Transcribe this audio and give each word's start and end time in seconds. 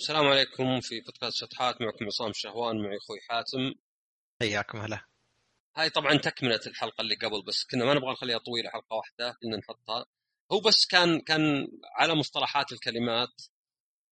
السلام 0.00 0.26
عليكم 0.26 0.80
في 0.80 1.00
بودكاست 1.00 1.36
شطحات 1.36 1.80
معكم 1.80 2.04
عصام 2.06 2.32
شهوان 2.34 2.76
معي 2.82 2.96
أخوي 2.96 3.20
حاتم. 3.28 3.74
حياكم 4.42 4.78
هلا. 4.78 5.04
هاي 5.76 5.90
طبعا 5.90 6.16
تكملة 6.16 6.60
الحلقة 6.66 7.02
اللي 7.02 7.14
قبل 7.14 7.42
بس 7.42 7.64
كنا 7.70 7.84
ما 7.84 7.94
نبغى 7.94 8.12
نخليها 8.12 8.38
طويلة 8.38 8.70
حلقة 8.70 8.96
واحدة 8.96 9.38
كنا 9.42 9.56
نحطها. 9.56 10.06
هو 10.52 10.60
بس 10.60 10.86
كان 10.90 11.20
كان 11.20 11.68
على 11.96 12.14
مصطلحات 12.14 12.72
الكلمات. 12.72 13.42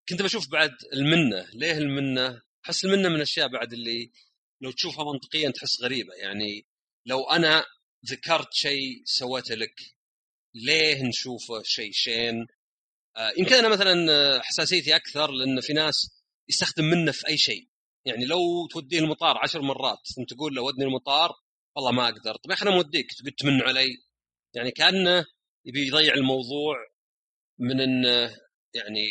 كنت 0.08 0.22
بشوف 0.22 0.50
بعد 0.50 0.70
المنة. 0.92 1.48
ليه 1.54 1.78
المنة؟ 1.78 2.42
احس 2.64 2.84
المنة 2.84 3.08
من 3.08 3.16
الأشياء 3.16 3.48
بعد 3.48 3.72
اللي 3.72 4.12
لو 4.60 4.70
تشوفها 4.70 5.04
منطقيا 5.12 5.50
تحس 5.50 5.82
غريبة. 5.82 6.14
يعني 6.14 6.66
لو 7.06 7.24
أنا 7.30 7.64
ذكرت 8.10 8.52
شيء 8.52 9.02
سويته 9.04 9.54
لك 9.54 9.74
ليه 10.54 11.02
نشوفه 11.02 11.62
شيء 11.64 11.90
شين؟ 11.92 12.46
يمكن 13.38 13.54
أنا 13.54 13.68
مثلا 13.68 14.12
آه، 14.12 14.40
حساسيتي 14.40 14.96
أكثر 14.96 15.30
لأن 15.30 15.60
في 15.60 15.72
ناس 15.72 15.94
يستخدم 16.48 16.84
منه 16.84 17.12
في 17.12 17.28
أي 17.28 17.38
شيء. 17.38 17.68
يعني 18.04 18.24
لو 18.24 18.66
توديه 18.66 18.98
المطار 18.98 19.38
عشر 19.42 19.62
مرات 19.62 19.98
ثم 20.16 20.24
تقول 20.24 20.54
له 20.54 20.62
ودني 20.62 20.84
المطار 20.84 21.32
والله 21.76 21.92
ما 21.92 22.04
أقدر. 22.08 22.34
طيب 22.36 22.50
يا 22.50 22.54
أخي 22.54 22.66
أنا 22.66 22.76
موديك 22.76 23.06
تبي 23.18 23.30
تمن 23.30 23.62
علي؟ 23.62 23.88
يعني 24.54 24.70
كأنه 24.70 25.24
يبي 25.64 25.86
يضيع 25.86 26.14
الموضوع 26.14 26.76
من 27.58 27.80
انه 27.80 28.36
يعني 28.74 29.06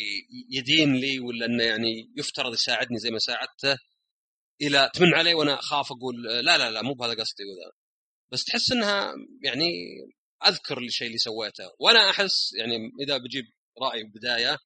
يدين 0.50 0.96
لي 0.96 1.20
ولا 1.20 1.46
إنه 1.46 1.64
يعني 1.64 2.12
يفترض 2.16 2.52
يساعدني 2.52 2.98
زي 2.98 3.10
ما 3.10 3.18
ساعدته 3.18 3.76
إلى 4.62 4.90
تمن 4.94 5.14
علي 5.14 5.34
وأنا 5.34 5.54
أخاف 5.58 5.92
أقول 5.92 6.22
لا 6.22 6.58
لا 6.58 6.70
لا 6.70 6.82
مو 6.82 6.94
بهذا 6.94 7.12
قصدي 7.12 7.44
وذا. 7.44 7.72
بس 8.32 8.44
تحس 8.44 8.72
إنها 8.72 9.14
يعني 9.42 9.70
أذكر 10.46 10.78
الشيء 10.78 11.06
اللي 11.06 11.18
سويته. 11.18 11.64
وأنا 11.78 12.10
أحس 12.10 12.52
يعني 12.58 12.76
إذا 13.00 13.16
بجيب 13.16 13.44
رايي 13.82 14.04
بدايه 14.04 14.58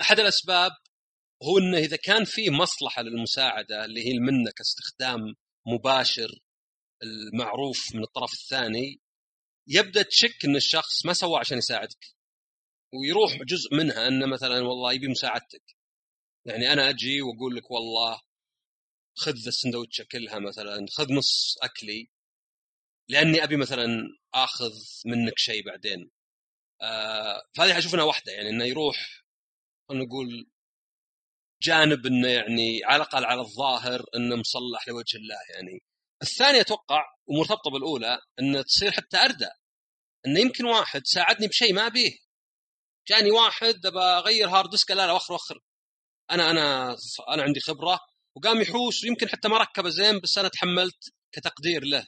أحد 0.00 0.20
الأسباب 0.20 0.72
هو 1.42 1.58
إنه 1.58 1.78
إذا 1.78 1.96
كان 1.96 2.24
في 2.24 2.50
مصلحة 2.50 3.02
للمساعدة 3.02 3.84
اللي 3.84 4.06
هي 4.06 4.12
المنة 4.12 4.50
كاستخدام 4.56 5.20
مباشر 5.66 6.28
المعروف 7.02 7.94
من 7.94 8.02
الطرف 8.02 8.32
الثاني 8.32 9.00
يبدأ 9.68 10.02
تشك 10.02 10.44
إن 10.44 10.56
الشخص 10.56 11.06
ما 11.06 11.12
سوى 11.12 11.38
عشان 11.38 11.58
يساعدك. 11.58 12.16
ويروح 12.94 13.42
جزء 13.42 13.74
منها 13.74 14.08
إنه 14.08 14.26
مثلا 14.26 14.60
والله 14.60 14.92
يبي 14.92 15.08
مساعدتك. 15.08 15.76
يعني 16.44 16.72
أنا 16.72 16.88
أجي 16.88 17.22
وأقول 17.22 17.56
لك 17.56 17.70
والله 17.70 18.20
خذ 19.16 19.46
السندوتشة 19.46 20.06
كلها 20.12 20.38
مثلا 20.38 20.86
خذ 20.96 21.12
نص 21.12 21.56
أكلي 21.62 22.10
لأني 23.08 23.44
أبي 23.44 23.56
مثلا 23.56 23.86
آخذ 24.34 24.72
منك 25.06 25.38
شيء 25.38 25.64
بعدين. 25.66 26.10
آه 26.82 27.42
فهذه 27.56 27.78
أشوف 27.78 27.94
إنها 27.94 28.04
واحدة 28.04 28.32
يعني 28.32 28.48
إنه 28.50 28.64
يروح 28.64 29.24
خلينا 29.88 30.04
نقول 30.04 30.50
جانب 31.62 32.06
إنه 32.06 32.28
يعني 32.28 32.84
على 32.84 32.96
الأقل 32.96 33.24
على 33.24 33.40
الظاهر 33.40 34.04
إنه 34.16 34.36
مصلح 34.36 34.88
لوجه 34.88 35.16
الله 35.16 35.38
يعني. 35.54 35.82
الثانية 36.22 36.60
أتوقع 36.60 37.04
ومرتبطة 37.26 37.70
بالأولى 37.70 38.18
انه 38.40 38.62
تصير 38.62 38.92
حتى 38.92 39.16
اردى 39.16 39.48
انه 40.26 40.40
يمكن 40.40 40.64
واحد 40.64 41.02
ساعدني 41.06 41.48
بشيء 41.48 41.74
ما 41.74 41.86
أبيه. 41.86 42.18
جاني 43.08 43.30
واحد 43.30 43.86
أبى 43.86 43.98
أغير 43.98 44.48
hard 44.48 44.70
disk 44.70 44.90
لا 44.90 45.06
لا 45.06 45.12
وخر 45.12 45.34
وخر 45.34 45.60
أنا 46.30 46.50
أنا 46.50 46.96
أنا 47.28 47.42
عندي 47.42 47.60
خبرة 47.60 48.00
وقام 48.36 48.60
يحوس 48.60 49.04
ويمكن 49.04 49.28
حتى 49.28 49.48
ما 49.48 49.58
ركبه 49.58 49.88
زين 49.90 50.20
بس 50.20 50.38
أنا 50.38 50.48
تحملت 50.48 51.14
كتقدير 51.32 51.84
له. 51.84 52.06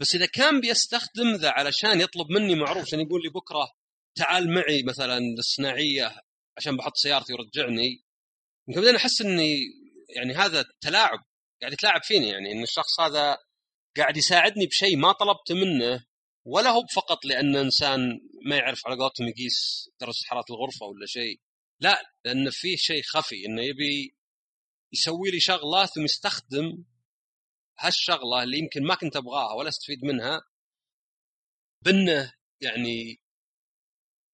بس 0.00 0.14
إذا 0.14 0.26
كان 0.26 0.60
بيستخدم 0.60 1.34
ذا 1.36 1.50
علشان 1.50 2.00
يطلب 2.00 2.30
مني 2.30 2.54
معروف 2.54 2.82
عشان 2.82 3.00
يقول 3.00 3.22
لي 3.22 3.28
بكرة 3.28 3.72
تعال 4.14 4.54
معي 4.54 4.82
مثلا 4.82 5.20
للصناعية 5.20 6.20
عشان 6.56 6.76
بحط 6.76 6.96
سيارتي 6.96 7.32
ورجعني. 7.32 8.04
يمكن 8.68 8.80
بعدين 8.80 8.96
احس 8.96 9.20
إني 9.20 9.58
يعني 10.16 10.34
هذا 10.34 10.64
تلاعب 10.80 11.18
قاعد 11.60 11.72
يتلاعب 11.72 12.02
فيني 12.04 12.28
يعني 12.28 12.52
إن 12.52 12.62
الشخص 12.62 13.00
هذا 13.00 13.38
قاعد 13.96 14.16
يساعدني 14.16 14.66
بشيء 14.66 14.96
ما 14.96 15.12
طلبت 15.12 15.52
منه 15.52 16.06
ولا 16.46 16.70
هو 16.70 16.86
فقط 16.94 17.24
لأن 17.24 17.56
إنسان 17.56 18.20
ما 18.46 18.56
يعرف 18.56 18.86
على 18.86 18.96
قولتهم 18.96 19.28
يقيس 19.28 19.90
درجة 20.00 20.24
حرارة 20.26 20.44
الغرفة 20.50 20.86
ولا 20.86 21.06
شيء. 21.06 21.40
لا 21.80 22.02
لأن 22.24 22.50
فيه 22.50 22.76
شيء 22.76 23.02
خفي 23.02 23.46
إنه 23.46 23.62
يبي 23.62 24.16
يسوي 24.92 25.30
لي 25.30 25.40
شغلة 25.40 25.86
ثم 25.86 26.04
يستخدم 26.04 26.84
هالشغلة 27.78 28.42
اللي 28.42 28.58
يمكن 28.58 28.82
ما 28.82 28.94
كنت 28.94 29.16
أبغاها 29.16 29.54
ولا 29.54 29.68
أستفيد 29.68 30.04
منها 30.04 30.42
بإنه 31.84 32.32
يعني 32.60 33.19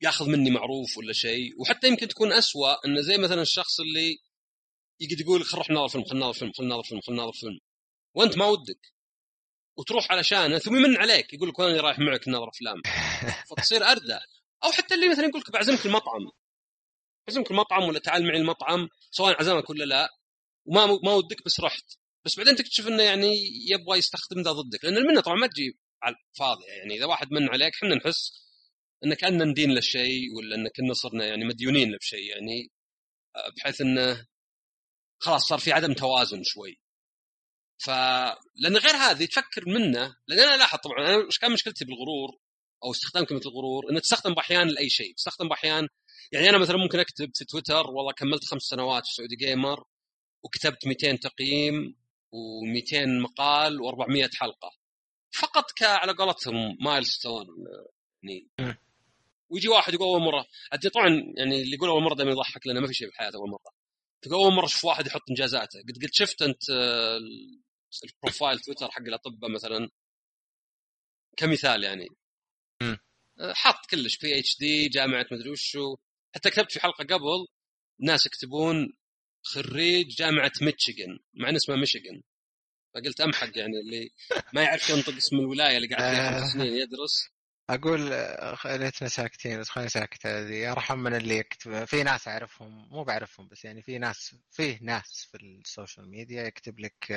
ياخذ 0.02 0.28
مني 0.28 0.50
معروف 0.50 0.98
ولا 0.98 1.12
شيء. 1.12 1.60
وحتى 1.60 1.88
يمكن 1.88 2.08
تكون 2.08 2.32
أسوأ 2.32 2.86
إنه 2.86 3.00
زي 3.00 3.18
مثلا 3.18 3.42
الشخص 3.42 3.80
اللي 3.80 4.18
يقعد 5.00 5.20
يقول 5.20 5.44
خل 5.44 5.56
نروح 5.56 5.70
نناظر 5.70 5.88
فيلم 5.88 6.04
خل 6.04 6.16
نناظر 6.16 6.32
فيلم 6.38 6.52
خل 6.52 6.64
نناظر 6.64 6.82
فيلم 6.82 7.00
خل 7.00 7.12
نناظر 7.12 7.32
فيلم. 7.32 7.58
وأنت 8.14 8.38
ما 8.38 8.46
ودك. 8.46 8.92
وتروح 9.78 10.12
علشانه 10.12 10.58
ثم 10.58 10.76
يمن 10.76 10.96
عليك 10.96 11.34
يقول 11.34 11.48
لك 11.48 11.60
أنا 11.60 11.80
رايح 11.80 11.98
معك 11.98 12.28
نناظر 12.28 12.48
أفلام. 12.48 12.82
فتصير 13.50 13.84
اردى 13.84 14.18
أو 14.64 14.72
حتى 14.72 14.94
اللي 14.94 15.08
مثلا 15.08 15.26
يقول 15.26 15.40
لك 15.40 15.50
بعزمك 15.50 15.86
المطعم. 15.86 16.30
بعزمك 17.28 17.50
المطعم 17.50 17.82
ولا 17.82 17.98
تعال 17.98 18.26
معي 18.26 18.36
المطعم 18.38 18.88
سواء 19.10 19.40
عزمك 19.40 19.70
ولا 19.70 19.84
لا. 19.84 20.08
وما 20.64 20.86
ما 20.86 21.12
ودك 21.12 21.44
بس 21.46 21.60
رحت. 21.60 21.84
بس 22.24 22.36
بعدين 22.36 22.56
تكتشف 22.56 22.88
إنه 22.88 23.02
يعني 23.02 23.34
يبغى 23.70 23.98
يستخدم 23.98 24.42
ذا 24.42 24.52
ضدك. 24.52 24.84
لأن 24.84 24.96
المنة 24.96 25.20
طبعا 25.20 25.36
ما 25.36 25.46
تجي 25.46 25.78
على 26.02 26.16
الفاضي. 26.32 26.64
يعني 26.64 26.94
إذا 26.94 27.06
واحد 27.06 27.32
من 27.32 27.48
عليك 27.48 27.74
إحنا 27.74 27.94
نحس 27.94 28.45
ان 29.04 29.14
كاننا 29.14 29.44
ندين 29.44 29.74
له 29.74 29.80
شيء 29.80 30.34
ولا 30.36 30.56
ان 30.56 30.68
كنا 30.68 30.94
صرنا 30.94 31.26
يعني 31.26 31.44
مديونين 31.44 31.90
له 31.90 31.98
بشيء 31.98 32.30
يعني 32.30 32.70
آه، 33.36 33.50
بحيث 33.56 33.80
إنه 33.80 34.26
خلاص 35.18 35.46
صار 35.48 35.58
في 35.58 35.72
عدم 35.72 35.92
توازن 35.92 36.42
شوي. 36.44 36.80
ف 37.78 37.90
لأن 38.56 38.76
غير 38.76 38.94
هذه 38.96 39.24
تفكر 39.24 39.68
منه 39.68 40.16
لأن 40.28 40.38
أنا 40.38 40.56
لاحظ 40.56 40.78
طبعا 40.78 40.98
أنا 40.98 41.28
كان 41.40 41.52
مشكلتي 41.52 41.84
بالغرور 41.84 42.38
أو 42.84 42.90
استخدام 42.90 43.24
كلمه 43.24 43.40
الغرور 43.46 43.90
انه 43.90 44.00
تستخدم 44.00 44.34
بأحيان 44.34 44.68
لأي 44.68 44.88
شيء. 44.90 45.14
تستخدم 45.14 45.48
بأحيان 45.48 45.88
يعني 46.32 46.50
أنا 46.50 46.58
مثلا 46.58 46.76
ممكن 46.76 46.98
أكتب 46.98 47.30
في 47.34 47.44
تويتر 47.44 47.90
والله 47.90 48.12
كملت 48.12 48.44
خمس 48.44 48.62
سنوات 48.62 49.06
في 49.06 49.14
سعودي 49.14 49.36
جيمر 49.36 49.84
وكتبت 50.44 50.86
200 50.86 51.16
تقييم 51.16 51.96
و200 52.34 53.22
مقال 53.22 53.78
و400 53.78 54.36
حلقة. 54.36 54.70
فقط 55.40 55.70
ك 55.70 55.82
على 55.82 56.12
قولتهم 56.12 56.76
milestone 56.80 57.46
يعني. 58.22 58.76
ويجي 59.48 59.68
واحد 59.68 59.94
يقول 59.94 60.08
أول 60.08 60.20
مرة 60.20 60.46
طبعا 60.94 61.08
يعني 61.36 61.62
اللي 61.62 61.74
يقول 61.74 61.88
أول 61.88 62.02
مرة 62.02 62.14
دائما 62.14 62.32
يضحك 62.32 62.66
لأنه 62.66 62.80
ما 62.80 62.86
في 62.86 62.94
شيء 62.94 63.08
في 63.08 63.12
الحياة 63.12 63.30
أول 63.34 63.50
مرة. 63.50 63.72
تقول 64.22 64.34
أول 64.34 64.52
مرة 64.52 64.64
أشوف 64.64 64.84
واحد 64.84 65.06
يحط 65.06 65.22
إنجازاته. 65.30 65.80
قد 65.80 66.04
قد 66.04 66.10
شفت 66.12 66.42
أنت 66.42 66.70
آه، 66.70 67.18
ال 68.04 68.11
profile 68.11 68.60
تويتر 68.60 68.90
حق 68.90 69.02
الأطباء 69.02 69.50
مثلا؟ 69.50 69.88
كمثال 71.36 71.84
يعني. 71.84 72.08
آه، 72.82 73.52
حط 73.52 73.86
كلش 73.90 74.16
PhD 74.18 74.88
جامعة 74.88 75.26
مدري 75.32 75.50
وشو. 75.50 75.96
حتى 76.34 76.50
كتبت 76.50 76.72
في 76.72 76.80
حلقة 76.80 77.04
قبل 77.04 77.46
ناس 78.00 78.26
يكتبون 78.26 78.96
خريج 79.42 80.08
جامعة 80.08 80.52
ميتشيغن 80.62 81.18
مع 81.34 81.48
ان 81.48 81.56
اسمها 81.56 81.76
ميشيغن. 81.76 82.22
فقلت 82.94 83.20
أمحق 83.20 83.58
يعني 83.58 83.80
اللي 83.80 84.10
ما 84.52 84.62
يعرف 84.62 84.90
ينطق 84.90 85.16
اسم 85.16 85.36
الولاية 85.36 85.76
اللي 85.76 85.88
قاعد 85.88 86.14
فيها 86.14 86.40
خمس 86.40 86.52
سنين 86.52 86.72
يدرس. 86.72 87.35
أقول 87.70 88.00
ليتنا 88.64 89.08
ساكتين 89.08 89.60
بس 89.60 89.68
خليني 89.70 89.88
ساكت 89.88 90.26
هذه 90.26 90.72
أرحم 90.72 90.98
من 90.98 91.14
اللي 91.14 91.36
يكتب 91.38 91.84
في 91.84 92.02
ناس 92.02 92.28
أعرفهم 92.28 92.88
مو 92.90 93.04
بعرفهم 93.04 93.48
بس 93.48 93.64
يعني 93.64 93.82
في 93.82 93.98
ناس 93.98 94.36
فيه 94.50 94.78
ناس 94.82 95.28
في 95.32 95.36
ال 95.42 95.52
social 95.52 96.10
media 96.10 96.42
يكتب 96.42 96.80
لك 96.80 97.12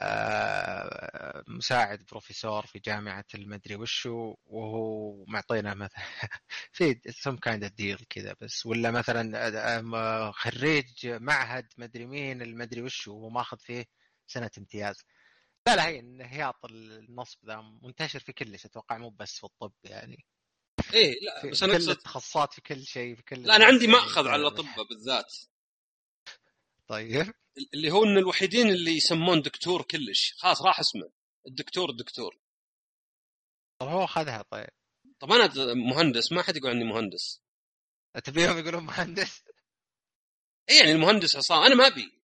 آه، 0.00 1.44
مساعد 1.48 2.04
بروفيسور 2.10 2.66
في 2.66 2.78
جامعة 2.78 3.24
المدري 3.34 3.76
وشو 3.76 4.34
وهو 4.46 5.24
معطينا 5.28 5.74
مثلا 5.74 6.04
في 6.72 7.00
some 7.10 7.36
kind 7.36 7.64
deal 7.64 8.06
كذا 8.10 8.36
بس. 8.40 8.66
ولا 8.66 8.90
مثلا 8.90 9.48
آه، 9.96 10.30
خريج 10.32 11.06
معهد 11.06 11.66
مدري 11.78 12.06
مين 12.06 12.42
المدري 12.42 12.82
وشو 12.82 13.12
وهو 13.16 13.30
ماخذ 13.30 13.58
فيه 13.58 13.84
سنة 14.26 14.50
امتياز. 14.58 15.04
لا 15.70 15.76
لا 15.76 15.88
هي 15.88 15.98
الهياط 15.98 16.64
النصب 16.64 17.38
ذا 17.46 17.60
منتشر 17.82 18.20
في 18.20 18.32
كل 18.32 18.58
شيء 18.58 18.70
أتوقع 18.70 18.98
مو 18.98 19.10
بس 19.10 19.38
في 19.38 19.44
الطب 19.44 19.72
يعني. 19.84 20.26
إيه 20.94 21.14
لا 21.20 21.50
بس 21.50 21.62
أنا 21.62 21.78
كل 21.78 21.90
التخصصات 21.90 22.52
في 22.52 22.60
كل 22.60 22.84
شيء 22.84 23.14
في 23.14 23.22
كل 23.22 23.42
لا 23.42 23.56
أنا 23.56 23.64
عندي 23.64 23.86
مأخذ 23.86 24.28
على 24.28 24.42
الاطباء 24.42 24.88
بالذات. 24.88 25.36
طيب. 26.88 27.34
اللي 27.74 27.90
هو 27.90 28.04
إن 28.04 28.18
الوحيدين 28.18 28.68
اللي 28.68 28.96
يسمون 28.96 29.42
دكتور 29.42 29.82
كلش. 29.82 30.34
خلاص 30.38 30.62
راح 30.62 30.80
اسمه. 30.80 31.10
الدكتور 31.46 31.90
الدكتور. 31.90 32.38
طب 33.78 33.88
هو 33.88 34.04
أخذها 34.04 34.42
طيب. 34.42 34.70
طب 35.20 35.32
أنا 35.32 35.74
مهندس 35.74 36.32
ما 36.32 36.42
حد 36.42 36.56
يقول 36.56 36.70
عني 36.70 36.84
مهندس. 36.84 37.42
تبيهم 38.24 38.58
يقولون 38.58 38.84
مهندس؟ 38.84 39.42
اي 40.70 40.76
يعني 40.76 40.92
المهندس 40.92 41.36
عصام 41.36 41.62
أنا 41.62 41.74
ما 41.74 41.86
أبي. 41.86 42.19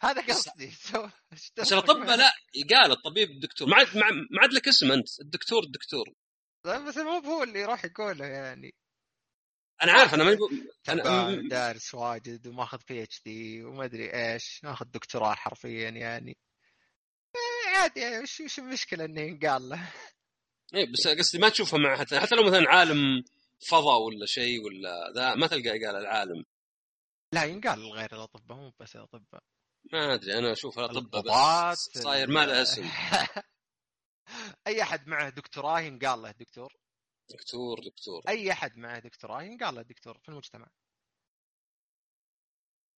هذا 0.00 0.22
قصدي. 0.22 0.72
بس 1.58 1.72
الاطباء 1.72 2.16
لا 2.16 2.32
يقال 2.54 2.92
الطبيب 2.92 3.30
الدكتور. 3.30 3.68
ما 3.68 3.76
عاد 3.76 3.96
ما 3.96 4.40
عاد 4.42 4.52
لك 4.52 4.68
اسم 4.68 4.92
أنت. 4.92 5.20
الدكتور 5.20 5.62
الدكتور. 5.62 6.14
طيب 6.62 6.84
بس 6.84 6.96
مو 6.96 7.10
هو 7.10 7.42
اللي 7.42 7.64
راح 7.64 7.84
يقوله 7.84 8.26
يعني. 8.26 8.74
أنا 9.82 9.92
عارف 9.92 10.14
أنا 10.14 10.24
ما 10.24 10.38
أنا 10.88 11.48
دارس 11.48 11.94
واجد 11.94 12.46
وماخذ 12.46 12.78
PhD 12.88 13.64
وما 13.64 13.84
أدري 13.84 14.14
إيش 14.14 14.60
ماخذ 14.64 14.86
دكتوراه 14.86 15.34
حرفيا 15.34 15.88
يعني. 15.88 16.36
إيه، 17.36 17.76
عادي 17.76 18.00
يعني 18.00 18.18
وش 18.18 18.40
وش 18.40 18.58
المشكلة 18.58 19.04
إنه 19.04 19.20
ينقال 19.20 19.68
له؟ 19.68 19.92
اي 20.74 20.86
بس 20.86 21.08
قصدي 21.08 21.38
ما 21.38 21.48
تشوفها 21.48 21.78
مع 21.78 21.96
حتى, 21.96 22.20
حتى 22.20 22.34
لو 22.34 22.42
مثلا 22.42 22.70
عالم 22.70 23.24
فضاء 23.68 24.00
ولا 24.00 24.26
شيء 24.26 24.64
ولا 24.64 25.12
ذا 25.14 25.34
ما 25.34 25.46
تلقى 25.46 25.70
قال 25.70 25.96
العالم. 25.96 26.44
لا 27.32 27.44
ينقال 27.44 27.78
لغير 27.78 28.12
الأطباء 28.12 28.58
مو 28.58 28.72
بس 28.80 28.96
الأطباء. 28.96 29.42
ما 29.92 30.14
أدري 30.14 30.38
أنا 30.38 30.52
أشوف 30.52 30.78
الاطباء 30.78 31.72
بس 31.72 31.78
صاير 31.78 32.30
ما 32.30 32.46
له 32.46 32.62
اسم. 32.62 32.82
أي 34.66 34.82
أحد 34.82 35.08
معه 35.08 35.28
دكتوراه 35.28 35.80
ينقال 35.80 36.22
له 36.22 36.30
دكتور؟ 36.30 36.72
دكتور 37.30 37.80
دكتور. 37.80 38.22
أي 38.28 38.52
أحد 38.52 38.76
معه 38.76 38.98
دكتوراه 38.98 39.42
ينقال 39.42 39.74
له 39.74 39.82
دكتور 39.82 40.18
في 40.18 40.28
المجتمع. 40.28 40.68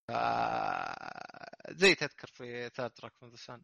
ف... 0.08 0.12
زي 1.70 1.94
تذكر 1.94 2.28
في 2.28 2.70
Third 2.76 2.90
Rock 2.90 3.22
from 3.22 3.30
the 3.30 3.60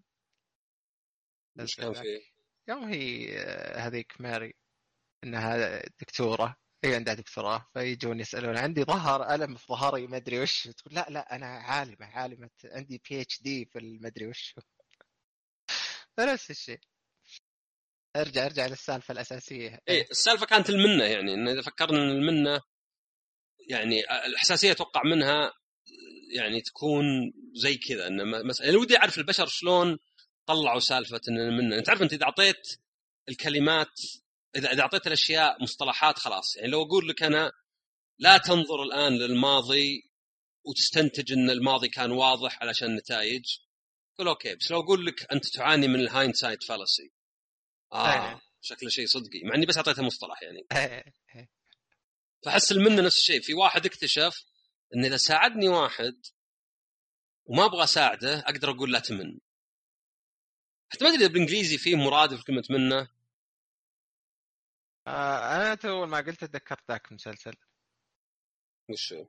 إيش 1.61 1.76
كان 1.76 1.93
فيه؟ 1.93 2.20
يوم 2.69 2.84
هي 2.84 3.38
هذيك 3.76 4.20
ماري 4.20 4.55
إنها 5.25 5.82
دكتورة. 6.00 6.56
هي 6.84 6.94
عندها 6.94 7.14
دكتوراه 7.14 7.67
فيجون 7.75 8.20
يسألون 8.20 8.56
عندي 8.56 8.84
ظهر 8.84 9.34
ألم 9.34 9.56
في 9.56 9.67
ظهري 9.67 10.06
ما 10.06 10.17
أدري 10.17 10.40
وش. 10.40 10.69
تقول 10.69 10.94
لا 10.94 11.06
لا 11.11 11.37
أنا 11.37 11.46
عالمة 11.46 12.06
عالمة 12.06 12.50
عندي 12.64 13.02
PhD 13.11 13.64
في 13.64 13.78
المدري 13.78 14.26
وش. 14.26 14.55
نفس 16.20 16.50
الشيء. 16.50 16.81
أرجع 18.17 18.46
أرجع 18.46 18.67
للسالفة 18.67 19.12
الأساسية. 19.12 19.81
اي 19.88 20.06
السالفة 20.11 20.46
كانت 20.46 20.70
المنة 20.70 21.05
يعني 21.05 21.34
إن 21.34 21.49
إذا 21.49 21.62
فكرنا 21.62 21.99
إن 21.99 22.11
المنة 22.11 22.61
يعني 23.69 24.02
الحساسيه 24.26 24.72
أتوقع 24.72 25.02
منها 25.05 25.52
يعني 26.37 26.61
تكون 26.61 27.05
زي 27.55 27.76
كذا 27.76 28.06
إن 28.06 28.19
يعني 28.61 28.76
ودي 28.76 28.96
أعرف 28.96 29.19
البشر 29.19 29.46
شلون 29.46 29.99
طلعوا 30.46 30.81
سالفة 30.81 31.20
إن 31.29 31.38
المنة. 31.38 31.79
أنت 31.79 31.88
عارف 31.88 32.02
أنت 32.02 32.12
إذا 32.12 32.25
أعطيت 32.25 32.81
الكلمات 33.29 34.00
اذا 34.56 34.72
إذا 34.72 34.82
أعطيت 34.82 35.06
الأشياء 35.06 35.62
مصطلحات 35.62 36.19
خلاص. 36.19 36.56
يعني 36.56 36.69
لو 36.69 36.82
أقول 36.82 37.08
لك 37.08 37.22
أنا 37.22 37.52
لا 38.19 38.38
تنظر 38.38 38.82
الآن 38.82 39.12
للماضي 39.12 40.10
وتستنتج 40.64 41.32
إن 41.32 41.50
الماضي 41.50 41.88
كان 41.88 42.10
واضح 42.10 42.62
علشان 42.62 42.96
نتائج 42.96 43.44
قول 44.19 44.28
أوكي 44.28 44.54
بس 44.54 44.70
لو 44.70 44.81
أقول 44.81 45.06
لك 45.06 45.32
أنت 45.32 45.46
تعاني 45.46 45.88
من 45.88 46.00
ال 46.00 46.07
hind 46.07 46.35
fallacy 46.69 47.12
آه 47.93 48.28
إيه. 48.28 48.40
شكله 48.60 48.88
شيء 48.88 49.06
صدقي 49.06 49.43
مع 49.44 49.54
إني 49.54 49.66
بس 49.66 49.76
أعطيته 49.76 50.02
مصطلح 50.02 50.43
يعني. 50.43 50.66
إيه، 50.72 51.04
إيه. 51.34 51.50
فاحس 52.44 52.72
المنه 52.72 53.02
نفس 53.02 53.16
الشيء. 53.16 53.40
في 53.40 53.54
واحد 53.54 53.87
اكتشف 53.87 54.44
إن 54.96 55.04
إذا 55.04 55.16
ساعدني 55.16 55.69
واحد 55.69 56.14
وما 57.44 57.64
أبغى 57.64 57.84
أساعده 57.84 58.38
أقدر 58.38 58.70
أقول 58.70 58.93
لا 58.93 58.98
تمن. 58.98 59.38
حتى 60.88 61.04
ما 61.04 61.10
أدري 61.10 61.25
إذا 61.25 61.32
بالإنجليزي 61.32 61.78
فيه 61.78 61.94
مرادف 61.96 62.43
كلمة 62.43 62.64
منه. 62.70 63.08
آه 65.06 65.56
أنا 65.56 65.75
تو 65.75 66.06
ما 66.06 66.19
قلت 66.19 66.44
تذكرت 66.44 66.91
ذاك 66.91 67.08
المسلسل. 67.08 67.55
وش 68.91 69.12
هو؟ 69.12 69.26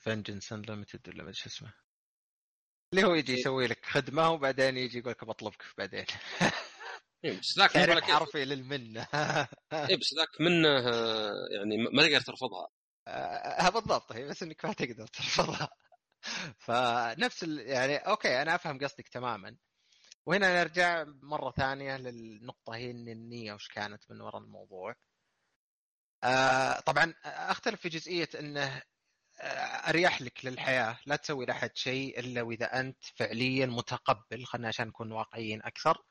Vengeance 0.00 0.52
Unlimited 0.52 1.08
ولا 1.08 1.24
ما 1.24 1.32
شو 1.32 1.48
اسمه. 1.48 1.74
اللي 2.94 3.04
هو 3.04 3.14
يجي 3.14 3.32
يسوي 3.32 3.66
لك 3.66 3.86
خدمة 3.86 4.30
وبعدين 4.30 4.76
يجي 4.76 4.98
يقول 4.98 5.10
لك 5.10 5.24
بطلبك 5.24 5.64
بعدين. 5.78 6.06
إيه 7.24 7.38
بس 7.38 7.58
ذاك 7.58 8.04
حرفي 8.04 8.44
للمنة. 8.44 9.06
اي 9.72 9.96
بس 9.96 10.14
ذاك 10.14 10.40
منة 10.40 10.68
يعني 11.56 11.76
ما 11.92 12.02
تقدر 12.02 12.20
ترفضها. 12.20 12.68
آه 13.08 13.68
بالضبط. 13.68 14.12
هي 14.12 14.24
بس 14.24 14.42
إنك 14.42 14.64
ما 14.64 14.72
تقدر 14.72 15.06
ترفضها. 15.06 15.68
فنفس 16.66 17.42
ال... 17.42 17.58
يعني 17.58 17.96
أوكي 17.96 18.42
أنا 18.42 18.54
أفهم 18.54 18.78
قصدك 18.78 19.08
تماما. 19.08 19.56
وهنا 20.26 20.60
نرجع 20.60 21.04
مرة 21.22 21.50
ثانية 21.50 21.96
للنقطة 21.96 22.74
هي 22.74 22.90
ان 22.90 23.08
النية 23.08 23.52
وش 23.52 23.68
كانت 23.68 24.10
من 24.10 24.20
وراء 24.20 24.42
الموضوع. 24.42 24.94
آه 26.24 26.80
طبعا 26.80 27.14
أختلف 27.24 27.80
في 27.80 27.88
جزئية 27.88 28.28
إنه 28.38 28.82
آه، 29.40 29.44
أريح 29.90 30.22
لك 30.22 30.44
للحياة 30.44 30.98
لا 31.06 31.16
تسوي 31.16 31.46
لأحد 31.46 31.76
شيء 31.76 32.18
إلا 32.20 32.42
وإذا 32.42 32.80
أنت 32.80 33.04
فعليا 33.16 33.66
متقبل 33.66 34.44
خلينا 34.44 34.68
عشان 34.68 34.88
نكون 34.88 35.12
واقعيين 35.12 35.62
أكثر 35.62 36.02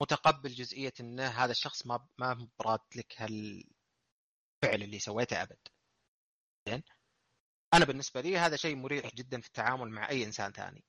متقبل 0.00 0.50
جزئية 0.50 0.92
انه 1.00 1.26
هذا 1.28 1.50
الشخص 1.50 1.86
ما 1.86 2.06
ما 2.18 2.48
براد 2.58 2.80
لك 2.96 3.14
هالفعل 3.18 4.82
اللي 4.82 4.98
سويته 4.98 5.42
أبد. 5.42 5.58
زين؟ 6.68 6.82
أنا 7.74 7.84
بالنسبة 7.84 8.20
لي 8.20 8.38
هذا 8.38 8.56
شيء 8.56 8.76
مريح 8.76 9.14
جدا 9.14 9.40
في 9.40 9.46
التعامل 9.46 9.90
مع 9.90 10.08
أي 10.08 10.24
إنسان 10.24 10.52
ثاني. 10.52 10.84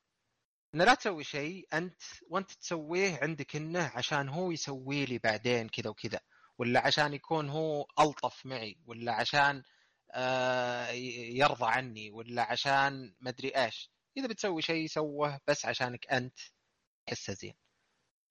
إن 0.75 0.81
لا 0.81 0.93
تسوي 0.93 1.23
شيء 1.23 1.67
أنت 1.73 2.01
وأنت 2.29 2.51
تسويه 2.51 3.19
عندك 3.21 3.55
إنه 3.55 3.91
عشان 3.95 4.29
هو 4.29 4.51
يسوي 4.51 5.05
لي 5.05 5.17
بعدين 5.17 5.69
كذا 5.69 5.89
وكذا. 5.89 6.19
ولا 6.57 6.79
عشان 6.87 7.13
يكون 7.13 7.49
هو 7.49 7.87
ألطف 7.99 8.45
معي 8.45 8.77
ولا 8.85 9.13
عشان 9.13 9.63
آه 10.11 10.87
يرضى 10.89 11.65
عني 11.65 12.11
ولا 12.11 12.41
عشان 12.41 13.15
مدري 13.21 13.49
إيش. 13.49 13.91
إذا 14.17 14.27
بتسوي 14.27 14.61
شيء 14.61 14.87
سوه 14.87 15.39
بس 15.47 15.65
عشانك 15.65 16.07
أنت 16.07 16.39
تحسه 17.05 17.33
زين. 17.33 17.53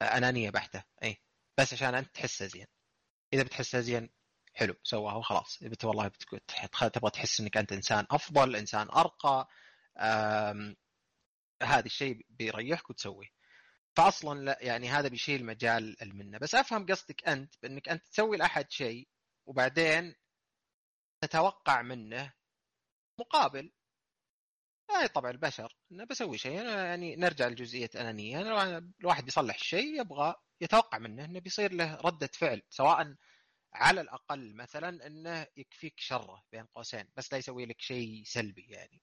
انانيه 0.03 0.51
بحتة 0.51 0.85
إي. 1.03 1.17
بس 1.59 1.73
عشان 1.73 1.95
أنت 1.95 2.15
تحسه 2.15 2.47
زين. 2.47 2.67
إذا 3.33 3.43
بتحسه 3.43 3.81
زين 3.81 4.11
حلو 4.55 4.75
سواها 4.83 5.15
وخلاص. 5.15 5.63
إذا 5.63 5.77
والله 5.85 6.11
تبغى 6.89 7.11
تحس 7.11 7.41
إنك 7.41 7.57
أنت 7.57 7.73
إنسان 7.73 8.07
أفضل 8.11 8.57
إنسان 8.57 8.89
أرقى 8.91 9.49
هذا 11.63 11.87
الشيء 11.87 12.27
بيريحك 12.31 12.91
وتسويه. 12.91 13.29
فاصلا 13.97 14.41
لا 14.41 14.59
يعني 14.61 14.89
هذا 14.89 15.09
بيشيل 15.09 15.45
مجال 15.47 16.03
المنة. 16.03 16.39
بس 16.39 16.55
أفهم 16.55 16.87
قصدك 16.87 17.29
أنت 17.29 17.55
بأنك 17.63 17.89
أنت 17.89 18.07
تسوي 18.07 18.37
لأحد 18.37 18.71
شيء 18.71 19.09
وبعدين 19.47 20.15
تتوقع 21.21 21.83
منه 21.83 22.33
مقابل. 23.21 23.73
هاي 24.91 25.09
طبع 25.09 25.31
البشر 25.31 25.77
انه 25.93 26.05
بسوي 26.05 26.39
شيء 26.39 26.61
أنا 26.61 26.87
يعني 26.87 27.17
نرجع 27.17 27.49
لجزئية 27.49 27.91
أنانية. 27.97 28.41
أنا 28.41 28.91
الواحد 29.01 29.25
بيصلح 29.25 29.59
شيء 29.59 30.01
يبغى 30.01 30.35
يتوقع 30.61 30.99
منه 30.99 31.25
إنه 31.25 31.41
بيصير 31.41 31.73
له 31.73 31.95
ردة 31.97 32.31
فعل 32.35 32.63
سواء 32.71 33.15
على 33.75 34.01
الأقل 34.01 34.55
مثلا 34.55 35.07
إنه 35.07 35.47
يكفيك 35.57 36.01
شره 36.01 36.45
بين 36.53 36.65
قوسين 36.67 37.09
بس 37.17 37.33
لا 37.33 37.39
يسوي 37.39 37.67
لك 37.67 37.81
شيء 37.81 38.23
سلبي 38.27 38.67
يعني. 38.69 39.03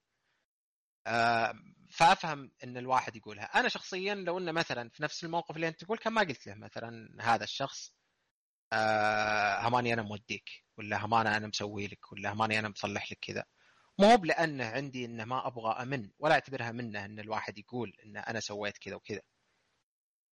فأفهم 1.92 2.52
إن 2.64 2.78
الواحد 2.78 3.16
يقولها. 3.16 3.60
أنا 3.60 3.70
شخصيا 3.70 4.16
لو 4.16 4.38
إنه 4.38 4.52
مثلا 4.52 4.90
في 4.90 5.04
نفس 5.04 5.24
الموقف 5.24 5.56
اللي 5.56 5.68
أنت 5.68 5.84
تقول 5.84 5.98
كان 5.98 6.14
ما 6.14 6.22
قلت 6.22 6.48
له 6.48 6.56
مثلا 6.56 7.10
هذا 7.22 7.44
الشخص 7.44 7.94
آه 8.74 9.68
هماني 9.68 9.94
أنا 9.94 10.02
موديك 10.02 10.50
ولا 10.78 11.06
هماني 11.06 11.38
أنا 11.38 11.48
مسوي 11.48 11.88
لك 11.88 12.12
ولا 12.12 12.34
هماني 12.34 12.60
أنا 12.60 12.70
مصلح 12.70 13.12
لك 13.12 13.18
كذا. 13.22 13.44
مو 14.00 14.08
هو 14.08 14.24
لأنه 14.24 14.66
عندي 14.66 15.06
إنه 15.06 15.26
ما 15.26 15.48
أبغى 15.48 15.72
أمن 15.84 16.12
ولا 16.20 16.34
أعتبرها 16.34 16.72
منه 16.72 17.06
إن 17.06 17.20
الواحد 17.20 17.58
يقول 17.58 17.94
إن 18.06 18.18
أنا 18.18 18.40
سويت 18.40 18.78
كذا 18.78 18.96
وكذا 18.96 19.22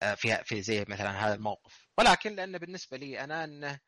آه، 0.04 0.14
في 0.16 0.44
في 0.44 0.62
زي 0.62 0.86
مثلا 0.88 1.12
هذا 1.28 1.34
الموقف. 1.36 1.88
ولكن 1.98 2.36
لأنه 2.36 2.58
بالنسبة 2.58 2.98
لي 2.98 3.24
أنا 3.24 3.44
إنه 3.44 3.80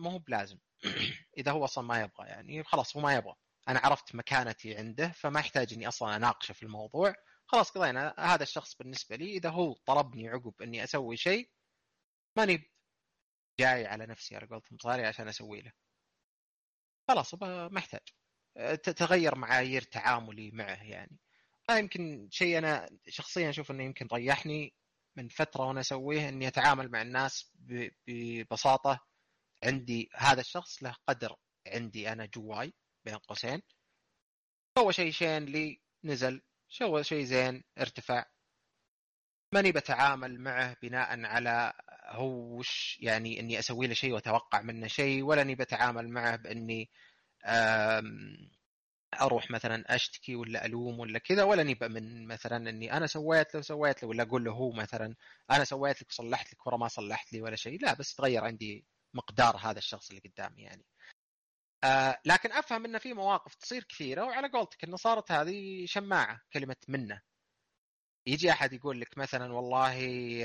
مو 0.00 0.18
بلازم. 0.18 0.58
إذا 1.38 1.52
هو 1.52 1.64
أصلا 1.64 1.84
ما 1.84 2.00
يبغى 2.00 2.28
يعني 2.28 2.64
خلاص 2.64 2.96
هو 2.96 3.02
ما 3.02 3.14
يبغى. 3.14 3.34
أنا 3.68 3.80
عرفت 3.84 4.14
مكانتي 4.14 4.76
عنده 4.76 5.08
فما 5.08 5.40
يحتاج 5.40 5.72
إني 5.72 5.88
أصلا 5.88 6.16
أناقشه 6.16 6.52
في 6.52 6.62
الموضوع. 6.62 7.14
خلاص 7.46 7.70
قضينا 7.70 8.14
هذا 8.18 8.42
الشخص 8.42 8.74
بالنسبة 8.76 9.16
لي 9.16 9.36
إذا 9.36 9.50
هو 9.50 9.72
طلبني 9.72 10.28
عقب 10.28 10.62
إني 10.62 10.84
أسوي 10.84 11.16
شيء 11.16 11.50
ماني 12.36 12.70
جاي 13.60 13.86
على 13.86 14.06
نفسي 14.06 14.36
على 14.36 14.46
قولتهم 14.46 14.78
صاري 14.78 15.06
عشان 15.06 15.28
أسوي 15.28 15.60
له. 15.60 15.72
خلاص 17.08 17.34
ما 17.42 17.78
احتاج 17.78 18.00
تتغير 18.82 19.34
معايير 19.34 19.82
تعاملي 19.82 20.50
معه 20.50 20.82
يعني. 20.82 21.18
هذا 21.70 21.78
يمكن 21.78 22.28
شيء 22.30 22.58
أنا 22.58 22.88
شخصيا 23.08 23.50
أشوف 23.50 23.70
إنه 23.70 23.84
يمكن 23.84 24.08
ريحني 24.12 24.74
من 25.16 25.28
فترة 25.28 25.66
وأنا 25.66 25.80
أسويه 25.80 26.28
إني 26.28 26.48
أتعامل 26.48 26.90
مع 26.90 27.02
الناس 27.02 27.52
ببساطة. 28.06 29.06
عندي 29.64 30.10
هذا 30.14 30.40
الشخص 30.40 30.82
له 30.82 30.96
قدر 31.08 31.36
عندي 31.66 32.12
أنا 32.12 32.26
جواي. 32.26 32.74
بين 33.06 33.16
قوسين. 33.16 33.62
سوى 34.78 34.92
شيء 34.92 35.10
شين 35.10 35.44
لي 35.44 35.80
نزل 36.04 36.42
سوى 36.68 37.04
شيء 37.04 37.24
زين؟ 37.24 37.64
ارتفع 37.78 38.24
ماني 39.52 39.72
بتعامل 39.72 40.40
معه 40.40 40.76
بناء 40.82 41.24
على 41.24 41.72
هو 42.08 42.58
وش 42.58 42.98
يعني 43.00 43.40
إني 43.40 43.58
أسوي 43.58 43.86
له 43.86 43.94
شيء 43.94 44.12
وأتوقع 44.12 44.62
منه 44.62 44.86
شيء 44.86 45.22
ولا 45.22 45.42
أني 45.42 45.54
بتعامل 45.54 46.08
معه 46.08 46.36
بإني 46.36 46.90
أروح 49.20 49.50
مثلا 49.50 49.94
أشتكي 49.94 50.36
ولا 50.36 50.66
ألوم 50.66 51.00
ولا 51.00 51.18
كذا 51.18 51.42
ولا 51.44 51.62
نبقى 51.62 51.88
من 51.88 52.26
مثلا 52.26 52.70
إني 52.70 52.92
أنا 52.92 53.06
سويت 53.06 53.54
له 53.54 53.60
وسويت 53.60 54.02
له 54.02 54.08
ولا 54.08 54.22
أقول 54.22 54.44
له 54.44 54.52
هو 54.52 54.72
مثلا 54.72 55.14
أنا 55.50 55.64
سويت 55.64 56.02
لك 56.02 56.08
وصلحت 56.10 56.52
لك 56.52 56.66
ورا 56.66 56.76
ما 56.76 56.88
صلحت 56.88 57.32
لي 57.32 57.42
ولا 57.42 57.56
شيء. 57.56 57.82
لا 57.82 57.94
بس 57.94 58.14
تغير 58.14 58.44
عندي 58.44 58.84
مقدار 59.14 59.56
هذا 59.56 59.78
الشخص 59.78 60.08
اللي 60.10 60.22
قدامي 60.26 60.62
يعني. 60.62 60.84
آه 61.86 62.20
لكن 62.24 62.52
أفهم 62.52 62.84
إن 62.84 62.98
في 62.98 63.12
مواقف 63.14 63.54
تصير 63.54 63.84
كثيرة 63.84 64.22
وعلى 64.24 64.48
قولتك 64.48 64.84
إنه 64.84 64.96
صارت 64.96 65.32
هذه 65.32 65.86
شماعة 65.86 66.40
كلمة 66.52 66.76
منه. 66.88 67.20
يجي 68.26 68.50
أحد 68.52 68.72
يقول 68.72 69.00
لك 69.00 69.18
مثلا 69.18 69.52
والله 69.54 69.96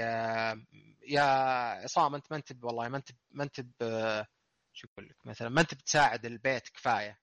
آه 0.03 0.63
يا 1.07 1.21
عصام 1.83 2.15
أنت 2.15 2.25
ما 2.31 2.37
أنت 2.37 2.63
والله 2.63 2.87
ما 2.89 2.97
أنت 2.97 3.09
ما 3.31 3.43
أنت 3.43 3.55
شو 4.73 4.87
أقول 4.93 5.09
لك 5.09 5.25
مثلا؟ 5.25 5.49
ما 5.49 5.61
أنت 5.61 5.73
بتساعد 5.73 6.25
البيت 6.25 6.69
كفاية. 6.69 7.19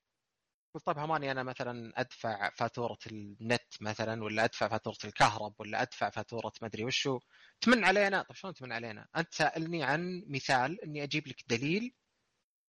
قلت 0.75 0.87
طيب 0.87 0.99
هماني 0.99 1.31
أنا 1.31 1.43
مثلا 1.43 1.93
أدفع 2.01 2.51
فاتورة 2.51 2.99
النت 3.13 3.83
مثلا 3.83 4.25
ولا 4.25 4.45
أدفع 4.45 4.69
فاتورة 4.69 4.97
الكهرب 5.05 5.55
ولا 5.59 5.83
أدفع 5.83 6.11
فاتورة 6.11 6.53
ما 6.63 6.69
أدري 6.69 6.85
وشو. 6.85 7.19
تمن 7.61 7.85
علينا؟ 7.85 8.23
طيب 8.23 8.37
شلون 8.37 8.55
تمن 8.55 8.73
علينا؟ 8.73 9.09
أنت 9.17 9.35
سألني 9.35 9.85
عن 9.85 10.25
مثال 10.29 10.81
إني 10.85 11.03
أجيب 11.03 11.29
لك 11.29 11.43
دليل 11.49 11.95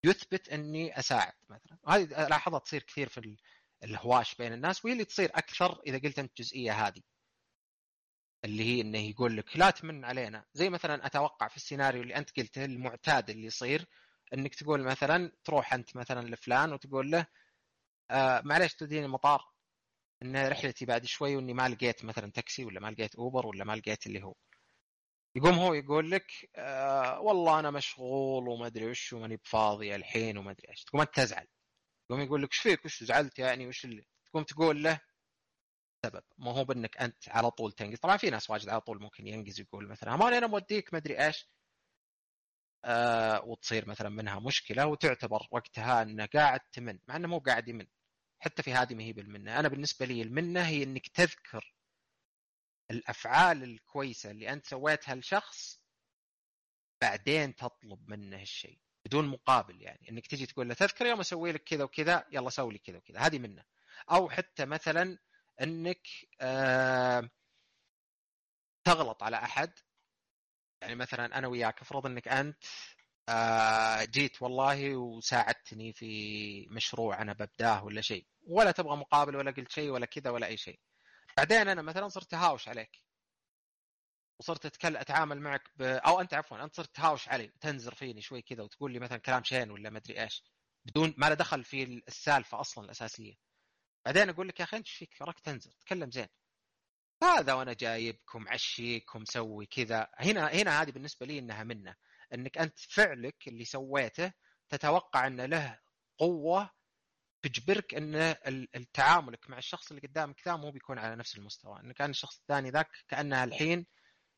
يثبت 0.04 0.50
إني 0.50 1.00
أساعد 1.00 1.34
مثلا. 1.50 1.78
وهذه 1.84 2.04
الاحظها 2.28 2.60
تصير 2.60 2.84
كثير 2.84 3.10
في 3.10 3.38
الهواش 3.84 4.36
بين 4.36 4.54
الناس 4.54 4.86
وهي 4.86 4.94
اللي 4.94 5.06
تصير 5.06 5.30
أكثر 5.36 5.82
إذا 5.88 5.98
قلت 5.98 6.20
أنت 6.20 6.30
الجزئيه 6.40 6.88
هذه. 6.88 7.02
اللي 8.46 8.64
هي 8.64 8.82
إنه 8.82 9.00
يقول 9.00 9.38
لك 9.38 9.58
لا 9.58 9.70
تمن 9.70 10.06
علينا. 10.06 10.46
زي 10.54 10.70
مثلا 10.70 11.06
أتوقع 11.06 11.48
في 11.48 11.58
السيناريو 11.58 12.02
اللي 12.02 12.16
أنت 12.16 12.40
قلته 12.40 12.66
المعتاد 12.66 13.30
اللي 13.30 13.46
يصير 13.46 13.86
إنك 14.34 14.56
تقول 14.56 14.84
مثلا 14.84 15.32
تروح 15.44 15.74
أنت 15.74 15.96
مثلا 15.96 16.28
لفلان 16.30 16.74
وتقول 16.74 17.12
له 17.12 17.28
آه 18.12 18.42
معليش 18.46 18.76
توديني 18.76 19.06
المطار 19.06 19.52
ان 20.24 20.48
رحلتي 20.48 20.86
بعد 20.86 21.06
شوي 21.06 21.36
وإني 21.36 21.54
ما 21.54 21.70
لقيت 21.70 22.06
مثلا 22.06 22.32
تاكسي 22.32 22.66
ولا 22.66 22.80
ما 22.80 22.88
لقيت 22.92 23.16
أوبر 23.16 23.48
ولا 23.48 23.64
ما 23.66 23.74
لقيت 23.76 24.08
اللي 24.08 24.24
هو. 24.24 24.36
يقوم 25.36 25.54
هو 25.60 25.74
يقول 25.74 26.12
لك 26.12 26.32
آه 26.56 27.20
والله 27.22 27.60
أنا 27.60 27.72
مشغول 27.72 28.48
وما 28.48 28.68
أدري 28.68 28.86
وش 28.90 29.14
وماني 29.14 29.38
بفاضي 29.38 29.96
الحين 29.96 30.38
وما 30.38 30.52
أدري 30.52 30.70
إيش. 30.70 30.84
تقوم 30.84 31.02
أنت 31.02 31.16
تزعل. 31.16 31.48
يقوم 32.10 32.22
يقول 32.24 32.44
لك 32.44 32.50
إيش 32.52 32.60
فيك؟ 32.60 32.86
وش 32.86 33.04
زعلت 33.04 33.40
يعني؟ 33.40 33.68
وش 33.68 33.86
اللي؟ 33.86 34.08
تقوم 34.26 34.44
تقول 34.44 34.84
له 34.84 35.00
سبب. 36.06 36.24
ما 36.38 36.52
هو 36.52 36.66
بأنك 36.66 36.98
أنت 36.98 37.30
على 37.30 37.52
طول 37.52 37.72
تنقز. 37.72 38.00
طبعا 38.00 38.18
في 38.18 38.30
ناس 38.30 38.50
واجد 38.50 38.70
على 38.70 38.82
طول 38.82 39.02
ممكن 39.02 39.28
ينقز 39.28 39.60
يقول 39.60 39.88
مثلا 39.88 40.16
ماني 40.16 40.38
أنا 40.38 40.48
موديك 40.48 40.94
ما 40.94 41.00
أدري 41.00 41.26
إيش. 41.26 41.50
آه 42.86 43.44
وتصير 43.46 43.90
مثلا 43.90 44.10
منها 44.10 44.40
مشكلة 44.40 44.86
وتعتبر 44.88 45.48
وقتها 45.52 46.02
إنه 46.02 46.26
قاعد 46.26 46.60
تمن 46.60 47.00
مع 47.08 47.16
إنه 47.16 47.28
مو 47.28 47.40
قاعد 47.40 47.68
يمن. 47.68 47.88
حتى 48.40 48.64
في 48.64 48.74
هذه 48.74 48.96
ما 48.96 49.04
هي 49.04 49.14
بالمنة. 49.14 49.60
أنا 49.60 49.68
بالنسبة 49.68 50.06
لي 50.06 50.22
المنة 50.22 50.62
هي 50.62 50.84
إنك 50.84 51.08
تذكر 51.08 51.74
الأفعال 52.92 53.64
الكويسة 53.64 54.32
اللي 54.32 54.54
أنت 54.54 54.66
سويتها 54.66 55.16
لشخص 55.16 55.82
بعدين 57.02 57.56
تطلب 57.56 58.10
منه 58.10 58.42
الشيء 58.42 58.80
بدون 59.06 59.28
مقابل 59.28 59.82
يعني. 59.82 60.10
إنك 60.10 60.28
تجي 60.28 60.46
تقول 60.46 60.68
له 60.68 60.74
تذكر 60.74 61.06
يوم 61.06 61.20
أسوي 61.20 61.52
لك 61.52 61.64
كذا 61.64 61.84
وكذا 61.84 62.26
يلا 62.32 62.50
سوي 62.50 62.74
لي 62.74 62.80
كذا 62.80 62.98
وكذا. 62.98 63.20
هذه 63.20 63.40
منه. 63.40 63.64
أو 64.12 64.30
حتى 64.30 64.66
مثلا 64.66 65.18
إنك 65.62 66.08
آه 66.42 67.30
تغلط 68.84 69.24
على 69.24 69.38
أحد. 69.38 69.74
يعني 70.82 70.96
مثلا 70.96 71.38
أنا 71.38 71.48
وياك 71.48 71.82
افرض 71.82 72.06
إنك 72.06 72.28
أنت 72.28 72.64
آه 73.30 74.04
جيت 74.04 74.42
والله 74.42 74.96
وساعدتني 74.98 75.94
في 75.94 76.68
مشروع 76.70 77.22
أنا 77.22 77.34
ببداه 77.34 77.84
ولا 77.86 78.02
شيء. 78.02 78.26
ولا 78.48 78.72
تبغى 78.72 78.98
مقابل 78.98 79.36
ولا 79.36 79.52
قلت 79.52 79.72
شيء 79.72 79.90
ولا 79.90 80.06
كذا 80.06 80.30
ولا 80.30 80.48
أي 80.48 80.58
شيء. 80.58 80.80
بعدين 81.38 81.68
أنا 81.68 81.82
مثلا 81.82 82.08
صرت 82.08 82.34
أهاوش 82.34 82.68
عليك. 82.68 83.10
وصرت 84.40 84.66
اتكلم 84.66 84.98
أتعامل 84.98 85.42
معك 85.42 85.72
ب... 85.76 85.82
أو 85.82 86.22
أنت 86.22 86.34
عفوا 86.34 86.64
أنت 86.64 86.76
صرت 86.76 86.96
تهاوش 86.96 87.30
علي 87.30 87.48
تنزر 87.62 87.96
فيني 87.96 88.22
شوي 88.22 88.42
كذا 88.42 88.64
وتقول 88.64 88.92
لي 88.94 89.00
مثلا 89.00 89.18
كلام 89.18 89.44
شين 89.44 89.72
ولا 89.72 89.90
ما 89.90 89.98
أدري 89.98 90.24
إيش 90.24 90.44
بدون 90.86 91.14
ما 91.18 91.26
له 91.30 91.36
دخل 91.36 91.64
في 91.64 91.84
السالفة 92.08 92.60
أصلا 92.60 92.86
الأساسية. 92.86 93.34
بعدين 94.06 94.30
أقول 94.30 94.48
لك 94.48 94.60
يا 94.60 94.66
أخي 94.66 94.78
انت 94.78 94.88
إيش 94.88 94.96
فيك؟ 94.96 95.18
وراك 95.22 95.40
تنزر 95.40 95.72
تكلم 95.72 96.12
زين. 96.12 96.28
هذا 97.24 97.54
وأنا 97.54 97.74
جايبكم 97.74 98.48
عشيك 98.48 99.16
ومسوي 99.16 99.66
كذا. 99.66 100.08
هنا 100.20 100.48
هنا 100.48 100.82
هذه 100.82 100.92
بالنسبة 100.92 101.26
لي 101.26 101.40
إنها 101.40 101.64
منة. 101.64 101.96
إنك 102.34 102.58
أنت 102.58 102.80
فعلك 102.80 103.48
اللي 103.48 103.66
سويته 103.66 104.34
تتوقع 104.70 105.28
انه 105.28 105.46
له 105.46 105.80
قوة 106.18 106.72
تجبرك 107.42 107.94
إن 107.96 108.92
تعاملك 108.94 109.50
مع 109.50 109.58
الشخص 109.58 109.92
اللي 109.92 110.08
قدامك 110.08 110.48
ذا 110.48 110.56
مو 110.56 110.72
بيكون 110.72 111.00
على 111.00 111.16
نفس 111.16 111.38
المستوى. 111.38 111.80
إنه 111.80 111.94
كان 111.94 112.10
الشخص 112.10 112.40
الثاني 112.40 112.70
ذاك 112.70 112.90
كانها 113.08 113.44
الحين 113.44 113.86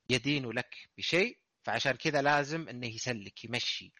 يدين 0.09 0.51
لك 0.51 0.75
بشيء 0.97 1.39
فعشان 1.63 1.91
كذا 1.91 2.21
لازم 2.21 2.69
إنه 2.69 2.87
يسلك 2.87 3.45
يمشي 3.45 3.93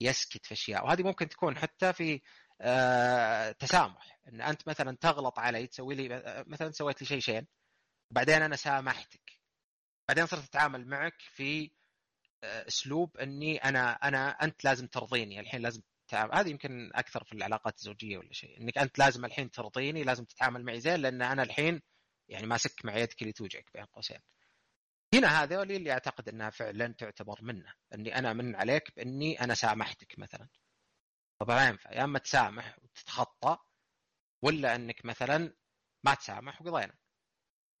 يسكت 0.00 0.46
في 0.46 0.54
أشياء. 0.54 0.86
وهذه 0.86 1.02
ممكن 1.02 1.28
تكون 1.28 1.56
حتى 1.56 1.92
في 1.92 2.20
آه 2.60 3.52
تسامح. 3.52 4.20
إن 4.28 4.40
أنت 4.40 4.68
مثلا 4.68 4.96
تغلط 5.00 5.38
علي 5.38 5.66
تسوي 5.66 5.94
لي 5.94 6.44
مثلا 6.46 6.70
سويت 6.70 7.00
لي 7.02 7.06
شيء 7.06 7.20
شين 7.20 7.46
بعدين 8.10 8.42
أنا 8.42 8.56
سامحتك. 8.56 9.32
بعدين 10.08 10.26
صرت 10.26 10.44
أتعامل 10.44 10.86
معك 10.86 11.20
في 11.20 11.70
أسلوب 12.44 13.16
إني 13.16 13.56
أنا 13.58 13.92
أنا 13.92 14.28
أنت 14.30 14.64
لازم 14.64 14.86
ترضيني. 14.86 15.40
الحين 15.40 15.60
لازم 15.60 15.82
تعامل 16.08 16.34
هذه 16.34 16.50
يمكن 16.50 16.90
أكثر 16.94 17.24
في 17.24 17.32
العلاقات 17.32 17.78
الزوجية 17.78 18.18
ولا 18.18 18.32
شيء. 18.32 18.60
إنك 18.60 18.78
أنت 18.78 18.98
لازم 18.98 19.24
الحين 19.24 19.50
ترضيني 19.50 20.04
لازم 20.04 20.24
تتعامل 20.24 20.64
معي 20.64 20.80
زين 20.80 21.00
لأن 21.00 21.22
أنا 21.22 21.42
الحين 21.42 21.82
يعني 22.28 22.46
ماسك 22.46 22.84
مع 22.84 22.96
يدك 22.96 23.22
اللي 23.22 23.32
توجعك 23.32 23.70
بين 23.74 23.84
قوسين. 23.84 24.18
هنا 25.14 25.42
هذا 25.42 25.62
اللي 25.62 25.92
أعتقد 25.92 26.28
إنها 26.28 26.50
فعلا 26.50 26.94
تعتبر 26.98 27.38
منه. 27.42 27.74
إني 27.94 28.18
أنا 28.18 28.32
من 28.32 28.56
عليك 28.56 28.96
بإني 28.96 29.40
أنا 29.40 29.54
سامحتك 29.54 30.18
مثلا. 30.18 30.48
طبعا 31.38 31.68
ينفع. 31.68 31.92
يا 31.92 32.04
أما 32.04 32.18
تسامح 32.18 32.78
وتتخطى 32.82 33.58
ولا 34.42 34.74
إنك 34.74 35.04
مثلا 35.04 35.54
ما 36.04 36.14
تسامح 36.14 36.62
وقضينا. 36.62 36.94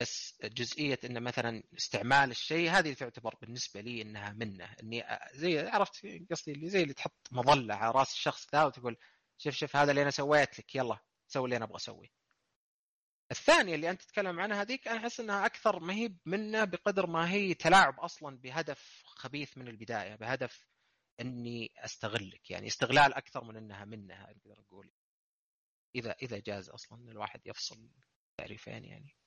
بس 0.00 0.38
جزئية 0.44 0.98
انه 1.04 1.20
مثلا 1.20 1.62
استعمال 1.76 2.30
الشيء 2.30 2.70
هذه 2.70 2.92
تعتبر 2.92 3.34
بالنسبة 3.40 3.80
لي 3.80 4.02
إنها 4.02 4.32
منة 4.32 4.74
إني 4.82 5.04
زي 5.34 5.58
عرفت 5.58 6.06
قصدي 6.30 6.52
اللي 6.52 6.68
زي 6.68 6.82
اللي 6.82 6.94
تحط 6.94 7.28
مظلة 7.32 7.74
على 7.74 7.90
رأس 7.90 8.12
الشخص 8.12 8.54
ذا 8.54 8.64
وتقول 8.64 8.96
شوف 9.38 9.54
شوف 9.54 9.76
هذا 9.76 9.90
اللي 9.90 10.02
أنا 10.02 10.10
سويت 10.10 10.58
لك 10.58 10.74
يلا 10.74 10.98
سوي 11.28 11.44
اللي 11.44 11.56
أنا 11.56 11.64
أبغى 11.64 11.76
اسويه. 11.76 12.08
الثانية 13.30 13.74
اللي 13.74 13.90
أنت 13.90 14.02
تتكلم 14.02 14.40
عنها 14.40 14.62
هذيك 14.62 14.88
أنا 14.88 14.98
أحس 14.98 15.20
إنها 15.20 15.46
أكثر 15.46 15.80
ما 15.80 15.94
هي 15.94 16.14
منة 16.26 16.64
بقدر 16.64 17.06
ما 17.06 17.30
هي 17.30 17.54
تلاعب 17.54 18.00
أصلا 18.00 18.36
بهدف 18.38 19.02
خبيث 19.06 19.58
من 19.58 19.68
البداية 19.68 20.14
بهدف 20.14 20.66
إني 21.20 21.72
أستغلك 21.76 22.50
يعني 22.50 22.66
استغلال 22.66 23.14
أكثر 23.14 23.44
من 23.44 23.56
إنها 23.56 23.84
منة 23.84 24.24
أقدر 24.24 24.60
أقول 24.60 24.90
إذا 25.94 26.12
إذا 26.22 26.38
جاز 26.38 26.68
أصلا 26.68 27.10
الواحد 27.10 27.40
يفصل 27.46 27.90
تعريفين 28.38 28.84
يعني. 28.84 29.17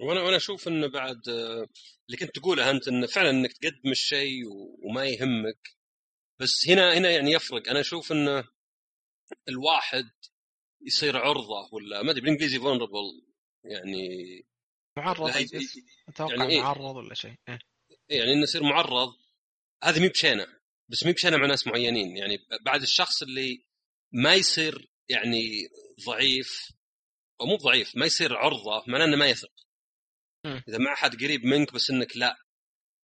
وأنا 0.00 0.22
وأنا 0.22 0.36
أشوف 0.36 0.68
إنه 0.68 0.86
بعد 0.86 1.28
اللي 1.28 2.16
كنت 2.18 2.38
تقوله 2.38 2.70
أنت 2.70 2.88
إنه 2.88 3.06
فعلا 3.06 3.30
إنك 3.30 3.52
تقدم 3.52 3.90
الشيء 3.90 4.44
وما 4.82 5.04
يهمك. 5.04 5.76
بس 6.40 6.68
هنا 6.68 6.98
هنا 6.98 7.10
يعني 7.10 7.32
يفرق. 7.32 7.68
أنا 7.68 7.80
أشوف 7.80 8.12
إنه 8.12 8.48
الواحد 9.48 10.10
يصير 10.86 11.16
عرضة 11.16 11.68
ولا 11.72 12.02
ما 12.02 12.10
أدري 12.10 12.20
بالإنجليزي 12.20 12.58
vulnerable 12.58 13.22
يعني 13.64 14.08
معرض 14.96 15.30
أتوقع 16.08 16.34
يعني 16.36 16.52
إيه؟ 16.52 16.60
معرض 16.60 16.96
ولا 16.96 17.14
شيء. 17.14 17.34
إيه؟ 17.48 17.58
يعني 18.10 18.32
إنه 18.32 18.42
يصير 18.42 18.62
معرض. 18.62 19.14
هذه 19.84 20.00
مي 20.00 20.08
بشينه 20.08 20.46
بس 20.88 21.06
مي 21.06 21.12
بشينه 21.12 21.36
مع 21.36 21.46
ناس 21.46 21.66
معينين. 21.66 22.16
يعني 22.16 22.38
بعد 22.64 22.82
الشخص 22.82 23.22
اللي 23.22 23.66
ما 24.12 24.34
يصير 24.34 24.90
يعني 25.08 25.68
ضعيف 26.06 26.72
أو 27.40 27.46
مو 27.46 27.56
ضعيف 27.56 27.96
ما 27.96 28.06
يصير 28.06 28.36
عرضة 28.36 28.84
معناه 28.86 29.04
إنه 29.04 29.16
ما 29.16 29.26
يثق. 29.26 29.65
إذا 30.68 30.78
ما 30.78 30.94
حد 30.94 31.14
قريب 31.14 31.44
منك 31.44 31.72
بس 31.72 31.90
إنك 31.90 32.16
لا 32.16 32.36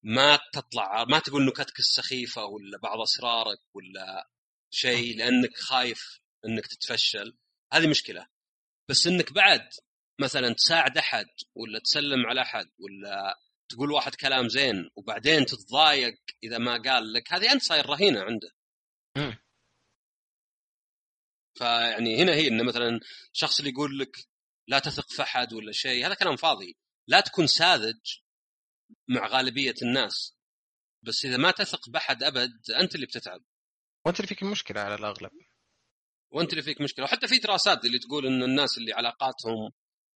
ما 0.03 0.39
تطلع 0.53 1.05
ما 1.05 1.19
تقول 1.19 1.45
نكتك 1.45 1.79
السخيفة 1.79 2.45
ولا 2.45 2.77
بعض 2.77 2.99
أسرارك 2.99 3.59
ولا 3.73 4.29
شيء 4.71 5.17
لأنك 5.17 5.57
خايف 5.57 6.19
إنك 6.45 6.67
تتفشل 6.67 7.37
هذه 7.73 7.87
مشكلة. 7.87 8.27
بس 8.89 9.07
إنك 9.07 9.33
بعد 9.33 9.69
مثلا 10.21 10.53
تساعد 10.53 10.97
أحد 10.97 11.25
ولا 11.55 11.79
تسلم 11.79 12.25
على 12.25 12.41
أحد 12.41 12.71
ولا 12.79 13.39
تقول 13.69 13.91
واحد 13.91 14.15
كلام 14.15 14.49
زين 14.49 14.89
وبعدين 14.95 15.45
تتضايق 15.45 16.15
إذا 16.43 16.57
ما 16.57 16.81
قال 16.81 17.13
لك 17.13 17.33
هذه 17.33 17.51
أنت 17.51 17.61
صاير 17.61 17.85
رهينة 17.85 18.21
عنده. 18.21 18.49
فيعني 21.57 22.23
هنا 22.23 22.33
هي 22.33 22.47
إنه 22.47 22.63
مثلا 22.63 22.99
شخص 23.33 23.59
اللي 23.59 23.71
يقول 23.71 23.99
لك 23.99 24.17
لا 24.67 24.79
تثق 24.79 25.09
في 25.09 25.21
أحد 25.21 25.53
ولا 25.53 25.71
شيء 25.71 26.07
هذا 26.07 26.13
كلام 26.13 26.35
فاضي. 26.35 26.77
لا 27.07 27.19
تكون 27.19 27.47
ساذج 27.47 28.17
مع 29.07 29.27
غالبية 29.27 29.75
الناس 29.81 30.37
بس 31.03 31.25
إذا 31.25 31.37
ما 31.37 31.51
تثق 31.51 31.89
بأحد 31.89 32.23
أبد 32.23 32.71
أنت 32.79 32.95
اللي 32.95 33.05
بتتعب 33.05 33.41
وأنت 34.05 34.19
اللي 34.19 34.27
فيك 34.27 34.43
المشكلة 34.43 34.81
على 34.81 34.95
الأغلب 34.95 35.31
وأنت 36.31 36.51
اللي 36.51 36.63
فيك 36.63 36.81
مشكلة 36.81 37.05
وحتى 37.05 37.27
في 37.27 37.37
دراسات 37.37 37.85
اللي 37.85 37.99
تقول 37.99 38.25
إن 38.27 38.43
الناس 38.43 38.77
اللي 38.77 38.93
علاقاتهم 38.93 39.71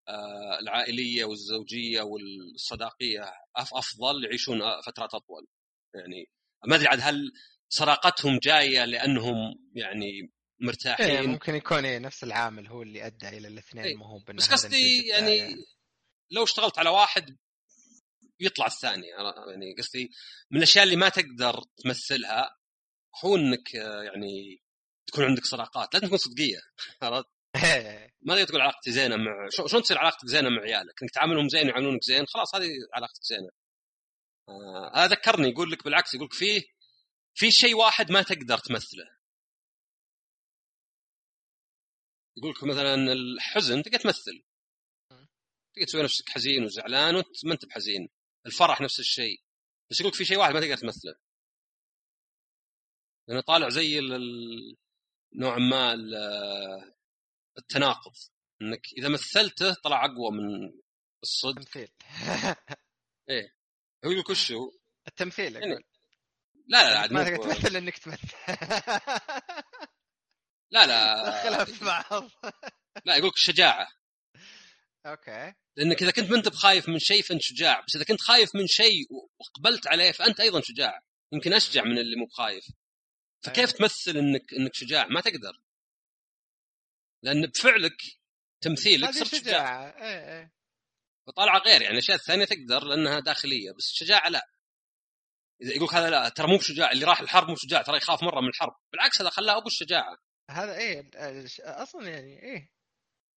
آه، 0.08 0.58
العائلية 0.60 1.24
والزوجية 1.24 2.02
والصداقية 2.02 3.32
أفضل 3.56 4.24
يعيشون 4.24 4.60
فترات 4.86 5.14
أطول 5.14 5.46
يعني 5.94 6.30
ما 6.66 6.76
أدري 6.76 6.88
عاد 6.88 6.98
هل 7.02 7.32
سراقتهم 7.68 8.38
جاية 8.38 8.84
لأنهم 8.84 9.36
يعني 9.74 10.06
إيه 10.06 10.38
مرتاحين 10.60 11.30
ممكن 11.30 11.54
يكون 11.54 11.84
إيه 11.84 11.98
نفس 11.98 12.24
العامل 12.24 12.66
هو 12.66 12.82
اللي 12.82 13.06
أدى 13.06 13.28
إلى 13.28 13.48
الاثنين 13.48 13.84
إيه. 13.84 13.96
مو 13.96 14.04
هو 14.04 14.18
بس 14.34 14.52
قصدي 14.52 15.06
يعني 15.06 15.42
الثاني. 15.42 15.64
لو 16.30 16.44
اشتغلت 16.44 16.78
على 16.78 16.90
واحد 16.90 17.36
يطلع 18.40 18.66
الثاني 18.66 19.06
يعني 19.06 19.74
قصدي 19.78 20.10
من 20.50 20.58
الأشياء 20.58 20.84
اللي 20.84 20.96
ما 20.96 21.08
تقدر 21.08 21.64
تمثلها 21.76 22.58
هو 23.24 23.36
إنك 23.36 23.76
آه، 23.76 24.02
يعني 24.02 24.62
تكون 25.06 25.24
عندك 25.24 25.44
صداقات 25.44 25.94
لازم 25.94 26.06
تكون 26.06 26.18
صدقية 26.18 26.60
عرفت؟ 27.02 27.28
ما 28.26 28.34
تقدر 28.34 28.44
تقول 28.44 28.60
علاقتي 28.60 28.92
زينة 28.92 29.16
مع 29.16 29.48
شلون 29.68 29.82
تصير 29.82 29.98
علاقتك 29.98 30.26
زينة 30.26 30.48
مع 30.48 30.62
عيالك؟ 30.62 31.02
إنك 31.02 31.10
تعاملهم 31.10 31.48
زين 31.48 31.66
ويعاملونك 31.66 32.04
زين 32.04 32.26
خلاص 32.26 32.54
هذه 32.54 32.70
علاقتك 32.94 33.22
زينة. 33.22 33.50
آه 34.48 34.92
هذا 34.94 35.06
ذكرني 35.06 35.48
يقول 35.48 35.70
لك 35.70 35.84
بالعكس 35.84 36.14
يقول 36.14 36.26
لك 36.26 36.34
فيه 36.34 36.62
في 37.34 37.50
شيء 37.50 37.76
واحد 37.76 38.12
ما 38.12 38.22
تقدر 38.22 38.58
تمثله. 38.58 39.04
يقول 42.36 42.50
لك 42.50 42.64
مثلا 42.64 42.94
الحزن 43.12 43.82
تقدر 43.82 43.98
تمثل. 43.98 44.42
تقدر 45.78 45.86
تسوي 45.86 46.02
نفسك 46.02 46.28
حزين 46.28 46.64
وزعلان 46.64 47.14
وانت 47.16 47.44
ما 47.44 47.52
أنت 47.52 47.64
بحزين. 47.64 48.08
الفرح 48.46 48.80
نفس 48.80 49.00
الشيء. 49.00 49.40
بس 49.90 50.00
يقول 50.00 50.10
لك 50.12 50.16
في 50.18 50.24
شيء 50.24 50.38
واحد 50.38 50.54
ما 50.54 50.60
تقدر 50.60 50.76
تمثله. 50.76 51.14
لأنه 53.28 53.40
طالع 53.40 53.68
زي 53.68 54.00
نوعا 55.34 55.58
ما 55.58 55.92
ال- 55.92 56.94
التناقض. 57.58 58.12
إنك 58.62 58.86
إذا 58.98 59.08
مثلته 59.08 59.74
طلع 59.74 60.04
أقوى 60.04 60.30
من 60.30 60.72
الصدق. 61.22 61.62
تمثيل 61.62 61.88
هو 64.04 64.10
يقول 64.10 64.24
وش 64.30 64.52
هو؟ 64.52 64.72
التمثيل 65.08 65.56
يعني 65.56 65.74
لا 66.68 66.82
لا 66.82 66.90
لا 66.92 66.98
عاد 66.98 67.12
ما 67.12 67.24
تقدر 67.24 67.54
تمثل 67.54 67.76
إنك 67.76 67.98
تمثل. 67.98 68.28
لا 70.70 70.86
لا. 70.86 71.24
دخلها 71.30 71.64
في 71.64 71.84
بعض. 71.84 72.30
لا 73.04 73.16
يقول 73.16 73.28
لك 73.28 73.34
الشجاعه 73.34 73.88
أوكي. 75.06 75.54
لأنك 75.76 76.02
إذا 76.02 76.10
كنت 76.10 76.30
ما 76.30 76.36
انت 76.36 76.48
بخايف 76.48 76.88
من 76.88 76.98
شيء 76.98 77.22
فأنت 77.22 77.42
شجاع 77.42 77.80
بس 77.80 77.96
إذا 77.96 78.04
كنت 78.04 78.20
خايف 78.20 78.54
من 78.54 78.66
شيء 78.66 79.06
وقبلت 79.40 79.86
عليه 79.86 80.12
فأنت 80.12 80.40
أيضا 80.40 80.60
شجاع. 80.60 81.02
يمكن 81.32 81.52
أشجع 81.52 81.84
من 81.84 81.98
اللي 81.98 82.16
مو 82.16 82.26
بخايف. 82.26 82.64
فكيف 83.44 83.58
أيوة. 83.58 83.78
تمثل 83.78 84.18
إنك 84.18 84.54
إنك 84.54 84.74
شجاع؟ 84.74 85.06
ما 85.06 85.20
تقدر. 85.20 85.60
لأن 87.22 87.46
بفعلك 87.46 87.96
تمثيلك 88.60 89.10
صرت 89.10 89.28
شجاع. 89.28 89.40
شجاعة. 89.40 90.02
إيه 90.02 90.38
إيه. 90.38 90.52
وطالعة 91.28 91.58
غير. 91.58 91.82
يعني 91.82 91.94
الاشياء 91.94 92.16
الثانية 92.16 92.44
تقدر 92.44 92.84
لأنها 92.84 93.20
داخلية 93.20 93.72
بس 93.72 93.90
الشجاعه 93.90 94.28
لا. 94.28 94.48
إذا 95.62 95.74
يقول 95.74 95.88
هذا 95.92 96.10
لا 96.10 96.28
ترى 96.28 96.46
مو 96.46 96.56
بشجاع. 96.56 96.92
اللي 96.92 97.04
راح 97.04 97.20
الحرب 97.20 97.48
مو 97.48 97.56
شجاع 97.56 97.82
ترى 97.82 97.96
يخاف 97.96 98.22
مرة 98.22 98.40
من 98.40 98.48
الحرب. 98.48 98.76
بالعكس 98.92 99.20
هذا 99.20 99.30
خلاه 99.30 99.56
أبو 99.58 99.66
الشجاعة. 99.66 100.16
هذا 100.50 100.76
إيه 100.76 101.10
أصلا 101.60 102.08
يعني 102.08 102.42
إيه. 102.42 102.77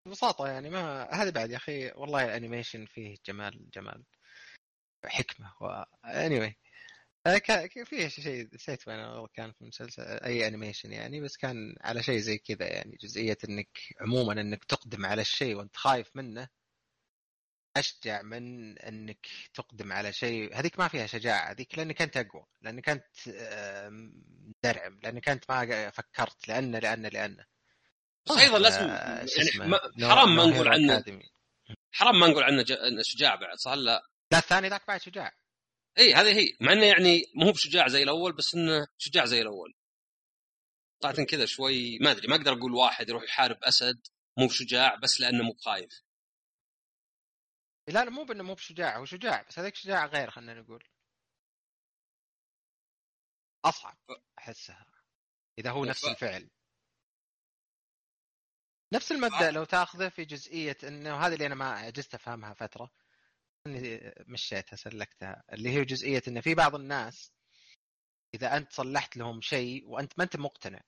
ببساطة 0.05 0.47
يعني 0.47 0.69
ما 0.69 1.07
هذا 1.13 1.29
بعد 1.29 1.51
يا 1.51 1.57
أخي. 1.57 1.91
والله 1.91 2.25
ال 2.25 2.31
animation 2.31 2.85
فيه 2.85 3.15
جمال 3.25 3.69
جمال 3.69 4.03
حكمة 5.05 5.53
و 5.61 5.83
anyway. 6.05 6.53
آه، 7.27 7.37
فيه 7.85 8.07
شيء 8.07 8.49
نسيت 8.55 8.87
والله 8.87 9.27
كان 9.33 9.51
في 9.51 9.65
مسلسل 9.65 10.03
أي 10.03 10.47
animation 10.47 10.91
يعني 10.93 11.21
بس 11.21 11.37
كان 11.37 11.75
على 11.81 12.03
شيء 12.03 12.19
زي 12.19 12.37
كذا 12.37 12.67
يعني 12.73 12.97
جزئية 13.01 13.37
إنك 13.49 13.79
عموما 14.01 14.33
إنك 14.33 14.63
تقدم 14.65 15.05
على 15.05 15.21
الشيء 15.21 15.55
وأنت 15.55 15.75
خايف 15.77 16.11
منه 16.15 16.49
أشجع 17.77 18.21
من 18.21 18.77
إنك 18.79 19.27
تقدم 19.53 19.93
على 19.93 20.13
شيء. 20.13 20.59
هذيك 20.59 20.79
ما 20.79 20.87
فيها 20.87 21.07
شجاعة 21.07 21.51
هذيك 21.51 21.77
لأنك 21.77 22.01
أنت 22.01 22.17
أقوى 22.17 22.45
لأنك 22.61 22.89
أنت 22.89 23.05
آه، 23.35 23.89
مدرعم 23.89 24.99
لأنك 25.03 25.29
أنت 25.29 25.43
ما 25.51 25.89
فكرت 25.91 26.47
لأن 26.47 26.75
لأن 26.75 27.05
لأن. 27.05 27.45
بس 28.25 28.37
أيضا 28.37 28.59
لازم 28.59 28.89
آه، 28.89 29.25
يعني 29.37 30.09
حرام 30.09 30.35
ما 30.35 30.45
نقول 30.45 30.67
عنه. 30.67 31.03
حرام 31.91 32.19
ما 32.19 32.27
نقول 32.27 32.43
عنه 32.43 32.63
شجاع 33.01 33.35
بعد 33.35 33.57
صح 33.57 33.71
لا؟ 33.71 34.01
لا 34.31 34.37
الثاني 34.37 34.69
ذاك 34.69 34.87
بعد 34.87 35.01
شجاع. 35.01 35.31
إي 35.97 36.13
هذه 36.13 36.39
هي. 36.39 36.57
مع 36.61 36.73
إنه 36.73 36.85
يعني 36.85 37.21
مو 37.35 37.45
هو 37.45 37.51
بشجاع 37.51 37.87
زي 37.87 38.03
الأول 38.03 38.35
بس 38.35 38.55
إنه 38.55 38.87
شجاع 38.97 39.25
زي 39.25 39.41
الأول. 39.41 39.73
طلعت 41.01 41.21
كذا 41.21 41.45
شوي 41.45 41.99
ما 41.99 42.11
أدري 42.11 42.27
ما 42.27 42.35
أقدر 42.35 42.53
أقول 42.53 42.73
واحد 42.73 43.09
يروح 43.09 43.23
يحارب 43.23 43.63
أسد 43.63 44.07
مو 44.37 44.47
بشجاع 44.47 44.95
بس 44.95 45.21
لأنه 45.21 45.43
مو 45.43 45.53
بخايف. 45.53 46.03
لا 47.87 48.05
لا 48.05 48.09
مو 48.09 48.23
بإنه 48.23 48.43
مو 48.43 48.53
بشجاع 48.53 48.97
هو 48.97 49.05
شجاع 49.05 49.41
بس 49.41 49.59
هذيك 49.59 49.75
شجاع 49.75 50.05
غير 50.05 50.31
خلينا 50.31 50.61
نقول. 50.61 50.83
أصعب 53.65 53.97
أحسها 54.39 54.85
إذا 55.59 55.71
هو 55.71 55.85
نفس 55.85 56.05
الفعل. 56.05 56.49
نفس 58.93 59.11
المبدأ 59.11 59.51
لو 59.51 59.63
تاخذه 59.63 60.09
في 60.09 60.25
جزئية 60.25 60.77
إنه 60.83 61.15
هذه 61.17 61.33
اللي 61.33 61.45
أنا 61.45 61.55
ما 61.55 61.69
عجزت 61.71 62.13
أفهمها 62.15 62.53
فترة 62.53 62.91
إني 63.67 64.13
مشيتها 64.27 64.75
سلكتها 64.75 65.43
اللي 65.53 65.69
هي 65.69 65.85
جزئية 65.85 66.21
انه 66.27 66.41
في 66.41 66.55
بعض 66.55 66.75
الناس 66.75 67.31
إذا 68.33 68.57
أنت 68.57 68.73
صلحت 68.73 69.17
لهم 69.17 69.41
شيء 69.41 69.87
وأنت 69.87 70.13
ما 70.17 70.23
أنت 70.23 70.35
مقتنع 70.37 70.81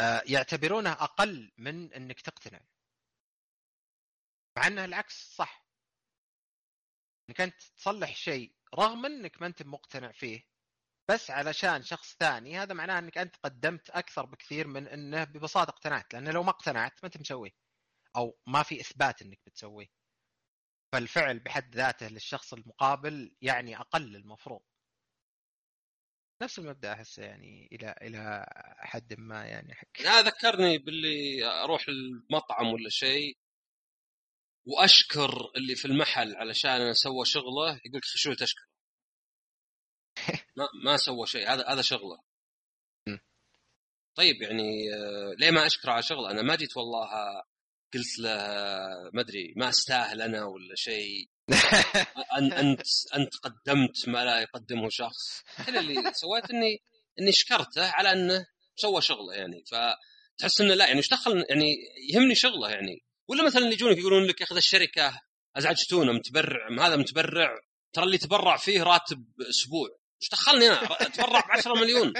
آه، 0.00 0.22
يعتبرونه 0.26 0.92
أقل 0.92 1.52
من 1.58 1.92
إنك 1.92 2.20
تقتنع. 2.20 2.60
مع 4.56 4.66
إنه 4.66 4.84
العكس 4.84 5.34
صح. 5.36 5.66
إنك 7.28 7.40
أنت 7.40 7.62
تصلح 7.62 8.16
شيء 8.16 8.54
رغم 8.74 9.06
إنك 9.06 9.40
ما 9.40 9.46
أنت 9.46 9.62
مقتنع 9.62 10.12
فيه 10.12 10.49
بس 11.10 11.30
علشان 11.30 11.82
شخص 11.82 12.16
ثاني 12.16 12.58
هذا 12.58 12.74
معناه 12.74 12.98
إنك 12.98 13.18
أنت 13.18 13.36
قدمت 13.36 13.90
أكثر 13.90 14.26
بكثير 14.26 14.66
من 14.66 14.88
إنه 14.88 15.24
ببساطة 15.24 15.70
اقتنعت 15.70 16.14
لأن 16.14 16.28
لو 16.28 16.42
ما 16.42 16.50
اقتنعت 16.50 16.92
ما 17.02 17.06
أنت 17.06 17.16
مسويه 17.20 17.50
أو 18.16 18.38
ما 18.46 18.62
في 18.62 18.80
إثبات 18.80 19.22
إنك 19.22 19.40
بتسويه. 19.46 19.86
فالفعل 20.92 21.38
بحد 21.38 21.74
ذاته 21.76 22.08
للشخص 22.08 22.52
المقابل 22.52 23.36
يعني 23.42 23.76
أقل 23.76 24.16
المفروض. 24.16 24.60
نفس 26.42 26.58
المبدأ 26.58 26.92
احسه 26.92 27.22
يعني 27.22 27.68
إلى 27.72 27.94
إلى 28.02 28.46
حد 28.78 29.14
ما 29.18 29.46
يعني 29.46 29.74
حق. 29.74 30.00
هذا 30.00 30.20
ذكرني 30.20 30.78
باللي 30.78 31.44
أروح 31.44 31.88
المطعم 31.88 32.66
ولا 32.66 32.88
شيء 32.88 33.38
وأشكر 34.66 35.50
اللي 35.56 35.74
في 35.74 35.84
المحل 35.84 36.36
علشان 36.36 36.94
سوى 36.94 37.24
شغله 37.24 37.80
يقول 37.84 37.96
لك 37.96 38.04
شو 38.04 38.34
تشكر. 38.34 38.69
ما 40.56 40.68
ما 40.84 40.96
سوى 40.96 41.26
شيء. 41.26 41.52
هذا 41.52 41.66
هذا 41.68 41.82
شغلة. 41.82 42.18
طيب 44.14 44.42
يعني 44.42 44.94
آه، 44.94 45.34
ليه 45.38 45.50
ما 45.50 45.66
اشكره 45.66 45.92
على 45.92 46.02
شغلة؟ 46.02 46.30
أنا 46.30 46.42
ما 46.42 46.56
جيت 46.56 46.76
والله 46.76 47.08
قلت 47.94 48.18
له 48.18 48.36
ما 49.12 49.20
أدري 49.20 49.54
ما 49.56 49.68
أستاهل 49.68 50.22
أنا 50.22 50.44
ولا 50.44 50.74
شيء. 50.74 51.28
أنت 52.38 52.82
أنت 53.16 53.36
قدمت 53.42 54.08
ما 54.08 54.24
لا 54.24 54.40
يقدمه 54.40 54.88
شخص. 54.88 55.42
كل 55.66 55.76
اللي 55.76 56.12
سويت 56.14 56.50
إني 56.50 56.82
إني 57.20 57.32
شكرته 57.32 57.90
على 57.90 58.12
أنه 58.12 58.46
سوى 58.76 59.00
شغلة 59.00 59.34
يعني. 59.34 59.64
فتحس 59.66 60.60
إنه 60.60 60.74
لا 60.74 60.86
يعني 60.86 60.98
إيش 60.98 61.08
دخل؟ 61.08 61.44
يعني 61.48 61.76
يهمني 62.10 62.34
شغلة 62.34 62.70
يعني. 62.70 63.04
ولا 63.28 63.44
مثلا 63.44 63.62
اللي 63.62 63.74
يجونك 63.74 63.98
يقولون 63.98 64.24
لك 64.24 64.40
ياخذ 64.40 64.56
الشركة 64.56 65.20
أزعجتونا 65.56 66.12
متبرع 66.12 66.86
هذا 66.86 66.96
متبرع 66.96 67.58
ترى 67.92 68.04
اللي 68.04 68.18
تبرع 68.18 68.56
فيه 68.56 68.82
راتب 68.82 69.24
أسبوع. 69.50 69.99
إيش 70.22 70.30
دخلني 70.30 70.66
أنا 70.68 71.02
أتبرع 71.02 71.40
ب 71.40 71.50
10 71.50 71.74
مليون. 71.74 72.12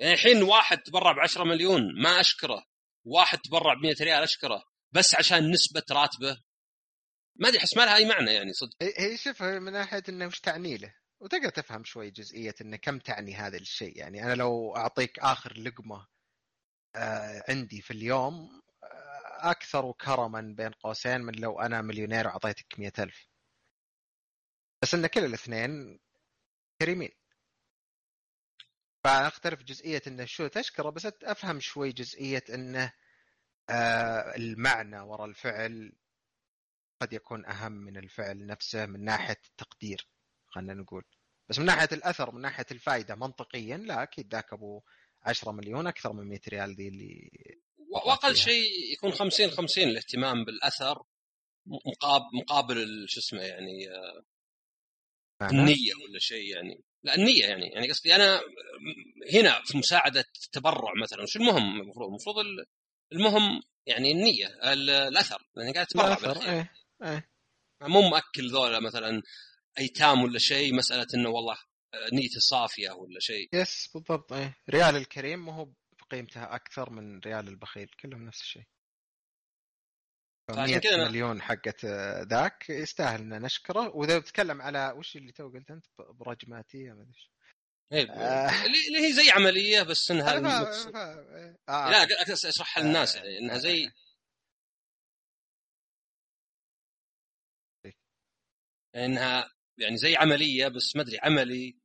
يعني 0.00 0.14
الحين 0.14 0.42
واحد 0.42 0.78
تبرع 0.82 1.12
ب 1.12 1.18
10 1.18 1.44
مليون 1.44 2.02
ما 2.02 2.20
أشكره. 2.20 2.64
واحد 3.04 3.38
تبرع 3.38 3.74
ب 3.74 3.82
100 3.82 3.94
ريال 4.00 4.22
أشكره 4.22 4.62
بس 4.92 5.14
عشان 5.14 5.50
نسبة 5.50 5.82
راتبه. 5.90 6.42
ما 7.36 7.48
أدري 7.48 7.58
أحس 7.58 7.76
ما 7.76 7.82
لها 7.84 7.96
أي 7.96 8.04
معنى 8.04 8.32
يعني 8.32 8.52
صدق. 8.52 8.76
هي 8.82 9.16
شوفها 9.16 9.58
من 9.58 9.72
ناحية 9.72 10.02
إنه 10.08 10.26
وش 10.26 10.40
تعني 10.40 10.76
له؟ 10.76 10.94
وتقدر 11.20 11.48
تفهم 11.48 11.84
شوي 11.84 12.10
جزئية 12.10 12.54
إنه 12.60 12.76
كم 12.76 12.98
تعني 12.98 13.34
هذا 13.34 13.56
الشيء. 13.56 13.98
يعني 13.98 14.24
أنا 14.24 14.34
لو 14.34 14.76
أعطيك 14.76 15.18
آخر 15.18 15.58
لقمة 15.58 16.06
آه 16.96 17.44
عندي 17.48 17.80
في 17.82 17.90
اليوم 17.90 18.62
آه 18.84 19.50
أكثر 19.50 19.92
كرما 19.92 20.54
بين 20.56 20.70
قوسين 20.70 21.20
من 21.20 21.34
لو 21.34 21.60
أنا 21.60 21.82
مليونير 21.82 22.26
وأعطيتك 22.26 22.78
مئة 22.78 23.02
ألف. 23.02 23.28
بس 24.82 24.94
إن 24.94 25.06
كل 25.06 25.24
الاثنين 25.24 26.00
كريمين. 26.82 27.10
فأختلف 29.04 29.62
جزئية 29.62 30.02
انه 30.06 30.24
شو 30.24 30.46
تشكره 30.46 30.90
بس 30.90 31.06
أفهم 31.22 31.60
شوي 31.60 31.92
جزئية 31.92 32.44
انه 32.54 32.92
آه 33.70 34.36
المعنى 34.36 35.00
وراء 35.00 35.26
الفعل 35.26 35.92
قد 37.00 37.12
يكون 37.12 37.46
أهم 37.46 37.72
من 37.72 37.96
الفعل 37.96 38.46
نفسه 38.46 38.86
من 38.86 39.04
ناحية 39.04 39.40
التقدير 39.48 40.08
خلينا 40.48 40.74
نقول. 40.74 41.04
بس 41.48 41.58
من 41.58 41.64
ناحية 41.64 41.88
الأثر 41.92 42.34
من 42.34 42.40
ناحية 42.40 42.66
الفائده 42.70 43.14
منطقيا 43.14 43.76
لا 43.76 44.02
أكيد 44.02 44.34
ذاك 44.34 44.52
أبو 44.52 44.82
10 45.22 45.52
مليون 45.52 45.86
أكثر 45.86 46.12
من 46.12 46.28
100 46.28 46.40
ريال 46.48 46.74
ذي 46.74 46.88
اللي 46.88 47.30
وأقل 48.06 48.36
شيء 48.36 48.92
يكون 48.92 49.12
50 49.12 49.50
50 49.50 49.84
الاهتمام 49.84 50.44
بالأثر 50.44 51.02
مقابل 51.66 52.26
مقابل 52.34 53.06
شو 53.08 53.20
اسمه 53.20 53.42
يعني 53.42 53.88
النية 55.50 55.94
ولا 56.04 56.18
شيء 56.18 56.54
يعني. 56.54 56.84
لا 57.02 57.14
النية 57.14 57.44
يعني. 57.44 57.66
يعني 57.66 57.90
قصدي 57.90 58.14
أنا 58.14 58.40
هنا 59.34 59.62
في 59.64 59.78
مساعدة 59.78 60.24
تبرع 60.52 60.92
مثلا 61.02 61.22
وش 61.22 61.36
المهم؟ 61.36 61.80
المفروض 61.80 62.08
المفروض 62.08 62.36
المهم 63.12 63.62
يعني 63.86 64.12
النية 64.12 64.72
الأثر. 64.72 65.42
لأن 65.56 65.72
قاعد 65.72 65.86
تبرع 65.86 66.52
إيه 66.52 66.72
إيه. 67.02 67.28
مو 67.82 68.08
مأكل 68.08 68.50
ذولا 68.50 68.80
مثلا 68.80 69.22
أيتام 69.78 70.22
ولا 70.22 70.38
شيء 70.38 70.74
مسألة 70.74 71.06
إنه 71.14 71.28
والله 71.28 71.56
نيته 72.12 72.40
صافية 72.40 72.90
ولا 72.90 73.20
شيء. 73.20 73.48
yes 73.52 73.90
بالضبط 73.94 74.32
إيه. 74.32 74.56
ريال 74.70 74.96
الكريم 74.96 75.46
ما 75.46 75.54
هو 75.54 75.68
بقيمتها 76.00 76.54
أكثر 76.54 76.90
من 76.90 77.20
ريال 77.20 77.48
البخيل 77.48 77.88
كلهم 78.00 78.24
نفس 78.24 78.40
الشيء. 78.40 78.64
100 80.50 80.80
مليون 81.08 81.42
حقت 81.42 81.84
ذاك 82.30 82.70
يستاهل 82.70 83.20
ان 83.20 83.42
نشكره. 83.42 83.96
وإذا 83.96 84.18
بتتكلم 84.18 84.62
على 84.62 84.94
وش 84.96 85.16
اللي 85.16 85.32
تو 85.32 85.48
قلت 85.48 85.70
أنت؟ 85.70 85.86
براجماتيه 85.98 86.92
ما 86.92 87.02
أدري 87.02 87.32
إيه 87.92 88.10
آه. 88.10 88.48
اللي 88.66 89.08
هي 89.08 89.12
زي 89.12 89.30
عملية 89.30 89.82
بس 89.82 90.10
إنها 90.10 90.36
آه. 91.68 91.90
لا 91.90 92.04
أشرحها 92.44 92.82
للناس 92.82 93.16
يعني 93.16 93.38
إنها 93.38 93.58
زي 93.58 93.86
آه. 97.86 97.92
إنها 98.96 99.50
يعني 99.78 99.96
زي 99.96 100.16
عملية 100.16 100.68
بس 100.68 100.96
ما 100.96 101.02
أدري 101.02 101.18
عملي 101.22 101.76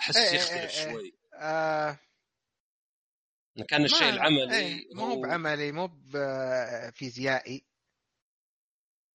أحس 0.00 0.16
إيه, 0.16 0.28
إيه، 0.28 0.34
يختلف 0.36 0.78
إيه. 0.78 0.92
شوي. 0.92 1.12
آه. 1.34 1.98
كان 3.68 3.84
الشيء 3.84 4.08
العملي 4.08 4.56
إيه 4.56 4.94
مو 4.94 5.20
بعملي 5.20 5.72
مو 5.72 5.86
بفيزيائي 5.86 7.71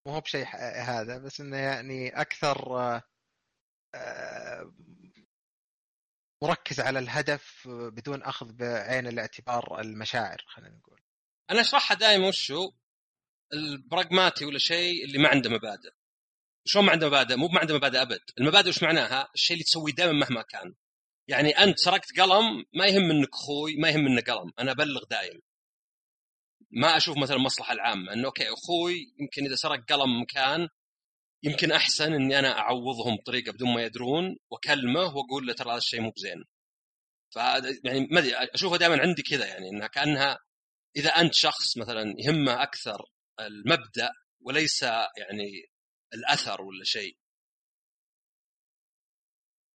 مو 0.07 0.13
هو 0.13 0.21
بشيء 0.21 0.45
هذا 0.83 1.17
بس 1.17 1.41
إنه 1.41 1.57
يعني 1.57 2.21
أكثر 2.21 2.77
آه، 3.95 4.73
مركز 6.43 6.79
على 6.79 6.99
الهدف 6.99 7.67
بدون 7.67 8.23
أخذ 8.23 8.53
بعين 8.53 9.07
الاعتبار 9.07 9.81
المشاعر 9.81 10.43
خلينا 10.47 10.75
نقول. 10.75 10.99
أنا 11.51 11.61
اشرحها 11.61 11.97
دائما 11.97 12.27
وشو 12.27 12.71
البراغماتي 13.53 14.45
ولا 14.45 14.57
شيء 14.59 15.05
اللي 15.05 15.17
ما 15.17 15.29
عنده 15.29 15.49
مبادئ. 15.49 15.91
شلون 16.65 16.85
ما 16.85 16.91
عنده 16.91 17.07
مبادئ؟ 17.07 17.35
مو 17.35 17.47
ما 17.47 17.59
عنده 17.59 17.75
مبادئ 17.75 18.01
أبد. 18.01 18.21
المبادئ 18.39 18.69
وش 18.69 18.83
معناها؟ 18.83 19.29
الشيء 19.35 19.53
اللي 19.53 19.63
تسويه 19.63 19.93
دائما 19.93 20.13
مهما 20.13 20.41
كان. 20.41 20.75
يعني 21.27 21.49
أنت 21.49 21.79
سرقت 21.79 22.19
قلم 22.19 22.65
ما 22.73 22.85
يهم 22.85 23.07
منك 23.07 23.29
أخوي 23.33 23.75
ما 23.75 23.89
يهم 23.89 24.03
منك 24.05 24.29
قلم. 24.29 24.51
أنا 24.59 24.71
أبلغ 24.71 25.03
دايم. 25.03 25.41
ما 26.71 26.97
أشوف 26.97 27.17
مثلا 27.17 27.35
المصلحه 27.35 27.73
العامه 27.73 28.13
إنه 28.13 28.25
أوكي 28.25 28.47
أخوي 28.49 29.13
يمكن 29.19 29.45
إذا 29.45 29.55
سرق 29.55 29.85
قلم 29.85 30.21
مكان 30.21 30.67
يمكن 31.43 31.71
أحسن 31.71 32.13
إني 32.13 32.39
أنا 32.39 32.59
أعوضهم 32.59 33.15
بطريقة 33.15 33.51
بدون 33.51 33.73
ما 33.73 33.83
يدرون 33.83 34.37
وأكلمه 34.51 35.17
وأقول 35.17 35.47
له 35.47 35.53
ترى 35.53 35.71
هذا 35.71 35.77
الشيء 35.77 36.01
مو 36.01 36.11
بزين. 36.11 36.43
ف 37.33 37.35
يعني 37.83 38.07
ما 38.11 38.19
أدري 38.19 38.35
أشوفها 38.35 38.77
دائما 38.77 39.01
عندي 39.01 39.21
كذا 39.21 39.45
يعني 39.47 39.69
إنها 39.69 39.87
كأنها 39.87 40.39
إذا 40.95 41.09
أنت 41.09 41.33
شخص 41.33 41.77
مثلا 41.77 42.15
يهمه 42.17 42.63
أكثر 42.63 43.05
المبدأ 43.39 44.11
وليس 44.41 44.83
يعني 45.17 45.69
الأثر 46.13 46.61
ولا 46.61 46.83
شيء. 46.83 47.17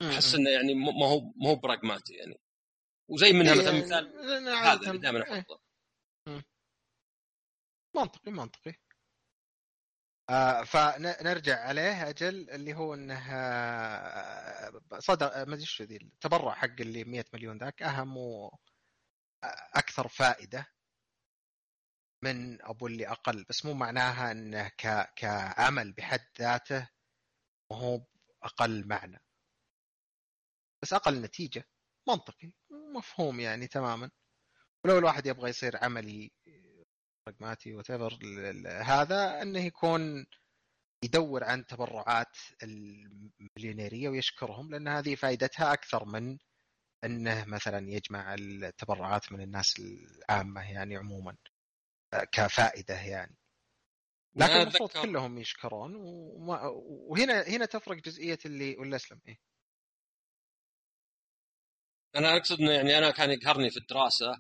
أحس 0.03 0.35
إنه 0.35 0.51
يعني 0.51 0.75
ما 0.75 1.07
هو 1.07 1.21
ما 1.21 1.51
هو 1.51 1.57
براغماتي 1.57 2.15
يعني. 2.15 2.41
وزي 3.09 3.33
منها 3.33 3.55
مثلا 3.55 3.71
إيه، 3.71 3.83
مثال 3.83 4.49
هذا 4.49 4.91
اللي 4.91 4.99
دائما 4.99 5.23
أحطه. 5.23 5.61
منطقي 7.95 8.31
منطقي. 8.31 8.75
آه 10.31 10.65
فنرجع 10.65 11.61
عليه 11.61 12.09
أجل 12.09 12.51
اللي 12.51 12.75
هو 12.75 12.95
إنه 12.95 13.19
آه، 13.31 14.81
صدق 14.99 15.37
ما 15.37 15.55
أدري 15.55 15.67
شو 15.67 15.85
ذي 15.85 15.97
التبرع 15.97 16.55
حق 16.55 16.81
اللي 16.81 17.05
100 17.05 17.25
مليون 17.35 17.59
ذاك 17.59 17.83
أهم 17.83 18.17
وأكثر 18.17 20.09
فائدة 20.09 20.67
من 22.23 22.63
أبو 22.63 22.87
اللي 22.87 23.09
أقل. 23.09 23.45
بس 23.49 23.65
مو 23.65 23.75
معناها 23.75 24.33
إنه 24.33 24.69
ك... 24.69 25.13
كعمل 25.17 25.93
بحد 25.93 26.27
ذاته 26.39 26.89
وهو 27.71 28.01
أقل 28.43 28.89
معنى. 28.89 29.23
بس 30.83 30.93
أقل 30.93 31.23
نتيجة. 31.23 31.65
منطقي. 32.09 32.53
مفهوم 32.71 33.41
يعني 33.41 33.67
تماما. 33.67 34.11
ولو 34.85 34.99
الواحد 34.99 35.27
يبغى 35.27 35.51
يصير 35.51 35.85
عملي 35.85 36.33
براغماتي 37.27 37.75
وات 37.75 37.91
هذا 38.67 39.43
أنه 39.43 39.61
يكون 39.61 40.27
يدور 41.05 41.45
عن 41.45 41.67
تبرعات 41.67 42.37
المليونيرية 42.63 44.09
ويشكرهم 44.09 44.71
لأن 44.71 44.89
هذه 44.89 45.15
فائدتها 45.15 45.73
أكثر 45.73 46.05
من 46.05 46.39
أنه 47.05 47.45
مثلا 47.45 47.91
يجمع 47.91 48.35
التبرعات 48.35 49.33
من 49.33 49.41
الناس 49.41 49.75
العامة 49.79 50.73
يعني 50.73 50.97
عموما 50.97 51.37
كفائدة 52.33 52.95
يعني. 52.95 53.37
لكن 54.35 54.53
المفروض 54.53 54.91
كلهم 54.91 55.39
يشكرون 55.39 55.95
وما 55.97 56.61
وهنا 56.87 57.43
هنا 57.43 57.67
تفرق 57.67 57.97
جزئية 57.97 58.39
اللي 58.47 58.77
ولا 58.77 58.97
أسلم 58.97 59.21
إيه. 59.29 59.39
أنا 62.17 62.37
أقصد 62.37 62.61
إنه 62.61 62.71
يعني 62.73 62.99
أنا 62.99 63.11
كان 63.11 63.31
يقهرني 63.31 63.71
في 63.71 63.77
الدراسة 63.77 64.33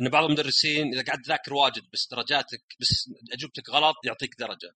إن 0.00 0.08
بعض 0.08 0.24
المدرسين 0.24 0.94
إذا 0.94 1.02
قعدت 1.02 1.24
تذاكر 1.24 1.54
واجد 1.54 1.90
بس 1.92 2.08
درجاتك 2.10 2.62
بس 2.80 3.10
أجوبتك 3.32 3.70
غلط 3.70 3.96
يعطيك 4.04 4.34
درجة. 4.38 4.74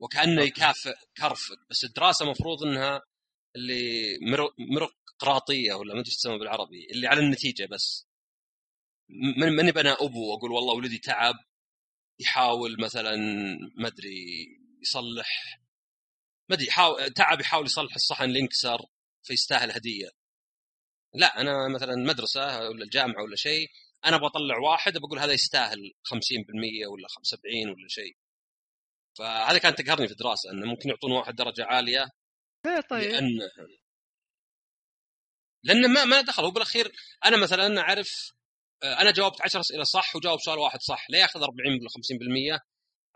وكأنه 0.00 0.42
يكافئ 0.42 0.94
كرفك 1.16 1.58
بس 1.70 1.84
الدراسة 1.84 2.30
مفروض 2.30 2.62
إنها 2.62 3.02
اللي 3.56 4.18
مرقراطيه 4.58 5.74
ولا 5.74 5.94
ما 5.94 6.00
أدري 6.00 6.10
تسمى 6.10 6.38
بالعربي 6.38 6.86
اللي 6.90 7.06
على 7.06 7.20
النتيجة 7.20 7.66
بس. 7.66 8.06
من 9.38 9.56
ماني 9.56 9.70
أنا 9.70 9.96
أبو 10.00 10.32
وأقول 10.32 10.52
والله 10.52 10.74
ولدي 10.74 10.98
تعب 10.98 11.34
يحاول 12.20 12.80
مثلا 12.80 13.16
ما 13.76 13.88
أدري 13.88 14.46
يصلح 14.82 15.60
ما 16.48 16.54
أدري 16.56 16.66
يحاول 16.66 17.10
تعب 17.10 17.40
يحاول 17.40 17.66
يصلح 17.66 17.94
الصحن 17.94 18.24
اللي 18.24 18.40
انكسر 18.40 18.78
فيستاهل 19.22 19.70
هدية. 19.70 20.10
لا 21.14 21.40
أنا 21.40 21.68
مثلا 21.74 21.96
مدرسة 21.96 22.68
ولا 22.68 22.84
الجامعة 22.84 23.22
ولا 23.22 23.36
شيء 23.36 23.68
أنا 24.04 24.16
أبغى 24.16 24.26
أطلع 24.26 24.58
واحد 24.58 24.98
بقول 24.98 25.18
هذا 25.18 25.32
يستاهل 25.32 25.92
50% 26.04 26.86
ولا 26.92 27.08
75 27.08 27.68
ولا 27.68 27.88
شيء. 27.88 28.16
فهذا 29.18 29.58
كانت 29.58 29.82
تقهرني 29.82 30.06
في 30.06 30.12
الدراسة 30.12 30.50
إنه 30.50 30.66
ممكن 30.66 30.88
يعطون 30.88 31.12
واحد 31.12 31.34
درجة 31.34 31.64
عالية 31.64 32.06
إيه 32.66 32.80
طيب. 32.80 33.10
لأنه 33.10 33.50
لأنه 35.64 35.88
ما 35.88 36.04
ما 36.04 36.20
دخل. 36.20 36.44
هو 36.44 36.50
بالأخير 36.50 36.92
أنا 37.24 37.36
مثلا 37.36 37.80
أعرف 37.80 38.32
آه، 38.82 39.00
أنا 39.00 39.10
جاوبت 39.10 39.42
10 39.42 39.60
أسئلة 39.60 39.84
صح 39.84 40.16
وجاوب 40.16 40.40
سؤال 40.40 40.58
واحد 40.58 40.80
صح 40.80 41.10
ليه 41.10 41.18
يأخذ 41.18 41.42
40 41.42 41.72
ولا 41.80 41.88
50% 42.58 42.60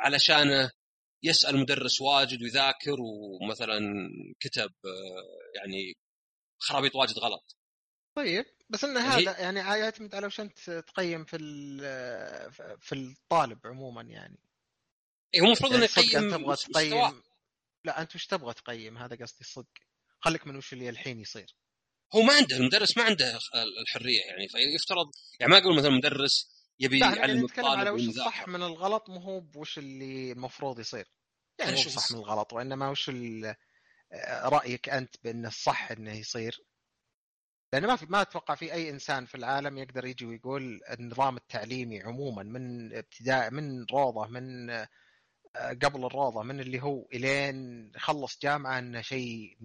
علشان 0.00 0.70
يسأل 1.22 1.56
مدرس 1.56 2.00
واجد 2.00 2.42
ويذاكر 2.42 2.96
ومثلا 3.00 3.80
كتب 4.40 4.72
آه، 4.84 5.56
يعني 5.56 5.94
خرابيط 6.58 6.96
واجد 6.96 7.18
غلط. 7.18 7.56
طيب 8.14 8.44
بس 8.70 8.84
إن 8.84 8.96
يعني 8.96 9.08
هذا 9.08 9.40
يعني 9.40 9.58
يعتمد 9.58 10.14
على 10.14 10.26
وش 10.26 10.40
أنت 10.40 10.70
تقيم 10.70 11.24
في 11.24 11.38
في 12.80 12.94
الطالب 12.94 13.66
عموما 13.66 14.02
يعني. 14.02 14.38
اي 15.34 15.40
هو 15.40 15.44
المفروض 15.46 15.72
يعني 15.72 15.84
انه 15.84 15.92
يقيم 15.98 16.24
انت 16.24 16.34
تبغى 16.34 16.56
تقيم 16.56 17.22
لا 17.84 18.02
أنت 18.02 18.14
وش 18.14 18.26
تبغى 18.26 18.54
تقيم؟ 18.54 18.98
هذا 18.98 19.16
قصدي 19.16 19.40
الصدق 19.40 19.78
خليك 20.20 20.46
من 20.46 20.56
وش 20.56 20.72
اللي 20.72 20.88
الحين 20.88 21.20
يصير. 21.20 21.56
هو 22.14 22.22
ما 22.22 22.34
عنده 22.34 22.56
المدرس 22.56 22.96
ما 22.96 23.02
عنده 23.02 23.38
الحرية 23.82 24.20
يعني 24.20 24.48
فيفترض 24.48 25.10
يعني 25.40 25.52
ما 25.52 25.58
أقول 25.58 25.76
مثلا 25.76 25.90
مدرس 25.90 26.52
يبي 26.80 27.00
يعلم 27.00 27.18
يعني 27.18 27.40
نتكلم 27.42 27.66
على 27.66 27.90
وش 27.90 28.00
الصح 28.00 28.48
من 28.48 28.62
الغلط 28.62 29.10
مو 29.10 29.20
هو 29.20 29.40
بوش 29.40 29.78
اللي 29.78 30.32
المفروض 30.32 30.78
يصير. 30.78 31.08
يعني 31.58 31.72
مو 31.72 31.76
صح 31.76 32.12
من 32.12 32.18
الغلط 32.18 32.52
وإنما 32.52 32.90
وش 32.90 33.10
رأيك 34.28 34.88
أنت 34.88 35.16
بأن 35.24 35.46
الصح 35.46 35.90
إنه 35.90 36.18
يصير؟ 36.18 36.60
لأن 37.72 37.86
ما 37.86 37.96
في 37.96 38.06
ما 38.06 38.22
أتوقع 38.22 38.54
في 38.54 38.72
أي 38.72 38.90
إنسان 38.90 39.26
في 39.26 39.34
العالم 39.34 39.78
يقدر 39.78 40.04
يجي 40.04 40.24
ويقول 40.24 40.80
النظام 40.90 41.36
التعليمي 41.36 42.00
عموما 42.02 42.42
من 42.42 42.94
ابتداء 42.96 43.50
من 43.50 43.84
روضة 43.92 44.26
من 44.26 44.70
آه، 44.70 44.88
قبل 45.56 46.04
الروضة 46.04 46.42
من 46.42 46.60
اللي 46.60 46.82
هو 46.82 47.06
إلين 47.14 47.90
خلص 47.96 48.38
جامعة 48.42 48.78
إنه 48.78 49.02
شيء 49.02 49.58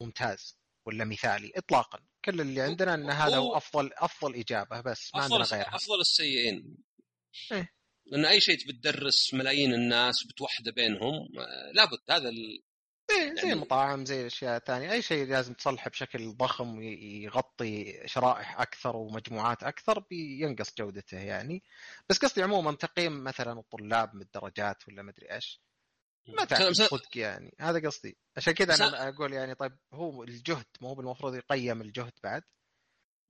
ممتاز 0.00 0.58
ولا 0.86 1.04
مثالي 1.04 1.52
اطلاقا. 1.56 1.98
كل 2.24 2.40
اللي 2.40 2.60
عندنا 2.60 2.94
إن 2.94 3.10
هذا 3.10 3.36
هو 3.36 3.56
أفضل 3.56 3.90
أفضل 3.92 4.34
إجابة 4.34 4.80
بس 4.80 5.14
ما 5.14 5.22
عندنا 5.22 5.44
غيرها. 5.44 5.76
أفضل 5.76 6.00
السيئين. 6.00 6.76
إيه؟ 7.52 7.72
لأن 8.06 8.24
أي 8.24 8.40
شيء 8.40 8.56
بتدرس 8.68 9.34
ملايين 9.34 9.74
الناس 9.74 10.24
وبتوحده 10.24 10.72
بينهم 10.72 11.38
آه، 11.38 11.72
لابد. 11.74 11.98
هذا 12.10 12.30
إيه 13.14 13.34
زي 13.34 13.52
المطاعم 13.52 14.04
زي 14.04 14.20
الاشياء 14.20 14.56
الثانية 14.56 14.92
أي 14.92 15.02
شيء 15.02 15.26
لازم 15.26 15.54
تصلحه 15.54 15.90
بشكل 15.90 16.32
ضخم 16.32 16.80
يغطي 16.82 18.02
شرائح 18.08 18.60
أكثر 18.60 18.96
ومجموعات 18.96 19.62
أكثر 19.62 19.98
بينقص 19.98 20.74
جودته 20.78 21.18
يعني. 21.18 21.62
بس 22.08 22.18
قصدي 22.18 22.42
عموما 22.42 22.72
تقييم 22.72 23.24
مثلا 23.24 23.60
الطلاب 23.60 24.14
من 24.14 24.22
الدرجات 24.22 24.88
ولا 24.88 25.02
مدري 25.02 25.34
إيش. 25.34 25.60
ما 26.28 26.44
تعرف 26.44 26.72
صدق 26.76 27.18
يعني. 27.18 27.54
هذا 27.60 27.88
قصدي. 27.88 28.18
عشان 28.36 28.52
كذا 28.52 28.74
أنا 28.74 29.08
أقول 29.08 29.32
يعني 29.32 29.54
طيب 29.54 29.78
هو 29.92 30.22
الجهد 30.22 30.66
مو 30.80 30.94
بالمفروض 30.94 31.34
يقيم 31.34 31.80
الجهد 31.80 32.12
بعد. 32.22 32.42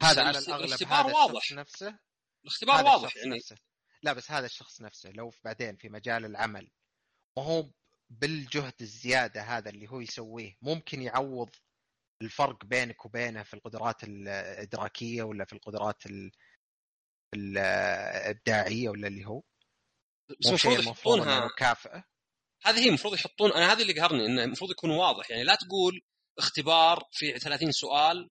هذا 0.03 0.23
على 0.23 0.38
الأغلب 0.38 0.64
الاختبار 0.64 1.07
هذا 1.07 1.14
واضح. 1.14 1.53
نفسه. 1.53 1.99
الاختبار 2.44 2.85
واضح 2.85 3.16
يعني. 3.16 3.37
نفسه. 3.37 3.57
لا 4.03 4.12
بس 4.12 4.31
هذا 4.31 4.47
الشخص 4.47 4.81
نفسه. 4.81 5.11
لو 5.11 5.33
بعدين 5.44 5.77
في 5.77 5.88
مجال 5.88 6.25
العمل 6.25 6.70
وهو 7.37 7.70
بالجهد 8.20 8.74
الزيادة 8.81 9.42
هذا 9.42 9.70
اللي 9.70 9.88
هو 9.90 10.00
يسويه. 10.00 10.57
ممكن 10.62 11.03
يعوض 11.03 11.50
الفرق 12.22 12.64
بينك 12.64 13.05
وبينه 13.05 13.42
في 13.42 13.55
القدرات 13.55 14.05
الإدراكية 14.05 15.22
ولا 15.22 15.44
في 15.44 15.53
القدرات 15.53 16.03
الإبداعية 17.35 18.88
ولا 18.88 19.09
اللي 19.09 19.27
هو. 19.27 19.42
بس 20.40 20.46
المفروض 20.46 20.81
يحطونها 20.81 21.44
مكافأة. 21.44 22.05
هذه 22.62 22.79
هي 22.79 22.88
المفروض 22.88 23.14
يحطون 23.14 23.53
أنا 23.53 23.72
هذا 23.72 23.83
اللي 23.83 24.00
قهرني 24.00 24.27
إنه 24.27 24.44
المفروض 24.44 24.70
يكون 24.70 24.90
واضح. 24.90 25.31
يعني 25.31 25.44
لا 25.44 25.55
تقول 25.55 26.03
اختبار 26.38 27.09
في 27.12 27.38
30 27.38 27.72
سؤال 27.72 28.31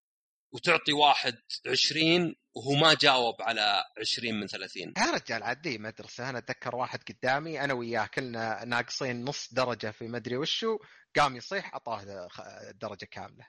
وتعطي 0.54 0.94
واحد 0.94 1.36
20 1.68 2.36
وهو 2.56 2.74
ما 2.74 2.94
جاوب 2.94 3.42
على 3.42 3.84
20 4.00 4.40
من 4.40 4.48
30 4.48 4.94
يا 4.98 5.12
رجال 5.12 5.44
عادي 5.44 5.78
مدرسة 5.78 6.30
أنا 6.30 6.38
أتذكر 6.38 6.76
واحد 6.76 7.00
قدامي 7.04 7.62
أنا 7.64 7.74
وياه 7.74 8.06
كلنا 8.06 8.66
ناقصين 8.66 9.26
نص 9.26 9.54
درجة 9.54 9.92
في 9.92 10.08
مدري 10.08 10.38
وشو 10.38 10.78
قام 11.16 11.36
يصيح 11.36 11.74
أعطاه 11.74 12.28
درجة 12.72 13.06
كاملة. 13.06 13.48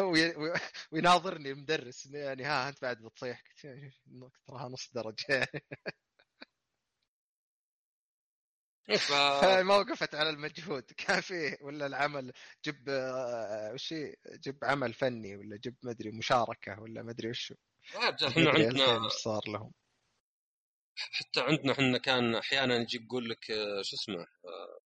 ويناظرني 0.92 1.50
المدرس 1.50 2.06
يعني 2.06 2.44
ها 2.44 2.68
أنت 2.68 2.82
بعد 2.82 3.02
بتصيح؟ 3.02 3.42
تراها 4.46 4.68
نص 4.68 4.90
درجة. 4.94 5.48
ف... 8.96 9.12
ما 9.68 9.76
وقفت 9.76 10.14
على 10.14 10.30
المجهود. 10.30 10.84
كان 11.06 11.20
فيه 11.20 11.56
ولا 11.60 11.86
العمل 11.86 12.32
جب 12.64 12.88
آه، 12.88 13.72
وش 13.72 13.94
جب 14.44 14.58
عمل 14.62 14.92
فني 14.92 15.36
ولا 15.36 15.56
جب 15.56 15.74
مدري 15.82 16.10
مشاركة 16.10 16.80
ولا 16.80 17.02
مدري 17.02 17.30
وشو. 17.30 17.54
إحنا 17.96 18.50
عندنا 18.50 19.04
إيش 19.04 19.12
صار 19.12 19.42
لهم. 19.48 19.72
حتى 20.96 21.40
عندنا 21.40 21.72
إحنا 21.72 21.98
كان 21.98 22.34
أحيانا 22.34 22.76
يجي 22.76 22.96
يقول 23.04 23.30
لك 23.30 23.50
آه، 23.50 23.82
شو 23.82 23.96
اسمه 23.96 24.20
آه، 24.20 24.78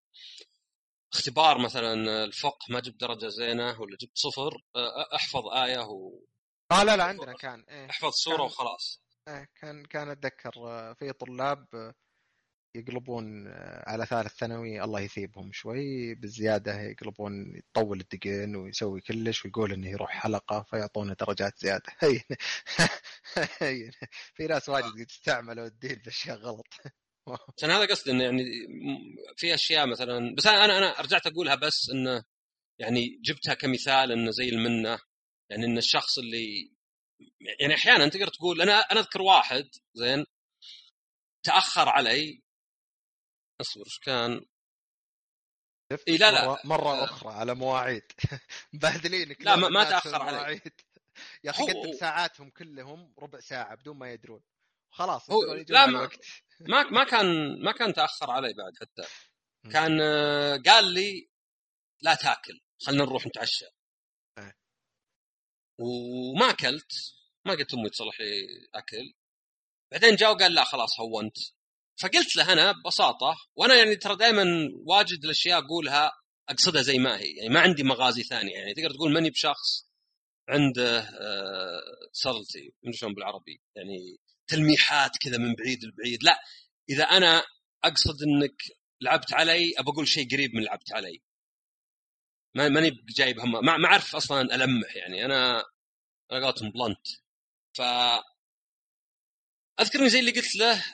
اختبار 1.15 1.59
مثلا 1.59 2.25
الفقه 2.25 2.67
ما 2.69 2.81
جبت 2.81 3.01
درجة 3.01 3.29
زينة 3.29 3.81
ولا 3.81 3.97
جبت 4.01 4.19
صفر 4.19 4.53
أحفظ 5.15 5.49
آية 5.49 5.79
و 5.79 6.25
آه 6.73 6.85
لا 6.85 6.97
لا 6.97 7.05
عندنا 7.05 7.33
كان 7.33 7.65
إيه. 7.69 7.91
أحفظ 7.91 8.11
سورة 8.13 8.37
كان... 8.37 8.47
وخلاص. 8.47 9.03
إيه 9.29 9.49
كان 9.61 9.85
كان 9.85 10.09
أتذكر 10.11 10.53
في 10.95 11.13
طلاب 11.13 11.93
يقلبون 12.75 13.47
آه، 13.47 13.91
على 13.91 14.07
ثالث 14.07 14.35
ثانوي 14.35 14.85
الله 14.85 15.01
يثيبهم 15.01 15.53
شوي 15.53 16.15
بالزياده 16.15 16.81
يقلبون 16.81 17.57
يطول 17.57 18.01
الدقن 18.01 18.57
ويسوي 18.57 19.01
كلش 19.01 19.45
ويقول 19.45 19.73
إنه 19.73 19.89
يروح 19.89 20.11
حلقة 20.11 20.63
فيعطونه 20.63 21.15
درجات 21.15 21.59
زيادة. 21.59 21.93
هين 23.61 23.91
في 24.35 24.47
ناس 24.47 24.69
واجد 24.69 25.07
تستعملوا 25.07 25.67
الدين 25.67 26.03
باشياء 26.05 26.37
غلط. 26.37 26.67
عشان 27.59 27.71
هذا 27.71 27.87
قصدي 27.87 28.11
إنه 28.11 28.25
يعني 28.25 28.45
في 29.37 29.55
أشياء 29.55 29.87
مثلا 29.87 30.35
بس 30.35 30.47
أنا 30.47 30.79
أنا 30.79 31.01
رجعت 31.01 31.27
أقولها 31.27 31.55
بس 31.55 31.91
إنه 31.91 32.25
يعني 32.79 33.21
جبتها 33.25 33.55
كمثال 33.55 34.13
إنه 34.13 34.31
زي 34.31 34.49
المنة 34.49 34.99
يعني 35.51 35.65
ان 35.65 35.79
الشخص 35.79 36.19
اللي 36.19 36.73
يعني 37.61 37.75
أحيانا 37.75 38.09
تقدر 38.09 38.29
تقول 38.29 38.63
أنا 38.63 38.81
أنا 38.81 39.01
أذكر 39.01 39.23
واحد 39.23 39.69
زين 39.95 40.25
تأخر 41.43 41.89
علي 41.89 42.43
أصبر 43.61 43.85
إيش 43.85 43.99
كان؟ 43.99 44.47
اي 46.09 46.17
لا 46.17 46.31
لا. 46.31 46.45
مرة, 46.47 46.61
مرة 46.65 47.01
آه. 47.01 47.05
أخرى 47.05 47.33
على 47.33 47.55
مواعيد. 47.55 48.03
مبهدلينك 48.73 49.41
لا 49.41 49.57
ما, 49.57 49.69
ما 49.69 49.85
تأخر 49.85 50.23
علي. 50.23 50.61
يا 51.45 51.51
أخي 51.51 51.63
قدم 51.63 51.93
ساعاتهم 52.01 52.51
كلهم 52.51 53.15
ربع 53.19 53.41
ساعة 53.41 53.75
بدون 53.75 53.97
ما 53.99 54.13
يدرون. 54.13 54.43
خلاص 54.91 55.31
هو 55.31 55.55
لا 55.69 55.87
ما, 55.87 56.11
ما 56.61 56.83
ما 56.83 57.05
كان 57.05 57.27
ما 57.65 57.73
كان 57.73 57.93
تأخر 57.95 58.31
علي 58.31 58.55
بعد 58.55 58.73
حتى. 58.81 59.09
كان 59.73 60.01
آه، 60.01 60.57
قال 60.67 60.95
لي 60.95 61.29
لا 62.03 62.15
تاكل 62.15 62.61
خلينا 62.87 63.05
نروح 63.05 63.27
نتعشى. 63.27 63.65
أه. 64.39 64.55
وما 65.79 66.51
أكلت 66.51 66.93
ما 67.47 67.53
قلت 67.53 67.75
أمي 67.75 67.91
تصلح 67.91 68.21
لي 68.21 68.47
أكل. 68.75 69.15
بعدين 69.93 70.17
جاء 70.17 70.33
وقال 70.33 70.55
لا 70.55 70.65
خلاص 70.65 71.01
هونت. 71.01 71.37
فقلت 72.01 72.37
له 72.37 72.53
أنا 72.53 72.73
ببساطة 72.73 73.37
وأنا 73.57 73.75
يعني 73.75 73.97
ترى 73.97 74.17
دائما 74.17 74.45
واجد 74.87 75.25
الأشياء 75.25 75.59
أقولها 75.59 76.13
أقصدها 76.49 76.83
زي 76.83 76.99
ما 76.99 77.19
هي 77.19 77.37
يعني 77.37 77.49
ما 77.49 77.61
عندي 77.61 77.83
مغازي 77.83 78.23
ثانية 78.23 78.55
يعني 78.55 78.75
تقدر 78.75 78.91
تقول 78.91 79.13
ماني 79.13 79.31
بشخص 79.31 79.89
عنده 80.49 81.09
سلتي 82.13 82.75
من 82.83 82.93
شلون 82.93 83.15
بالعربي 83.15 83.61
يعني 83.77 84.19
تلميحات 84.47 85.11
كذا 85.21 85.39
من 85.39 85.55
بعيد 85.55 85.85
لبعيد. 85.85 86.23
لا 86.23 86.41
إذا 86.91 87.05
أنا 87.05 87.43
أقصد 87.85 88.23
إنك 88.23 88.63
لعبت 89.01 89.33
علي 89.33 89.75
أبى 89.79 89.91
أقول 89.91 90.09
شيء 90.09 90.31
قريب 90.31 90.55
من 90.55 90.63
لعبت 90.63 90.93
علي. 90.93 91.23
ما 92.55 92.69
ماني 92.69 92.91
جايب 93.17 93.41
هم 93.41 93.65
ما 93.65 93.87
أعرف 93.87 94.17
أصلا 94.17 94.55
ألمح 94.55 94.97
يعني 94.97 95.25
أنا 95.25 95.65
أنا 96.33 96.55
blunt 96.75 97.07
ف 97.77 97.83
أذكرني 99.81 100.09
زي 100.09 100.19
اللي 100.21 100.31
قلت 100.31 100.57
له 100.57 100.85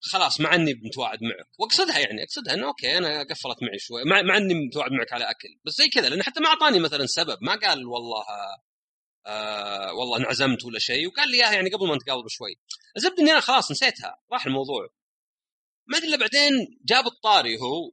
خلاص 0.00 0.40
مع 0.40 0.54
إني 0.54 0.74
متواعد 0.74 1.22
معك. 1.22 1.48
وأقصدها 1.60 1.98
يعني 1.98 2.22
أقصدها 2.22 2.54
إنه 2.54 2.66
okay 2.66 2.98
أنا 2.98 3.22
قفلت 3.22 3.62
معي 3.62 3.78
شوي. 3.78 4.04
مع, 4.04 4.36
إني 4.36 4.54
متواعد 4.54 4.92
معك 4.92 5.12
على 5.12 5.30
أكل. 5.30 5.48
بس 5.64 5.72
زي 5.72 5.88
كذا 5.88 6.08
لأنه 6.08 6.22
حتى 6.22 6.40
ما 6.40 6.48
أعطاني 6.48 6.78
مثلا 6.78 7.06
سبب. 7.06 7.38
ما 7.42 7.54
قال 7.54 7.86
والله 7.86 8.24
آه 9.26 9.92
والله 9.92 10.18
انعزمت 10.18 10.64
ولا 10.64 10.78
شيء. 10.78 11.08
وقال 11.08 11.30
لي 11.30 11.36
إياها 11.36 11.52
يعني 11.52 11.70
قبل 11.70 11.88
ما 11.88 11.96
نتقابل 11.96 12.24
بشوي. 12.24 12.56
الزبده 12.96 13.22
إني 13.22 13.32
أنا 13.32 13.40
خلاص 13.40 13.70
نسيتها. 13.70 14.16
راح 14.32 14.46
الموضوع. 14.46 14.88
ما 15.86 15.98
أدري 15.98 16.08
إلا 16.08 16.16
بعدين 16.16 16.80
جاب 16.84 17.06
الطاري 17.06 17.58
هو. 17.58 17.92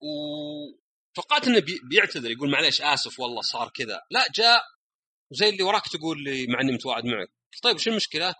وتوقعت 0.00 1.46
إنه 1.46 1.62
بيعتذر 1.90 2.30
يقول 2.30 2.50
معليش 2.50 2.82
آسف 2.82 3.20
والله 3.20 3.42
صار 3.42 3.70
كذا. 3.74 4.02
لا 4.10 4.26
جاء 4.34 4.62
وزي 5.32 5.48
اللي 5.48 5.62
وراك 5.62 5.88
تقول 5.88 6.24
لي 6.24 6.46
مع 6.46 6.60
إني 6.60 6.72
متواعد 6.72 7.04
معك. 7.04 7.28
طيب 7.62 7.78
شو 7.78 7.90
المشكلة؟ 7.90 8.34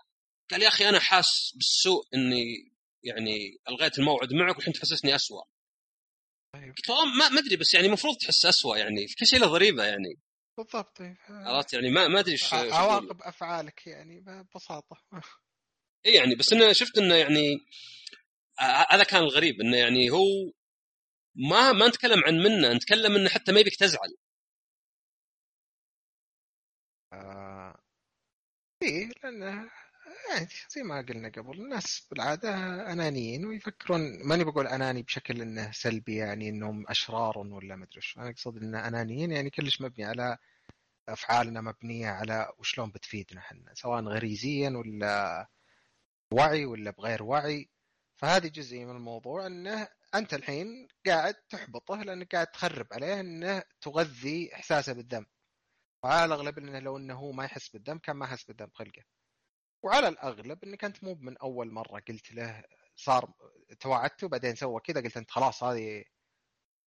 قال 0.51 0.61
يا 0.61 0.67
أخي 0.67 0.89
أنا 0.89 0.99
حاس 0.99 1.53
بالسوء 1.55 2.03
إني 2.15 2.73
يعني 3.03 3.57
ألغيت 3.69 3.99
الموعد 3.99 4.33
معك 4.33 4.55
والحين 4.55 4.73
تحسسني 4.73 5.15
اسوء 5.15 5.43
طيب. 6.53 6.73
قلت 6.77 6.89
والله 6.89 7.29
ما 7.29 7.39
أدري 7.39 7.55
بس 7.55 7.73
يعني 7.73 7.87
المفروض 7.87 8.17
تحس 8.17 8.45
اسوء 8.45 8.77
يعني 8.77 9.05
كل 9.19 9.27
شيء 9.27 9.39
له 9.39 9.47
ضريبة 9.47 9.83
يعني. 9.83 10.19
بالضبط 10.57 10.97
طيب 10.97 11.15
عرفت 11.29 11.73
يعني؟ 11.73 11.89
ما 11.89 12.07
ما 12.07 12.19
أدري 12.19 12.31
إيش 12.31 12.53
عواقب 12.53 13.21
أفعالك 13.21 13.87
يعني 13.87 14.19
ببساطة. 14.19 14.97
إي 16.05 16.13
يعني 16.13 16.35
بس 16.35 16.53
إنه 16.53 16.73
شفت 16.73 16.97
إنه 16.97 17.15
يعني 17.15 17.57
هذا 18.89 19.03
كان 19.03 19.23
الغريب 19.23 19.61
إنه 19.61 19.77
يعني 19.77 20.09
هو 20.09 20.25
ما 21.35 21.71
ما 21.71 21.87
نتكلم 21.87 22.23
عن 22.23 22.37
منه 22.39 22.73
نتكلم 22.73 23.15
إنه 23.15 23.29
حتى 23.29 23.51
ما 23.51 23.59
يبيك 23.59 23.75
تزعل. 23.75 24.17
إيه 28.83 29.09
لأنه 29.23 29.69
يعني 30.29 30.47
زي 30.69 30.83
ما 30.83 31.01
قلنا 31.01 31.29
قبل 31.29 31.61
الناس 31.61 32.07
بالعادة 32.11 32.53
أنانيين 32.93 33.45
ويفكرون 33.45 34.27
ماني 34.27 34.43
بقول 34.43 34.67
أناني 34.67 35.01
بشكل 35.03 35.41
إنه 35.41 35.71
سلبي 35.71 36.15
يعني 36.15 36.49
إنهم 36.49 36.85
أشرار 36.89 37.37
ولا 37.37 37.75
ما 37.75 37.85
أدري 37.85 38.01
أنا 38.17 38.29
أقصد 38.29 38.57
إنه 38.57 38.87
أنانيين 38.87 39.31
يعني 39.31 39.49
كلش 39.49 39.81
مبني 39.81 40.05
على 40.05 40.37
أفعالنا 41.09 41.61
مبنية 41.61 42.07
على 42.07 42.51
وشلون 42.57 42.91
بتفيدنا 42.91 43.39
إحنا 43.41 43.73
سواء 43.73 44.03
غريزيا 44.03 44.69
ولا 44.69 45.47
وعي 46.31 46.65
ولا 46.65 46.91
بغير 46.91 47.23
وعي. 47.23 47.69
فهذه 48.15 48.47
جزء 48.47 48.77
من 48.79 48.95
الموضوع 48.95 49.47
إنه 49.47 49.87
أنت 50.15 50.33
الحين 50.33 50.87
قاعد 51.05 51.33
تحبطه 51.33 52.03
لأنك 52.03 52.35
قاعد 52.35 52.47
تخرب 52.47 52.87
عليه 52.91 53.19
إنه 53.19 53.63
تغذي 53.81 54.55
إحساسه 54.55 54.93
بالذنب. 54.93 55.25
وعلى 56.03 56.25
الأغلب 56.25 56.57
إنه 56.57 56.79
لو 56.79 56.97
إنه 56.97 57.15
هو 57.15 57.31
ما 57.31 57.45
يحس 57.45 57.69
بالدم 57.69 57.97
كان 57.97 58.15
ما 58.15 58.25
حس 58.27 58.43
بالدم 58.43 58.69
خلقه. 58.73 59.03
وعلى 59.83 60.07
الأغلب 60.07 60.63
انك 60.63 60.83
انت 60.85 61.03
مو 61.03 61.15
من 61.15 61.37
أول 61.37 61.71
مرة 61.71 61.99
قلت 62.09 62.33
له 62.33 62.63
صار 62.95 63.33
توعدته 63.79 64.27
بعدين 64.27 64.55
سوى 64.55 64.81
كذا 64.81 65.01
قلت 65.01 65.17
أنت 65.17 65.31
خلاص 65.31 65.63
هذه 65.63 66.03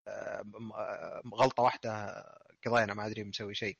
آه، 0.08 0.44
آه، 0.74 1.22
غلطة 1.34 1.62
واحدة 1.62 2.24
قضينا 2.66 2.94
ما 2.94 3.06
أدري 3.06 3.24
مسوي 3.24 3.54
شيء. 3.54 3.78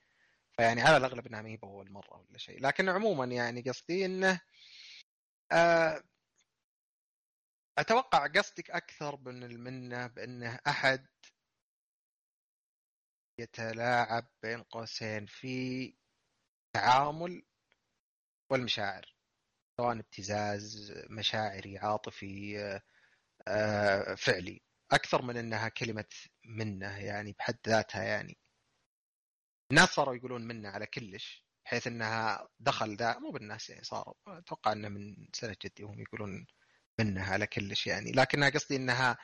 فيعني 0.53 0.83
على 0.83 0.97
الأغلب 0.97 1.27
إنها 1.27 1.43
ما 1.43 1.49
هي 1.49 1.57
بأول 1.57 1.93
مرة 1.93 2.25
ولا 2.31 2.39
شيء. 2.39 2.63
لكن 2.63 2.89
عموما 2.89 3.25
يعني 3.25 3.63
قصدي 3.63 4.07
إنه 4.07 4.41
آه، 5.53 6.03
أتوقع 7.79 8.27
قصدك 8.27 8.71
أكثر 8.71 9.17
من 9.17 9.45
المنه 9.45 10.07
بإنه 10.07 10.59
أحد 10.67 11.07
يتلاعب 13.39 14.29
بين 14.43 14.63
قوسين 14.63 15.27
في 15.27 15.95
التعامل 16.67 17.43
والمشاعر 18.51 19.17
سواء 19.81 19.99
ابتزاز 19.99 20.93
مشاعري 21.11 21.79
عاطفي 21.79 22.59
آه، 23.49 24.15
فعلي. 24.15 24.63
أكثر 24.93 25.23
من 25.23 25.37
إنها 25.37 25.69
كلمة 25.69 26.09
منه 26.45 26.99
يعني 26.99 27.33
بحد 27.33 27.59
ذاتها 27.69 28.03
يعني. 28.03 28.39
الناس 29.71 29.89
صاروا 29.89 30.15
يقولون 30.15 30.43
منه 30.47 30.69
على 30.69 30.87
كلش 30.87 31.45
بحيث 31.65 31.87
إنها 31.87 32.49
دخل 32.61 32.97
ذا 32.97 33.19
مو 33.19 33.31
بالناس 33.31 33.71
يعني 33.71 33.85
صاروا. 33.85 34.15
أتوقع 34.29 34.73
إنه 34.73 34.89
من 34.89 35.29
سنة 35.33 35.57
جدي 35.65 35.83
هم 35.83 36.01
يقولون 36.01 36.47
منه 37.01 37.33
على 37.33 37.47
كلش 37.47 37.87
يعني. 37.87 38.13
لكنها 38.13 38.51
قصدي 38.51 38.77
إنها 38.77 39.19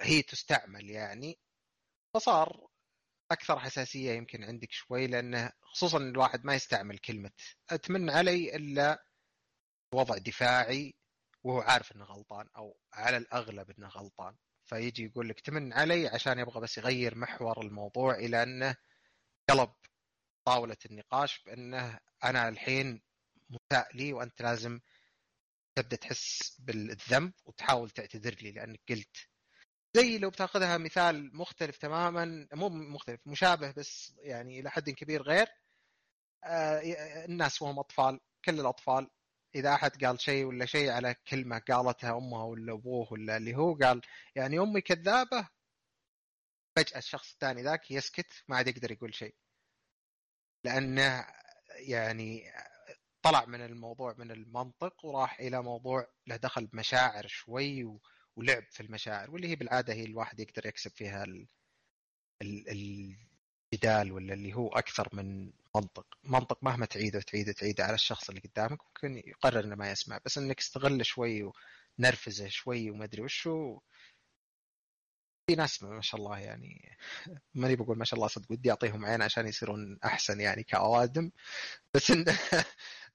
هي 0.00 0.22
تستعمل 0.22 0.90
يعني. 0.90 1.38
فصار 2.14 2.69
أكثر 3.30 3.58
حساسية 3.58 4.12
يمكن 4.12 4.44
عندك 4.44 4.72
شوي 4.72 5.06
لأنه 5.06 5.52
خصوصا 5.62 5.98
الواحد 5.98 6.44
ما 6.44 6.54
يستعمل 6.54 6.98
كلمة. 6.98 7.30
اتمن 7.70 8.10
علي 8.10 8.56
إلا 8.56 9.04
وضع 9.94 10.18
دفاعي 10.18 10.94
وهو 11.44 11.60
عارف 11.60 11.92
إنه 11.92 12.04
غلطان 12.04 12.48
أو 12.56 12.76
على 12.92 13.16
الأغلب 13.16 13.70
إنه 13.70 13.88
غلطان. 13.88 14.36
فيجي 14.64 15.04
يقول 15.04 15.28
لك 15.28 15.40
تمن 15.40 15.72
علي 15.72 16.08
عشان 16.08 16.38
يبغى 16.38 16.60
بس 16.60 16.78
يغير 16.78 17.18
محور 17.18 17.60
الموضوع 17.62 18.14
إلى 18.14 18.42
إنه 18.42 18.76
قلب 19.50 19.72
طاولة 20.44 20.76
النقاش 20.90 21.42
بإنه 21.46 21.98
أنا 22.24 22.48
الحين 22.48 23.02
مساء 23.50 23.96
لي 23.96 24.12
وأنت 24.12 24.42
لازم 24.42 24.80
تبدأ 25.74 25.96
تحس 25.96 26.56
بالذنب 26.60 27.32
وتحاول 27.44 27.90
تعتذر 27.90 28.34
لي 28.42 28.52
لأنك 28.52 28.80
قلت 28.88 29.16
زي 29.96 30.18
لو 30.18 30.30
بتاخذها 30.30 30.78
مثال 30.78 31.36
مختلف 31.36 31.76
تماما 31.76 32.48
مو 32.52 32.68
مختلف 32.68 33.20
مشابه 33.26 33.70
بس 33.70 34.14
يعني 34.18 34.60
إلى 34.60 34.70
حد 34.70 34.90
كبير 34.90 35.22
غير 35.22 35.46
آه، 36.44 36.80
الناس 37.24 37.62
وهم 37.62 37.78
أطفال 37.78 38.20
كل 38.44 38.60
الأطفال 38.60 39.10
إذا 39.54 39.74
أحد 39.74 40.04
قال 40.04 40.20
شيء 40.20 40.44
ولا 40.44 40.66
شيء 40.66 40.90
على 40.90 41.14
كلمة 41.28 41.58
قالتها 41.58 42.16
أمه 42.18 42.44
ولا 42.44 42.72
أبوه 42.72 43.12
ولا 43.12 43.36
اللي 43.36 43.56
هو 43.56 43.74
قال 43.74 44.00
يعني 44.34 44.58
أمي 44.58 44.80
كذابة 44.80 45.48
فجأة 46.76 46.98
الشخص 46.98 47.32
الثاني 47.32 47.62
ذاك 47.62 47.90
يسكت 47.90 48.44
ما 48.48 48.56
عاد 48.56 48.68
يقدر 48.68 48.92
يقول 48.92 49.14
شيء. 49.14 49.34
لأنه 50.64 51.26
يعني 51.76 52.52
طلع 53.22 53.44
من 53.46 53.60
الموضوع 53.60 54.14
من 54.18 54.30
المنطق 54.30 55.04
وراح 55.04 55.40
إلى 55.40 55.62
موضوع 55.62 56.06
له 56.26 56.36
دخل 56.36 56.66
بمشاعر 56.66 57.26
شوي 57.26 57.84
ولعب 58.36 58.64
في 58.70 58.80
المشاعر 58.82 59.30
واللي 59.30 59.48
هي 59.48 59.56
بالعادة 59.56 59.94
هي 59.94 60.04
الواحد 60.04 60.40
يقدر 60.40 60.66
يكسب 60.66 60.90
فيها 60.90 61.24
ال... 61.24 61.46
ال... 62.42 63.16
الجدال 63.74 64.12
ولا 64.12 64.34
اللي 64.34 64.54
هو 64.54 64.68
أكثر 64.68 65.08
من 65.12 65.52
منطق. 65.76 66.06
منطق 66.24 66.58
مهما 66.64 66.86
تعيده 66.86 67.18
وتعيده 67.18 67.52
تعيده 67.52 67.84
على 67.84 67.94
الشخص 67.94 68.28
اللي 68.28 68.40
قدامك 68.40 68.78
ممكن 68.86 69.22
يقرر 69.28 69.64
إنه 69.64 69.76
ما 69.76 69.90
يسمع. 69.90 70.20
بس 70.24 70.38
إنك 70.38 70.56
تستغله 70.56 71.02
شوي 71.02 71.50
ونرفزه 71.98 72.48
شوي 72.48 72.90
وما 72.90 73.04
أدري 73.04 73.22
وشو 73.22 73.80
في 75.50 75.56
ناس 75.56 75.82
ما 75.82 76.00
شاء 76.00 76.20
الله 76.20 76.38
يعني 76.38 76.98
ماني 77.54 77.76
بقول 77.76 77.98
ما 77.98 78.04
شاء 78.04 78.16
الله 78.16 78.28
صدق 78.28 78.52
ودي 78.52 78.70
أعطيهم 78.70 79.04
عين 79.06 79.22
عشان 79.22 79.46
يصيرون 79.46 79.98
أحسن 80.04 80.40
يعني 80.40 80.62
كأوادم. 80.62 81.30
بس 81.94 82.10
إن 82.10 82.24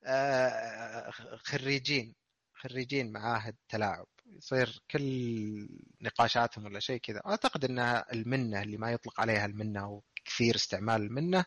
آه، 0.06 1.12
خريجين 1.38 2.15
خريجين 2.54 3.12
معاهد 3.12 3.56
تلاعب. 3.69 4.08
يصير 4.26 4.84
كل 4.92 5.68
نقاشاتهم 6.02 6.66
ولا 6.66 6.80
شيء 6.80 6.98
كذا. 6.98 7.22
أعتقد 7.26 7.66
ان 7.66 7.80
المنة 8.14 8.62
اللي 8.62 8.78
ما 8.78 8.92
يطلق 8.92 9.22
عليها 9.22 9.46
المنة 9.46 9.90
وكثير 9.90 10.56
استعمال 10.56 11.02
المنة 11.02 11.46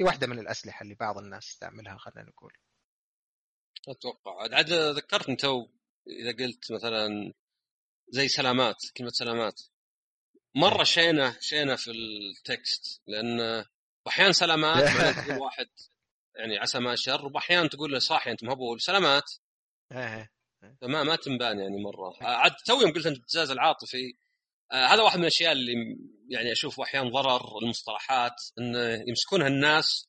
هي 0.00 0.06
واحدة 0.06 0.26
من 0.26 0.38
الأسلحة 0.38 0.82
اللي 0.82 0.94
بعض 0.94 1.18
الناس 1.18 1.46
تستعملها 1.46 1.98
خلينا 1.98 2.28
نقول. 2.28 2.52
أتوقع. 3.88 4.56
عاد 4.56 4.72
ذكرتني 4.72 5.36
تو 5.36 5.66
إذا 6.08 6.44
قلت 6.44 6.72
مثلا 6.72 7.32
زي 8.08 8.28
سلامات 8.28 8.76
كلمة 8.96 9.10
سلامات. 9.10 9.62
مرة 10.54 10.78
إيه. 10.78 10.84
شينة 10.84 11.36
شينة 11.40 11.76
في 11.76 11.90
التكست 11.90 13.02
لأن 13.06 13.64
أحيانا 14.08 14.32
سلامات 14.32 14.84
واحد 15.42 15.68
يعني 16.36 16.58
عسى 16.58 16.78
ما 16.78 16.96
شر 16.96 17.26
واحيانا 17.26 17.68
تقول 17.68 17.92
له 17.92 17.98
صاحي 17.98 18.30
أنت 18.30 18.44
مهبول. 18.44 18.80
سلامات. 18.80 19.32
إيه. 19.92 20.32
فما 20.80 21.02
ما 21.02 21.16
تنبان 21.16 21.58
يعني 21.58 21.82
مرة. 21.82 22.14
عاد 22.20 22.52
تو 22.66 22.80
يوم 22.80 22.92
قلت 22.92 23.06
أنت 23.06 23.16
الابتزاز 23.16 23.50
العاطفي 23.50 24.14
آه 24.72 24.86
هذا 24.86 25.02
واحد 25.02 25.16
من 25.16 25.22
الأشياء 25.22 25.52
اللي 25.52 25.72
يعني 26.28 26.52
أشوف 26.52 26.80
أحيانا 26.80 27.10
ضرر 27.10 27.58
المصطلحات 27.62 28.34
إنه 28.58 29.04
يمسكونها 29.08 29.46
الناس 29.46 30.08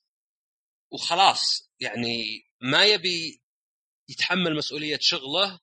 وخلاص. 0.91 1.71
يعني 1.79 2.41
ما 2.61 2.85
يبي 2.85 3.41
يتحمل 4.09 4.55
مسؤولية 4.55 4.97
شغله 5.01 5.59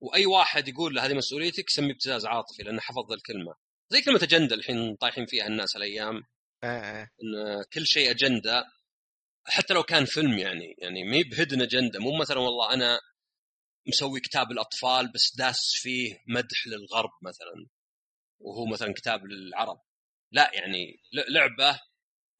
وأي 0.00 0.26
واحد 0.26 0.68
يقول 0.68 0.94
له 0.94 1.06
هذه 1.06 1.14
مسؤوليتك 1.14 1.70
سمي 1.70 1.92
ابتزاز 1.92 2.26
عاطفي 2.26 2.62
لأنه 2.62 2.80
حفظ 2.80 3.12
الكلمة. 3.12 3.54
زي 3.90 4.00
كلمة 4.00 4.20
أجندة 4.22 4.54
الحين 4.54 4.96
طايحين 4.96 5.26
فيها 5.26 5.46
الناس 5.46 5.76
الأيام 5.76 6.22
آه. 6.64 6.66
آه. 6.66 7.02
إن 7.02 7.64
كل 7.72 7.86
شيء 7.86 8.10
أجندة 8.10 8.64
حتى 9.46 9.74
لو 9.74 9.82
كان 9.82 10.04
فيلم 10.04 10.38
يعني 10.38 10.74
يعني 10.78 11.04
مي 11.04 11.24
بهدن 11.24 11.62
أجندة. 11.62 12.00
مو 12.00 12.18
مثلا 12.18 12.38
والله 12.38 12.74
أنا 12.74 13.00
مسوي 13.88 14.20
كتاب 14.20 14.50
الاطفال 14.52 15.12
بس 15.12 15.36
داس 15.36 15.72
فيه 15.74 16.22
مدح 16.28 16.66
للغرب 16.66 17.10
مثلا 17.22 17.66
وهو 18.40 18.66
مثلا 18.66 18.92
كتاب 18.96 19.26
للعرب. 19.26 19.80
لا 20.32 20.50
يعني 20.54 21.00
لعبة 21.28 21.80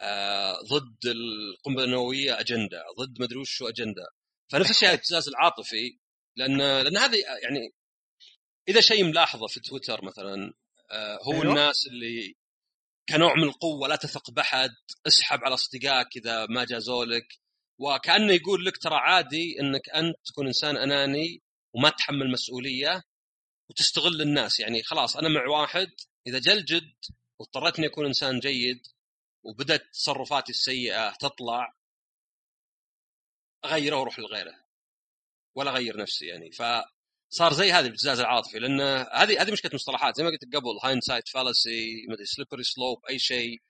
آه 0.00 0.58
ضد 0.62 1.06
القنبلة 1.06 1.84
النووية 1.84 2.40
أجندة 2.40 2.82
ضد 2.98 3.22
مدري 3.22 3.38
وش 3.38 3.62
أجندة. 3.62 4.06
فنفس 4.52 4.70
الشيء 4.70 4.88
الابتزاز 4.90 5.28
العاطفي 5.28 5.98
لأن 6.37 6.58
لأن 6.58 6.96
هذا 6.96 7.16
يعني 7.42 7.74
إذا 8.68 8.80
شيء 8.80 9.04
ملاحظة 9.04 9.46
في 9.46 9.61
تويتر 9.61 10.04
مثلا 10.04 10.52
آه 10.90 11.18
هو 11.22 11.32
أيوه؟ 11.32 11.44
الناس 11.44 11.87
اللي 11.87 12.34
كنوع 13.08 13.34
من 13.34 13.44
القوة 13.44 13.88
لا 13.88 13.96
تثق 13.96 14.30
بحد 14.30 14.70
اسحب 15.06 15.44
على 15.44 15.54
اصدقائك 15.54 16.16
إذا 16.16 16.46
ما 16.46 16.64
جازوا 16.64 17.04
لك 17.04 17.26
وكأنه 17.78 18.32
يقول 18.32 18.64
لك 18.64 18.76
ترى 18.76 18.94
عادي 18.94 19.60
إنك 19.60 19.90
أنت 19.90 20.16
تكون 20.26 20.46
إنسان 20.46 20.76
أناني 20.76 21.42
وما 21.74 21.90
تتحمل 21.90 22.30
مسؤولية 22.30 23.02
وتستغل 23.70 24.22
الناس. 24.22 24.60
يعني 24.60 24.82
خلاص 24.82 25.16
أنا 25.16 25.28
مع 25.28 25.48
واحد 25.48 25.90
إذا 26.26 26.38
جل 26.38 26.64
جد 26.64 26.94
واضطريت 27.38 27.78
اني 27.78 27.86
أكون 27.86 28.06
إنسان 28.06 28.38
جيد 28.38 28.86
وبدأت 29.44 29.82
تصرفاتي 29.92 30.52
السيئة 30.52 31.10
تطلع 31.20 31.74
أغيره 33.64 33.96
وأروح 33.96 34.18
لغيره 34.18 34.54
ولا 35.54 35.70
أغير 35.70 35.96
نفسي 35.96 36.26
يعني. 36.26 36.50
فصار 36.52 37.52
زي 37.52 37.72
هذا 37.72 37.86
الابتزاز 37.86 38.20
العاطفي 38.20 38.58
لأن 38.58 38.80
هذه 39.12 39.42
هذه 39.42 39.52
مشكلة 39.52 39.70
مصطلحات. 39.74 40.16
زي 40.16 40.22
ما 40.24 40.30
قلت 40.30 40.44
قبل 40.44 40.78
hindsight 40.85 41.28
fallacy 41.28 42.07
slippery 42.24 42.62
slope 42.62 43.07
أي 43.10 43.18
شيء. 43.18 43.62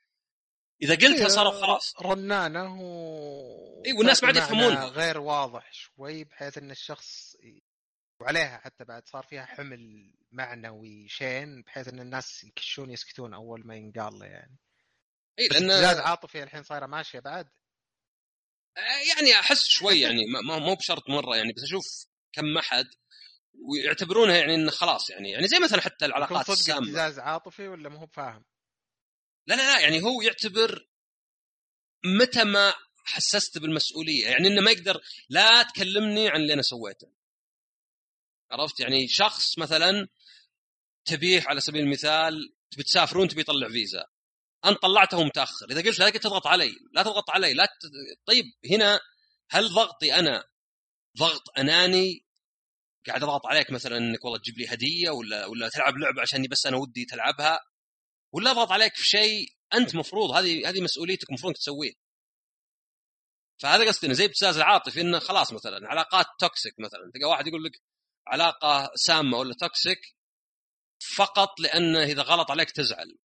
إذا 0.83 0.95
قلتها 0.95 1.29
صاروا 1.29 1.61
خلاص. 1.61 1.95
رنانة 2.03 2.83
و... 2.83 3.83
اي 3.87 3.93
والناس 3.93 4.23
ما 4.23 4.27
عاد 4.27 4.37
يفهمونها 4.37 4.85
غير 4.85 5.21
واضح 5.21 5.73
شوي 5.73 6.25
بحيث 6.25 6.59
إن 6.59 6.71
الشخص 6.71 7.37
وعليها 8.21 8.59
حتى 8.59 8.85
بعد 8.85 9.09
صار 9.09 9.23
فيها 9.23 9.45
حمل 9.45 10.13
معنوي 10.33 11.09
شين 11.09 11.63
بحيث 11.63 11.89
إن 11.89 12.01
الناس 12.01 12.45
يكشون 12.45 12.91
يسكتون 12.91 13.35
أول 13.35 13.67
ما 13.67 13.77
ينقال 13.77 14.19
له 14.19 14.27
يعني. 14.27 14.59
اي 15.39 15.49
لأن 15.49 15.69
زاد 15.69 15.97
عاطفي 15.97 16.43
الحين 16.43 16.63
صايرة 16.63 16.87
ماشية 16.87 17.21
بعد. 17.21 17.49
آه، 18.77 19.17
يعني 19.17 19.41
أحس 19.41 19.67
شوي 19.67 20.01
يعني 20.01 20.27
ما 20.45 20.59
مو 20.59 20.75
بشرط 20.75 21.11
مرة 21.11 21.37
يعني 21.37 21.53
بس 21.53 21.63
أشوف 21.63 22.07
كم 22.33 22.59
أحد 22.59 22.87
ويعتبرونها 23.69 24.37
يعني 24.37 24.55
انه 24.55 24.71
خلاص 24.71 25.11
يعني. 25.11 25.31
يعني 25.31 25.49
زي 25.49 25.59
مثلا 25.59 25.81
حتى 25.81 26.05
العلاقات 26.05 26.51
السامة. 26.51 26.79
ابتزاز 26.79 27.19
عاطفي 27.19 27.69
ولا 27.69 27.89
ما 27.89 27.99
هو 27.99 28.07
فاهم؟ 28.07 28.45
لا 29.49 29.55
لا 29.55 29.75
لا 29.75 29.81
يعني 29.81 30.03
هو 30.03 30.23
يعتبر 30.23 30.89
متى 32.05 32.45
ما 32.45 32.75
حسست 33.05 33.59
بالمسؤولية 33.59 34.29
يعني 34.29 34.49
إنه 34.49 34.61
ما 34.61 34.71
يقدر 34.71 35.01
لا 35.29 35.63
تكلمني 35.63 36.29
عن 36.29 36.41
اللي 36.41 36.53
أنا 36.55 36.63
سويته. 36.63 37.13
عرفت؟ 38.51 38.81
يعني 38.81 39.09
شخص 39.09 39.59
مثلا 39.59 40.09
تبيه 41.05 41.45
على 41.47 41.61
سبيل 41.61 41.83
المثال 41.83 42.55
تبي 42.71 42.83
تسافرون 42.83 43.29
تبي 43.29 43.41
يطلع 43.41 43.69
فيزا. 43.69 44.05
انت 44.65 44.79
طلعته 44.79 45.25
متأخر. 45.25 45.67
إذا 45.71 45.83
قلت 45.83 45.99
لا 45.99 46.11
تضغط 46.11 46.47
علي 46.47 46.73
لا 46.93 47.03
تضغط 47.03 47.31
علي 47.31 47.55
لا 47.55 47.67
ت... 47.67 47.69
طيب 48.27 48.45
هنا 48.71 49.01
هل 49.51 49.69
ضغطي 49.69 50.15
أنا 50.15 50.45
ضغط 51.19 51.43
أناني؟ 51.59 52.25
قاعد 53.07 53.23
أضغط 53.23 53.47
عليك 53.47 53.71
مثلا 53.71 53.97
إنك 53.97 54.25
والله 54.25 54.39
تجيب 54.39 54.59
لي 54.59 54.67
هدية 54.69 55.11
ولا 55.11 55.47
ولا 55.47 55.69
تلعب 55.69 55.97
لعبة 55.99 56.23
عشان 56.23 56.43
بس 56.43 56.67
أنا 56.67 56.77
ودي 56.77 57.05
تلعبها؟ 57.05 57.61
ولا 58.33 58.51
أضغط 58.51 58.73
عليك 58.73 58.95
في 58.95 59.07
شيء 59.07 59.49
أنت 59.75 59.95
مفروض 59.95 60.31
هذه 60.31 60.69
هذه 60.69 60.81
مسؤوليتك 60.81 61.29
المفروض 61.29 61.55
تسويه 61.55 61.93
فهذا 63.59 63.89
قصدي 63.89 64.15
زي 64.15 64.25
ابتزاز 64.25 64.57
العاطفي 64.57 65.01
إنه 65.01 65.19
خلاص 65.19 65.53
مثلا 65.53 65.89
علاقات 65.89 66.27
toxic 66.41 66.75
مثلا 66.79 67.11
تلقى 67.15 67.31
واحد 67.31 67.47
يقول 67.47 67.65
لك 67.65 67.73
علاقة 68.27 68.91
سامة 68.95 69.39
ولا 69.39 69.55
toxic 69.55 69.99
فقط 71.17 71.61
لأنه 71.61 72.03
إذا 72.03 72.23
غلط 72.23 72.51
عليك 72.51 72.71
تزعل 72.71 73.19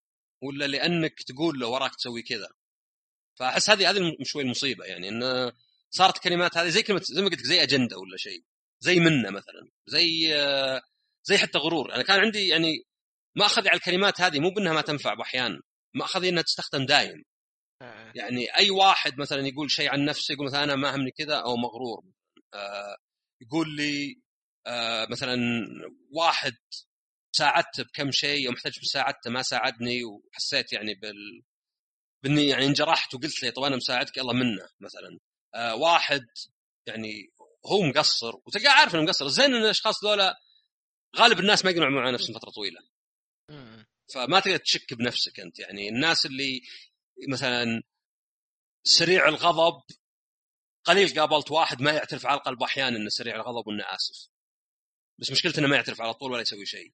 ولا 0.42 0.64
لأنك 0.64 1.22
تقول 1.22 1.60
له 1.60 1.68
وراك 1.68 1.94
تسوي 1.94 2.22
كذا. 2.22 2.48
فأحس 3.38 3.70
هذه 3.70 3.90
هذه 3.90 4.16
شوي 4.22 4.42
المصيبه 4.42 4.84
يعني 4.84 5.08
إنه 5.08 5.52
صارت 5.90 6.18
كلمات 6.18 6.56
هذه 6.56 6.68
زي 6.68 6.82
كلمة 6.82 7.00
زي 7.04 7.22
ما 7.22 7.28
قلت 7.28 7.40
زي 7.40 7.62
أجندة 7.62 7.98
ولا 7.98 8.16
شيء 8.16 8.44
زي 8.80 9.00
منة 9.00 9.30
مثلا 9.30 9.70
زي 9.86 10.34
آه، 10.36 10.82
زي 11.24 11.38
حتى 11.38 11.58
غرور. 11.58 11.94
أنا 11.94 12.02
كان 12.02 12.20
عندي 12.20 12.48
يعني 12.48 12.84
ماخذي 13.36 13.68
على 13.68 13.76
الكلمات 13.76 14.20
هذه 14.20 14.38
مو 14.40 14.50
بأنها 14.50 14.72
ما 14.72 14.80
تنفع 14.80 15.14
باحيان 15.14 15.60
ماخذي 15.94 16.28
إنها 16.28 16.42
تستخدم 16.42 16.86
دايم 16.86 17.24
آه. 17.82 18.12
يعني 18.14 18.56
أي 18.56 18.70
واحد 18.70 19.18
مثلا 19.18 19.46
يقول 19.46 19.70
شيء 19.70 19.90
عن 19.90 20.04
نفسه 20.04 20.32
يقول 20.32 20.46
مثلا 20.46 20.64
أنا 20.64 20.76
ما 20.76 20.96
همني 20.96 21.10
كذا 21.10 21.34
أو 21.36 21.56
مغرور 21.56 22.04
آه 22.54 22.96
يقول 23.42 23.76
لي 23.76 24.22
آه 24.66 25.06
مثلا 25.10 25.36
واحد 26.10 26.56
ساعدته 27.36 27.82
بكم 27.82 28.10
شيء 28.10 28.48
ومحتاج 28.48 28.78
مساعدته 28.82 29.30
ما 29.30 29.42
ساعدني 29.42 30.04
وحسيت 30.04 30.72
يعني 30.72 30.94
بال 30.94 31.42
بإني 32.24 32.46
يعني 32.46 32.66
انجرحت 32.66 33.14
وقلت 33.14 33.42
له 33.42 33.50
طب 33.50 33.62
أنا 33.62 33.76
مساعدك 33.76 34.16
يلا 34.16 34.32
منه 34.32 34.68
مثلا 34.80 35.18
آه 35.54 35.74
واحد 35.74 36.26
يعني 36.86 37.32
هو 37.66 37.82
مقصر 37.82 38.32
وتلقاه 38.46 38.70
عارف 38.70 38.94
إنه 38.94 39.02
مقصر 39.02 39.28
زين 39.28 39.54
إن 39.54 39.64
الأشخاص 39.64 40.04
ذولا 40.04 40.34
غالب 41.16 41.40
الناس 41.40 41.64
ما 41.64 41.70
يقدرون 41.70 41.98
على 41.98 42.12
نفسهم 42.12 42.34
فترة 42.34 42.50
طويلة. 42.50 42.80
فما 44.14 44.40
تقدر 44.40 44.56
تشك 44.56 44.94
بنفسك 44.94 45.40
أنت. 45.40 45.58
يعني 45.58 45.88
الناس 45.88 46.26
اللي 46.26 46.60
مثلا 47.28 47.82
سريع 48.84 49.28
الغضب 49.28 49.82
قليل 50.84 51.20
قابلت 51.20 51.50
واحد 51.50 51.82
ما 51.82 51.92
يعترف 51.92 52.26
على 52.26 52.38
القلب 52.38 52.62
أحيانا 52.62 52.96
إنه 52.96 53.08
سريع 53.08 53.36
الغضب 53.36 53.66
وإنه 53.68 53.84
آسف. 53.84 54.30
بس 55.18 55.30
مشكلته 55.30 55.60
إنه 55.60 55.68
ما 55.68 55.76
يعترف 55.76 56.00
على 56.00 56.14
طول 56.14 56.32
ولا 56.32 56.42
يسوي 56.42 56.66
شيء. 56.66 56.92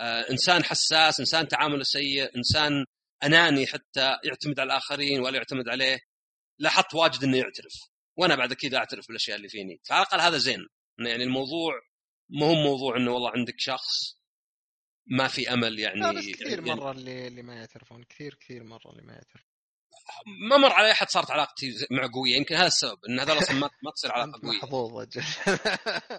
آه 0.00 0.30
إنسان 0.30 0.64
حساس 0.64 1.20
إنسان 1.20 1.48
تعامله 1.48 1.82
سيء 1.82 2.36
إنسان 2.36 2.84
أناني 3.22 3.66
حتى 3.66 4.16
يعتمد 4.24 4.60
على 4.60 4.66
الآخرين 4.66 5.20
ولا 5.20 5.36
يعتمد 5.36 5.68
عليه. 5.68 5.98
لاحظت 6.58 6.94
واجد 6.94 7.24
إنه 7.24 7.36
يعترف. 7.36 7.72
وأنا 8.16 8.34
بعد 8.36 8.52
كذا 8.52 8.78
أعترف 8.78 9.08
بالأشياء 9.08 9.36
اللي 9.36 9.48
فيني. 9.48 9.80
فعلى 9.84 10.02
الأقل 10.02 10.20
هذا 10.20 10.38
زين. 10.38 10.68
يعني 10.98 11.24
الموضوع 11.24 11.72
ما 12.28 12.46
هو 12.46 12.54
موضوع 12.54 12.96
إنه 12.96 13.12
والله 13.12 13.30
عندك 13.30 13.54
شخص 13.58 14.18
ما 15.06 15.28
في 15.28 15.52
أمل 15.52 15.78
يعني 15.78 16.00
لا 16.00 16.12
بس 16.12 16.24
كثير 16.24 16.48
يعني 16.48 16.80
مرة 16.80 16.90
اللي 16.90 17.26
اللي 17.26 17.42
ما 17.42 17.54
يعترفون 17.54 18.04
كثير 18.04 18.34
كثير 18.34 18.64
مرة 18.64 18.90
اللي 18.90 19.02
ما 19.02 19.12
يعترفون. 19.12 19.54
ما 20.48 20.56
مر 20.56 20.72
علي 20.72 20.92
أحد 20.92 21.10
صارت 21.10 21.30
علاقتي 21.30 21.86
معه 21.90 22.10
قوية 22.12 22.36
يمكن 22.36 22.54
هذا 22.54 22.66
السبب 22.66 22.98
إن 23.08 23.20
هذول 23.20 23.38
أصلا 23.38 23.56
ما, 23.56 23.90
تصير 23.94 24.12
علاقة 24.12 24.40
قوية. 24.42 24.58
محظوظ 24.58 25.16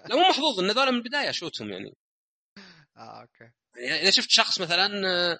لا 0.08 0.16
مو 0.16 0.28
محظوظ 0.28 0.60
إن 0.60 0.70
هذول 0.70 0.92
من 0.92 0.98
البداية 0.98 1.30
اشوتهم 1.30 1.70
يعني. 1.72 1.96
آه 2.96 3.20
أوكي. 3.20 3.52
يعني 3.76 4.02
إذا 4.02 4.10
شفت 4.10 4.30
شخص 4.30 4.60
مثلا 4.60 5.08
آه، 5.08 5.38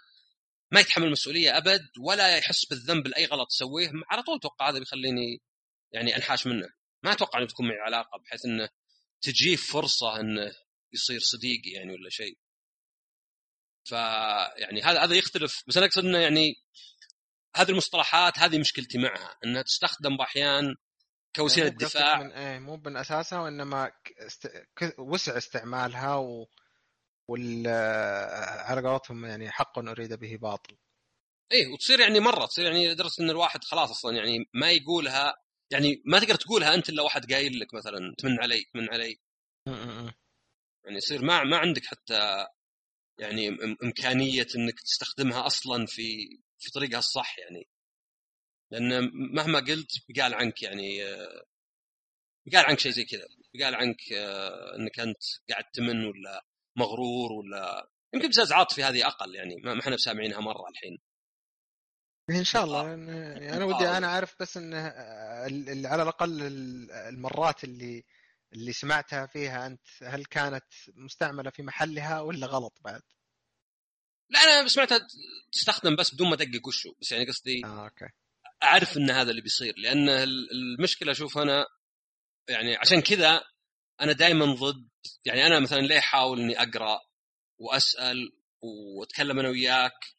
ما 0.72 0.80
يتحمل 0.80 1.06
المسؤولية 1.06 1.56
أبد 1.56 1.88
ولا 2.00 2.36
يحس 2.36 2.64
بالذنب 2.64 3.06
لأي 3.06 3.26
غلط 3.26 3.48
يسويه 3.52 3.90
على 4.10 4.22
طول 4.22 4.36
أتوقع 4.36 4.68
هذا 4.68 4.78
بيخليني 4.78 5.42
يعني 5.92 6.16
أنحاش 6.16 6.46
منه. 6.46 6.68
ما 7.02 7.12
أتوقع 7.12 7.38
إنه 7.38 7.46
تكون 7.46 7.68
معي 7.68 7.78
علاقة 7.78 8.18
بحيث 8.18 8.44
إنه 8.44 8.68
تجيه 9.20 9.56
فرصة 9.56 10.20
إنه 10.20 10.52
يصير 10.92 11.20
صديقي 11.20 11.70
يعني 11.70 11.92
ولا 11.92 12.10
شيء. 12.10 12.38
ف 13.88 13.92
يعني 14.56 14.82
هذا 14.82 15.04
هذا 15.04 15.14
يختلف. 15.14 15.62
بس 15.68 15.76
أنا 15.76 15.86
أقصد 15.86 16.04
إنه 16.04 16.18
يعني 16.18 16.54
هذه 17.56 17.70
المصطلحات 17.70 18.38
هذه 18.38 18.58
مشكلتي 18.58 18.98
معها 18.98 19.36
إنها 19.44 19.62
تستخدم 19.62 20.16
باحيان 20.16 20.74
كوسيلة 21.36 21.68
بقصدك 21.68 21.84
دفاع 21.84 22.22
من 22.22 22.32
إيه 22.32 22.58
مو 22.58 22.76
من 22.76 22.96
أساسها 22.96 23.40
وإنما 23.40 23.92
است... 24.26 24.48
وسع 24.98 25.36
استعمالها 25.36 26.14
و... 26.14 26.48
وال 27.28 27.66
على 28.66 28.88
قولتهم 28.88 29.24
يعني 29.24 29.50
حق 29.50 29.78
أريد 29.78 30.12
به 30.12 30.36
باطل. 30.36 30.76
إيه 31.52 31.66
وتصير 31.72 32.00
يعني 32.00 32.20
مرة 32.20 32.46
تصير 32.46 32.64
يعني 32.64 32.88
لدرجة 32.88 33.20
إن 33.20 33.30
الواحد 33.30 33.64
خلاص 33.64 33.90
أصلا 33.90 34.16
يعني 34.16 34.38
ما 34.54 34.70
يقولها 34.70 35.34
يعني 35.70 36.02
ما 36.06 36.18
تقدر 36.18 36.34
تقولها 36.34 36.74
أنت 36.74 36.88
إلا 36.88 37.02
واحد 37.02 37.32
قايل 37.32 37.60
لك 37.60 37.74
مثلا 37.74 38.14
تمن 38.18 38.40
علي 38.40 38.64
تمن 38.74 38.90
علي. 38.90 39.20
يعني 40.84 40.96
يصير 40.96 41.24
ما 41.24 41.44
ما 41.44 41.56
عندك 41.56 41.86
حتى 41.86 42.46
يعني 43.18 43.48
إمكانية 43.82 44.46
إنك 44.56 44.80
تستخدمها 44.80 45.46
أصلا 45.46 45.86
في 45.86 46.28
في 46.58 46.70
طريقها 46.70 46.98
الصح 46.98 47.38
يعني. 47.38 47.68
لأن 48.70 49.10
مهما 49.34 49.58
قلت 49.60 49.90
بقال 50.08 50.34
عنك 50.34 50.62
يعني 50.62 51.04
آه، 51.04 51.44
بقال 52.46 52.66
عنك 52.66 52.78
شيء 52.78 52.92
زي 52.92 53.04
كذا 53.04 53.26
بقال 53.54 53.74
عنك 53.74 54.12
آه، 54.12 54.76
إنك 54.76 55.00
أنت 55.00 55.22
قاعد 55.50 55.64
تمن 55.74 56.04
ولا 56.04 56.44
مغرور 56.76 57.32
ولا 57.32 57.90
يمكن 58.14 58.26
ابتزاز 58.26 58.52
عاطفي 58.52 58.84
هذه 58.84 59.06
أقل 59.06 59.34
يعني 59.34 59.56
ما 59.56 59.80
إحنا 59.80 59.96
سامعينها 59.96 60.40
مرة 60.40 60.68
الحين. 60.70 60.98
إن 62.30 62.44
شاء 62.44 62.64
الله. 62.64 62.82
لأن 62.82 63.08
يعني 63.42 63.56
أنا 63.56 63.64
ودي 63.64 63.88
أنا 63.88 64.06
أعرف 64.06 64.36
بس 64.40 64.56
إنه 64.56 64.78
على 65.88 66.02
الأقل 66.02 66.42
ال- 66.42 66.90
المرات 66.90 67.64
اللي 67.64 68.04
اللي 68.52 68.72
سمعتها 68.72 69.26
فيها 69.26 69.66
أنت 69.66 69.86
هل 70.02 70.24
كانت 70.24 70.64
مستعملة 70.94 71.50
في 71.50 71.62
محلها 71.62 72.20
ولا 72.20 72.46
غلط 72.46 72.78
بعد؟ 72.84 73.02
لا 74.30 74.38
أنا 74.38 74.68
سمعتها 74.68 75.06
تستخدم 75.52 75.96
بس 75.96 76.14
بدون 76.14 76.28
ما 76.28 76.34
ادقق 76.34 76.66
وشو 76.66 76.94
بس 77.00 77.12
يعني 77.12 77.24
قصدي 77.24 77.64
آه 77.64 77.84
أوكي. 77.84 78.08
أعرف 78.62 78.96
إن 78.96 79.10
هذا 79.10 79.30
اللي 79.30 79.42
بيصير 79.42 79.74
لأن 79.76 80.08
ال- 80.08 80.50
المشكلة 80.52 81.12
أشوف 81.12 81.38
أنا 81.38 81.66
يعني 82.48 82.76
عشان 82.76 83.00
كذا 83.00 83.44
أنا 84.00 84.12
دائما 84.12 84.44
ضد 84.54 84.88
يعني 85.24 85.46
أنا 85.46 85.60
مثلا 85.60 85.80
ليه 85.80 85.98
أحاول 85.98 86.40
إني 86.40 86.62
أقرأ 86.62 87.00
وأسأل 87.58 88.32
وأتكلم 88.62 89.38
أنا 89.38 89.48
وياك؟ 89.48 90.16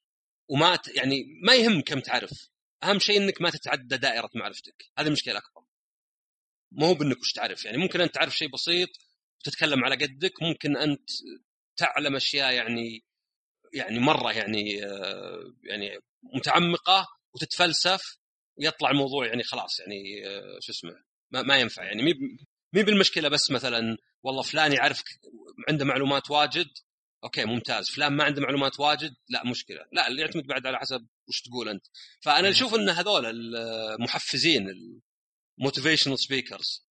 وما 0.49 0.79
يعني 0.95 1.23
ما 1.43 1.55
يهم 1.55 1.81
كم 1.81 1.99
تعرف 1.99 2.49
أهم 2.83 2.99
شيء 2.99 3.17
إنك 3.17 3.41
ما 3.41 3.49
تتعدى 3.49 3.97
دائرة 3.97 4.29
معرفتك 4.35 4.85
هذه 4.97 5.07
المشكلة 5.07 5.31
الاكبر 5.33 5.63
ما 6.71 6.87
هو 6.87 6.93
بإنك 6.93 7.19
وش 7.19 7.31
تعرف. 7.31 7.65
يعني 7.65 7.77
ممكن 7.77 8.01
أنت 8.01 8.15
تعرف 8.15 8.37
شيء 8.37 8.51
بسيط 8.51 8.89
وتتكلم 9.39 9.85
على 9.85 9.95
قدك 9.95 10.33
ممكن 10.41 10.77
أنت 10.77 11.09
تعلم 11.77 12.15
أشياء 12.15 12.53
يعني 12.53 13.03
يعني 13.73 13.99
مرة 13.99 14.31
يعني 14.31 14.85
آه، 14.85 15.53
يعني 15.63 15.99
متعمقة 16.35 17.07
وتتفلسف 17.33 18.01
ويطلع 18.57 18.91
الموضوع 18.91 19.27
يعني 19.27 19.43
خلاص 19.43 19.79
يعني 19.79 20.27
آه، 20.27 20.59
شو 20.61 20.71
اسمه 20.71 20.95
ما, 21.31 21.41
ما 21.41 21.57
ينفع 21.57 21.83
يعني. 21.83 22.03
مي 22.03 22.13
مي 22.73 22.83
بالمشكلة 22.83 23.29
بس 23.29 23.51
مثلا 23.51 23.97
والله 24.23 24.41
فلان 24.41 24.73
يعرف 24.73 25.03
عنده 25.69 25.85
معلومات 25.85 26.31
واجد 26.31 26.67
okay 27.23 27.45
ممتاز. 27.45 27.89
فلان 27.89 28.13
ما 28.13 28.23
عنده 28.23 28.41
معلومات 28.41 28.79
واجد 28.79 29.15
لا 29.29 29.45
مشكلة. 29.45 29.85
لا 29.91 30.07
اللي 30.07 30.21
يعتمد 30.21 30.47
بعد 30.47 30.65
على 30.67 30.77
حسب 30.77 31.07
وش 31.27 31.41
تقول 31.41 31.69
أنت. 31.69 31.85
فأنا 32.21 32.49
أشوف 32.49 32.75
إن 32.75 32.89
هذول 32.89 33.25
المحفزين 33.25 34.69
ال 35.57 35.62
motivational 35.62 36.19
speakers 36.19 36.87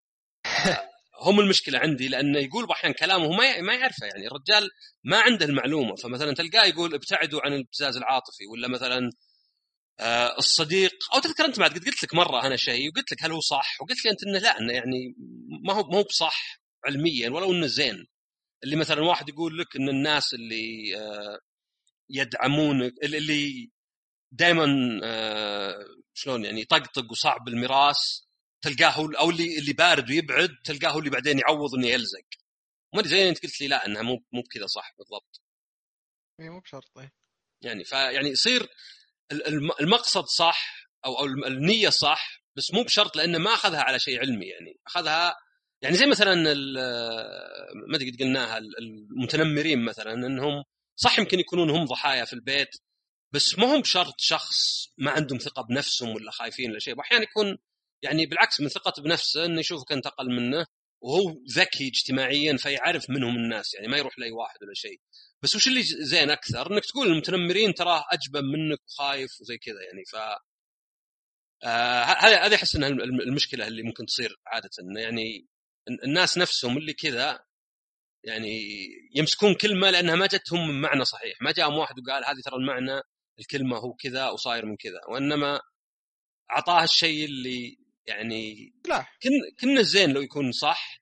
هم 1.22 1.40
المشكلة 1.40 1.78
عندي 1.78 2.08
لأنه 2.08 2.38
يقول 2.38 2.66
باحيان 2.66 2.92
كلامه 2.92 3.28
ما 3.28 3.60
ما 3.60 3.74
يعرفه 3.74 4.06
يعني 4.06 4.26
الرجال 4.26 4.70
ما 5.04 5.20
عنده 5.20 5.46
المعلومة. 5.46 5.96
فمثلا 5.96 6.34
تلقاه 6.34 6.66
يقول 6.66 6.94
ابتعدوا 6.94 7.40
عن 7.44 7.52
الابتزاز 7.52 7.96
العاطفي 7.96 8.46
ولا 8.46 8.68
مثلا 8.68 9.10
آه 10.00 10.38
الصديق. 10.38 10.92
أو 11.14 11.20
تذكر 11.20 11.44
أنت 11.44 11.58
بعد 11.58 11.78
قلت 11.78 12.02
لك 12.02 12.14
مرة 12.14 12.46
أنا 12.46 12.56
شيء 12.56 12.88
وقلت 12.90 13.12
لك 13.12 13.24
هل 13.24 13.32
هو 13.32 13.40
صح؟ 13.40 13.80
وقلت 13.80 14.04
لي 14.04 14.10
أنت 14.10 14.24
إنه 14.26 14.38
لا 14.38 14.60
إنه 14.60 14.72
يعني 14.72 15.14
ما 15.64 15.72
هو 15.72 15.82
ما 15.90 15.98
هو 15.98 16.02
بصح 16.02 16.60
علميا 16.86 17.30
ولو 17.30 17.52
إنه 17.52 17.66
زين. 17.66 18.06
اللي 18.64 18.76
مثلا 18.76 19.00
واحد 19.02 19.28
يقول 19.28 19.58
لك 19.58 19.76
إن 19.76 19.88
الناس 19.88 20.34
اللي 20.34 20.96
آه 20.96 21.38
يدعمونك 22.10 22.92
اللي 23.02 23.70
دائما 24.32 24.66
آه 25.04 25.84
شلون 26.14 26.44
يعني 26.44 26.60
يطقطق 26.60 27.10
وصعب 27.12 27.48
المراس 27.48 28.25
تلقاه 28.66 28.90
هو 28.90 29.10
أو 29.10 29.30
اللي 29.30 29.58
اللي 29.58 29.72
بارد 29.72 30.10
ويبعد 30.10 30.48
تلقاه 30.64 30.90
هو 30.90 30.98
اللي 30.98 31.10
بعدين 31.10 31.38
يعوض 31.38 31.74
إنه 31.74 31.86
يلزق. 31.86 32.24
ما 32.94 33.00
أدري 33.00 33.10
زي 33.10 33.28
أنت 33.28 33.42
قلت 33.42 33.60
لي 33.60 33.68
لا 33.68 33.86
إنها 33.86 34.02
مو 34.02 34.24
مو 34.32 34.42
بكذا 34.42 34.66
صح 34.66 34.94
بالضبط. 34.98 35.42
اي 36.40 36.48
مو 36.48 36.60
بشرط 36.60 36.98
إيه. 36.98 37.12
يعني 37.62 37.84
فيعني 37.84 38.28
يصير 38.28 38.68
ال- 39.32 39.46
الم- 39.46 39.72
المقصد 39.80 40.24
صح 40.24 40.88
أو 41.04 41.18
أو 41.18 41.24
النية 41.24 41.88
صح 41.88 42.42
بس 42.56 42.74
مو 42.74 42.82
بشرط 42.82 43.16
لأنه 43.16 43.38
ما 43.38 43.54
أخذها 43.54 43.80
على 43.80 43.98
شيء 43.98 44.20
علمي 44.20 44.46
يعني. 44.46 44.80
أخذها 44.86 45.36
يعني 45.82 45.96
زي 45.96 46.06
مثلا 46.06 46.34
ما 47.88 47.96
أدري 47.96 48.10
قد 48.10 48.20
قلناها 48.22 48.58
ال- 48.58 48.78
المتنمرين 48.78 49.84
مثلا 49.84 50.12
إنهم 50.12 50.64
صح 50.96 51.18
يمكن 51.18 51.40
يكونون 51.40 51.70
هم 51.70 51.84
ضحايا 51.84 52.24
في 52.24 52.32
البيت 52.32 52.68
بس 53.32 53.58
ما 53.58 53.74
هم 53.76 53.80
بشرط 53.80 54.14
شخص 54.18 54.88
ما 54.98 55.10
عندهم 55.10 55.38
ثقة 55.38 55.62
بنفسهم 55.62 56.08
ولا 56.14 56.30
خايفين 56.30 56.70
ولا 56.70 56.78
شيء. 56.78 56.98
واحيانا 56.98 57.22
يكون 57.24 57.58
يعني 58.02 58.26
بالعكس 58.26 58.60
من 58.60 58.68
ثقته 58.68 59.02
بنفسه 59.02 59.44
إنه 59.44 59.60
يشوفك 59.60 59.92
أنت 59.92 60.06
أقل 60.06 60.26
منه 60.36 60.66
وهو 61.02 61.34
ذكي 61.56 61.88
اجتماعيا 61.88 62.56
فيعرف 62.56 63.10
منهم 63.10 63.36
الناس 63.36 63.74
يعني 63.74 63.88
ما 63.88 63.96
يروح 63.98 64.18
لأي 64.18 64.30
واحد 64.30 64.62
ولا 64.62 64.74
شيء. 64.74 65.00
بس 65.42 65.56
وش 65.56 65.68
اللي 65.68 65.82
زين 65.82 66.30
أكثر؟ 66.30 66.72
إنك 66.72 66.84
تقول 66.84 67.06
المتنمرين 67.08 67.74
تراه 67.74 68.04
أجبن 68.12 68.44
منك 68.44 68.78
وخايف 68.88 69.30
وزي 69.40 69.58
كذا 69.58 69.82
يعني 69.82 70.04
ف 70.12 70.16
آه، 71.64 72.02
هذه 72.04 72.46
هذه 72.46 72.54
أحس 72.54 72.76
إنها 72.76 72.88
الم- 72.88 73.20
المشكلة 73.20 73.66
اللي 73.66 73.82
ممكن 73.82 74.06
تصير 74.06 74.36
عادة 74.46 74.70
يعني 74.96 75.46
ال- 75.88 76.04
الناس 76.04 76.38
نفسهم 76.38 76.78
اللي 76.78 76.92
كذا 76.92 77.44
يعني 78.24 78.62
يمسكون 79.14 79.54
كلمة 79.54 79.90
لأنها 79.90 80.14
ما 80.16 80.26
جتهم 80.26 80.68
من 80.68 80.80
معنى 80.80 81.04
صحيح. 81.04 81.42
ما 81.42 81.52
جاءهم 81.52 81.74
واحد 81.74 81.94
وقال 81.98 82.24
هذه 82.24 82.40
ترى 82.44 82.56
المعنى 82.56 83.00
الكلمة 83.40 83.76
هو 83.78 83.94
كذا 83.94 84.28
وصاير 84.28 84.66
من 84.66 84.76
كذا 84.76 85.00
وإنما 85.08 85.60
أعطاه 86.50 86.84
الشيء 86.84 87.24
اللي 87.24 87.78
يعني 88.06 88.72
لا. 88.88 89.06
كن 89.22 89.30
كنا 89.60 89.82
زين 89.82 90.10
لو 90.10 90.20
يكون 90.20 90.52
صح 90.52 91.00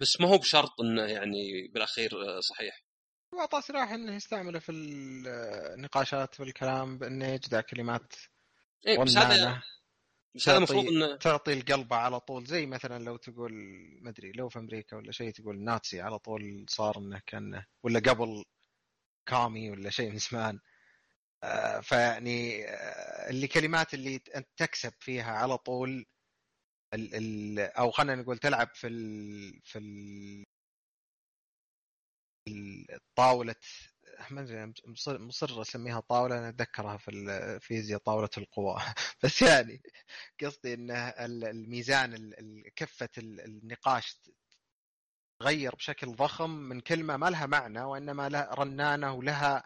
بس 0.00 0.20
ما 0.20 0.28
هو 0.28 0.38
بشرط 0.38 0.80
إنه 0.80 1.02
يعني 1.02 1.68
بالأخير 1.68 2.40
صحيح. 2.40 2.84
واعطى 3.32 3.60
صراح 3.60 3.90
إنه 3.90 4.14
يستعمله 4.14 4.58
في 4.58 4.72
النقاشات 4.72 6.40
والكلام 6.40 6.98
بإنه 6.98 7.26
يجدع 7.26 7.60
كلمات 7.60 8.14
إيه 8.86 8.98
بس 8.98 9.16
هذا 9.16 9.62
بس 10.34 10.48
هذا 10.48 10.58
المفروض 10.58 10.86
إنه 10.86 11.16
تعطي 11.16 11.52
القلبة 11.52 11.96
على 11.96 12.20
طول 12.20 12.44
زي 12.46 12.66
مثلا 12.66 13.04
لو 13.04 13.16
تقول 13.16 13.52
ما 14.02 14.10
أدري 14.10 14.32
لو 14.32 14.48
في 14.48 14.58
أمريكا 14.58 14.96
ولا 14.96 15.12
شيء 15.12 15.30
تقول 15.30 15.64
ناتسي 15.64 16.00
على 16.00 16.18
طول 16.18 16.66
صار 16.68 16.98
إنه 16.98 17.20
كان 17.26 17.62
ولا 17.82 18.00
قبل 18.00 18.44
كامي 19.26 19.70
ولا 19.70 19.90
شيء 19.90 20.10
من 20.10 20.18
زمان. 20.18 20.58
آه 21.42 21.80
فيعني 21.80 22.68
آه 22.68 23.30
اللي 23.30 23.48
كلمات 23.48 23.94
اللي 23.94 24.20
أنت 24.36 24.48
تكسب 24.56 24.92
فيها 25.00 25.32
على 25.32 25.58
طول 25.58 26.06
ال 26.94 27.14
ال 27.14 27.58
أو 27.60 27.90
خلينا 27.90 28.22
نقول 28.22 28.38
تلعب 28.38 28.68
في 28.74 28.86
ال 28.86 29.60
في 29.64 29.78
ال 29.78 30.44
طاولة 33.16 33.54
ما 34.30 34.40
أدري 34.40 34.72
مصر, 34.86 35.18
مصر 35.18 35.62
أسميها 35.62 36.00
طاولة 36.00 36.38
أنا 36.38 36.48
أتذكرها 36.48 36.96
في 36.96 37.10
الفيزياء 37.10 37.98
طاولة 38.00 38.30
القوى. 38.38 38.76
بس 39.24 39.42
يعني 39.42 39.82
قصدي 40.42 40.74
إن 40.74 40.90
الميزان 41.44 42.32
كفة 42.76 43.08
النقاش 43.18 44.18
تغير 45.40 45.74
بشكل 45.74 46.16
ضخم 46.16 46.50
من 46.50 46.80
كلمة 46.80 47.16
ما 47.16 47.30
لها 47.30 47.46
معنى 47.46 47.82
وإنما 47.82 48.28
لها 48.28 48.54
رنانة 48.54 49.12
ولها 49.14 49.64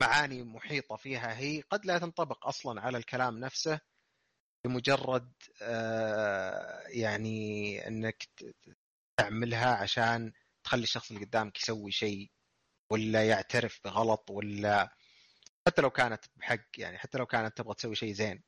معاني 0.00 0.42
محيطة 0.42 0.96
فيها. 0.96 1.38
هي 1.38 1.60
قد 1.60 1.86
لا 1.86 1.98
تنطبق 1.98 2.46
أصلا 2.46 2.80
على 2.80 2.98
الكلام 2.98 3.38
نفسه. 3.38 3.80
لمجرد 4.66 5.32
آه، 5.62 6.82
يعني 6.88 7.88
إنك 7.88 8.28
تعملها 9.20 9.74
عشان 9.76 10.32
تخلي 10.64 10.82
الشخص 10.82 11.10
اللي 11.10 11.24
قدامك 11.24 11.58
يسوي 11.62 11.92
شيء 11.92 12.30
ولا 12.92 13.28
يعترف 13.28 13.80
بغلط 13.84 14.30
ولا 14.30 14.96
حتى 15.66 15.82
لو 15.82 15.90
كانت 15.90 16.24
بحق 16.36 16.66
يعني 16.78 16.98
حتى 16.98 17.18
لو 17.18 17.26
كانت 17.26 17.56
تبغى 17.56 17.74
تسوي 17.74 17.94
شيء 17.94 18.12
زين 18.12 18.42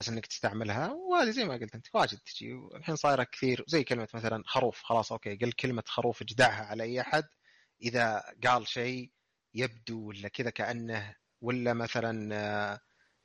بس 0.00 0.08
إنك 0.08 0.26
تستعملها 0.26 0.92
وهذه 0.92 1.30
زي 1.30 1.44
ما 1.44 1.54
قلت 1.54 1.74
أنت 1.74 1.86
واجد 1.94 2.18
تجي. 2.18 2.52
الحين 2.74 2.96
صايرة 2.96 3.24
كثير 3.24 3.64
زي 3.68 3.84
كلمة 3.84 4.08
مثلا 4.14 4.42
خروف 4.46 4.82
خلاص 4.82 5.12
أوكي 5.12 5.36
قل 5.36 5.52
كلمة 5.52 5.82
خروف 5.86 6.22
اجدعها 6.22 6.64
على 6.66 6.82
أي 6.82 7.00
أحد 7.00 7.24
إذا 7.82 8.24
قال 8.44 8.68
شيء 8.68 9.12
يبدو 9.54 10.08
ولا 10.08 10.28
كذا 10.28 10.50
كأنه 10.50 11.16
ولا 11.40 11.72
مثلا 11.74 12.80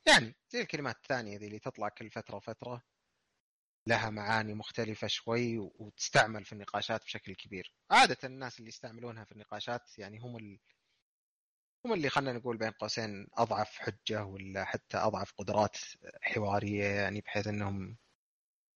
يعني 0.06 0.34
زي 0.50 0.60
الكلمات 0.60 0.96
الثانية 0.96 1.38
ذي 1.38 1.46
اللي 1.46 1.58
تطلع 1.58 1.88
كل 1.88 2.10
فترة 2.10 2.36
وفترة. 2.36 2.82
لها 3.86 4.10
معاني 4.10 4.54
مختلفة 4.54 5.06
شوي 5.06 5.58
وتستعمل 5.58 6.44
في 6.44 6.52
النقاشات 6.52 7.04
بشكل 7.04 7.34
كبير. 7.34 7.74
عادة 7.90 8.16
الناس 8.24 8.58
اللي 8.58 8.68
يستعملونها 8.68 9.24
في 9.24 9.32
النقاشات 9.32 9.98
يعني 9.98 10.18
هم 10.18 10.36
ال... 10.36 10.60
هم 11.86 11.92
اللي 11.92 12.08
خلينا 12.08 12.32
نقول 12.32 12.56
بين 12.56 12.70
قوسين 12.70 13.26
أضعف 13.34 13.78
حجة 13.78 14.24
ولا 14.24 14.64
حتى 14.64 14.96
أضعف 14.96 15.32
قدرات 15.38 15.78
حوارية 16.22 16.84
يعني 16.84 17.20
بحيث 17.20 17.46
أنهم 17.46 17.96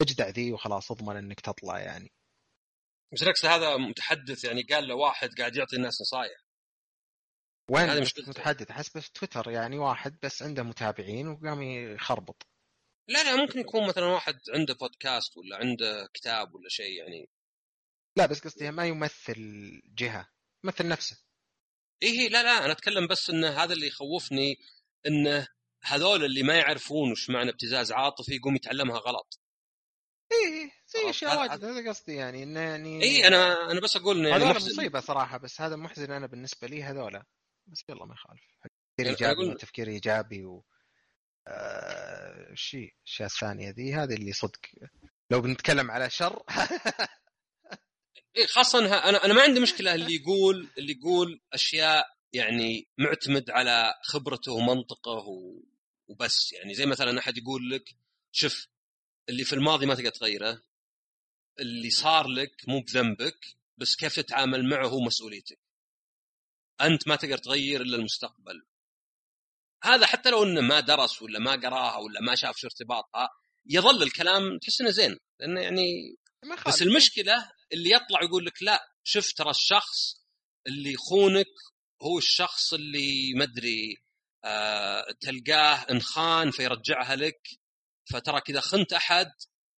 أجدع 0.03 0.29
ذي 0.29 0.53
وخلاص 0.53 0.91
أضمن 0.91 1.16
أنك 1.16 1.41
تطلع 1.41 1.79
يعني. 1.79 2.12
نفس 3.12 3.45
هذا 3.45 3.77
متحدث 3.77 4.45
يعني 4.45 4.62
قال 4.62 4.89
له 4.89 4.95
واحد 4.95 5.29
قاعد 5.39 5.57
يعطي 5.57 5.77
الناس 5.77 6.01
نصائح 6.01 6.45
وين؟ 7.70 7.90
هذا 7.90 8.00
مش 8.00 8.18
متحدث 8.18 8.72
حسب 8.72 9.00
في 9.00 9.12
تويتر 9.12 9.50
يعني 9.50 9.78
واحد 9.78 10.18
بس 10.22 10.42
عنده 10.42 10.62
متابعين 10.62 11.28
وقام 11.28 11.62
يخربط. 11.62 12.46
لا 13.08 13.24
لا 13.24 13.36
ممكن 13.36 13.60
يكون 13.60 13.88
مثلا 13.88 14.06
واحد 14.06 14.38
عنده 14.54 14.74
بودكاست 14.74 15.36
ولا 15.36 15.56
عنده 15.56 16.08
كتاب 16.14 16.54
ولا 16.54 16.68
شيء 16.68 16.92
يعني. 16.98 17.28
لا 18.16 18.26
بس 18.26 18.40
قصدي 18.40 18.70
ما 18.70 18.86
يمثل 18.86 19.36
جهة 19.84 20.28
يمثل 20.64 20.88
نفسه. 20.88 21.18
إيه 22.02 22.28
لا 22.28 22.42
لا 22.42 22.64
أنا 22.64 22.72
أتكلم 22.72 23.06
بس 23.06 23.30
انه 23.30 23.48
هذا 23.48 23.72
اللي 23.72 23.86
يخوفني 23.86 24.58
انه 25.06 25.48
هذول 25.82 26.24
اللي 26.24 26.42
ما 26.42 26.54
يعرفون 26.58 27.12
وش 27.12 27.30
معنى 27.30 27.50
ابتزاز 27.50 27.92
عاطفي 27.92 28.34
يقوم 28.34 28.56
يتعلمها 28.56 28.98
غلط. 28.98 29.40
إيه, 30.32 30.52
إيه، 30.52 30.70
زي 30.86 31.10
اشياء 31.10 31.40
واجد 31.40 31.64
هذا. 31.64 31.88
قصدي 31.88 32.14
يعني 32.14 32.42
انه 32.42 32.60
يعني 32.60 33.02
اي 33.02 33.26
أنا 33.26 33.70
أنا 33.70 33.80
بس 33.80 33.96
أقول 33.96 34.18
انه 34.18 34.28
يعني 34.28 34.44
هذول 34.44 34.56
مصيبة 34.56 35.00
صراحة 35.00 35.38
بس 35.38 35.60
هذا 35.60 35.76
محزن 35.76 36.12
أنا 36.12 36.26
بالنسبة 36.26 36.68
لي 36.68 36.82
هذولا. 36.82 37.24
بس 37.66 37.84
يلا 37.88 38.04
ما 38.04 38.14
يخالف. 38.14 38.40
تفكير 38.98 39.10
إيجابي 39.10 39.44
وتفكير 39.44 39.88
إيجابي 39.88 40.44
و... 40.44 40.64
آه 41.48 42.54
شيء 42.54 42.94
الاشياء 42.98 43.28
الثانية 43.28 43.70
ذي 43.70 43.94
هذه 43.94 44.14
اللي 44.14 44.32
صدق. 44.32 44.60
لو 45.30 45.40
بنتكلم 45.40 45.90
على 45.90 46.10
شر. 46.10 46.42
إيه 48.36 48.46
خاصة 48.46 48.78
أنا 48.78 49.24
أنا 49.24 49.34
ما 49.34 49.42
عندي 49.42 49.60
مشكلة. 49.60 49.94
اللي 49.94 50.14
يقول 50.14 50.68
اللي 50.78 50.92
يقول 50.92 51.40
أشياء 51.52 52.06
يعني 52.32 52.88
معتمد 52.98 53.50
على 53.50 53.94
خبرته 54.02 54.52
ومنطقه 54.52 55.24
وبس. 56.08 56.52
يعني 56.52 56.74
زي 56.74 56.86
مثلا 56.86 57.18
أحد 57.18 57.38
يقول 57.38 57.70
لك 57.70 57.96
شوف 58.32 58.68
اللي 59.28 59.44
في 59.44 59.52
الماضي 59.52 59.86
ما 59.86 59.94
تقدر 59.94 60.10
تغيره. 60.10 60.62
اللي 61.60 61.90
صار 61.90 62.26
لك 62.28 62.68
مو 62.68 62.80
بذنبك 62.80 63.56
بس 63.76 63.96
كيف 63.96 64.16
تتعامل 64.16 64.68
معه 64.68 64.86
هو 64.86 65.00
مسؤوليتك 65.00 65.58
أنت 66.81 67.09
ما 67.09 67.16
تقدر 67.16 67.39
تغير 67.39 67.81
إلا 67.81 67.97
المستقبل. 67.97 68.66
هذا 69.85 70.07
حتى 70.07 70.31
لو 70.31 70.43
إنه 70.43 70.61
ما 70.61 70.81
درس 70.81 71.22
ولا 71.22 71.39
ما 71.39 71.53
قراها 71.53 71.97
ولا 71.97 72.20
ما 72.20 72.35
شاف 72.35 72.57
شو 72.57 72.66
ارتباطها 72.66 73.29
يظل 73.66 74.03
الكلام 74.03 74.59
تحس 74.59 74.81
إنه 74.81 74.91
زين. 74.91 75.18
لأنه 75.41 75.61
يعني 75.61 76.16
بس 76.66 76.83
المشكلة 76.83 77.51
اللي 77.72 77.91
يطلع 77.91 78.22
يقول 78.22 78.47
لك 78.47 78.62
لا 78.62 78.89
شوف 79.05 79.33
ترى 79.33 79.51
الشخص 79.51 80.24
اللي 80.66 80.93
يخونك 80.93 81.53
هو 82.03 82.18
الشخص 82.18 82.74
اللي 82.74 83.35
مدري 83.35 83.97
آه 84.45 85.05
تلقاه 85.20 85.87
إنخان 85.91 86.51
فيرجعها 86.51 87.16
لك 87.16 87.41
فترى 88.12 88.41
كذا 88.41 88.61
خنت 88.61 88.93
أحد 88.93 89.33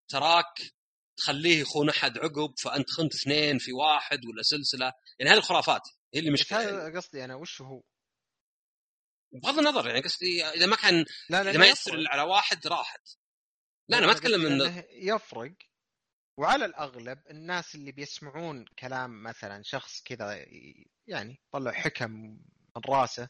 تراك 0.10 0.74
تخليه 1.18 1.60
يخون 1.60 1.89
أحد 1.89 2.18
عقب 2.18 2.54
فأنت 2.64 2.89
خنت 2.89 3.16
اثنين 3.16 3.58
في 3.58 3.74
واحد 3.74 4.26
ولا 4.26 4.41
سلسلة. 4.41 4.91
يعني 5.20 5.32
هذه 5.32 5.38
الخرافات 5.38 5.82
اللي 6.16 6.32
مشكلة؟ 6.32 6.60
هذا 6.60 6.97
قصدي 6.97 7.26
أنا 7.26 7.36
وش 7.36 7.62
هو؟ 7.62 7.84
بغض 9.34 9.60
النظر 9.60 9.88
يعني 9.88 10.01
قصدي 10.01 10.45
إذا 10.45 10.66
ما 10.66 10.76
كان 10.76 11.05
لا 11.30 11.43
لا 11.43 11.49
إذا 11.49 11.60
ما 11.60 11.66
يأثر 11.66 12.05
على 12.08 12.22
واحد 12.22 12.68
راحت. 12.68 13.10
لا 13.89 13.97
أنا 13.97 14.05
ما 14.05 14.12
أتكلم 14.12 14.45
انه 14.45 14.84
يفرق. 14.91 15.53
وعلى 16.38 16.66
الأغلب 16.66 17.20
الناس 17.30 17.76
اللي 17.76 17.91
بيسمعون 17.91 18.66
كلام 18.80 19.24
مثلا 19.24 19.62
شخص 19.64 20.01
كذا 20.03 20.45
يعني 21.08 21.41
طلع 21.51 21.72
حكم 21.72 22.12
من 22.12 22.82
راسه 22.89 23.30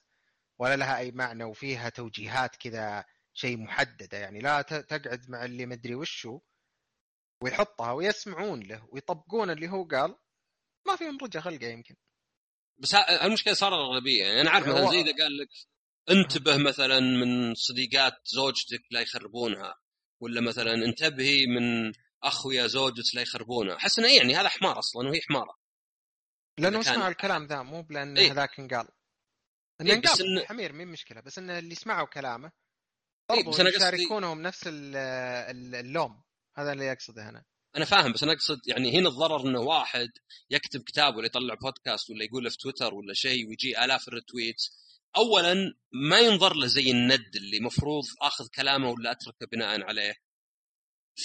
ولا 0.59 0.75
لها 0.75 0.97
أي 0.97 1.11
معنى 1.11 1.43
وفيها 1.43 1.89
توجيهات 1.89 2.55
كذا 2.55 3.05
شيء 3.33 3.57
محددة 3.57 4.17
يعني 4.17 4.39
لا 4.39 4.61
تقعد 4.61 5.29
مع 5.29 5.45
اللي 5.45 5.65
مدري 5.65 5.95
وشو 5.95 6.39
ويحطها 7.43 7.91
ويسمعون 7.91 8.63
له 8.63 8.87
ويطبقون 8.91 9.49
اللي 9.49 9.69
هو 9.69 9.83
قال. 9.83 10.15
ما 10.87 10.95
فيهم 10.95 11.17
رجع 11.23 11.39
خلقه 11.39 11.67
يمكن. 11.67 11.95
بس 12.77 12.93
المشكلة 12.95 13.53
صار 13.53 13.75
الاغلبيه 13.75 14.25
يعني 14.25 14.41
أنا 14.41 14.49
عارف 14.49 14.67
مثلا 14.67 14.91
زي 14.91 15.01
إذا 15.01 15.23
قال 15.23 15.37
لك 15.37 15.49
انتبه 16.09 16.57
مثلا 16.57 16.99
من 16.99 17.55
صديقات 17.55 18.13
زوجتك 18.23 18.81
لا 18.91 19.01
يخربونها 19.01 19.75
ولا 20.21 20.41
مثلا 20.41 20.73
انتبهي 20.73 21.45
من 21.47 21.93
أخويا 22.23 22.67
زوجتك 22.67 23.15
لا 23.15 23.21
يخربونها. 23.21 23.75
أحس 23.75 23.99
إنه 23.99 24.07
يعني 24.07 24.35
هذا 24.35 24.49
حمار 24.49 24.79
أصلا 24.79 25.09
وهي 25.09 25.21
حمارة. 25.29 25.57
لأنه 26.59 26.83
كان... 26.83 26.93
سمعوا 26.93 27.09
الكلام 27.09 27.45
ذا 27.45 27.61
مو 27.61 27.81
بلأن 27.81 28.17
إيه؟ 28.17 28.31
هذاك 28.31 28.59
انقال. 28.59 28.87
إنه 29.81 29.89
إيه 29.89 29.95
انقال 29.95 30.37
إن... 30.39 30.45
حمير 30.45 30.73
مين 30.73 30.87
مشكلة؟ 30.87 31.21
بس 31.21 31.37
انه 31.37 31.59
اللي 31.59 31.75
سمعوا 31.75 32.07
كلامه 32.07 32.51
برضو 33.29 33.41
إيه 33.41 33.47
بس 33.49 33.59
أنا 33.59 33.69
يشاركونهم 33.69 34.37
قصدي... 34.37 34.47
نفس 34.47 34.63
اللوم. 34.67 36.23
هذا 36.57 36.73
اللي 36.73 36.91
أقصده 36.91 37.29
أنا. 37.29 37.45
أنا 37.77 37.85
فاهم 37.85 38.11
بس 38.11 38.23
أنا 38.23 38.33
أقصد 38.33 38.67
يعني 38.67 38.99
هنا 38.99 39.09
الضرر 39.09 39.47
إنه 39.47 39.59
واحد 39.59 40.09
يكتب 40.49 40.81
كتاب 40.81 41.15
ولا 41.15 41.25
يطلع 41.25 41.53
بودكاست 41.53 42.09
ولا 42.09 42.23
يقول 42.23 42.51
في 42.51 42.57
تويتر 42.57 42.93
ولا 42.93 43.13
شيء 43.13 43.49
ويجي 43.49 43.85
آلاف 43.85 44.07
الريتويتس 44.07 44.71
اولا 45.17 45.73
ما 45.91 46.19
ينظر 46.19 46.53
له 46.53 46.67
زي 46.67 46.91
الند 46.91 47.35
اللي 47.35 47.59
مفروض 47.59 48.03
آخذ 48.21 48.47
كلامه 48.47 48.89
ولا 48.89 49.11
أتركه 49.11 49.45
بناء 49.51 49.81
عليه. 49.81 50.15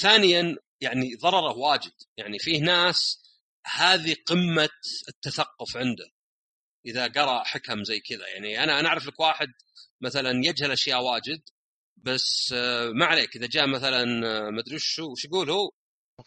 ثانيا 0.01 0.57
يعني 0.81 1.15
ضرره 1.15 1.59
واجد. 1.59 1.93
يعني 2.17 2.39
فيه 2.39 2.61
ناس 2.61 3.23
هذه 3.67 4.17
قمة 4.27 4.71
التثقف 5.09 5.77
عنده. 5.77 6.11
إذا 6.87 7.07
قرأ 7.07 7.45
حكم 7.45 7.85
زي 7.85 8.01
كذا. 8.01 8.29
يعني 8.29 8.65
أنا 8.65 8.81
أنا 8.81 8.89
أعرف 8.89 9.07
لك 9.07 9.21
واحد 9.21 9.49
مثلا 10.01 10.31
يجهل 10.47 10.71
أشياء 10.71 11.03
واجد 11.03 11.43
بس 11.97 12.53
آه، 12.57 12.91
ما 12.91 13.07
عليك. 13.07 13.37
إذا 13.37 13.47
جاء 13.47 13.67
مثلا 13.67 14.03
آه، 14.27 14.51
ما 14.51 14.61
أدري 14.61 14.77
وش 14.77 15.25
يقول 15.25 15.51
هو؟ 15.51 15.71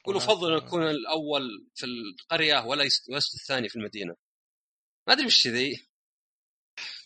يقول 0.02 0.18
أفضل. 0.18 0.52
ان 0.52 0.58
اكون 0.58 0.88
الأول 0.88 1.68
في 1.76 1.86
القرية 1.86 2.66
ولا 2.66 2.84
ولست 3.10 3.36
الثاني 3.36 3.70
في 3.70 3.76
المدينة. 3.76 4.16
ما 5.08 5.14
أدري 5.14 5.26
وش 5.26 5.48
ذي 5.48 5.88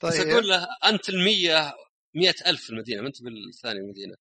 طيب. 0.01 0.11
بس 0.11 0.19
أقول 0.19 0.47
له 0.47 0.67
أنت 0.85 1.09
المية 1.09 1.73
مئة 2.15 2.49
ألف 2.49 2.63
في 2.63 2.69
المدينة 2.69 3.01
ما 3.01 3.07
أنت 3.07 3.21
بالثاني 3.21 3.79
المدينة 3.79 4.15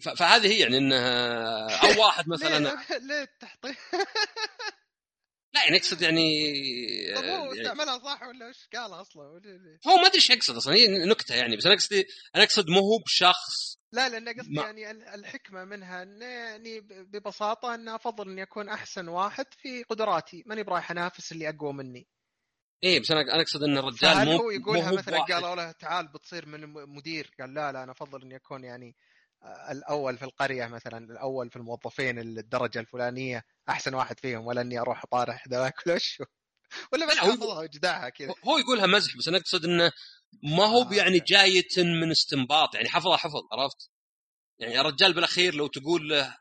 فهذه 0.00 0.46
هي 0.46 0.58
يعني 0.58 0.78
انها 0.78 1.68
أو 1.82 2.02
واحد 2.02 2.28
مثلا 2.28 2.58
ليه 2.98 3.22
التحطيم 3.22 3.74
لا 5.54 5.64
يعني 5.64 5.76
اقصد 5.76 6.02
يعني 6.02 6.30
طب 7.16 7.24
هو 7.24 7.52
يعني 7.52 7.60
استعملها 7.60 7.98
صح 7.98 8.22
ولا 8.22 8.48
وش 8.48 8.68
قال 8.74 9.00
أصلا؟ 9.00 9.22
هو 9.86 9.96
ما 9.96 10.06
أدري 10.06 10.14
إيش 10.14 10.30
يقصد 10.30 10.56
أصلا 10.56 10.74
هي 10.74 10.86
نكتة 10.88 11.34
يعني 11.34 11.56
بس 11.56 11.66
أنا 11.66 11.74
قصدي 11.74 12.06
أنا 12.34 12.44
أقصد 12.44 12.70
مو 12.70 12.80
هو 12.80 12.98
بشخص 12.98 13.67
لا 13.92 14.08
لأن 14.08 14.28
قصدي 14.38 14.54
ما- 14.54 14.62
يعني 14.62 14.90
ال- 14.90 15.02
الحكمة 15.08 15.64
منها 15.64 16.02
انه 16.02 16.24
يعني 16.24 16.80
ببساطة 16.80 17.74
انه 17.74 17.94
أفضل 17.94 18.28
اني 18.30 18.42
اكون 18.42 18.68
أحسن 18.68 19.08
واحد 19.08 19.46
في 19.50 19.82
قدراتي 19.82 20.42
ماني 20.46 20.62
برايح 20.62 20.90
أنافس 20.90 21.32
اللي 21.32 21.48
أقوى 21.48 21.72
مني 21.72 22.08
إيه 22.84 23.00
بس 23.00 23.10
أنا 23.10 23.20
أنا 23.20 23.42
أقصد 23.42 23.62
إن 23.62 23.78
الرجال 23.78 24.24
مو 24.24 24.36
هو 24.36 24.50
يقولها 24.50 24.90
مو 24.90 24.96
مثلا. 24.96 25.18
قالوا 25.24 25.54
له 25.54 25.72
تعال 25.72 26.08
بتصير 26.08 26.46
من 26.46 26.60
مدير 26.72 27.34
قال 27.40 27.54
لا 27.54 27.72
لا 27.72 27.82
أنا 27.82 27.92
أفضل 27.92 28.22
اني 28.22 28.36
اكون 28.36 28.64
يعني 28.64 28.96
الأول 29.70 30.18
في 30.18 30.24
القرية 30.24 30.66
مثلا 30.66 30.98
الأول 30.98 31.50
في 31.50 31.56
الموظفين 31.56 32.18
الدرجة 32.18 32.78
الفلانية 32.80 33.44
أحسن 33.68 33.94
واحد 33.94 34.20
فيهم 34.20 34.46
ولا 34.46 34.60
إني 34.60 34.78
أروح 34.80 35.02
أطارح 35.04 35.48
ذاك 35.48 35.74
ولا؟ 35.86 36.00
ولا 36.92 37.06
بس 37.06 37.18
كذا 38.08 38.34
هو 38.44 38.58
يقولها 38.58 38.86
مزح 38.86 39.16
بس 39.16 39.28
أنا 39.28 39.38
أقصد 39.38 39.64
انه 39.64 39.92
ما 40.42 40.64
هو 40.64 40.82
آه، 40.82 40.94
يعني 40.94 41.18
أوكي. 41.18 41.24
جاية 41.34 41.84
من 41.84 42.10
استنباط 42.10 42.74
يعني 42.74 42.88
حفظها 42.88 43.16
حفظ 43.16 43.40
عرفت؟ 43.52 43.90
يعني 44.58 44.80
الرجال 44.80 45.12
بالأخير 45.12 45.54
لو 45.54 45.66
تقول 45.66 46.08
له 46.08 46.36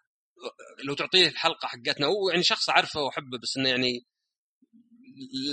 لو 0.84 0.94
تعطيه 0.94 1.28
الحلقة 1.28 1.68
حقتنا 1.68 2.08
هو 2.08 2.30
يعني 2.30 2.44
شخص 2.44 2.70
أعرفه 2.70 3.02
وأحبه 3.02 3.38
بس 3.44 3.58
إنه 3.58 3.70
يعني 3.70 4.06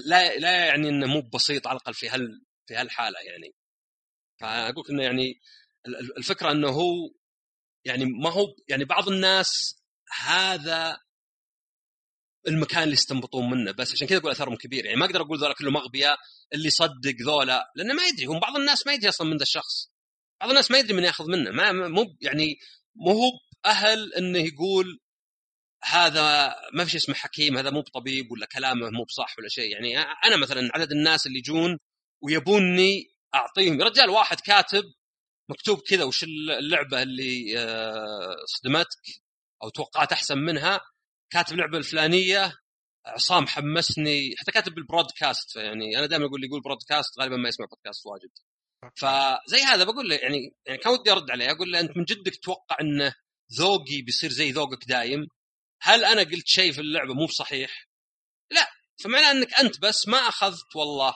لا 0.06 0.36
لا 0.38 0.66
يعني 0.66 0.88
إنه 0.88 1.06
مو 1.06 1.20
بسيط 1.34 1.66
على 1.66 1.76
الأقل 1.76 1.94
في 1.94 2.08
هال 2.08 2.44
في 2.66 2.74
هالحالة 2.74 3.18
يعني 3.20 3.54
فاقول 4.40 4.84
إنه 4.90 5.02
يعني 5.02 5.40
ال- 5.86 5.96
ال- 5.96 6.18
الفكرة 6.18 6.50
إنه 6.52 6.68
هو 6.68 7.10
يعني 7.84 8.04
ما 8.04 8.30
هو 8.32 8.46
يعني 8.68 8.84
بعض 8.84 9.08
الناس 9.08 9.82
هذا 10.20 10.98
المكان 12.48 12.82
اللي 12.82 12.92
يستنبطون 12.92 13.50
منه 13.50 13.72
بس 13.72 13.92
عشان 13.92 14.06
كذا 14.06 14.18
أقول 14.18 14.30
اثرهم 14.30 14.56
كبير. 14.56 14.84
يعني 14.84 14.98
ما 14.98 15.06
أقدر 15.06 15.22
أقول 15.22 15.38
ذولا 15.38 15.54
كلهم 15.54 15.76
أغبياء 15.76 16.16
اللي 16.52 16.66
يصدق 16.66 17.14
ذولا 17.26 17.72
لأنه 17.76 17.94
ما 17.94 18.06
يدري. 18.06 18.26
هم 18.26 18.40
بعض 18.40 18.56
الناس 18.56 18.86
ما 18.86 18.92
يدري 18.92 19.08
أصلا 19.08 19.26
من 19.26 19.36
ذا 19.36 19.42
الشخص. 19.42 19.90
بعض 20.40 20.50
الناس 20.50 20.70
ما 20.70 20.78
يدري 20.78 20.94
من 20.94 21.04
يأخذ 21.04 21.26
منه. 21.30 21.50
ما 21.50 21.72
مو 21.72 22.16
يعني 22.20 22.56
مو 22.96 23.12
هو 23.12 23.30
أهل 23.66 24.14
إنه 24.14 24.38
يقول 24.38 25.00
هذا 25.84 26.54
ما 26.72 26.84
في 26.84 26.90
شيء 26.90 27.00
اسمه 27.00 27.14
حكيم 27.14 27.56
هذا 27.58 27.70
مو 27.70 27.80
بطبيب 27.80 28.30
ولا 28.30 28.46
كلامه 28.46 28.90
مو 28.90 29.04
بصح 29.04 29.38
ولا 29.38 29.48
شيء. 29.48 29.72
يعني 29.72 29.98
أنا 29.98 30.36
مثلا 30.36 30.70
عدد 30.74 30.92
الناس 30.92 31.26
اللي 31.26 31.38
يجون 31.38 31.78
ويبوني 32.22 33.14
أعطيهم. 33.34 33.82
رجال 33.82 34.10
واحد 34.10 34.40
كاتب 34.40 34.84
مكتوب 35.48 35.80
كذا 35.80 36.04
وش 36.04 36.24
اللعبة 36.24 37.02
اللي 37.02 37.58
آه، 37.58 38.36
صدمتك 38.46 39.24
أو 39.62 39.68
توقعت 39.68 40.12
أحسن 40.12 40.38
منها 40.38 40.80
كاتب 41.34 41.52
اللعبه 41.54 41.78
الفلانية 41.78 42.52
عصام 43.06 43.46
حمسني 43.46 44.34
حتى 44.38 44.52
كاتب 44.52 44.74
بالبرودكاست 44.74 45.56
يعني 45.56 45.98
أنا 45.98 46.06
دائما 46.06 46.26
أقول 46.26 46.36
اللي 46.36 46.46
يقول 46.46 46.62
برودكاست 46.62 47.20
غالبا 47.20 47.36
ما 47.36 47.48
يسمع 47.48 47.66
بودكاست 47.66 48.06
واجد. 48.06 48.30
فزي 48.96 49.62
هذا 49.62 49.84
بقول 49.84 50.08
له 50.08 50.16
يعني 50.16 50.54
يعني 50.66 50.78
كان 50.78 50.92
ودي 50.92 51.12
أرد 51.12 51.30
عليه 51.30 51.50
أقول 51.50 51.72
له 51.72 51.80
أنت 51.80 51.96
من 51.96 52.04
جدك 52.04 52.36
تتوقع 52.36 52.76
انه 52.80 53.14
ذوقي 53.58 54.02
بيصير 54.02 54.30
زي 54.30 54.50
ذوقك 54.50 54.84
دايم؟ 54.88 55.26
هل 55.82 56.04
أنا 56.04 56.22
قلت 56.22 56.46
شيء 56.46 56.72
في 56.72 56.80
اللعبة 56.80 57.14
مو 57.14 57.26
بصحيح؟ 57.26 57.88
لا. 58.50 58.66
فمعنى 59.04 59.26
إنك 59.26 59.54
أنت 59.54 59.80
بس 59.80 60.08
ما 60.08 60.18
أخذت 60.18 60.76
والله 60.76 61.14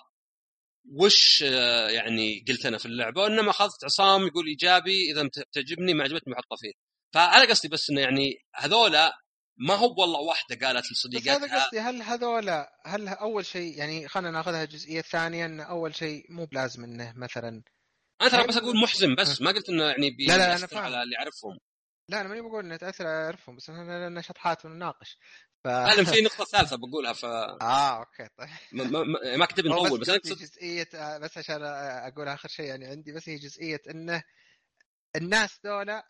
وش 0.93 1.43
آه، 1.43 1.89
يعني 1.91 2.45
قلت 2.49 2.67
أنا 2.67 2.79
في 2.79 2.87
اللعبة 2.87 3.23
وإنما 3.23 3.51
أخذت 3.51 3.85
عصام 3.85 4.27
يقول 4.27 4.47
إيجابي 4.47 5.11
إذا 5.11 5.29
تعجبني 5.53 5.95
ما 5.95 6.05
عجبتني 6.05 6.35
بحطه 6.35 6.57
فيه. 6.61 6.73
فأنا 7.15 7.51
قصدي 7.51 7.69
بس 7.69 7.91
إنه 7.91 8.01
يعني 8.01 8.45
هذولا 8.55 9.13
ما 9.59 9.75
هو 9.75 9.95
والله 10.01 10.21
واحدة 10.21 10.67
قالت 10.67 10.79
بس 10.79 10.85
هذا 10.85 10.93
لصديقتها 10.93 11.65
قصدي 11.65 11.81
هل 11.81 12.03
هذولا 12.03 12.81
هل 12.87 13.09
أول 13.09 13.47
شيء 13.47 13.79
يعني 13.79 14.09
خلينا 14.09 14.31
ناخذها 14.31 14.65
الجزئيه 14.65 14.99
الثانية 14.99 15.47
إن 15.47 15.61
أول 15.61 15.95
شيء 15.95 16.33
مو 16.33 16.45
بلازم 16.45 16.85
إنه 16.85 17.13
مثلا 17.17 17.63
أنا 18.21 18.31
ترى 18.31 18.47
بس 18.47 18.57
أقول 18.57 18.81
محزن 18.83 19.15
بس 19.15 19.41
ما 19.41 19.51
قلت 19.51 19.69
إنه 19.69 19.85
يعني 19.85 20.11
لا، 20.11 20.39
لا، 20.39 20.49
بيأثر 20.49 20.67
فاهم. 20.67 20.83
على 20.83 21.03
اللي 21.03 21.19
اعرفهم 21.19 21.59
لا 22.09 22.21
أنا 22.21 22.29
ماني 22.29 22.41
بقول 22.41 22.65
إنه 22.65 22.77
تأثر 22.77 23.07
على 23.07 23.25
اعرفهم 23.25 23.57
بس 23.57 23.71
إحنا 23.71 24.09
لنا 24.09 24.21
شطحات 24.21 24.65
ونناقش 24.65 25.19
ف 25.65 25.69
لازم 25.69 26.05
في 26.05 26.21
نقطة 26.23 26.45
ثالثة 26.45 26.77
بقولها 26.77 27.13
ف 27.13 27.25
آه 27.63 27.99
أوكي 27.99 28.29
طيب. 28.39 28.49
ما, 28.73 28.85
ما, 28.85 29.37
ما- 29.37 29.47
كنت 29.47 29.67
هو 29.67 29.85
نطول 29.85 30.01
بس 30.01 30.09
أنا 30.09 30.19
اقصد 30.19 30.37
جزئية 30.37 30.89
آه، 30.95 31.19
بس 31.19 31.39
عشان 31.39 31.63
أقول 31.63 32.29
آخر 32.29 32.49
شيء 32.49 32.65
يعني 32.65 32.87
عندي 32.87 33.13
بس 33.13 33.29
هي 33.29 33.37
جزئية 33.37 33.81
إنه 33.91 34.23
الناس 35.17 35.61
ذولا 35.67 36.09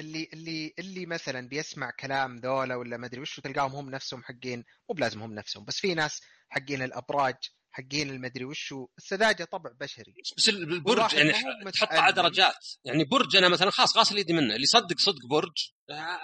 اللي 0.00 0.28
اللي 0.32 0.74
اللي 0.78 1.06
مثلا 1.06 1.48
بيسمع 1.48 1.90
كلام 1.90 2.36
ذولا 2.36 2.76
ولا 2.76 2.96
ما 2.96 3.06
أدري 3.06 3.20
وش 3.20 3.40
تلقاهم 3.40 3.72
هم 3.72 3.90
نفسهم 3.90 4.22
حقين 4.22 4.64
مو 4.88 4.94
بلازم 4.94 5.22
هم 5.22 5.34
نفسهم 5.34 5.64
بس 5.64 5.76
في 5.80 5.94
ناس 5.94 6.20
حقين 6.48 6.82
الأبراج 6.82 7.34
حقين 7.72 8.10
المدري 8.10 8.44
وشو 8.44 8.86
السذاجه 8.98 9.44
طبع 9.44 9.70
بشري. 9.80 10.14
بس 10.36 10.48
البرج 10.48 11.14
يعني 11.14 11.32
تحط 11.72 11.92
على. 11.92 12.12
درجات. 12.12 12.66
يعني 12.84 13.04
برج 13.04 13.36
أنا 13.36 13.48
مثلا 13.48 13.70
خلاص 13.70 13.96
غاسل 13.96 14.18
يدي 14.18 14.32
منه. 14.32 14.54
اللي 14.54 14.62
يصدق 14.62 14.98
صدق 14.98 15.26
برج. 15.30 15.70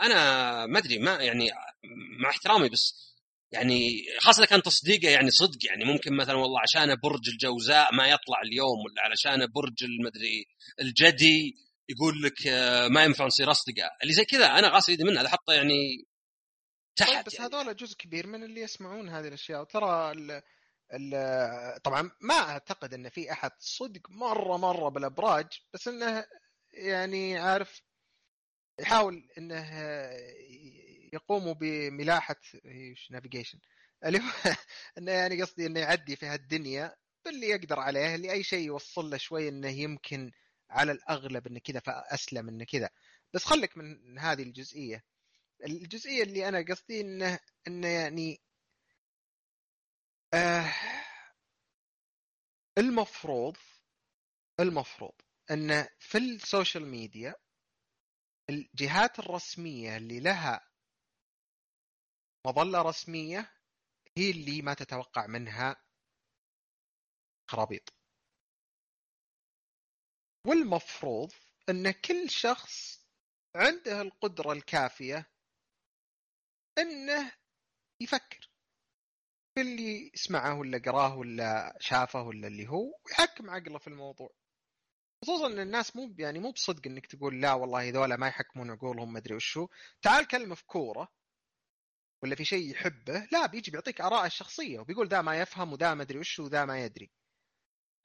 أنا 0.03 0.67
ما 0.67 0.79
أدري 0.79 0.99
ما 0.99 1.15
يعني 1.15 1.51
مع 2.23 2.31
احترامي 2.31 2.69
بس 2.69 3.07
يعني 3.53 3.91
خاصة 4.21 4.39
اذا 4.39 4.47
كان 4.47 4.63
تصديقه 4.63 5.09
يعني 5.09 5.31
صدق 5.31 5.67
يعني 5.67 5.85
ممكن 5.85 6.17
مثلا 6.17 6.35
والله 6.35 6.61
عشان 6.61 6.97
برج 7.03 7.29
الجوزاء 7.29 7.95
ما 7.95 8.07
يطلع 8.07 8.41
اليوم 8.45 8.79
ولا 8.85 9.03
علشان 9.03 9.47
برج 9.47 9.85
المدري 9.85 10.47
الجدي 10.81 11.66
يقول 11.89 12.23
لك 12.23 12.47
آه، 12.47 12.89
ما 12.89 13.05
ينفع 13.05 13.27
نصير 13.27 13.51
أصدقاء. 13.51 13.97
اللي 14.03 14.15
زي 14.15 14.25
كذا 14.25 14.47
أنا 14.47 14.69
غاسل 14.69 14.93
يدي 14.93 15.05
منه 15.05 15.21
هذا 15.21 15.29
حطه 15.29 15.53
يعني 15.53 16.07
طيب 16.97 17.09
تحت 17.09 17.27
بس 17.27 17.35
يعني. 17.35 17.47
هذول 17.47 17.77
جزء 17.77 17.97
كبير 17.97 18.27
من 18.27 18.45
اللي 18.45 18.61
يسمعون 18.61 19.09
هذه 19.09 19.29
الأشياء. 19.29 19.61
وترى 19.61 20.13
ال 20.13 20.43
ال 20.95 21.83
طبعا 21.83 22.11
ما 22.21 22.35
أعتقد 22.35 22.95
إن 22.95 23.09
في 23.09 23.33
أحد 23.33 23.51
صدق 23.59 24.11
مرة 24.11 24.57
مرة 24.57 24.89
بالأبراج 24.89 25.47
بس 25.75 25.89
إنه 25.89 26.27
يعني 26.73 27.39
عارف 27.39 27.83
يحاول 28.81 29.29
إنه 29.39 29.71
يقوموا 31.13 31.55
بملاحة 31.55 32.41
إيش 32.65 33.11
نافيجيشن 33.11 33.59
اللي 34.05 34.19
هو 34.19 34.23
إنه 34.99 35.13
يعني 35.13 35.43
قصدي 35.43 35.67
إنه 35.67 35.81
يعدي 35.81 36.17
في 36.17 36.27
هالدنيا 36.27 36.97
باللي 37.25 37.47
يقدر 37.49 37.81
عليه 37.81 38.15
اللي 38.15 38.33
أي 38.33 38.43
شيء 38.43 38.67
يوصل 38.67 39.11
له 39.11 39.17
شوي 39.17 39.49
إنه 39.49 39.69
يمكن 39.69 40.33
على 40.71 40.93
الأغلب 40.93 41.47
انه 41.47 41.61
كذا 41.61 41.81
فأسلم 41.81 42.49
انه 42.49 42.65
كذا. 42.65 42.91
بس 43.35 43.45
خلك 43.45 43.77
من 43.79 44.19
هذه 44.19 44.43
الجزئية. 44.43 45.05
الجزئية 45.65 46.23
اللي 46.23 46.49
أنا 46.49 46.65
قصدي 46.69 47.01
إنه 47.01 47.39
إنه 47.69 47.89
يعني 47.89 48.41
آه 50.35 50.73
المفروض 52.79 53.57
المفروض 54.61 55.15
إن 55.51 55.89
في 55.99 56.19
السوشيال 56.19 56.87
ميديا 56.87 57.35
الجهات 58.51 59.19
الرسمية 59.19 59.97
اللي 59.97 60.21
لها 60.21 60.69
مظلة 62.47 62.83
رسمية 62.83 63.53
هي 64.17 64.31
اللي 64.31 64.63
ما 64.63 64.75
تتوقع 64.75 65.27
منها 65.27 65.77
خرابيط. 67.51 67.96
والمفروض 70.47 71.33
أن 71.69 71.91
كل 71.91 72.31
شخص 72.31 73.07
عنده 73.55 74.03
القدرة 74.03 74.53
الكافية 74.53 75.31
أنه 76.79 77.33
يفكر. 78.01 78.51
في 79.55 79.61
اللي 79.61 80.11
سمعه 80.15 80.59
ولا 80.59 80.79
قراه 80.79 81.17
ولا 81.17 81.77
شافه 81.81 82.23
ولا 82.23 82.47
اللي 82.47 82.69
هو 82.69 82.99
ويحكم 83.07 83.51
عقله 83.51 83.79
في 83.79 83.87
الموضوع. 83.87 84.31
خصوصا 85.23 85.47
إن 85.47 85.59
الناس 85.61 85.97
مو 85.97 86.15
يعني 86.19 86.39
مو 86.39 86.51
بصدق 86.51 86.87
إنك 86.87 87.07
تقول 87.07 87.41
لا 87.41 87.53
والله 87.53 87.89
هذولا 87.89 88.17
ما 88.17 88.29
يحكمون 88.29 88.71
عقولهم 88.71 89.13
ما 89.13 89.19
أدري 89.19 89.35
وشو. 89.35 89.69
تعال 90.03 90.29
كلمه 90.29 90.55
في 90.55 90.65
كورة 90.67 91.09
ولا 92.23 92.35
في 92.35 92.45
شيء 92.45 92.71
يحبه. 92.71 93.29
لا 93.33 93.47
بيجي 93.47 93.71
بيعطيك 93.71 94.01
اراءه 94.01 94.27
الشخصية 94.27 94.79
وبيقول 94.79 95.09
ذا 95.09 95.23
ما 95.23 95.41
يفهم 95.41 95.73
وذا 95.73 95.95
ما 95.95 96.03
أدري 96.03 96.19
وشو 96.19 96.45
وذا 96.45 96.65
ما 96.65 96.85
يدري. 96.85 97.11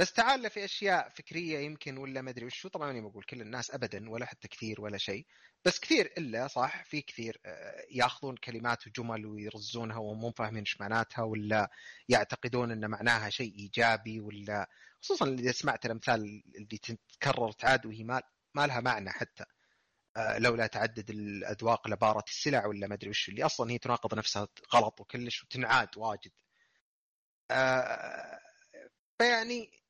بس 0.02 0.14
تعال 0.14 0.50
في 0.50 0.66
أشياء 0.66 1.10
فكرية 1.10 1.60
يمكن 1.60 1.98
ولا 1.98 2.22
ما 2.22 2.30
أدري 2.30 2.46
وشو. 2.46 2.70
طبعا 2.70 2.88
ماني 2.88 3.02
بقول 3.02 3.24
كل 3.24 3.42
الناس 3.42 3.72
ابدا 3.72 4.10
ولا 4.10 4.26
حتى 4.26 4.48
كثير 4.48 4.82
ولا 4.82 4.98
شيء. 4.98 5.26
بس 5.66 5.80
كثير 5.80 6.14
إلا 6.18 6.48
صح 6.48 6.84
في 6.84 7.02
كثير 7.02 7.42
آه، 7.46 7.86
يأخذون 7.92 8.36
كلمات 8.38 8.88
وجمل 8.88 9.26
ويرزونها 9.26 9.98
وهم 9.98 10.20
مو 10.20 10.32
فاهمين 10.32 10.60
إيش 10.60 10.82
معناتها 10.82 11.24
ولا 11.24 11.70
يعتقدون 12.10 12.72
إن 12.72 12.90
معناها 12.90 13.30
شيء 13.30 13.56
إيجابي 13.56 14.20
ولا 14.20 14.70
خصوصا 15.02 15.28
إذا 15.28 15.52
سمعت 15.52 15.86
الأمثال 15.86 16.44
اللي 16.56 16.78
تتكرر 16.78 17.52
تعاد 17.52 17.86
وهي 17.86 18.04
ما 18.04 18.22
ما 18.56 18.68
لها 18.68 18.80
معنى 18.80 19.10
حتى. 19.12 19.46
آه، 20.18 20.38
لولا 20.38 20.68
تعدد 20.68 21.10
الأذواق 21.10 21.88
لبارت 21.88 22.30
السلع 22.30 22.66
ولا 22.66 22.88
ما 22.88 22.96
أدري 22.96 23.10
وش 23.10 23.30
اللي 23.30 23.46
أصلا 23.46 23.72
هي 23.72 23.78
تناقض 23.78 24.16
نفسها 24.16 24.48
غلط 24.76 25.02
وكلش 25.02 25.44
وتنعاد 25.44 25.90
واجد. 25.98 26.32
آه، 27.52 28.40
فيعني 29.20 29.81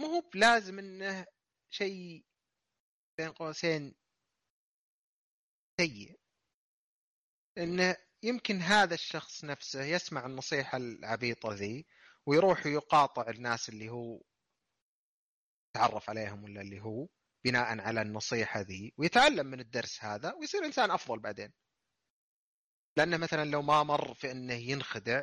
مو 0.00 0.06
هو 0.06 0.20
بلازم 0.20 0.78
إنه 0.78 1.26
شيء 1.70 2.24
بين 3.18 3.32
قوسين 3.32 3.94
سيء. 5.80 6.20
إنه 7.58 7.96
يمكن 8.22 8.56
هذا 8.56 8.94
الشخص 8.94 9.44
نفسه 9.44 9.84
يسمع 9.84 10.26
النصيحة 10.26 10.78
العبيطة 10.78 11.52
ذي 11.52 11.86
ويروح 12.26 12.66
يقاطع 12.66 13.30
الناس 13.30 13.68
اللي 13.68 13.88
هو 13.88 14.22
تعرف 15.74 16.10
عليهم 16.10 16.44
ولا 16.44 16.60
اللي 16.60 16.80
هو 16.80 17.08
بناء 17.44 17.80
على 17.80 18.02
النصيحة 18.02 18.60
ذي 18.60 18.94
ويتعلم 18.98 19.46
من 19.46 19.60
الدرس 19.60 20.04
هذا 20.04 20.32
ويصير 20.34 20.64
إنسان 20.64 20.90
أفضل 20.90 21.18
بعدين. 21.20 21.52
لأنه 22.96 23.16
مثلا 23.16 23.44
لو 23.44 23.62
ما 23.62 23.82
مر 23.82 24.14
في 24.14 24.30
أنه 24.30 24.54
ينخدع 24.54 25.22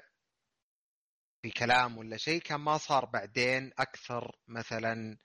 في 1.43 1.51
كلام 1.51 1.97
ولا 1.97 2.17
شيء 2.17 2.41
كان 2.41 2.59
ما 2.59 2.77
صار 2.77 3.05
بعدين 3.05 3.71
أكثر 3.79 4.35
مثلا 4.47 5.17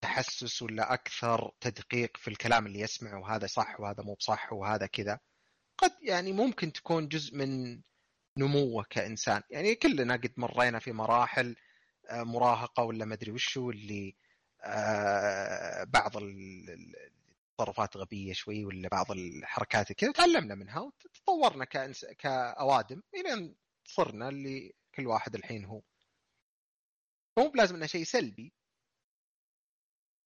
تحسس 0.00 0.62
ولا 0.62 0.94
أكثر 0.94 1.52
تدقيق 1.60 2.16
في 2.16 2.28
الكلام 2.28 2.66
اللي 2.66 2.80
يسمعه 2.80 3.20
وهذا 3.20 3.46
صح 3.46 3.80
وهذا 3.80 4.02
مو 4.02 4.14
بصح 4.14 4.52
وهذا 4.52 4.86
كذا. 4.86 5.18
قد 5.78 5.90
يعني 6.02 6.32
ممكن 6.32 6.72
تكون 6.72 7.08
جزء 7.08 7.36
من 7.36 7.80
نموه 8.38 8.84
كإنسان. 8.90 9.42
يعني 9.50 9.74
كلنا 9.74 10.14
قد 10.14 10.32
مرينا 10.36 10.78
في 10.78 10.92
مراحل 10.92 11.56
آه، 12.10 12.22
مراهقة 12.22 12.82
ولا 12.82 13.04
مدري 13.04 13.30
وشو 13.32 13.70
اللي 13.70 14.16
آه، 14.64 15.84
بعض 15.84 16.16
التصرفات 16.16 17.96
غبية 17.96 18.32
شوي 18.32 18.64
ولا 18.64 18.88
بعض 18.88 19.10
الحركات 19.10 19.92
كذا 19.92 20.12
تعلمنا 20.12 20.54
منها 20.54 20.80
وتطورنا 20.80 21.64
كأنس... 21.64 22.04
كأوادم 22.18 23.02
إلى 23.14 23.32
أن 23.32 23.54
صرنا 23.84 24.28
اللي 24.28 24.79
كل 24.94 25.06
واحد 25.06 25.34
الحين 25.34 25.64
هو. 25.64 25.82
مو 27.38 27.48
بلازم 27.48 27.74
إنها 27.74 27.86
شيء 27.86 28.04
سلبي. 28.04 28.52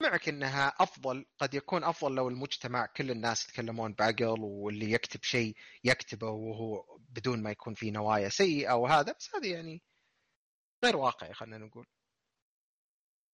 معك 0.02 0.28
إنها 0.28 0.68
أفضل 0.68 1.26
قد 1.38 1.54
يكون 1.54 1.84
أفضل 1.84 2.14
لو 2.14 2.28
المجتمع 2.28 2.86
كل 2.86 3.10
الناس 3.10 3.44
يتكلمون 3.48 3.92
بعقل 3.94 4.40
واللي 4.40 4.92
يكتب 4.92 5.22
شيء 5.24 5.56
يكتبه 5.84 6.30
وهو 6.30 6.98
بدون 7.08 7.42
ما 7.42 7.50
يكون 7.50 7.74
في 7.74 7.90
نوايا 7.90 8.28
سيئة 8.28 8.72
وهذا 8.72 9.12
بس 9.12 9.34
هذه 9.34 9.52
يعني 9.52 9.82
غير 10.84 10.96
واقعي 10.96 11.34
خلينا 11.34 11.58
نقول. 11.58 11.86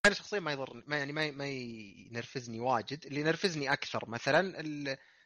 أنا 0.06 0.14
شخصيا 0.14 0.40
ما 0.40 0.52
يضر 0.52 0.84
ما 0.86 0.98
يعني 0.98 1.12
ما 1.12 1.30
ما 1.30 1.48
ينرفزني 1.48 2.60
واجد. 2.60 3.06
اللي 3.06 3.20
ينرفزني 3.20 3.72
أكثر 3.72 4.08
مثلا 4.08 4.60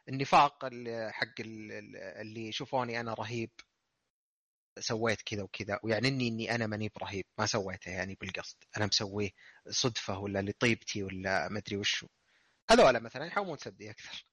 النفاق 0.08 0.64
حق 1.10 1.40
اللي 1.40 2.48
يشوفوني 2.48 3.00
أنا 3.00 3.14
رهيب. 3.14 3.50
سويت 4.78 5.22
كذا 5.22 5.42
وكذا 5.42 5.80
ويعني 5.82 6.08
اني 6.08 6.54
أنا 6.54 6.66
ماني 6.66 6.90
برهيب 6.96 7.24
ما 7.38 7.46
سويته 7.46 7.90
يعني 7.90 8.14
بالقصد. 8.20 8.56
أنا 8.76 8.86
مسويه 8.86 9.30
صدفة 9.70 10.18
ولا 10.18 10.42
لطيبتي 10.42 11.02
ولا 11.02 11.48
ما 11.48 11.58
أدري 11.58 11.76
وشو 11.76 12.06
هذول 12.70 13.00
مثلا 13.00 13.26
يحاولون 13.26 13.58
سدي 13.58 13.90
أكثر. 13.90 14.26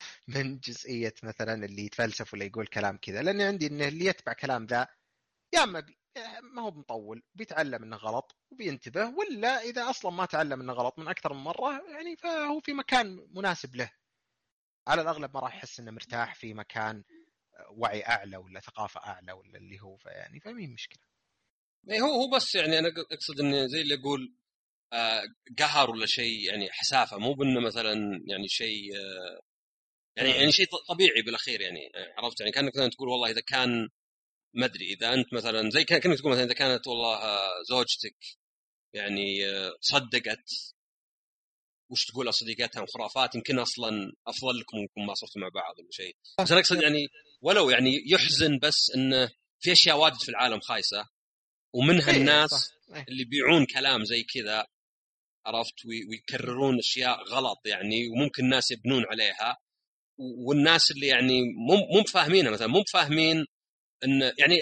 من 0.28 0.58
جزئية 0.58 1.14
مثلا 1.22 1.64
اللي 1.64 1.84
يتفلسف 1.84 2.34
ولا 2.34 2.44
يقول 2.44 2.66
كلام 2.66 2.98
كذا 3.02 3.22
لأني 3.22 3.44
عندي 3.44 3.66
إنه 3.66 3.88
اللي 3.88 4.04
يتبع 4.04 4.32
كلام 4.32 4.66
ذا 4.66 4.88
يا 5.54 5.62
أما. 5.64 5.86
ما 6.42 6.62
هو 6.62 6.70
مطول 6.70 7.22
بيتعلم 7.34 7.82
إنه 7.82 7.96
غلط 7.96 8.36
وبينتبه 8.50 9.06
ولا 9.06 9.60
إذا 9.60 9.90
أصلا 9.90 10.10
ما 10.10 10.26
تعلم 10.26 10.60
إنه 10.60 10.72
غلط 10.72 10.98
من 10.98 11.08
أكثر 11.08 11.32
من 11.32 11.40
مرة 11.40 11.90
يعني 11.90 12.16
فهو 12.16 12.60
في 12.60 12.72
مكان 12.72 13.26
مناسب 13.30 13.76
له. 13.76 13.90
على 14.88 15.02
الأغلب 15.02 15.34
ما 15.34 15.40
راح 15.40 15.56
يحس 15.56 15.80
إنه 15.80 15.90
مرتاح 15.90 16.34
في 16.34 16.54
مكان 16.54 17.04
وعي 17.70 18.02
أعلى 18.02 18.36
ولا 18.36 18.60
ثقافة 18.60 19.00
أعلى 19.00 19.32
ولا 19.32 19.58
اللي 19.58 19.80
هو 19.80 19.96
فيعني 19.96 20.40
فمين 20.40 20.72
مشكلة. 20.72 21.02
إيه، 21.90 22.00
هو 22.00 22.22
هو 22.22 22.30
بس 22.36 22.54
يعني 22.54 22.78
أنا 22.78 22.88
أقصد 23.12 23.40
انه 23.40 23.66
زي 23.66 23.80
اللي 23.80 23.94
أقول 23.94 24.34
آه 24.92 25.22
قهر 25.58 25.90
ولا 25.90 26.06
شيء 26.06 26.40
يعني 26.40 26.70
حسافة 26.70 27.18
مو 27.18 27.34
بأنه 27.34 27.60
مثلا 27.60 28.22
يعني 28.26 28.48
شيء 28.48 28.96
آه 28.96 29.40
يعني 30.16 30.30
يعني 30.30 30.52
شيء 30.52 30.66
طبيعي 30.88 31.22
بالأخير 31.22 31.60
يعني 31.60 31.80
عرفت؟ 32.18 32.40
يعني 32.40 32.52
كأنك 32.52 32.76
مثلا 32.76 32.88
تقول 32.90 33.08
والله 33.08 33.30
إذا 33.30 33.40
كان 33.40 33.88
ما 34.54 34.66
أدري 34.66 34.92
إذا 34.92 35.14
أنت 35.14 35.34
مثلا 35.34 35.70
زي 35.70 35.84
كأنك 35.84 36.18
تقول 36.18 36.32
مثلا 36.32 36.44
إذا 36.44 36.54
كانت 36.54 36.86
والله 36.86 37.16
آه، 37.16 37.62
زوجتك 37.68 38.16
يعني 38.94 39.46
آه، 39.48 39.70
صدقت 39.80 40.50
وش 41.90 42.06
تقول 42.06 42.34
صديقاتها 42.34 42.82
وخرافات؟ 42.82 43.34
يمكن 43.34 43.58
أصلا 43.58 44.12
أفضل 44.26 44.58
لكم 44.60 44.76
إنكم 44.78 45.06
ما 45.06 45.14
صرتوا 45.14 45.40
مع 45.40 45.48
بعض 45.48 45.78
ولا 45.78 45.88
شيء. 45.90 46.16
بس 46.40 46.52
أنا 46.52 46.60
أقصد 46.60 46.82
يعني 46.82 47.08
ولو 47.42 47.70
يعني 47.70 48.02
يحزن 48.06 48.58
بس 48.58 48.90
انه 48.96 49.30
في 49.60 49.72
أشياء 49.72 49.98
واجد 49.98 50.20
في 50.20 50.28
العالم 50.28 50.60
خايسة 50.60 51.08
ومنها 51.74 52.10
إيه، 52.10 52.16
الناس 52.16 52.50
صح. 52.50 52.96
إيه. 52.96 53.04
اللي 53.08 53.22
يبيعون 53.22 53.66
كلام 53.66 54.04
زي 54.04 54.22
كذا 54.22 54.66
عرفت 55.46 55.86
ويكررون 55.86 56.78
أشياء 56.78 57.22
غلط 57.22 57.58
يعني 57.66 58.08
وممكن 58.08 58.44
الناس 58.44 58.70
يبنون 58.70 59.04
عليها 59.10 59.56
والناس 60.18 60.90
اللي 60.90 61.06
يعني 61.06 61.40
مو 61.42 61.76
مو 61.76 62.04
فاهمينها 62.04 62.50
مثلا 62.50 62.66
مو 62.66 62.84
فاهمين 62.92 63.44
إن 64.04 64.22
يعني 64.38 64.56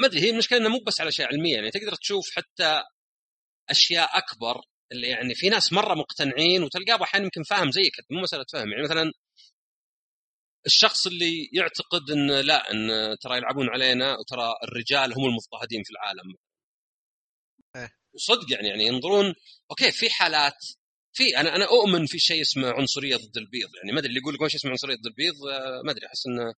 ما 0.00 0.06
أدري 0.06 0.20
هي 0.20 0.30
المشكلة 0.30 0.58
انه 0.58 0.68
مو 0.68 0.78
بس 0.86 1.00
على 1.00 1.08
أشياء 1.08 1.28
علمية 1.28 1.54
يعني 1.54 1.70
تقدر 1.70 1.94
تشوف 1.94 2.24
حتى 2.36 2.82
أشياء 3.70 4.18
أكبر 4.18 4.60
اللي 4.92 5.08
يعني 5.08 5.34
في 5.34 5.48
ناس 5.48 5.72
مرة 5.72 5.94
مقتنعين 5.94 6.62
وتلقاه 6.62 7.02
أحيانا 7.02 7.24
يمكن 7.24 7.42
فاهم 7.42 7.70
زيك 7.70 7.92
مو 8.10 8.20
مسألة 8.20 8.44
فهم 8.52 8.68
يعني 8.72 8.82
مثلا 8.82 9.12
الشخص 10.66 11.06
اللي 11.06 11.50
يعتقد 11.52 12.10
إن 12.10 12.40
لا 12.40 12.72
إن 12.72 13.16
ترى 13.22 13.36
يلعبون 13.36 13.68
علينا 13.68 14.16
وترى 14.18 14.54
الرجال 14.64 15.12
هم 15.12 15.24
المضطهدين 15.24 15.82
في 15.82 15.90
العالم. 15.90 16.34
إيه. 17.76 17.90
وصدق 18.14 18.52
يعني 18.52 18.68
يعني 18.68 18.86
ينظرون 18.86 19.34
أوكي 19.70 19.92
في 19.92 20.10
حالات 20.10 20.66
في 21.12 21.36
أنا 21.36 21.56
أنا 21.56 21.64
أؤمن 21.64 22.06
في 22.06 22.18
شيء 22.18 22.40
اسمه 22.42 22.70
عنصرية 22.70 23.16
ضد 23.16 23.36
البيض. 23.36 23.68
يعني 23.76 23.92
ما 23.92 23.98
أدري 23.98 24.08
اللي 24.08 24.20
يقول 24.20 24.34
لك 24.34 24.46
شيء 24.46 24.60
اسمه 24.60 24.70
عنصرية 24.70 24.94
ضد 24.96 25.06
البيض 25.06 25.34
ما 25.84 25.90
أدري 25.92 26.06
أحس 26.06 26.26
إنه 26.26 26.54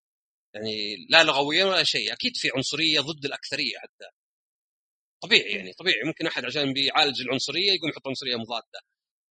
يعني 0.55 0.97
لا 1.11 1.25
لغويا 1.25 1.65
ولا 1.65 1.85
شيء. 1.85 2.13
أكيد 2.13 2.37
في 2.37 2.51
عنصرية 2.57 3.01
ضد 3.01 3.25
الأكثرية 3.25 3.79
حتى. 3.79 4.11
طبيعي 5.23 5.53
يعني 5.53 5.73
طبيعي. 5.73 6.03
ممكن 6.07 6.27
أحد 6.27 6.45
عشان 6.45 6.73
بيعالج 6.73 7.21
العنصرية 7.21 7.73
يقوم 7.73 7.91
يحط 7.91 8.09
عنصرية 8.09 8.37
مضادة. 8.37 8.81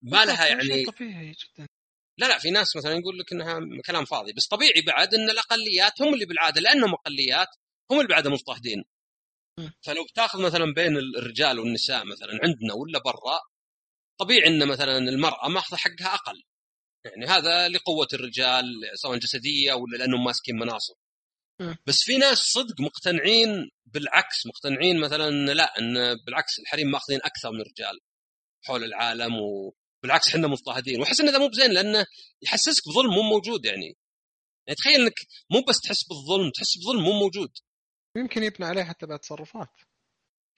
ما 0.02 0.26
لها 0.26 0.48
يعني 0.48 0.86
طبيعي 0.86 1.32
جدا. 1.32 1.68
لا 2.18 2.26
لا 2.26 2.38
في 2.38 2.52
ناس 2.52 2.76
مثلا 2.76 2.94
يقول 2.94 3.20
لك 3.20 3.34
إنها 3.34 3.60
كلام 3.86 4.06
فاضي 4.06 4.34
بس 4.34 4.48
طبيعي 4.48 4.82
بعد 4.88 5.14
إن 5.14 5.30
الأقليات 5.30 6.02
هم 6.02 6.14
اللي 6.14 6.26
بالعادة 6.26 6.62
لأنهم 6.62 6.94
أقليات 6.94 7.48
هم 7.92 7.98
اللي 7.98 8.10
بعد 8.10 8.28
مضطهدين. 8.28 8.84
فلو 9.82 10.06
بتاخذ 10.12 10.42
مثلا 10.42 10.74
بين 10.74 10.98
الرجال 10.98 11.60
والنساء 11.60 12.06
مثلا 12.06 12.40
عندنا 12.44 12.74
ولا 12.74 13.00
برا 13.00 13.40
طبيعي 14.20 14.48
إن 14.48 14.68
مثلا 14.68 14.98
المرأة 14.98 15.48
ماخذة 15.48 15.78
حقها 15.78 16.14
أقل. 16.16 16.44
يعني 17.06 17.26
هذا 17.26 17.70
لقوة 17.70 18.08
الرجال 18.14 18.66
سواء 18.96 19.18
جسدية 19.18 19.74
ولا 19.74 19.98
لأنهم 19.98 20.24
ماسكين 20.24 20.56
مناصب. 20.56 20.96
بس 21.88 21.96
في 22.04 22.18
ناس 22.18 22.38
صدق 22.38 22.82
مقتنعين 22.82 23.70
بالعكس 23.86 24.46
مقتنعين 24.48 25.00
مثلا 25.00 25.54
لا 25.54 25.80
إن 25.80 26.16
بالعكس 26.26 26.60
الحريم 26.60 26.92
ماخذين 26.92 27.20
أكثر 27.24 27.52
من 27.52 27.62
الرجال 27.62 28.00
حول 28.66 28.84
العالم 28.84 29.34
وبالعكس 30.00 30.28
إحنا 30.28 30.48
مضطهدين. 30.48 31.00
واحس 31.00 31.22
إن 31.22 31.28
هذا 31.28 31.38
مو 31.38 31.48
بزين 31.48 31.72
لأنه 31.72 32.06
يحسسك 32.42 32.84
بظلم 32.90 33.14
مو 33.14 33.22
موجود 33.22 33.66
يعني. 33.66 33.98
يعني 34.68 34.76
تخيل 34.78 35.02
إنك 35.02 35.14
مو 35.52 35.62
بس 35.62 35.82
تحس 35.82 36.04
بالظلم 36.04 36.52
تحس 36.52 36.78
بظلم 36.78 37.04
مو 37.04 37.12
موجود. 37.20 37.52
يمكن 38.18 38.44
يبنى 38.44 38.68
عليه 38.68 38.84
حتى 38.84 39.06
بعد 39.06 39.20
تصرفات. 39.20 39.70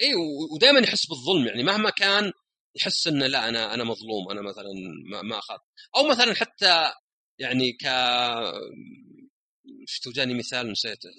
اي 0.02 0.14
ودائما 0.54 0.80
يحس 0.80 1.06
بالظلم 1.08 1.48
يعني. 1.48 1.64
مهما 1.64 1.90
كان 1.90 2.32
يحس 2.76 3.08
إنه 3.08 3.28
لا 3.28 3.50
أنا 3.50 3.74
أنا 3.74 3.84
مظلوم 3.84 4.32
أنا 4.32 4.42
مثلا 4.42 4.70
ما, 5.12 5.22
ما 5.22 5.40
اخذت 5.40 5.62
أو 5.96 6.08
مثلا 6.08 6.34
حتى 6.36 6.92
يعني 7.40 7.72
ك 7.72 7.84
شفتوا 9.86 10.12
جاني 10.14 10.34
مثال 10.34 10.72
نسيته 10.72 11.10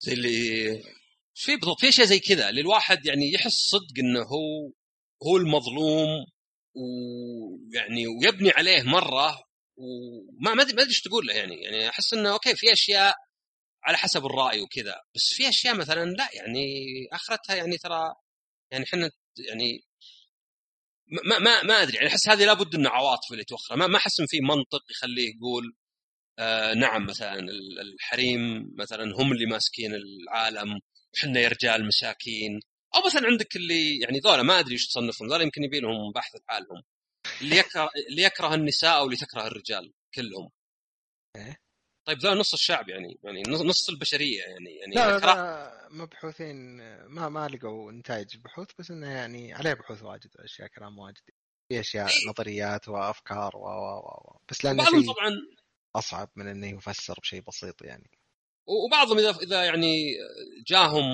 زي 0.00 0.12
اللي 0.12 0.82
في 1.34 1.56
بالضبط 1.56 1.80
في 1.80 1.88
أشياء 1.88 2.06
زي 2.06 2.18
كذا. 2.20 2.48
اللي 2.48 2.60
الواحد 2.60 3.06
يعني 3.06 3.32
يحس 3.32 3.52
صدق 3.52 3.98
إنه 3.98 4.20
هو 4.22 4.72
هو 5.26 5.36
المظلوم 5.36 6.26
ويعني 6.74 8.06
ويبني 8.06 8.50
عليه 8.50 8.82
مرة 8.82 9.42
وما 9.76 10.54
ما 10.54 10.62
ادري 10.62 10.82
إيش 10.82 11.00
تقول 11.00 11.26
له 11.26 11.34
يعني. 11.34 11.62
يعني 11.62 11.88
أحس 11.88 12.14
إنه 12.14 12.32
أوكي 12.32 12.56
في 12.56 12.72
أشياء 12.72 13.14
على 13.84 13.96
حسب 13.96 14.26
الرأي 14.26 14.60
وكذا 14.60 14.94
بس 15.14 15.22
في 15.36 15.48
أشياء 15.48 15.74
مثلا 15.76 16.04
لا 16.04 16.28
يعني 16.34 16.66
آخرتها 17.12 17.56
يعني 17.56 17.78
ترى 17.78 18.14
يعني 18.72 18.84
إحنا 18.84 19.10
يعني 19.38 19.80
ما 21.06 21.38
ما 21.38 21.62
ما 21.62 21.82
أدري 21.82 21.96
يعني 21.96 22.08
أحس 22.08 22.28
هذه 22.28 22.44
لابد 22.44 22.74
إنه 22.74 22.90
عواطف 22.90 23.32
اللي 23.32 23.44
توخر 23.44 23.76
ما 23.76 23.86
ما 23.86 23.96
أحس 23.96 24.20
إن 24.20 24.26
في 24.26 24.40
منطق 24.40 24.82
يخليه 24.90 25.34
يقول 25.36 25.74
آه 26.38 26.74
نعم 26.74 27.06
مثلا 27.06 27.38
الحريم 27.82 28.74
مثلا 28.78 29.04
هم 29.16 29.32
اللي 29.32 29.46
ماسكين 29.46 29.94
العالم 29.94 30.80
إحنا 31.18 31.40
يا 31.40 31.48
رجال 31.48 31.86
مساكين. 31.86 32.60
أو 32.94 33.06
مثلا 33.06 33.26
عندك 33.26 33.56
اللي 33.56 33.98
يعني 33.98 34.18
ذولا 34.18 34.42
ما 34.42 34.58
أدري 34.58 34.72
إيش 34.72 34.86
تصنفهم 34.86 35.28
ذولا 35.28 35.42
يمكن 35.42 35.64
يبي 35.64 35.80
لهم 35.80 36.12
بحث 36.12 36.36
لحالهم. 36.36 36.82
اللي 37.40 37.56
يكره 37.56 37.90
اللي 38.08 38.22
يكره 38.22 38.54
النساء 38.54 38.98
أو 38.98 39.04
اللي 39.04 39.16
تكره 39.16 39.46
الرجال 39.46 39.92
كلهم. 40.14 40.50
إيه؟ 41.36 41.62
طيب 42.04 42.18
ذا 42.18 42.34
نص 42.34 42.52
الشعب 42.52 42.88
يعني 42.88 43.18
يعني 43.24 43.42
نص 43.48 43.88
البشرية 43.88 44.42
يعني 44.42 44.76
يعني 44.76 44.94
لا, 44.94 45.18
لا 45.18 45.88
مبحوثين 45.90 46.56
ما 47.06 47.28
ما 47.28 47.48
لقوا 47.48 47.92
نتائج 47.92 48.34
البحوث 48.34 48.68
بس 48.78 48.90
إنه 48.90 49.10
يعني 49.10 49.52
عليه 49.52 49.72
بحوث 49.72 50.02
واجد 50.02 50.30
أشياء 50.38 50.68
كلام 50.68 50.98
واجد. 50.98 51.22
في 51.68 51.80
أشياء 51.80 52.08
نظريات 52.28 52.88
وأفكار 52.88 53.56
و 53.56 53.66
و 53.66 53.98
و 53.98 54.40
بس 54.48 54.64
لأن 54.64 54.76
بعضهم 54.76 55.12
طبعا 55.12 55.30
أصعب 55.96 56.30
من 56.36 56.48
إنه 56.48 56.66
يفسر 56.66 57.14
بشيء 57.20 57.40
بسيط 57.40 57.82
يعني. 57.82 58.10
وبعضهم 58.66 59.18
إذا 59.18 59.30
إذا 59.30 59.64
يعني 59.64 60.16
جاهم 60.66 61.04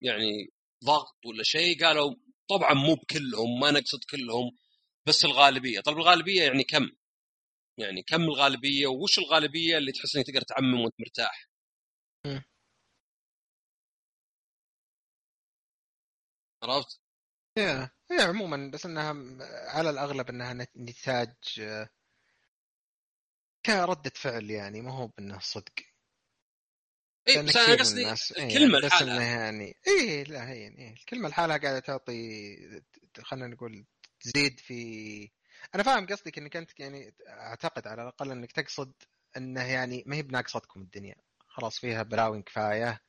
يعني 0.00 0.50
ضغط 0.84 1.26
ولا 1.26 1.42
شيء 1.42 1.84
قالوا 1.84 2.14
طبعا 2.50 2.74
مو 2.74 2.94
بكلهم 2.94 3.60
ما 3.60 3.70
نقصد 3.70 4.04
كلهم 4.10 4.50
بس 5.06 5.24
الغالبية. 5.24 5.80
طيب 5.80 5.96
الغالبية 5.98 6.42
يعني 6.42 6.64
كم؟ 6.64 6.90
يعني 7.78 8.02
كم 8.02 8.22
الغالبية؟ 8.22 8.86
وش 8.86 9.18
الغالبية 9.18 9.78
اللي 9.78 9.92
تحس 9.92 10.16
إنك 10.16 10.26
تقدر 10.26 10.40
تعمم 10.42 10.80
وأنت 10.80 10.94
مرتاح؟ 11.00 11.48
م. 12.26 12.40
عرفت؟ 16.62 17.00
هي 17.58 17.90
هي 18.10 18.20
عموما 18.22 18.70
بس 18.70 18.86
إنها 18.86 19.14
على 19.68 19.90
الأغلب 19.90 20.28
إنها 20.30 20.66
نتاج 20.76 21.34
كردة 23.66 24.10
فعل 24.14 24.50
يعني 24.50 24.80
ما 24.82 24.92
هو 24.92 25.06
بانه 25.06 25.38
صدق. 25.40 25.72
اي 27.28 27.42
بس 27.42 27.56
أنا 27.56 27.80
قصدي 27.80 28.12
الكلمة 28.30 28.78
يعني 28.78 28.86
لحالها 28.86 29.22
يعني 29.22 29.76
اي 29.88 30.24
لا 30.24 30.48
هي 30.50 30.60
يعني 30.60 30.92
الكلمة 30.92 31.28
لحالها 31.28 31.56
قاعدة 31.56 31.78
تعطي 31.78 32.56
خلينا 33.22 33.46
نقول 33.46 33.84
تزيد 34.20 34.60
في 34.60 35.30
أنا 35.74 35.82
فاهم 35.82 36.06
قصدك 36.06 36.38
إنك 36.38 36.56
أنت 36.56 36.80
يعني 36.80 37.14
أعتقد 37.28 37.86
على 37.86 38.02
الأقل 38.02 38.30
إنك 38.30 38.52
تقصد 38.52 38.92
إنه 39.36 39.62
يعني 39.62 40.02
ما 40.06 40.16
هي 40.16 40.22
بناقصتكم 40.22 40.80
الدنيا. 40.80 41.14
خلاص 41.48 41.78
فيها 41.78 42.02
بلاوي 42.02 42.42
كفاية 42.42 43.00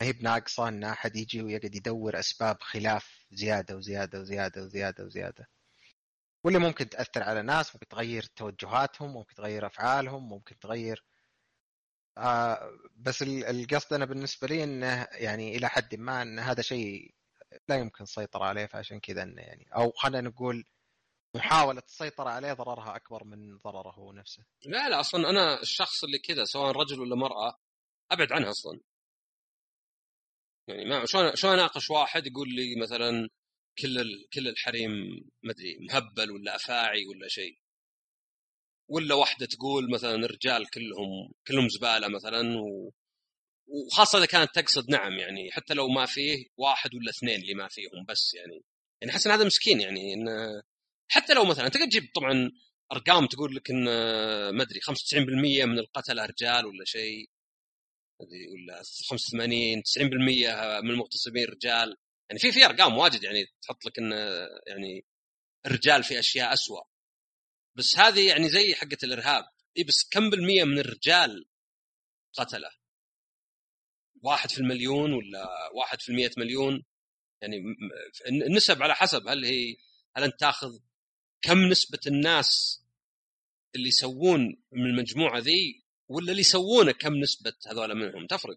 ما 0.00 0.06
هي 0.06 0.12
بناقصة 0.12 0.68
إن 0.68 0.84
أحد 0.84 1.16
يجي 1.16 1.42
ويقعد 1.42 1.74
يدور 1.74 2.18
أسباب 2.18 2.56
خلاف 2.60 3.26
زيادة 3.32 3.76
وزيادة 3.76 4.20
وزيادة 4.20 4.62
وزيادة 4.62 5.04
وزيادة. 5.04 5.48
واللي 6.44 6.58
ممكن 6.58 6.88
تأثر 6.88 7.22
على 7.22 7.42
ناس 7.42 7.74
ممكن 7.74 7.88
تغير 7.88 8.22
توجهاتهم 8.22 9.12
ممكن 9.12 9.34
تغير 9.34 9.66
أفعالهم 9.66 10.28
ممكن 10.28 10.58
تغير 10.58 11.04
آه 12.18 12.78
بس 12.96 13.22
القصد 13.22 13.92
أنا 13.92 14.04
بالنسبة 14.04 14.48
لي 14.48 14.64
إنه 14.64 15.06
يعني 15.12 15.56
إلى 15.56 15.68
حد 15.68 15.94
ما 15.94 16.22
إن 16.22 16.38
هذا 16.38 16.62
شيء 16.62 17.14
لا 17.68 17.76
يمكن 17.76 18.04
السيطره 18.04 18.44
عليه 18.44 18.66
فعشان 18.66 19.00
كذا 19.00 19.22
إنه 19.22 19.42
يعني 19.42 19.68
أو 19.76 19.90
خلينا 19.90 20.28
نقول 20.28 20.64
محاولة 21.34 21.82
السيطرة 21.86 22.30
عليه 22.30 22.52
ضررها 22.52 22.96
أكبر 22.96 23.24
من 23.24 23.58
ضرره 23.58 23.94
هو 23.94 24.12
نفسه 24.12 24.44
لا 24.66 24.88
لا 24.88 25.00
أصلا 25.00 25.30
أنا 25.30 25.62
الشخص 25.62 26.04
اللي 26.04 26.18
كذا 26.18 26.44
سواء 26.44 26.72
رجل 26.72 27.00
ولا 27.00 27.16
مرأة 27.16 27.58
أبعد 28.10 28.32
عنها 28.32 28.50
أصلا 28.50 28.80
يعني 30.68 30.84
ما 30.84 31.06
شلون 31.06 31.36
شلون 31.36 31.52
أناقش 31.54 31.90
واحد 31.90 32.26
يقول 32.26 32.48
لي 32.54 32.76
مثلا 32.82 33.28
كل. 33.78 34.04
كل 34.34 34.48
الحريم 34.48 34.90
ما 35.42 35.52
أدري 35.52 35.78
مهبل 35.80 36.30
ولا 36.30 36.56
أفاعي 36.56 37.06
ولا 37.06 37.28
شيء 37.28 37.58
ولا 38.88 39.14
واحدة 39.14 39.46
تقول 39.46 39.90
مثلا 39.90 40.14
الرجال 40.14 40.70
كلهم 40.70 41.32
كلهم 41.46 41.68
زبالة 41.68 42.08
مثلا 42.08 42.58
و... 42.58 42.92
وخاصة 43.66 44.18
إذا 44.18 44.26
كانت 44.26 44.54
تقصد 44.54 44.90
نعم 44.90 45.12
يعني 45.12 45.52
حتى 45.52 45.74
لو 45.74 45.88
ما 45.88 46.06
فيه 46.06 46.46
واحد 46.56 46.94
ولا 46.94 47.10
اثنين 47.10 47.40
اللي 47.40 47.54
ما 47.54 47.68
فيهم 47.68 48.04
بس 48.08 48.34
يعني. 48.34 48.62
يعني 49.00 49.12
أحس 49.12 49.26
إن 49.26 49.32
هذا 49.32 49.44
مسكين 49.44 49.80
يعني 49.80 50.14
انه 50.14 50.62
حتى 51.08 51.34
لو 51.34 51.44
مثلا 51.44 51.68
تقدر 51.68 51.86
تجيب 51.86 52.08
طبعا 52.14 52.50
أرقام 52.92 53.26
تقول 53.26 53.56
لك 53.56 53.70
إن 53.70 53.84
ما 54.50 54.62
أدري 54.62 54.80
95% 54.80 55.64
من 55.64 55.78
القتلة 55.78 56.26
رجال 56.26 56.66
ولا 56.66 56.84
شيء. 56.84 57.30
ولا 58.20 58.82
85 59.08 59.82
90% 59.82 60.82
من 60.82 60.90
المغتصبين 60.90 61.44
رجال. 61.44 61.96
يعني 62.30 62.40
في 62.40 62.52
في 62.52 62.64
أرقام 62.64 62.98
واجد 62.98 63.22
يعني 63.22 63.44
تحط 63.62 63.86
لك 63.86 63.98
إن 63.98 64.12
يعني 64.66 65.04
الرجال 65.66 66.04
في 66.04 66.18
أشياء 66.18 66.52
أسوأ. 66.52 66.93
بس 67.74 67.98
هذه 67.98 68.28
يعني 68.28 68.48
زي 68.48 68.74
حقة 68.74 68.98
الإرهاب. 69.04 69.44
إي 69.78 69.84
بس 69.84 70.08
كم 70.10 70.30
بالمية 70.30 70.64
من 70.64 70.78
الرجال 70.78 71.46
قتله؟ 72.32 72.70
واحد 74.22 74.50
في 74.50 74.58
المليون 74.58 75.12
ولا 75.12 75.70
واحد 75.74 76.00
في 76.00 76.08
المية 76.08 76.30
مليون؟ 76.38 76.84
يعني 77.42 77.56
النسب 78.26 78.82
على 78.82 78.94
حسب. 78.94 79.28
هل 79.28 79.44
هي 79.44 79.76
هل 80.16 80.24
أنت 80.24 80.40
تاخذ 80.40 80.78
كم 81.42 81.58
نسبة 81.58 82.00
الناس 82.06 82.82
اللي 83.74 83.88
يسوون 83.88 84.40
من 84.72 84.86
المجموعة 84.86 85.38
ذي 85.38 85.84
ولا 86.08 86.30
اللي 86.30 86.40
يسوونه 86.40 86.92
كم 86.92 87.14
نسبة 87.14 87.54
هذول 87.66 87.94
منهم؟ 87.94 88.26
تفرق. 88.26 88.56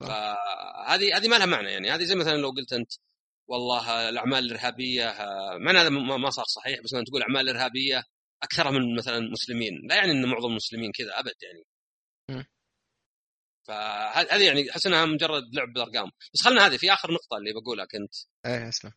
فهذه 0.00 1.16
هذه 1.16 1.28
ما 1.28 1.36
لها 1.36 1.46
معنى 1.46 1.72
يعني. 1.72 1.90
هذه 1.90 2.04
زي 2.04 2.14
مثلا 2.14 2.36
لو 2.36 2.50
قلت 2.50 2.72
أنت 2.72 2.92
والله 3.48 4.08
الأعمال 4.08 4.44
الإرهابية 4.44 5.14
معنى 5.58 5.78
هذا 5.78 5.88
ما 5.88 6.30
صار 6.30 6.44
صحيح 6.44 6.80
بس 6.80 6.92
مثلا 6.94 7.04
تقول 7.04 7.22
الاعمال 7.22 7.48
الارهابيه 7.48 8.04
أكثرها 8.44 8.70
من 8.70 8.96
مثلا 8.96 9.20
مسلمين. 9.20 9.86
لا 9.88 9.94
يعني 9.94 10.12
إن 10.12 10.26
معظم 10.26 10.50
المسلمين 10.50 10.92
كذا 10.92 11.18
أبد 11.18 11.34
يعني. 11.42 11.64
فهذه 13.66 14.46
يعني 14.46 14.70
أحس 14.70 14.86
إنها 14.86 15.04
مجرد 15.04 15.54
لعب 15.54 15.72
بالأرقام. 15.72 16.10
بس 16.34 16.42
خلنا 16.42 16.66
هذه 16.66 16.76
في 16.76 16.92
آخر 16.92 17.12
نقطة 17.12 17.36
اللي 17.36 17.52
بقولها 17.52 17.84
كنت. 17.84 18.14
إيه 18.46 18.68
اسلم 18.68 18.92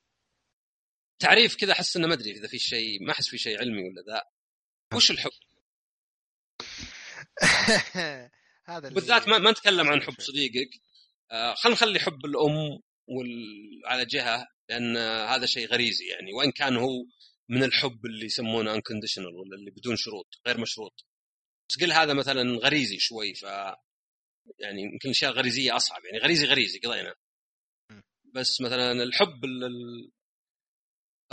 تعريف 1.19 1.55
كذا 1.55 1.71
أحس 1.71 1.97
إنه 1.97 2.07
ما 2.07 2.13
أدري 2.13 2.31
إذا 2.31 2.47
في 2.47 2.59
شيء 2.59 3.05
ما 3.05 3.11
أحس 3.11 3.29
في 3.29 3.37
شيء 3.37 3.59
علمي 3.59 3.83
ولا 3.89 4.01
ذا. 4.01 4.23
وش 4.93 5.11
الحب؟ 5.11 5.31
هذا 8.65 8.89
بالذات 8.89 9.27
ما, 9.27 9.37
ما 9.37 9.51
نتكلم 9.51 9.87
عن 9.87 10.01
حب 10.01 10.21
صديقك. 10.21 10.69
آه 11.31 11.53
خلينا 11.53 11.77
نخلي 11.77 11.99
حب 11.99 12.25
الأم 12.25 12.79
وال... 13.07 13.31
على 13.85 14.05
جهة 14.05 14.47
لأن 14.69 14.97
هذا 14.97 15.45
شيء 15.45 15.67
غريزي 15.67 16.07
يعني. 16.07 16.33
وإن 16.33 16.51
كان 16.51 16.77
هو 16.77 17.05
من 17.49 17.63
الحب 17.63 18.05
اللي 18.05 18.25
يسمونه 18.25 18.73
انكونديشنال 18.75 19.35
ولا 19.35 19.55
اللي 19.55 19.71
بدون 19.71 19.95
شروط 19.95 20.27
غير 20.47 20.57
مشروط. 20.59 21.05
بس 21.69 21.83
قل 21.83 21.91
هذا 21.91 22.13
مثلا 22.13 22.43
غريزي 22.63 22.99
شوي 22.99 23.33
ف 23.33 23.43
يعني 24.59 24.81
يمكن 24.81 25.09
الاشياء 25.09 25.31
الغريزيه 25.31 25.75
أصعب 25.75 26.05
يعني 26.05 26.17
غريزي 26.17 26.45
غريزي 26.45 26.79
قضينا 26.79 27.13
بس 28.33 28.61
مثلا 28.61 28.91
الحب 29.03 29.45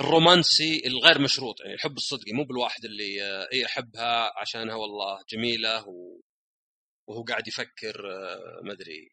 الرومانسي 0.00 0.82
الغير 0.86 1.18
مشروط 1.18 1.60
يعني 1.60 1.74
الحب 1.74 1.96
الصدقي 1.96 2.32
مو 2.32 2.44
بالواحد 2.44 2.84
اللي 2.84 3.22
اي 3.52 3.66
أحبها 3.66 4.40
عشانها 4.40 4.74
والله 4.74 5.22
جميلة 5.30 5.88
و... 5.88 6.20
وهو 7.08 7.22
قاعد 7.24 7.48
يفكر 7.48 8.12
آه، 8.12 8.60
ما 8.64 8.72
أدري 8.72 9.10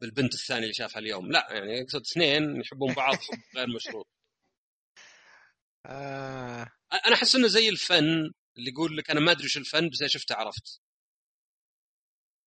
بالبنت 0.00 0.34
الثانية 0.34 0.62
اللي 0.62 0.74
شافها 0.74 0.98
اليوم. 0.98 1.32
لا 1.32 1.46
يعني 1.50 1.82
اقصد 1.82 2.00
اثنين 2.00 2.60
يحبون 2.60 2.94
بعض 2.94 3.14
حب 3.14 3.42
غير 3.56 3.66
مشروط. 3.76 4.06
آه. 5.86 6.70
أنا 7.06 7.14
أحس 7.14 7.34
إنه 7.34 7.48
زي 7.48 7.68
الفن 7.68 8.32
اللي 8.58 8.70
يقول 8.70 8.96
لك 8.96 9.10
أنا 9.10 9.20
ما 9.20 9.32
أدري 9.32 9.44
وش 9.44 9.56
الفن 9.56 9.88
بس 9.88 10.00
اذا 10.00 10.08
شفته 10.08 10.34
عرفت. 10.34 10.80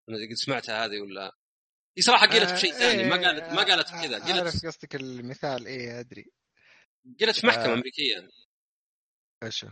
قد 0.07 0.33
سمعتها 0.33 0.85
هذه 0.85 1.01
ولا؟ 1.01 1.35
هي 1.97 2.03
صراحة 2.03 2.27
قالت 2.27 2.53
بشيء 2.53 2.73
آه 2.73 2.77
ثاني 2.77 3.03
ما 3.03 3.15
إيه، 3.15 3.25
قالت 3.25 3.43
ما 3.53 3.63
قالت 3.63 3.87
بكذا 3.93 4.19
قالت 4.19 4.29
اعرف 4.29 4.65
قصدك 4.65 4.95
المثال 4.95 5.65
إيه 5.67 5.99
أدري. 5.99 6.25
قالت 7.19 7.39
في 7.39 7.47
محكمة 7.47 7.71
آه. 7.71 7.73
أمريكية. 7.73 8.29
إيش 9.43 9.65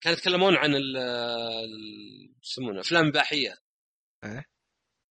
كانوا 0.00 0.18
يتكلمون 0.18 0.56
عن 0.56 0.74
ال 0.74 0.96
يسمونه 2.42 2.80
أفلام 2.80 3.06
اباحيه 3.06 3.54
إيه. 4.24 4.44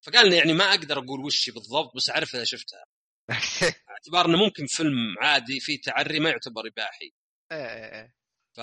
فقال 0.00 0.32
يعني 0.32 0.52
ما 0.52 0.64
أقدر 0.64 0.98
أقول 0.98 1.20
وش 1.20 1.50
بالضبط 1.50 1.96
بس 1.96 2.10
أعرف 2.10 2.34
إذا 2.34 2.44
شفتها. 2.44 2.84
اعتبار 3.90 4.26
إنه 4.26 4.38
ممكن 4.38 4.66
فيلم 4.66 5.18
عادي 5.20 5.60
فيه 5.60 5.80
تعري 5.80 6.20
ما 6.20 6.30
يعتبر 6.30 6.66
اباحي 6.66 7.12
إيه 7.52 7.66
إيه, 7.66 8.00
إيه. 8.00 8.14
ف 8.56 8.60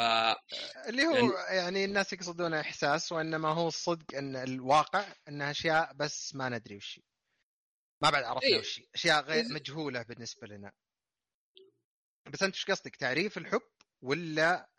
اللي 0.90 1.06
هو 1.06 1.16
يعني... 1.16 1.58
يعني 1.58 1.86
الناس 1.86 2.14
يقصدون 2.14 2.54
إحساس 2.54 3.12
وإنما 3.12 3.50
هو 3.50 3.68
الصدق 3.68 4.16
إن 4.16 4.36
الواقع 4.36 5.14
انها 5.28 5.52
أشياء 5.52 5.94
بس 5.94 6.36
ما 6.36 6.50
ندري 6.50 6.76
وش 6.76 7.00
ما 8.04 8.10
بعد 8.10 8.24
عرفنا 8.24 8.50
إيه. 8.50 8.60
وش 8.60 8.82
أشياء 8.96 9.24
غير 9.24 9.46
إيه. 9.46 9.52
مجهولة 9.54 10.02
بالنسبة 10.04 10.48
لنا 10.48 10.72
بس 12.34 12.44
أنت 12.44 12.56
إيش 12.56 12.66
قصدك 12.66 12.96
تعريف 12.96 13.38
الحب 13.38 13.70
ولا 14.02 14.70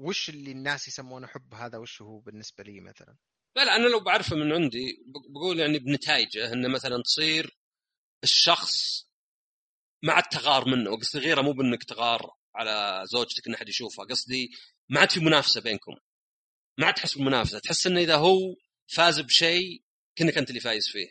وش 0.00 0.28
اللي 0.28 0.52
الناس 0.52 0.88
يسمونه 0.88 1.26
حب 1.26 1.54
هذا 1.54 1.78
وش 1.78 2.02
هو 2.02 2.18
بالنسبة 2.18 2.64
لي 2.64 2.80
مثلا 2.80 3.16
لا 3.56 3.64
لا 3.64 3.76
أنا 3.76 3.86
لو 3.86 4.00
بعرفه 4.00 4.36
من 4.36 4.52
عندي 4.52 5.04
بقول 5.30 5.60
يعني 5.60 5.78
بنتائجه 5.78 6.52
إنه 6.52 6.68
مثلا 6.68 7.02
تصير 7.02 7.58
الشخص 8.24 9.08
ما 10.04 10.12
عاد 10.12 10.24
تغار 10.24 10.68
منه 10.68 10.96
قصدي 10.96 11.18
غيره 11.18 11.42
مو 11.42 11.52
بإنك 11.52 11.84
تغار 11.84 12.41
على 12.54 13.02
زوجتك 13.06 13.48
إن 13.48 13.54
أحد 13.54 13.68
يشوفها. 13.68 14.04
قصدي 14.04 14.50
ما 14.88 15.00
عاد 15.00 15.10
في 15.10 15.20
منافسة 15.20 15.60
بينكم. 15.60 15.92
ما 16.78 16.86
عاد 16.86 16.94
تحس 16.94 17.14
بالمنافسه 17.14 17.58
تحس 17.58 17.86
انه 17.86 18.00
إذا 18.00 18.16
هو 18.16 18.38
فاز 18.94 19.20
بشيء 19.20 19.82
كأنك 20.16 20.38
أنت 20.38 20.48
اللي 20.48 20.60
فايز 20.60 20.88
فيه. 20.88 21.08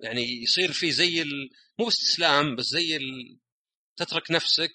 يعني 0.00 0.42
يصير 0.42 0.72
في 0.72 0.92
زي 0.92 1.22
ال... 1.22 1.50
مو 1.78 1.88
استسلام 1.88 2.56
بس 2.56 2.64
زي 2.64 2.96
ال... 2.96 3.38
تترك 3.96 4.30
نفسك 4.30 4.72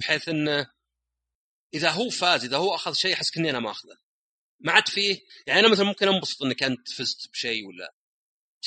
بحيث 0.00 0.28
انه 0.28 0.70
إذا 1.74 1.90
هو 1.90 2.10
فاز 2.10 2.44
إذا 2.44 2.56
هو 2.56 2.74
أخذ 2.74 2.94
شيء 2.94 3.14
أحس 3.14 3.30
كني 3.30 3.50
أنا 3.50 3.60
ماخذه 3.60 3.96
ما 4.60 4.72
عاد 4.72 4.88
فيه. 4.88 5.20
يعني 5.46 5.60
أنا 5.60 5.68
مثلا 5.68 5.84
ممكن 5.84 6.08
أنبسط 6.08 6.42
إنك 6.42 6.62
أنت 6.62 6.88
فزت 6.88 7.30
بشيء 7.32 7.66
ولا. 7.66 7.94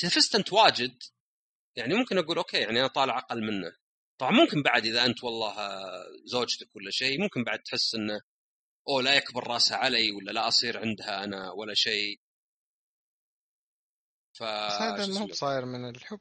إذا 0.02 0.08
فزت 0.08 0.34
أنت 0.34 0.52
واجد 0.52 1.02
يعني 1.76 1.94
ممكن 1.94 2.18
أقول 2.18 2.36
okay 2.36 2.56
يعني 2.56 2.80
أنا 2.80 2.86
طالع 2.88 3.18
أقل 3.18 3.40
منه. 3.42 3.76
طبعا 4.18 4.32
ممكن 4.32 4.62
بعد 4.62 4.86
إذا 4.86 5.04
أنت 5.04 5.24
والله 5.24 5.54
زوجتك 6.24 6.76
ولا 6.76 6.90
شيء 6.90 7.20
ممكن 7.20 7.44
بعد 7.44 7.62
تحس 7.62 7.94
إنه 7.94 8.20
أو 8.88 9.00
لا 9.00 9.14
يكبر 9.16 9.46
راسها 9.46 9.76
علي 9.76 10.12
ولا 10.12 10.30
لا 10.30 10.48
أصير 10.48 10.78
عندها 10.78 11.24
أنا 11.24 11.52
ولا 11.52 11.74
شيء. 11.74 12.20
ف 14.36 14.42
هذا 14.42 15.06
ما 15.06 15.20
هو؟ 15.20 15.26
بصاير 15.26 15.64
من 15.64 15.88
الحب. 15.88 16.20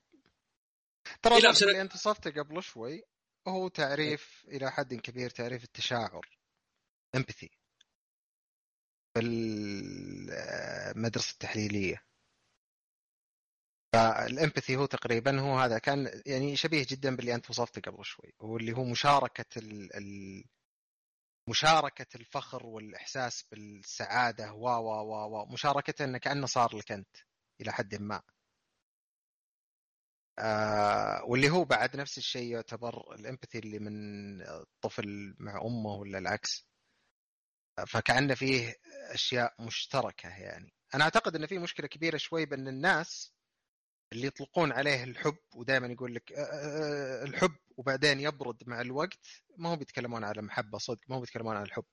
ترى 1.22 1.36
إيه 1.36 1.50
اللي 1.50 1.82
انت 1.82 1.94
وصفته 1.94 2.32
قبل 2.32 2.64
شوي 2.64 3.04
هو 3.48 3.68
تعريف 3.68 4.46
إلى 4.48 4.72
حد 4.72 4.94
كبير 4.94 5.30
تعريف 5.30 5.64
التشاعر. 5.64 6.38
empathy. 7.18 7.50
بالمدرسة 9.16 10.34
التحليلية. 11.34 12.06
فالإمباثي 13.94 14.76
هو 14.76 14.86
تقريبا 14.86 15.41
هو 15.41 15.60
هذا 15.60 15.78
كان 15.80 16.22
يعني 16.26 16.56
شبيه 16.56 16.86
جدا 16.89 17.16
باللي 17.16 17.36
أنت 17.36 17.50
وصفته 17.50 17.82
قبل 17.82 18.06
شوي 18.06 18.34
هو 18.41 18.58
اللي 18.58 18.74
هو 18.78 18.84
مشاركة 18.84 19.60
ال... 19.60 19.96
ال... 19.96 20.44
مشاركة 21.50 22.18
الفخر 22.18 22.66
والإحساس 22.66 23.44
بالسعادة 23.52 24.54
و 24.54 24.68
و 24.68 24.89
و 25.04 25.41
و 25.41 25.46
مشاركته 25.46 26.06
إنه 26.06 26.18
كأنه 26.18 26.46
صار 26.48 26.76
لك 26.78 26.91
أنت 26.91 27.18
إلى 27.62 27.72
حد 27.72 27.96
ما. 27.96 28.22
آه 30.39 31.24
واللي 31.26 31.50
هو 31.50 31.64
بعد 31.66 31.96
نفس 31.96 32.18
الشيء 32.18 32.52
يعتبر 32.54 33.16
الإمباثي 33.16 33.60
اللي 33.60 33.80
من 33.80 33.94
الطفل 34.41 35.36
مع 35.39 35.62
أمه 35.62 35.94
ولا 35.96 36.18
العكس. 36.18 36.68
فكأن 37.88 38.36
فيه 38.36 38.76
أشياء 39.12 39.56
مشتركة 39.60 40.30
يعني. 40.30 40.74
أنا 40.96 41.04
أعتقد 41.04 41.36
أن 41.36 41.46
في 41.48 41.58
مشكلة 41.60 41.88
كبيرة 41.88 42.18
شوي 42.18 42.46
بأن 42.46 42.68
الناس 42.68 43.33
اللي 44.14 44.28
يطلقون 44.28 44.72
عليه 44.72 45.03
الحب 45.03 45.38
ودائما 45.55 45.88
يقول 45.88 46.16
لك 46.16 46.32
آه، 46.32 46.41
آه، 46.41 47.24
الحب 47.24 47.55
وبعدين 47.78 48.20
يبرد 48.20 48.64
مع 48.68 48.82
الوقت 48.82 49.43
ما 49.57 49.70
هو 49.70 49.76
بيتكلمون 49.76 50.24
على 50.24 50.41
محبة 50.41 50.78
صدق 50.78 51.01
ما 51.09 51.16
هو 51.16 51.20
بيتكلمون 51.20 51.55
عن 51.55 51.64
الحب 51.64 51.86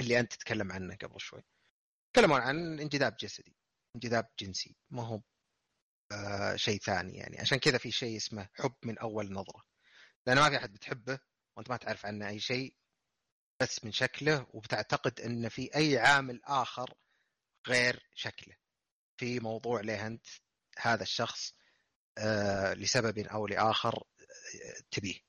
اللي 0.00 0.20
أنت 0.20 0.32
تتكلم 0.32 0.72
عنه 0.72 0.96
قبل 0.96 1.20
شوي. 1.20 1.42
يتكلمون 2.08 2.40
عن 2.40 2.80
انجذاب 2.80 3.16
جسدي 3.16 3.56
انجذاب 3.96 4.30
جنسي 4.40 4.76
ما 4.90 5.02
هو 5.06 5.20
آه، 6.12 6.56
شيء 6.56 6.80
ثاني 6.80 7.16
يعني. 7.16 7.40
عشان 7.40 7.58
كذا 7.58 7.78
في 7.78 7.90
شيء 7.90 8.16
اسمه 8.16 8.48
حب 8.54 8.74
من 8.84 8.98
أول 8.98 9.32
نظرة. 9.32 9.64
لأن 10.26 10.36
ما 10.38 10.50
في 10.50 10.56
أحد 10.56 10.72
بتحبه 10.72 11.18
وأنت 11.56 11.70
ما 11.70 11.76
تعرف 11.76 12.06
عنه 12.06 12.28
أي 12.28 12.40
شيء 12.40 12.76
بس 13.60 13.84
من 13.84 13.92
شكله 13.92 14.46
وبتعتقد 14.50 15.20
أن 15.20 15.48
في 15.48 15.76
أي 15.76 15.98
عامل 15.98 16.40
آخر 16.44 16.94
غير 17.68 18.10
شكله. 18.14 18.56
في 19.16 19.40
موضوع 19.40 19.80
له 19.80 20.06
أنت 20.06 20.26
هذا 20.80 21.02
الشخص 21.02 21.54
آه، 22.18 22.74
لسبب 22.74 23.18
أو 23.18 23.46
لآخر 23.46 23.94
آه، 23.98 24.82
تبيه. 24.90 25.20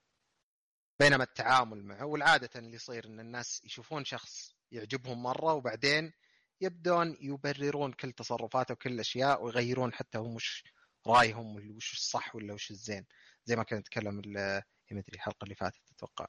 بينما 1.00 1.24
التعامل 1.24 1.84
معه 1.86 2.06
والعادة 2.06 2.50
اللي 2.56 2.76
يصير 2.76 3.06
أن 3.06 3.20
الناس 3.20 3.62
يشوفون 3.64 4.06
شخص 4.06 4.56
يعجبهم 4.72 5.24
مرة 5.24 5.54
وبعدين 5.54 6.14
يبدون 6.62 7.18
يبررون 7.22 7.94
كل 7.94 8.12
تصرفاته 8.12 8.72
وكل 8.74 8.92
الأشياء 8.94 9.44
ويغيرون 9.44 9.94
حتى 9.94 10.18
هم 10.18 10.36
وش 10.36 10.64
رأيهم 11.08 11.76
وش 11.76 11.94
الصح 11.94 12.36
ولا 12.36 12.54
وش 12.54 12.72
الزين. 12.72 13.06
زي 13.46 13.56
ما 13.56 13.64
كنا 13.64 13.80
نتكلم 13.80 14.16
ما 14.16 14.64
ادري 14.92 15.16
الحلقة 15.16 15.44
اللي 15.44 15.56
فاتت 15.56 15.82
أتوقع 15.92 16.28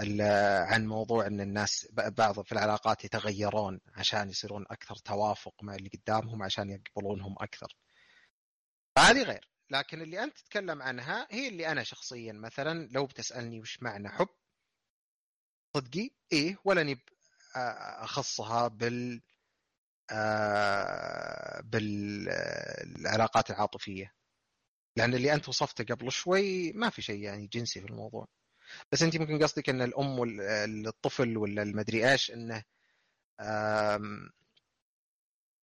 ال- 0.00 0.22
عن 0.72 0.86
موضوع 0.86 1.26
إن 1.26 1.40
الناس 1.40 1.88
بعض 1.92 2.40
في 2.40 2.52
العلاقات 2.52 3.04
يتغيرون 3.04 3.80
عشان 3.94 4.30
يصيرون 4.30 4.64
أكثر 4.70 4.94
توافق 4.96 5.54
مع 5.62 5.74
اللي 5.74 5.88
قدامهم 5.88 6.42
عشان 6.42 6.70
يقبلونهم 6.70 7.34
أكثر. 7.40 7.76
فهذه 9.00 9.22
غير، 9.22 9.48
لكن 9.70 10.02
اللي 10.02 10.24
أنت 10.24 10.38
تتكلم 10.38 10.82
عنها 10.82 11.26
هي 11.30 11.48
اللي 11.48 11.66
أنا 11.68 11.82
شخصيا 11.84 12.32
مثلا 12.32 12.88
لو 12.92 13.06
بتسألني 13.06 13.60
وش 13.60 13.82
معنى 13.82 14.08
حب 14.08 14.28
صدقي 15.76 16.10
إيه 16.32 16.56
ولا 16.64 16.82
نب 16.82 16.98
أخصها 17.56 18.68
بال 18.68 19.20
بالعلاقات 21.62 23.50
العاطفية. 23.50 24.14
لأن 24.96 25.14
اللي 25.14 25.34
أنت 25.34 25.48
وصفته 25.48 25.84
قبل 25.84 26.12
شوي 26.12 26.72
ما 26.72 26.90
في 26.90 27.02
شيء 27.02 27.22
يعني 27.22 27.46
جنسي 27.46 27.80
في 27.80 27.86
الموضوع. 27.86 28.28
بس 28.92 29.02
أنت 29.02 29.16
ممكن 29.16 29.42
قصدك 29.42 29.68
إن 29.68 29.82
الأم 29.82 30.18
والطفل 30.18 31.36
ولا 31.36 31.62
المدري 31.62 32.10
إيش 32.12 32.30
إنه 32.30 32.64
آم، 33.40 34.30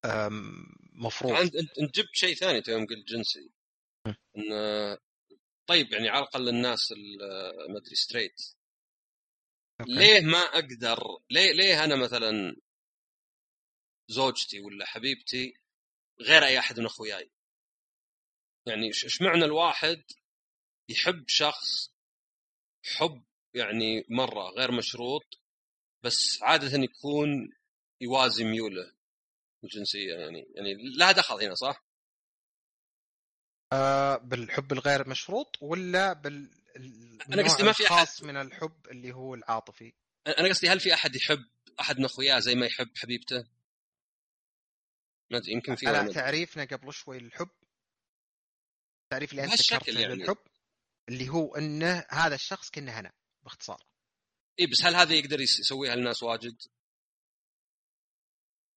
آم، 0.05 0.65
مفروض. 0.97 1.33
انت 1.33 1.55
انت 1.55 1.77
أنت 1.79 1.95
جبت 1.95 2.15
شيء 2.15 2.35
ثاني 2.35 2.61
تو 2.61 2.71
يوم 2.71 2.85
قلت 2.85 3.07
جنسي. 3.07 3.51
إن 4.07 4.97
طيب 5.67 5.91
يعني 5.93 6.09
على 6.09 6.19
الأقل 6.19 6.49
الناس 6.49 6.91
ال- 6.91 7.71
ما 7.73 7.77
أدري 7.77 7.95
straight 7.95 8.41
okay. 9.82 9.91
ليه 9.91 10.21
ما 10.21 10.37
أقدر 10.37 10.99
ليه 11.29 11.51
ليه 11.51 11.83
أنا 11.83 11.95
مثلا 11.95 12.55
زوجتي 14.07 14.59
ولا 14.59 14.85
حبيبتي 14.85 15.53
غير 16.21 16.45
أي 16.45 16.59
أحد 16.59 16.79
من 16.79 16.85
أخوياي؟ 16.85 17.31
يعني 18.67 18.87
إيش 18.87 19.21
معنى 19.21 19.45
الواحد 19.45 20.03
يحب 20.89 21.27
شخص 21.27 21.93
حب 22.97 23.23
يعني 23.53 24.05
مرة 24.09 24.49
غير 24.49 24.71
مشروط 24.71 25.39
بس 26.03 26.43
عادة 26.43 26.83
يكون 26.83 27.49
يوازي 28.01 28.43
ميوله؟ 28.43 28.96
الجنسيه 29.64 30.14
يعني 30.14 30.45
يعني 30.55 30.74
لها 30.97 31.12
دخل 31.12 31.43
هنا 31.43 31.55
صح؟ 31.55 31.84
آه، 33.74 34.18
بالحب 34.18 34.72
الغير 34.74 35.10
مشروط 35.10 35.58
ولا 35.62 36.14
بال 36.14 36.51
أنا 37.34 37.43
قصدي 37.43 37.64
ما 37.64 37.72
في 37.72 37.86
خاص 37.86 38.24
من 38.24 38.38
الحب 38.38 38.88
اللي 38.88 39.12
هو 39.14 39.36
العاطفي 39.36 39.93
أنا 40.28 40.49
قصدي 40.49 40.70
هل 40.70 40.80
في 40.80 40.93
أحد 40.93 41.16
يحب 41.16 41.45
أحد 41.80 41.97
من 41.99 42.05
أخوياه 42.05 42.39
زي 42.39 42.55
ما 42.55 42.66
يحب 42.66 42.89
حبيبته؟ 42.97 43.47
ما 45.32 45.38
أدري 45.38 45.51
يمكن 45.51 45.76
في 45.76 45.89
أدري. 45.89 46.14
تعريفنا 46.14 46.64
قبل 46.66 46.93
شوي 46.93 47.20
للحب 47.20 47.49
التعريف 49.03 49.32
اللي 49.32 49.43
أنت 49.43 49.62
ذكرته 49.62 49.99
يعني. 49.99 50.16
للحب 50.16 50.38
اللي 51.10 51.30
هو 51.30 51.55
إنه 51.55 52.05
هذا 52.10 52.36
الشخص 52.36 52.70
كأنه 52.70 52.99
أنا 52.99 53.14
باختصار 53.43 53.84
اي 54.60 54.66
بس 54.68 54.84
هل 54.84 54.95
هذا 54.95 55.14
يقدر 55.14 55.41
يس- 55.41 55.60
يسويها 55.60 55.93
الناس 55.93 56.24
واجد؟ 56.24 56.58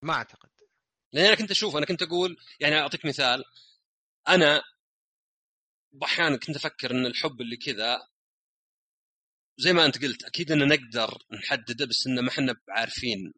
ما 0.03 0.13
أعتقد 0.15 0.51
لأن 1.13 1.25
أنا 1.27 1.35
كنت 1.35 1.51
أشوف 1.51 1.77
أنا 1.77 1.87
كنت 1.87 2.03
أقول 2.03 2.37
يعني 2.61 2.79
أعطيك 2.79 3.05
مثال. 3.05 3.45
أنا 4.29 4.63
أحيانا 6.05 6.37
كنت 6.37 6.57
أفكر 6.57 6.91
إن 6.91 7.07
الحب 7.07 7.41
اللي 7.41 7.57
كذا 7.57 8.09
زي 9.59 9.73
ما 9.73 9.87
أنت 9.87 10.03
قلت 10.03 10.25
أكيد 10.25 10.53
إن 10.53 10.69
نقدر 10.69 11.19
نحدده 11.33 11.87
بس 11.87 12.07
إنه 12.07 12.23
ما 12.23 12.29
إحنا 12.29 12.57
بعارفين. 12.69 13.33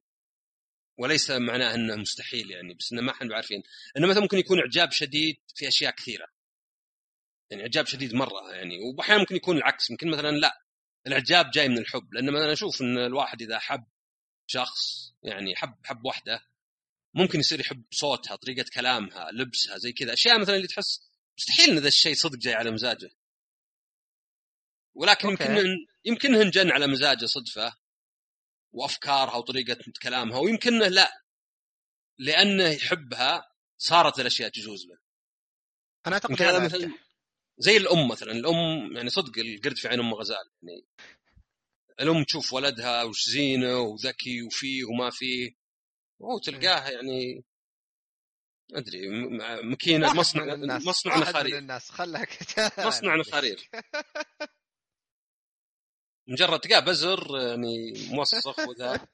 وليس 0.98 1.30
معناه 1.30 1.74
إنه 1.74 1.96
مستحيل 1.96 2.50
يعني 2.50 2.74
بس 2.74 2.92
إنه 2.92 3.02
ما 3.02 3.12
إحنا 3.12 3.28
بعارفين. 3.28 3.62
إنه 3.96 4.08
مثلا 4.08 4.20
ممكن 4.22 4.38
يكون 4.38 4.58
إعجاب 4.58 4.92
شديد 4.92 5.36
في 5.54 5.68
أشياء 5.68 5.94
كثيرة. 5.94 6.26
يعني 7.50 7.62
إعجاب 7.62 7.86
شديد 7.86 8.14
مرة 8.14 8.52
يعني 8.52 8.78
وأحيانا 8.80 9.20
ممكن 9.20 9.36
يكون 9.36 9.56
العكس. 9.56 9.90
ممكن 9.90 10.10
مثلا 10.10 10.30
لا 10.30 10.62
الإعجاب 11.06 11.50
جاي 11.50 11.68
من 11.68 11.78
الحب. 11.78 12.14
لأن 12.14 12.30
مثلا 12.32 12.52
أشوف 12.52 12.82
إن 12.82 12.98
الواحد 12.98 13.42
إذا 13.42 13.58
حب 13.58 13.84
شخص 14.46 15.12
يعني 15.22 15.56
حب 15.56 15.74
حب 15.84 16.04
واحدة 16.04 16.51
ممكن 17.14 17.40
يصير 17.40 17.60
يحب 17.60 17.84
صوتها 17.90 18.36
طريقة 18.36 18.64
كلامها 18.74 19.30
لبسها 19.32 19.78
زي 19.78 19.92
كذا 19.92 20.12
أشياء 20.12 20.40
مثلا 20.40 20.56
اللي 20.56 20.66
تحس 20.66 21.00
مستحيل 21.38 21.70
إن 21.70 21.78
ذا 21.78 21.88
الشيء 21.88 22.14
صدق 22.14 22.38
جاي 22.38 22.54
على 22.54 22.70
مزاجه 22.70 23.10
ولكن 24.94 25.28
okay. 25.28 25.44
يمكن 25.44 25.66
يمكن 26.04 26.42
إنهن 26.42 26.59
جن 26.59 26.70
على 26.70 26.86
مزاجه 26.86 27.26
صدفة 27.26 27.76
وأفكارها 28.72 29.36
وطريقة 29.36 29.76
كلامها 30.02 30.38
ويمكنه 30.38 30.88
لا 30.88 31.22
لأنه 32.18 32.68
يحبها 32.68 33.52
صارت 33.78 34.20
الأشياء 34.20 34.48
تجوز 34.48 34.86
له 34.86 34.98
أنا 36.06 36.14
أعتقد 36.14 36.30
يمكن 36.30 36.44
هذا 36.44 36.64
مثلا. 36.64 36.92
زي 37.58 37.76
الأم 37.76 38.08
مثلا 38.08 38.32
الأم 38.32 38.96
يعني 38.96 39.10
صدق 39.10 39.38
القرد 39.38 39.76
في 39.76 39.88
عين 39.88 40.00
أم 40.00 40.14
غزال 40.14 40.50
يعني 40.62 40.86
الأم 42.00 42.24
تشوف 42.24 42.52
ولدها 42.52 43.02
وش 43.02 43.30
زينة 43.30 43.78
وذكي 43.78 44.42
وفيه 44.42 44.84
وما 44.84 45.10
فيه 45.10 45.61
وتلقاه 46.22 46.90
يعني 46.90 47.44
ما 48.72 48.78
أدري 48.78 49.08
م- 49.08 49.36
م- 49.36 49.72
مكينة 49.72 50.06
واحد 50.06 50.16
مصنع 50.18 50.54
مصنع 50.78 51.16
نخارير 51.16 51.58
الناس. 51.58 51.90
خلها 51.90 52.26
مصنع 52.86 53.16
نخارير 53.16 53.70
مجرد 56.28 56.60
تلقاه 56.60 56.80
بزر 56.80 57.26
يعني 57.48 57.92
موسخ 58.10 58.58
وذا. 58.68 59.06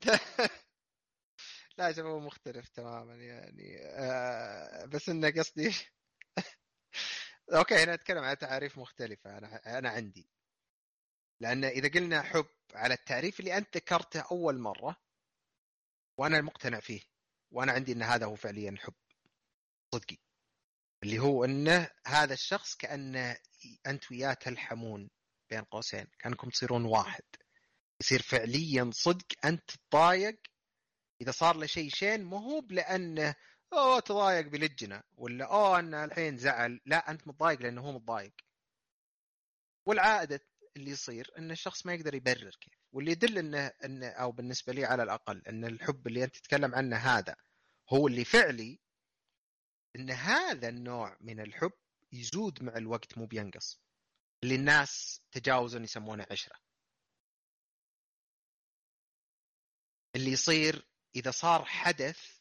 لا 1.78 1.92
شوف 1.92 2.04
هو 2.06 2.20
مختلف 2.20 2.68
تماما 2.68 3.14
يعني. 3.14 3.78
آه 3.80 4.84
بس 4.84 5.08
إنه 5.08 5.30
قصدي 5.30 5.74
أوكي 7.54 7.74
هنا 7.74 7.94
أتكلم 7.94 8.24
عن 8.24 8.38
تعاريف 8.38 8.78
مختلفة 8.78 9.38
أنا 9.38 9.78
أنا 9.78 9.90
عندي. 9.90 10.30
لأن 11.40 11.64
إذا 11.64 11.88
قلنا 11.88 12.22
حب 12.22 12.46
على 12.74 12.94
التعريف 12.94 13.40
اللي 13.40 13.56
أنت 13.56 13.76
ذكرته 13.76 14.20
أول 14.20 14.58
مرة 14.58 15.03
وأنا 16.18 16.40
مقتنع 16.40 16.80
فيه 16.80 17.00
وأنا 17.50 17.72
عندي 17.72 17.92
إن 17.92 18.02
هذا 18.02 18.26
هو 18.26 18.34
فعليا 18.36 18.70
الحب 18.70 18.94
صدقي 19.94 20.16
اللي 21.02 21.18
هو 21.18 21.44
انه 21.44 21.90
هذا 22.06 22.34
الشخص 22.34 22.74
كانه 22.76 23.36
أنت 23.86 24.10
وياه 24.10 24.34
تلحمون 24.34 25.10
بين 25.50 25.64
قوسين 25.64 26.06
كأنكم 26.18 26.48
تصيرون 26.50 26.84
واحد. 26.84 27.22
يصير 28.00 28.22
فعليا 28.22 28.90
صدق 28.94 29.26
أنت 29.44 29.70
تضايق 29.70 30.40
إذا 31.20 31.30
صار 31.30 31.56
له 31.56 31.66
شيء 31.66 31.90
شين 31.90 32.24
مو 32.24 32.36
هو 32.36 32.66
لأنه 32.70 33.34
أوه 33.72 34.00
تضايق 34.00 34.46
بلجنة 34.46 35.02
ولا 35.16 35.44
أوه 35.44 35.78
انه 35.78 36.04
الحين 36.04 36.36
زعل 36.36 36.80
لا 36.86 37.10
أنت 37.10 37.28
متضايق 37.28 37.60
لأنه 37.62 37.80
هو 37.80 37.92
متضايق. 37.92 38.34
والعائده 39.86 40.40
اللي 40.76 40.90
يصير 40.90 41.30
إن 41.38 41.50
الشخص 41.50 41.86
ما 41.86 41.94
يقدر 41.94 42.14
يبرر 42.14 42.56
كيف. 42.60 42.83
واللي 42.94 43.10
يدل 43.10 43.38
إنه 43.38 43.66
انه 43.84 44.08
أو 44.08 44.32
بالنسبة 44.32 44.72
لي 44.72 44.84
على 44.84 45.02
الأقل 45.02 45.42
إن 45.48 45.64
الحب 45.64 46.06
اللي 46.06 46.24
أنت 46.24 46.36
تتكلم 46.36 46.74
عنه 46.74 46.96
هذا 46.96 47.36
هو 47.92 48.08
اللي 48.08 48.24
فعلي 48.24 48.80
إن 49.96 50.10
هذا 50.10 50.68
النوع 50.68 51.16
من 51.20 51.40
الحب 51.40 51.72
يزود 52.12 52.62
مع 52.62 52.76
الوقت 52.76 53.18
مو 53.18 53.26
بينقص. 53.26 53.80
اللي 54.42 54.54
الناس 54.54 55.22
تجاوزا 55.32 55.78
يسمونه 55.78 56.26
عشرة. 56.30 56.56
اللي 60.16 60.30
يصير 60.32 60.86
إذا 61.16 61.30
صار 61.30 61.64
حدث 61.64 62.38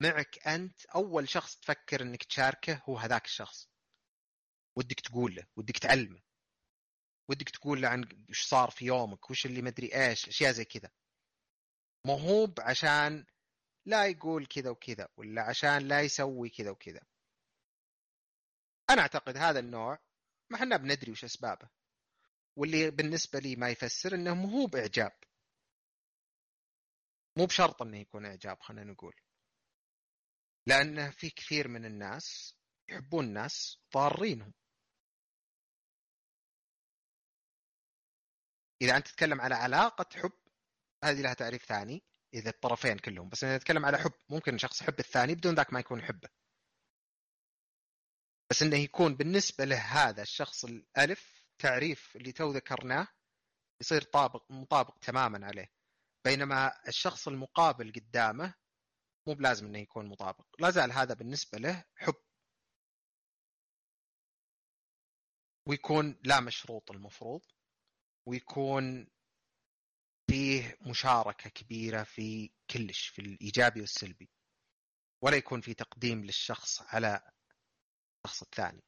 معك 0.00 0.48
أنت 0.48 0.86
أول 0.86 1.28
شخص 1.28 1.56
تفكر 1.56 2.02
إنك 2.02 2.24
تشاركه 2.24 2.82
هو 2.88 2.98
هذاك 2.98 3.24
الشخص. 3.24 3.68
ودك 4.76 5.00
تقول 5.00 5.34
له 5.34 5.46
ودك 5.56 5.78
تعلمه. 5.78 6.22
ودك 7.28 7.50
تقول 7.50 7.82
له 7.82 7.88
عن 7.88 8.26
وش 8.30 8.44
صار 8.44 8.70
في 8.70 8.84
يومك 8.84 9.30
وش 9.30 9.46
اللي 9.46 9.62
مدري 9.62 9.94
إيش 9.94 10.28
أشياء 10.28 10.52
زي 10.52 10.64
كذا. 10.64 10.90
هو 12.06 12.54
عشان 12.58 13.26
لا 13.86 14.06
يقول 14.06 14.46
كذا 14.46 14.70
وكذا 14.70 15.08
ولا 15.16 15.42
عشان 15.42 15.88
لا 15.88 16.00
يسوي 16.00 16.48
كذا 16.48 16.70
وكذا. 16.70 17.00
أنا 18.90 19.02
أعتقد 19.02 19.36
هذا 19.36 19.58
النوع 19.58 19.98
ما 20.50 20.56
إحنا 20.58 20.76
بندري 20.76 21.12
وش 21.12 21.24
أسبابه. 21.24 21.68
واللي 22.56 22.90
بالنسبة 22.90 23.38
لي 23.38 23.56
ما 23.56 23.70
يفسر 23.70 24.14
إنه 24.14 24.34
مو 24.34 24.66
بإعجاب. 24.66 25.12
مو 27.38 27.46
بشرط 27.46 27.82
إنه 27.82 27.98
يكون 27.98 28.26
إعجاب 28.26 28.60
خلينا 28.60 28.92
نقول. 28.92 29.14
لأنه 30.66 31.10
في 31.10 31.30
كثير 31.30 31.68
من 31.68 31.84
الناس 31.84 32.56
يحبون 32.88 33.24
الناس 33.24 33.78
ضارينهم. 33.94 34.54
إذا 38.82 38.96
أنت 38.96 39.08
تتكلم 39.08 39.40
على 39.40 39.54
علاقة 39.54 40.06
حب 40.14 40.32
هذه 41.04 41.20
لها 41.20 41.34
تعريف 41.34 41.64
ثاني 41.64 42.02
إذا 42.34 42.50
الطرفين 42.50 42.98
كلهم. 42.98 43.28
بس 43.28 43.44
إذا 43.44 43.56
نتكلم 43.56 43.84
على 43.84 43.98
حب 43.98 44.12
ممكن 44.28 44.58
شخص 44.58 44.82
يحب 44.82 44.98
الثاني 44.98 45.34
بدون 45.34 45.54
ذاك 45.54 45.72
ما 45.72 45.80
يكون 45.80 45.98
يحبه. 45.98 46.28
بس 48.50 48.62
إنه 48.62 48.76
يكون 48.76 49.14
بالنسبة 49.14 49.64
له 49.64 49.76
هذا 49.76 50.22
الشخص 50.22 50.64
الألف 50.64 51.46
تعريف 51.58 52.16
اللي 52.16 52.32
تو 52.32 52.50
ذكرناه 52.50 53.08
يصير 53.80 54.02
طابق 54.02 54.52
مطابق 54.52 54.98
تماما 54.98 55.46
عليه. 55.46 55.72
بينما 56.24 56.88
الشخص 56.88 57.28
المقابل 57.28 57.92
قدامه 57.92 58.54
مو 59.26 59.34
بلازم 59.34 59.66
إنه 59.66 59.78
يكون 59.78 60.06
مطابق. 60.06 60.46
لا 60.58 60.70
زال 60.70 60.92
هذا 60.92 61.14
بالنسبة 61.14 61.58
له 61.58 61.84
حب. 61.96 62.14
ويكون 65.68 66.20
لا 66.24 66.40
مشروط 66.40 66.90
المفروض. 66.90 67.42
ويكون 68.26 69.06
فيه 70.30 70.78
مشاركة 70.80 71.50
كبيرة 71.50 72.02
في 72.02 72.50
كلش 72.70 73.08
في 73.08 73.18
الإيجابي 73.22 73.80
والسلبي 73.80 74.30
ولا 75.22 75.36
يكون 75.36 75.60
في 75.60 75.74
تقديم 75.74 76.24
للشخص 76.24 76.82
على 76.82 77.32
الشخص 78.24 78.42
الثاني. 78.42 78.82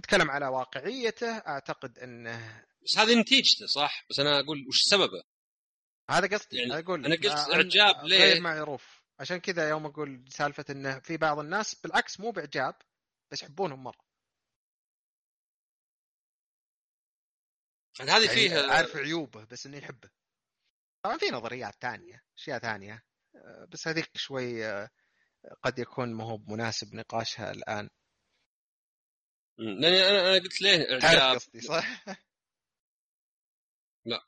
نتكلم 0.00 0.30
على 0.30 0.46
واقعيته. 0.46 1.38
أعتقد 1.38 1.98
إنه 1.98 2.66
بس 2.82 2.98
هذه 2.98 3.20
نتيجته 3.20 3.66
صح؟ 3.66 4.04
بس 4.10 4.18
أنا 4.18 4.40
أقول 4.40 4.68
وش 4.68 4.82
سببه؟ 4.82 5.22
هذا 6.10 6.36
قصدي 6.36 6.56
يعني 6.56 6.78
أقول 6.78 7.04
أنا 7.06 7.14
قلت 7.14 7.26
إعجاب 7.26 8.04
ليه؟ 8.04 8.18
غير 8.18 8.40
معروف. 8.40 9.02
عشان 9.20 9.36
كذا 9.36 9.68
يوم 9.68 9.86
أقول 9.86 10.24
سالفة 10.28 10.64
إنه 10.70 10.98
في 10.98 11.16
بعض 11.16 11.38
الناس 11.38 11.74
بالعكس 11.74 12.20
مو 12.20 12.30
بإعجاب 12.30 12.74
بس 13.32 13.42
يحبونهم 13.42 13.84
مره 18.00 18.10
هذه 18.10 18.24
يعني 18.24 18.28
فيها 18.28 18.72
عارف 18.72 18.96
عيوبه 18.96 19.44
بس 19.44 19.66
انه 19.66 19.76
يحبه 19.76 20.10
طبعا 21.04 21.18
في 21.18 21.26
نظريات 21.26 21.74
ثانية 21.80 22.24
أشياء 22.38 22.58
ثانية 22.58 23.04
بس 23.68 23.88
هذيك 23.88 24.16
شوي 24.16 24.64
قد 25.62 25.78
يكون 25.78 26.14
ما 26.14 26.24
هو 26.24 26.38
مناسب 26.38 26.94
نقاشها 26.94 27.50
الآن. 27.50 27.90
لاني 29.58 30.08
أنا 30.08 30.20
أنا 30.20 30.44
قلت 30.44 30.62
ليه 30.62 30.92
إعجاب؟ 30.92 31.34
قصدي 31.34 31.60
صح؟ 31.60 32.04
لا. 34.04 34.26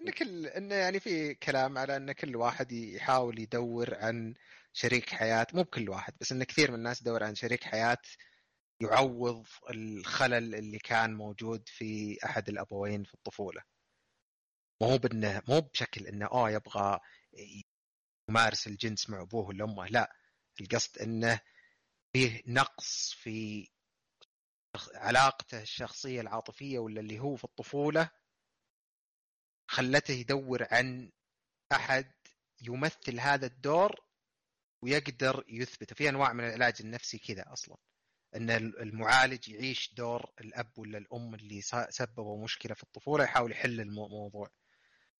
ان 0.00 0.10
كل 0.10 0.46
انه 0.46 0.74
يعني 0.74 1.00
في 1.00 1.34
كلام 1.34 1.78
على 1.78 1.96
إن 1.96 2.12
كل 2.12 2.36
واحد 2.36 2.72
يحاول 2.72 3.38
يدور 3.38 3.94
عن 3.94 4.34
شريك 4.72 5.10
حياة 5.10 5.46
مو 5.52 5.62
بكل 5.62 5.90
واحد 5.90 6.14
بس 6.20 6.32
إن 6.32 6.44
كثير 6.44 6.70
من 6.70 6.76
الناس 6.76 7.00
يدور 7.00 7.24
عن 7.24 7.34
شريك 7.34 7.64
حياة 7.64 7.98
يعوض 8.80 9.46
الخلل 9.70 10.54
اللي 10.54 10.78
كان 10.78 11.14
موجود 11.14 11.68
في 11.68 12.18
أحد 12.24 12.48
الأبوين 12.48 13.04
في 13.04 13.14
الطفولة. 13.14 13.62
مو 14.82 14.96
بأنه 14.98 15.42
مو 15.48 15.60
بشكل 15.60 16.06
أنه 16.06 16.26
آه 16.26 16.50
يبغى 16.50 17.00
يمارس 18.30 18.66
الجنس 18.66 19.10
مع 19.10 19.22
أبوه 19.22 19.46
ولا 19.46 19.64
أمه 19.64 19.86
لا. 19.86 20.12
القصد 20.60 20.98
أنه 20.98 21.40
فيه 22.12 22.42
نقص 22.46 23.12
في 23.12 23.68
علاقته 24.94 25.62
الشخصية 25.62 26.20
العاطفية 26.20 26.78
ولا 26.78 27.00
اللي 27.00 27.18
هو 27.18 27.36
في 27.36 27.44
الطفولة 27.44 28.10
خلته 29.70 30.12
يدور 30.12 30.66
عن 30.70 31.12
أحد 31.72 32.12
يمثل 32.62 33.20
هذا 33.20 33.46
الدور 33.46 34.00
ويقدر 34.84 35.44
يثبته. 35.48 35.94
في 35.94 36.08
أنواع 36.08 36.32
من 36.32 36.44
العلاج 36.44 36.74
النفسي 36.80 37.18
كذا 37.18 37.52
أصلا. 37.52 37.76
إن 38.36 38.50
المعالج 38.50 39.48
يعيش 39.48 39.94
دور 39.94 40.30
الأب 40.40 40.78
ولا 40.78 40.98
الأم 40.98 41.34
اللي 41.34 41.60
سببوا 41.88 42.44
مشكلة 42.44 42.74
في 42.74 42.82
الطفولة 42.82 43.24
يحاول 43.24 43.52
يحل 43.52 43.80
الموضوع. 43.80 44.50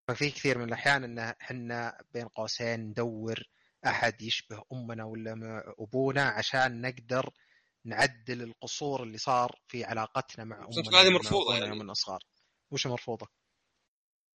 ففي 0.09 0.31
كثير 0.31 0.59
من 0.59 0.65
الأحيان 0.65 1.05
إن 1.05 1.19
إحنا 1.19 2.05
بين 2.15 2.29
قوسين 2.29 2.81
ندور 2.81 3.43
أحد 3.87 4.23
يشبه 4.23 4.63
أمنا 4.73 5.05
ولا 5.05 5.63
أبونا 5.79 6.23
عشان 6.23 6.81
نقدر 6.81 7.31
نعدل 7.85 8.43
القصور 8.43 9.03
اللي 9.03 9.19
صار 9.19 9.59
في 9.67 9.85
علاقتنا 9.85 10.45
مع 10.45 10.57
أمنا 10.57 11.01
هذه 11.01 11.11
مرفوضة 11.11 11.57
يعني. 11.57 11.79
من 11.79 11.91
الصغار 11.91 12.21
وش 12.71 12.87
مرفوضة؟ 12.87 13.27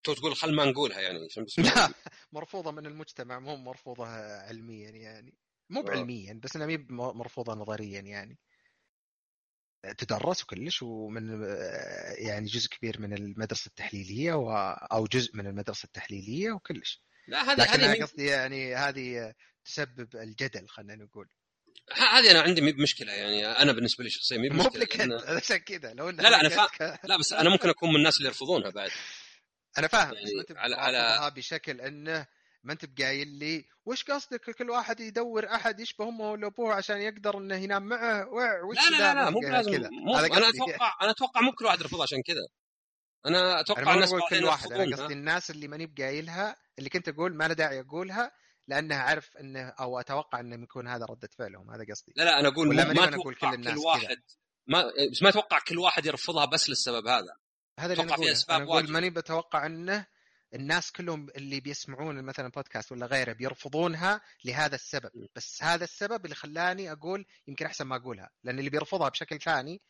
تو 0.03 0.13
تقول 0.13 0.35
خل 0.35 0.55
ما 0.55 0.65
نقولها 0.65 0.99
يعني 1.01 1.27
لا 1.57 1.93
مرفوضة 2.31 2.71
من 2.71 2.85
المجتمع 2.85 3.39
مو 3.39 3.55
مرفوضة 3.55 4.05
علميا 4.47 4.89
يعني. 4.89 5.33
مو 5.69 5.81
آه. 5.81 5.83
بعلميا 5.83 6.39
بس 6.43 6.55
إنها 6.55 6.85
مرفوضة 6.89 7.53
نظريا 7.53 8.01
يعني. 8.01 8.39
تدرس 9.97 10.43
وكلش 10.43 10.81
ومن 10.81 11.43
يعني 12.17 12.45
جزء 12.45 12.69
كبير 12.69 13.01
من 13.01 13.13
المدرسة 13.13 13.67
التحليلية 13.67 14.33
و... 14.33 14.51
أو 14.91 15.07
جزء 15.07 15.35
من 15.35 15.47
المدرسة 15.47 15.85
التحليلية 15.85 16.51
وكلش. 16.51 17.01
لا 17.27 17.53
هذه 17.53 17.63
هذه 17.63 18.01
قصدي 18.01 18.25
يعني 18.25 18.75
هذه 18.75 19.33
تسبب 19.65 20.15
الجدل 20.15 20.67
خلينا 20.67 20.95
نقول. 20.95 21.29
هذه 21.91 22.31
أنا 22.31 22.41
عندي 22.41 22.61
مشكلة 22.61 23.13
يعني 23.13 23.45
أنا 23.47 23.71
بالنسبة 23.71 24.03
لي 24.03 24.09
شخصيا 24.09 24.37
مي 24.37 24.49
مو 24.49 24.69
لك 24.75 25.01
انت 25.01 25.23
عشان 25.23 25.57
كذا 25.57 25.93
لو 25.93 26.09
لا 26.09 26.21
لا 26.21 26.41
أنا 26.41 26.49
فا... 26.49 26.99
لا 27.03 27.17
بس 27.17 27.33
أنا 27.33 27.49
ممكن 27.49 27.69
أكون 27.69 27.89
من 27.89 27.95
الناس 27.95 28.17
اللي 28.17 28.27
يرفضونها 28.27 28.69
بعد. 28.69 28.91
أنا 29.77 29.87
فاهم 29.87 30.13
يعني 30.13 30.25
بس 30.25 30.51
ما 30.51 30.59
على 30.59 30.75
على 30.75 31.31
بشكل 31.31 31.81
إنه 31.81 32.27
ما 32.63 32.73
أنت 32.73 32.85
بقايل 32.85 33.27
لي 33.27 33.65
وش 33.85 34.03
قصدك؟ 34.03 34.51
كل 34.51 34.69
واحد 34.69 34.99
يدور 34.99 35.45
أحد 35.55 35.79
يشبه 35.79 36.07
أمه 36.07 36.31
ولا 36.31 36.47
أبوه 36.47 36.73
عشان 36.73 36.97
يقدر 36.97 37.37
إنه 37.37 37.55
ينام 37.55 37.83
معه؟ 37.83 38.27
وش 38.63 38.91
لا 38.91 38.97
لا 38.97 39.13
لا, 39.13 39.29
مو 39.29 39.39
لازم 39.39 39.71
مو 39.91 40.17
أنا 40.17 40.49
أتوقع 40.49 40.97
أنا 41.01 41.11
أتوقع 41.11 41.41
مو 41.41 41.51
كل 41.51 41.65
واحد 41.65 41.79
يرفضها 41.79 42.03
عشان 42.03 42.21
كذا. 42.21 42.47
أنا 43.25 43.59
أتوقع 43.59 43.81
أنا 43.81 43.93
الناس 43.93 44.13
كل 44.29 44.45
واحد. 44.45 44.73
أنا 44.73 44.95
قصدي 44.95 45.13
الناس 45.13 45.51
اللي 45.51 45.67
ماني 45.67 45.85
بقايلها 45.85 46.55
اللي 46.79 46.89
كنت 46.89 47.09
أقول 47.09 47.35
ما 47.35 47.47
له 47.47 47.53
داعي 47.53 47.79
أقولها 47.79 48.31
لانها 48.67 48.97
عارف 48.97 49.37
إنه 49.37 49.69
أو 49.69 49.99
أتوقع 49.99 50.39
إنه 50.39 50.63
يكون 50.63 50.87
هذا 50.87 51.05
ردة 51.05 51.29
فعلهم. 51.37 51.71
هذا 51.71 51.85
قصدي. 51.91 52.13
لا 52.15 52.23
لا 52.23 52.39
أنا 52.39 52.47
أقول 52.47 52.67
ولا 52.67 52.93
ما 52.93 53.03
أتوقع 53.03 53.49
كل, 53.49 53.53
الناس 53.53 53.73
كل 53.73 53.79
واحد 53.79 54.05
كدا. 54.05 54.23
ما 54.67 54.91
بس 55.11 55.23
ما 55.23 55.29
أتوقع 55.29 55.59
كل 55.59 55.79
واحد 55.79 56.05
يرفضها 56.05 56.45
بس 56.45 56.69
للسبب 56.69 57.07
هذا. 57.07 57.35
هذا 57.79 57.93
اللي 57.93 58.03
أنا 58.03 58.13
أقول 58.13 58.33
أنا 58.49 58.63
أقول 58.63 58.91
ماني 58.91 59.09
بتوقع 59.09 59.65
إنه 59.65 60.07
الناس 60.53 60.91
كلهم 60.91 61.29
اللي 61.29 61.59
بيسمعون 61.59 62.23
مثلا 62.23 62.47
بودكاست 62.47 62.91
ولا 62.91 63.05
غيره 63.05 63.33
بيرفضونها 63.33 64.21
لهذا 64.45 64.75
السبب. 64.75 65.11
بس 65.35 65.63
هذا 65.63 65.83
السبب 65.83 66.25
اللي 66.25 66.35
خلاني 66.35 66.91
أقول 66.91 67.25
يمكن 67.47 67.65
أحسن 67.65 67.85
ما 67.85 67.95
أقولها. 67.95 68.29
لأن 68.43 68.59
اللي 68.59 68.69
بيرفضها 68.69 69.09
بشكل 69.09 69.39
ثاني 69.39 69.81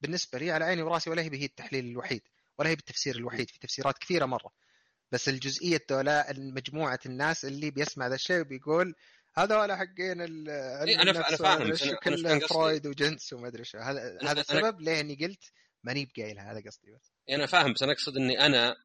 بالنسبة 0.00 0.38
لي 0.38 0.50
على 0.50 0.64
عيني 0.64 0.82
وراسي 0.82 1.10
ولا 1.10 1.22
هي 1.22 1.30
هي 1.32 1.44
التحليل 1.44 1.86
الوحيد 1.86 2.22
ولا 2.58 2.70
هي 2.70 2.76
بالتفسير 2.76 3.16
الوحيد. 3.16 3.50
في 3.50 3.58
تفسيرات 3.58 3.98
كثيرة 3.98 4.26
مرة. 4.26 4.52
بس 5.12 5.28
الجزئية 5.28 5.80
دولا 5.90 6.32
مجموعة 6.38 6.98
الناس 7.06 7.44
اللي 7.44 7.70
بيسمع 7.70 8.06
ذا 8.06 8.14
الشيء 8.14 8.40
وبيقول 8.40 8.94
هذول 9.34 9.72
حقين 9.72 10.20
إيه 10.20 11.02
أنا 11.02 11.10
أنا 11.10 11.36
فاهم. 11.36 11.72
كله 12.02 12.38
فرويد 12.38 12.86
وجنس 12.86 13.32
وما 13.32 13.48
ادري 13.48 13.64
شو 13.64 13.78
هذا 13.78 14.18
هذا 14.22 14.40
السبب 14.40 14.80
ليه 14.80 15.00
اني 15.00 15.14
قلت 15.14 15.52
ماني 15.84 16.08
بقايلها 16.16 16.52
هذا 16.52 16.62
قصدي 16.66 16.90
بس. 16.90 17.12
أنا 17.30 17.46
فاهم 17.46 17.72
بس 17.72 17.82
أنا 17.82 17.92
أقصد 17.92 18.16
إني 18.16 18.46
أنا 18.46 18.76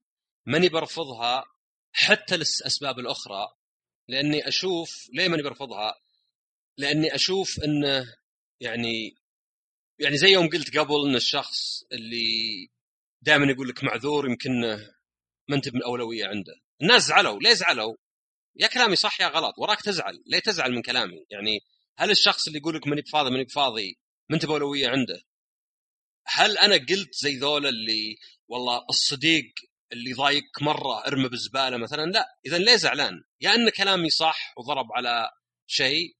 ماني 0.45 0.69
برفضها 0.69 1.45
حتى 1.91 2.37
للأسباب 2.37 2.99
الأخرى 2.99 3.47
لأني 4.07 4.47
أشوف 4.47 5.09
ليه 5.13 5.27
ماني 5.27 5.43
برفضها؟ 5.43 5.95
لأني 6.77 7.15
أشوف 7.15 7.63
انه 7.63 8.15
يعني 8.59 9.15
يعني 9.99 10.17
زي 10.17 10.27
يوم 10.27 10.49
قلت 10.49 10.77
قبل 10.77 11.09
إن 11.09 11.15
الشخص 11.15 11.83
اللي 11.91 12.69
دائما 13.21 13.51
يقول 13.51 13.67
لك 13.69 13.83
معذور 13.83 14.29
يمكن 14.29 14.61
ما 15.49 15.55
أنت 15.55 15.69
من 15.73 15.83
أولوية 15.83 16.25
عنده. 16.25 16.53
الناس 16.81 17.03
زعلوا 17.03 17.39
ليه 17.39 17.53
زعلوا؟ 17.53 17.95
يا 18.55 18.67
كلامي 18.67 18.95
صح 18.95 19.21
يا 19.21 19.27
غلط 19.27 19.55
وراك 19.57 19.81
تزعل 19.81 20.23
ليه 20.25 20.39
تزعل 20.39 20.71
من 20.71 20.81
كلامي؟ 20.81 21.25
يعني 21.29 21.59
هل 21.97 22.11
الشخص 22.11 22.47
اللي 22.47 22.59
يقول 22.59 22.75
لك 22.75 22.87
ماني 22.87 23.01
بفاضي 23.01 23.29
ماني 23.29 23.43
بفاضي 23.43 23.99
ما 24.29 24.35
أنت 24.35 24.45
بأولوية 24.45 24.89
عنده؟ 24.89 25.21
هل 26.25 26.57
أنا 26.57 26.75
قلت 26.75 27.13
زي 27.13 27.37
ذولا 27.37 27.69
اللي 27.69 28.17
والله 28.47 28.85
الصديق 28.89 29.53
اللي 29.91 30.13
ضايقك 30.13 30.61
مرة 30.61 31.07
ارمى 31.07 31.29
بالزباله 31.29 31.77
مثلا 31.77 32.05
لا 32.11 32.25
اذا 32.45 32.57
ليه 32.57 32.75
زعلان؟ 32.75 33.23
يا 33.41 33.55
ان 33.55 33.69
كلامي 33.69 34.09
صح 34.09 34.53
وضرب 34.57 34.85
على 34.95 35.29
شيء 35.67 36.15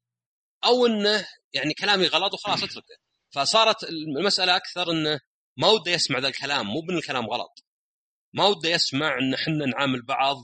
أو 0.65 0.85
إنه 0.85 1.27
يعني 1.53 1.73
كلامي 1.73 2.07
غلط 2.07 2.33
وخلاص 2.33 2.63
أتركه. 2.63 2.97
فصارت 3.33 3.83
المسألة 3.83 4.55
أكثر 4.55 4.91
إنه 4.91 5.19
ما 5.57 5.67
وده 5.67 5.91
يسمع 5.91 6.19
ذا 6.19 6.27
الكلام 6.27 6.65
مو 6.67 6.81
بان 6.81 6.97
الكلام 6.97 7.25
غلط. 7.25 7.65
ما 8.33 8.45
وده 8.45 8.69
يسمع 8.69 9.17
إن 9.19 9.33
إحنا 9.33 9.65
نعامل 9.65 10.05
بعض 10.05 10.37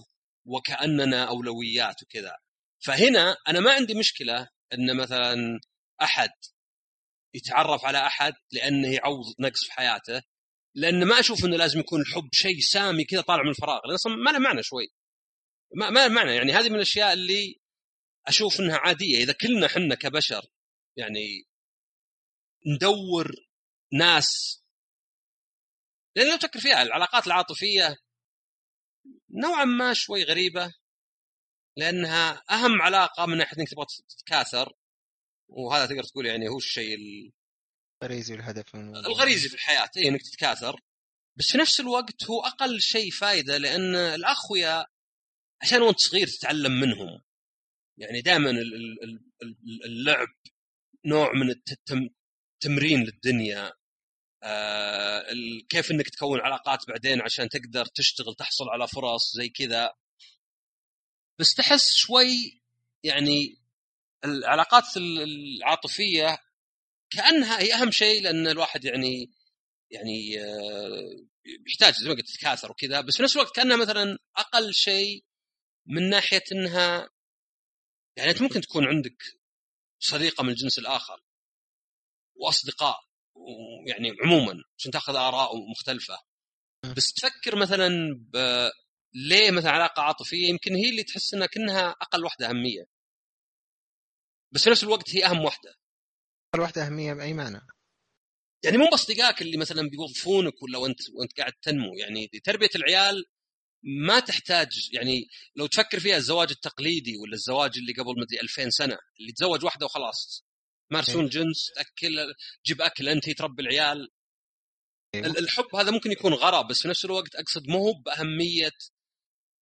وكأننا 0.45 1.23
أولويات 1.23 2.03
وكذا. 2.03 2.37
فهنا 2.85 3.37
أنا 3.47 3.59
ما 3.59 3.73
عندي 3.73 3.93
مشكلة 3.93 4.47
إن 4.73 4.97
مثلا 4.97 5.59
أحد 6.01 6.29
يتعرف 7.33 7.85
على 7.85 7.97
أحد 8.07 8.33
لأنه 8.51 8.93
يعوض 8.93 9.25
نقص 9.39 9.65
في 9.65 9.71
حياته. 9.71 10.21
لأن 10.75 11.03
ما 11.03 11.19
أشوف 11.19 11.45
إنه 11.45 11.57
لازم 11.57 11.79
يكون 11.79 12.01
الحب 12.01 12.29
شيء 12.33 12.59
سامي 12.59 13.05
كذا 13.05 13.21
طالع 13.21 13.43
من 13.43 13.49
الفراغ 13.49 13.79
لأن 13.85 13.93
أصلا 13.93 14.15
ما 14.15 14.29
له 14.29 14.39
معنى 14.39 14.63
شوي. 14.63 14.87
ما 15.75 15.89
ما 15.89 16.07
له 16.07 16.13
معنى. 16.13 16.35
يعني 16.35 16.51
هذه 16.51 16.69
من 16.69 16.75
الأشياء 16.75 17.13
اللي 17.13 17.61
أشوف 18.27 18.59
إنها 18.59 18.77
عادية. 18.77 19.17
إذا 19.17 19.33
كلنا 19.33 19.65
إحنا 19.65 19.95
كبشر 19.95 20.41
يعني 20.97 21.45
ندور 22.67 23.31
ناس 23.93 24.61
لأن 26.15 26.27
لو 26.31 26.37
تفكر 26.37 26.59
فيها 26.59 26.81
العلاقات 26.81 27.27
العاطفية 27.27 27.97
نوعا 29.29 29.65
ما 29.65 29.93
شوي 29.93 30.23
غريبة 30.23 30.73
لأنها 31.77 32.43
أهم 32.51 32.81
علاقة 32.81 33.25
من 33.25 33.37
ناحية 33.37 33.57
إنك 33.57 33.69
تبغى 33.69 33.85
تتكاثر. 34.09 34.73
وهذا 35.49 35.85
تقدر 35.85 36.03
تقول 36.03 36.25
يعني 36.25 36.49
هو 36.49 36.57
الشيء 36.57 36.97
الغريزي 38.03 38.33
والهدف 38.33 38.75
من 38.75 38.95
الغريزي 38.95 39.49
في 39.49 39.55
الحياة 39.55 39.89
اي 39.97 40.07
إنك 40.07 40.21
تتكاثر. 40.21 40.81
بس 41.35 41.51
في 41.51 41.57
نفس 41.57 41.79
الوقت 41.79 42.23
هو 42.23 42.41
أقل 42.41 42.81
شيء 42.81 43.11
فائده 43.11 43.57
لأن 43.57 43.95
الأخويا 43.95 44.85
عشان 45.61 45.81
وأنت 45.81 45.99
صغير 45.99 46.27
تتعلم 46.27 46.71
منهم. 46.71 47.21
يعني 47.97 48.21
دائما 48.21 48.51
اللعب 49.85 50.27
نوع 51.05 51.31
من 51.33 51.55
التمرين 52.59 53.03
للدنيا. 53.03 53.73
آه 54.43 55.25
كيف 55.69 55.91
إنك 55.91 56.09
تكون 56.09 56.39
علاقات 56.39 56.87
بعدين 56.87 57.21
عشان 57.21 57.49
تقدر 57.49 57.85
تشتغل 57.85 58.35
تحصل 58.35 58.69
على 58.69 58.87
فرص 58.87 59.35
زي 59.35 59.49
كذا. 59.49 59.93
بس 61.39 61.53
تحس 61.53 61.93
شوي 61.93 62.61
يعني 63.03 63.57
العلاقات 64.25 64.83
العاطفية 64.97 66.37
كأنها 67.11 67.59
هي 67.59 67.73
أهم 67.73 67.91
شيء 67.91 68.21
لأن 68.23 68.47
الواحد 68.47 68.85
يعني 68.85 69.31
يعني 69.91 70.43
آه 70.43 71.25
يحتاج 71.67 71.93
زي 71.93 72.09
ما 72.09 72.15
قلت 72.15 72.27
تتكاثر 72.27 72.71
وكذا 72.71 73.01
بس 73.01 73.17
في 73.17 73.23
نفس 73.23 73.35
الوقت 73.35 73.55
كأنها 73.55 73.77
مثلا 73.77 74.17
أقل 74.37 74.73
شيء 74.73 75.25
من 75.85 76.09
ناحية 76.09 76.43
إنها 76.51 77.09
يعني 78.17 78.29
أنت 78.31 78.41
ممكن 78.41 78.61
تكون 78.61 78.85
عندك 78.85 79.23
صديقة 79.99 80.43
من 80.43 80.49
الجنس 80.49 80.79
الآخر 80.79 81.23
وأصدقاء 82.35 82.99
يعني 83.87 84.15
عموما 84.23 84.63
عشان 84.77 84.91
تأخذ 84.91 85.15
آراء 85.15 85.51
مختلفة. 85.71 86.19
بس 86.97 87.13
تفكر 87.13 87.55
مثلا. 87.55 87.89
ليه 89.13 89.51
مثلا 89.51 89.71
علاقة 89.71 90.01
عاطفية 90.01 90.49
يمكن 90.49 90.75
هي 90.75 90.89
اللي 90.89 91.03
تحس 91.03 91.33
إنها 91.33 91.47
كأنها 91.47 91.89
أقل 91.89 92.23
واحدة 92.23 92.49
أهمية. 92.49 92.85
بس 94.51 94.63
في 94.63 94.69
نفس 94.69 94.83
الوقت 94.83 95.15
هي 95.15 95.25
أهم 95.25 95.39
واحدة 95.39 95.80
أقل 96.53 96.61
واحدة 96.61 96.85
أهمية 96.85 97.13
بأي 97.13 97.33
معنى؟ 97.33 97.61
يعني 98.63 98.77
مو 98.77 98.85
باصدقائك 98.91 99.41
اللي 99.41 99.57
مثلا 99.57 99.89
بيوظفونك 99.89 100.63
ولا 100.63 100.77
وانت 100.77 100.99
وأنت 101.09 101.37
قاعد 101.37 101.53
تنمو. 101.61 101.93
يعني 101.93 102.27
تربية 102.27 102.69
العيال 102.75 103.25
ما 103.83 104.19
تحتاج 104.19 104.89
يعني 104.93 105.27
لو 105.55 105.67
تفكر 105.67 105.99
فيها 105.99 106.17
الزواج 106.17 106.51
التقليدي 106.51 107.17
ولا 107.17 107.33
الزواج 107.33 107.77
اللي 107.77 107.93
قبل 107.93 108.21
مدري 108.21 108.41
2000 108.41 108.69
سنة 108.69 108.97
اللي 109.19 109.31
تزوج 109.31 109.65
واحدة 109.65 109.85
وخلاص. 109.85 110.45
مارسون 110.91 111.27
جنس 111.29 111.71
تأكل 111.75 112.33
جيب 112.65 112.81
أكل 112.81 113.09
أنت 113.09 113.29
تربي 113.29 113.61
العيال. 113.61 114.09
أيوه. 115.15 115.27
الحب 115.27 115.75
هذا 115.75 115.91
ممكن 115.91 116.11
يكون 116.11 116.33
غرض 116.33 116.67
بس 116.67 116.81
في 116.81 116.87
نفس 116.87 117.05
الوقت 117.05 117.35
أقصد 117.35 117.67
مو 117.67 117.77
هو 117.77 117.93
بأهمية 117.93 118.71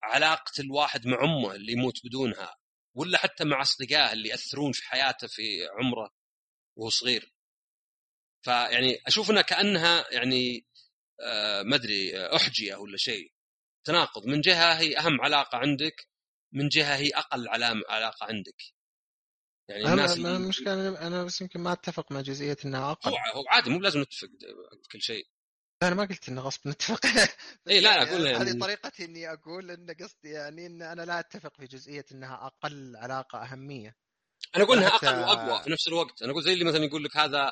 علاقة 0.03 0.51
الواحد 0.59 1.07
مع 1.07 1.23
أمه 1.23 1.55
اللي 1.55 1.71
يموت 1.71 2.05
بدونها 2.05 2.55
ولا 2.95 3.17
حتى 3.17 3.43
مع 3.45 3.61
أصدقائه 3.61 4.13
اللي 4.13 4.29
يأثرون 4.29 4.71
في 4.71 4.83
حياته 4.83 5.27
في 5.27 5.67
عمره. 5.79 6.18
وهو 6.79 6.89
صغير. 6.89 7.33
فيعني 8.45 9.01
أشوف 9.07 9.31
إنها 9.31 9.41
كأنها 9.41 10.13
يعني 10.13 10.65
آه 11.21 11.61
ما 11.61 11.75
أدري 11.75 12.27
أحجية 12.35 12.75
ولا 12.75 12.97
شيء. 12.97 13.33
تناقض. 13.83 14.25
من 14.25 14.41
جهة 14.41 14.79
هي 14.79 14.97
أهم 14.97 15.21
علاقة 15.21 15.57
عندك 15.57 16.07
من 16.53 16.67
جهة 16.67 16.95
هي 16.95 17.09
أقل 17.09 17.47
علاقة 17.89 18.25
عندك. 18.25 18.61
يعني 19.69 19.85
أنا 19.85 19.93
الناس 19.93 20.17
ما 20.17 20.37
المشكلة 20.37 21.07
أنا 21.07 21.23
بس 21.23 21.41
يمكن 21.41 21.59
ما 21.59 21.73
أتفق 21.73 22.11
مع 22.11 22.21
جزئية 22.21 22.57
إنها 22.65 22.91
أقل. 22.91 23.11
هو 23.11 23.43
عادي 23.49 23.69
مو 23.69 23.79
لازم 23.79 24.01
نتفق 24.01 24.29
كل 24.91 25.01
شيء. 25.01 25.27
أنا 25.83 25.95
ما 25.95 26.05
قلت 26.05 26.29
انه 26.29 26.41
غصب 26.41 26.67
نتفق. 26.67 26.99
إي 27.69 27.79
لا 27.79 28.03
أقول 28.03 28.25
يعني 28.25 28.37
هذه 28.37 28.59
طريقتي 28.59 29.05
إني 29.05 29.33
أقول 29.33 29.71
إن 29.71 29.95
قصدي 29.99 30.29
يعني 30.29 30.65
إن 30.65 30.81
أنا 30.81 31.01
لا 31.01 31.19
أتفق 31.19 31.57
في 31.57 31.65
جزئية 31.65 32.05
إنها 32.11 32.45
أقل 32.47 32.95
علاقة 32.95 33.43
أهمية. 33.43 33.95
أنا 34.55 34.63
أقول 34.63 34.77
انها 34.77 34.95
أقل 34.95 35.19
وأقوى 35.19 35.63
في 35.63 35.69
نفس 35.69 35.87
الوقت. 35.87 36.21
أنا 36.21 36.31
أقول 36.31 36.43
زي 36.43 36.53
اللي 36.53 36.65
مثلا 36.65 36.85
يقول 36.85 37.03
لك 37.03 37.17
هذا 37.17 37.51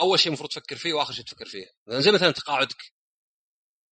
أول 0.00 0.18
شيء 0.18 0.28
المفروض 0.28 0.50
تفكر 0.50 0.76
فيه 0.76 0.92
وآخر 0.92 1.12
شيء 1.12 1.24
تفكر 1.24 1.46
فيه. 1.46 1.66
زي 1.88 2.12
مثلا 2.12 2.30
تقاعدك. 2.30 2.92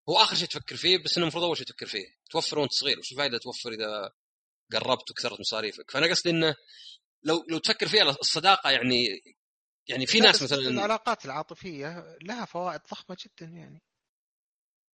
هو 0.09 0.17
آخر 0.17 0.35
شيء 0.35 0.47
تفكر 0.47 0.75
فيه 0.75 0.97
بس 1.03 1.17
إنه 1.17 1.23
المفروض 1.23 1.43
أول 1.43 1.57
شيء 1.57 1.65
تفكر 1.65 1.85
فيه. 1.85 2.05
توفر 2.29 2.59
وأنت 2.59 2.71
صغير. 2.71 2.99
وش 2.99 3.11
الفائده 3.11 3.37
توفر 3.37 3.71
إذا 3.71 4.11
قربت 4.73 5.11
وكثرت 5.11 5.39
مصاريفك؟ 5.39 5.91
فأنا 5.91 6.07
قصدي 6.07 6.29
إنه 6.29 6.55
لو 7.23 7.45
لو 7.49 7.57
تفكر 7.57 7.87
فيها 7.87 8.03
الصداقة 8.03 8.71
يعني 8.71 9.07
يعني 9.87 10.05
في 10.05 10.19
ناس 10.19 10.43
مثلا 10.43 10.59
العلاقات 10.59 11.25
العاطفية 11.25 12.17
لها 12.21 12.45
فوائد 12.45 12.81
ضخمة 12.91 13.17
جدا 13.25 13.45
يعني. 13.45 13.81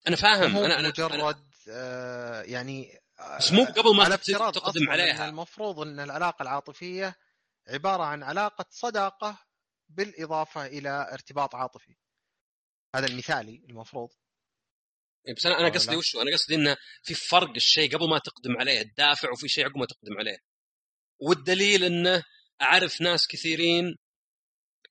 أنا 0.07 0.15
فاهم. 0.15 0.57
أنا 0.57 0.79
أنا 0.79 0.87
مجرد 0.87 1.13
أنا 1.13 1.45
آه 1.69 2.41
يعني 2.41 2.99
بس 3.37 3.51
مو 3.51 3.63
قبل 3.63 3.95
ما 3.95 4.15
تقدم 4.51 4.89
عليها. 4.89 5.29
المفروض 5.29 5.79
إن 5.79 5.99
العلاقة 5.99 6.43
العاطفية 6.43 7.15
عبارة 7.67 8.03
عن 8.03 8.23
علاقة 8.23 8.65
صداقة 8.69 9.39
بالإضافة 9.89 10.65
إلى 10.65 11.09
ارتباط 11.13 11.55
عاطفي. 11.55 11.95
هذا 12.95 13.07
المثالي 13.07 13.65
المفروض. 13.69 14.09
إيه، 15.27 15.35
بس 15.35 15.45
أنا 15.45 15.59
أنا 15.59 15.69
قصدي 15.69 15.95
وش 15.95 16.15
أنا 16.15 16.33
قصدي 16.33 16.55
انه 16.55 16.77
في 17.03 17.13
فرق 17.13 17.49
الشيء 17.55 17.97
قبل 17.97 18.09
ما 18.09 18.19
تقدم 18.19 18.57
عليه 18.59 18.81
الدافع 18.81 19.31
وفي 19.31 19.47
شيء 19.47 19.65
عقب 19.65 19.77
ما 19.77 19.85
تقدم 19.85 20.17
عليه. 20.19 20.37
والدليل 21.19 21.83
إنه 21.83 22.23
أعرف 22.61 23.01
ناس 23.01 23.27
كثيرين 23.27 23.95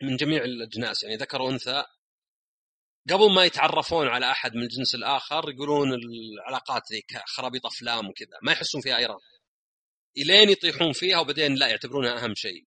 من 0.03 0.17
جميع 0.17 0.45
الاجناس 0.45 1.03
يعني 1.03 1.17
ذكر 1.17 1.43
وانثى 1.43 1.85
قبل 3.11 3.35
ما 3.35 3.45
يتعرفون 3.45 4.09
على 4.09 4.31
أحد 4.31 4.55
من 4.55 4.63
الجنس 4.63 4.95
الآخر 4.95 5.51
يقولون 5.51 5.89
العلاقات 5.93 6.83
ذي 6.93 7.03
خرابيط 7.27 7.67
أفلام 7.67 8.09
وكذا 8.09 8.39
ما 8.43 8.53
يحسون 8.53 8.81
فيها 8.81 8.97
اي 8.97 9.07
رغبه 9.07 9.39
إلين 10.17 10.51
يطيحون 10.51 10.93
فيها 10.93 11.19
وبعدين 11.19 11.55
لا 11.55 11.69
يعتبرونها 11.69 12.25
أهم 12.25 12.35
شيء. 12.35 12.65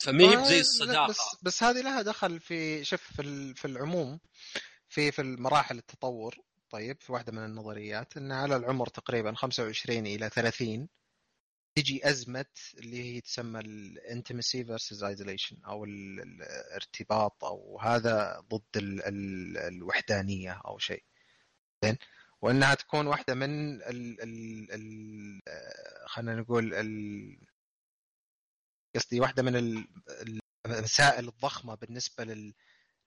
فما 0.00 0.24
هي 0.24 0.44
زي 0.44 0.60
الصداقة؟ 0.60 1.08
بس 1.08 1.18
بس 1.42 1.62
هذه 1.62 1.80
لها 1.80 2.02
دخل 2.02 2.40
في 2.40 2.84
شوف 2.84 3.02
في 3.02 3.54
في 3.54 3.64
العموم 3.64 4.20
في 4.88 5.12
في 5.12 5.22
المراحل 5.22 5.78
التطور. 5.78 6.36
طيب 6.70 7.00
في 7.00 7.12
واحدة 7.12 7.32
من 7.32 7.44
النظريات 7.44 8.16
إن 8.16 8.32
على 8.32 8.56
العمر 8.56 8.86
تقريبا 8.86 9.34
25 9.34 10.06
إلى 10.06 10.28
30 10.28 10.88
تجي 11.76 12.08
أزمة 12.10 12.46
اللي 12.78 13.02
هي 13.16 13.20
تسمى 13.20 13.60
ال 13.60 13.72
intimacy 13.72 14.64
versus 14.64 15.04
isolation 15.04 15.56
أو 15.64 15.84
الارتباط 15.84 17.44
أو 17.44 17.80
هذا 17.80 18.40
ضد 18.50 18.76
ال 18.76 19.02
ال 19.04 19.58
الوحدانية 19.58 20.52
أو 20.66 20.78
شيء. 20.78 21.04
زين؟ 21.84 21.96
وإنها 22.42 22.74
تكون 22.74 23.06
واحدة 23.06 23.34
من 23.34 23.82
ال 23.82 24.20
ال 24.22 24.68
ال 24.72 25.42
خلينا 26.08 26.34
نقول 26.40 26.74
ال 26.74 27.38
قصدي 28.94 29.20
واحدة 29.20 29.42
من 29.42 29.84
المسائل 30.66 31.28
الضخمة 31.28 31.74
بالنسبة 31.74 32.24
لل 32.24 32.54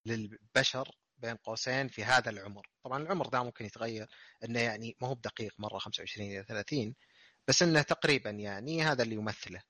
للبشر 0.06 0.92
بين 1.18 1.36
قوسين 1.36 1.88
في 1.88 2.04
هذا 2.04 2.30
العمر. 2.30 2.68
طبعا 2.84 3.04
العمر 3.04 3.28
ده 3.28 3.44
ممكن 3.44 3.66
يتغير 3.66 4.08
إنه 4.44 4.60
يعني 4.60 4.96
ما 5.02 5.08
هو 5.08 5.16
بدقيق 5.16 5.54
مرة 5.60 5.78
25 5.78 6.28
إلى 6.32 6.44
30 6.44 6.96
بس 7.48 7.64
إنه 7.64 7.82
تقريبا 7.82 8.30
يعني 8.30 8.84
هذا 8.84 9.04
اللي 9.04 9.16
يمثله 9.16 9.62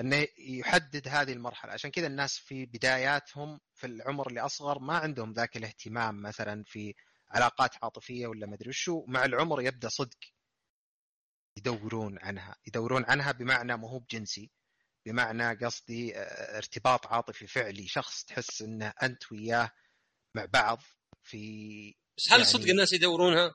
إنه 0.00 0.26
يحدد 0.38 1.08
هذه 1.08 1.32
المرحلة. 1.32 1.72
عشان 1.72 1.90
كذا 1.90 2.06
الناس 2.06 2.38
في 2.38 2.66
بداياتهم 2.66 3.60
في 3.74 3.86
العمر 3.86 4.28
اللي 4.28 4.40
أصغر 4.40 4.78
ما 4.78 4.98
عندهم 4.98 5.32
ذاك 5.32 5.56
الاهتمام 5.56 6.22
مثلا 6.22 6.64
في 6.66 6.94
علاقات 7.30 7.84
عاطفية 7.84 8.26
ولا 8.26 8.46
ما 8.46 8.54
أدري 8.54 8.68
وشو 8.68 9.04
مع 9.08 9.24
العمر 9.24 9.62
يبدأ 9.62 9.88
صدق 9.88 10.18
يدورون 11.58 12.18
عنها. 12.18 12.56
يدورون 12.66 13.04
عنها 13.04 13.32
بمعنى 13.32 13.76
ما 13.76 13.88
هو 13.90 13.98
بجنسي 13.98 14.50
بمعنى 15.06 15.54
قصدي 15.54 16.16
آه، 16.18 16.56
ارتباط 16.56 17.06
عاطفي 17.06 17.46
فعلي. 17.46 17.86
شخص 17.88 18.24
تحس 18.24 18.62
إنه 18.62 18.92
أنت 19.02 19.32
وياه 19.32 19.70
مع 20.36 20.44
بعض 20.44 20.82
في 21.22 21.94
بس 22.18 22.26
هل 22.32 22.32
يعني 22.32 22.44
صدق 22.44 22.68
الناس 22.68 22.92
يدورونها؟ 22.92 23.54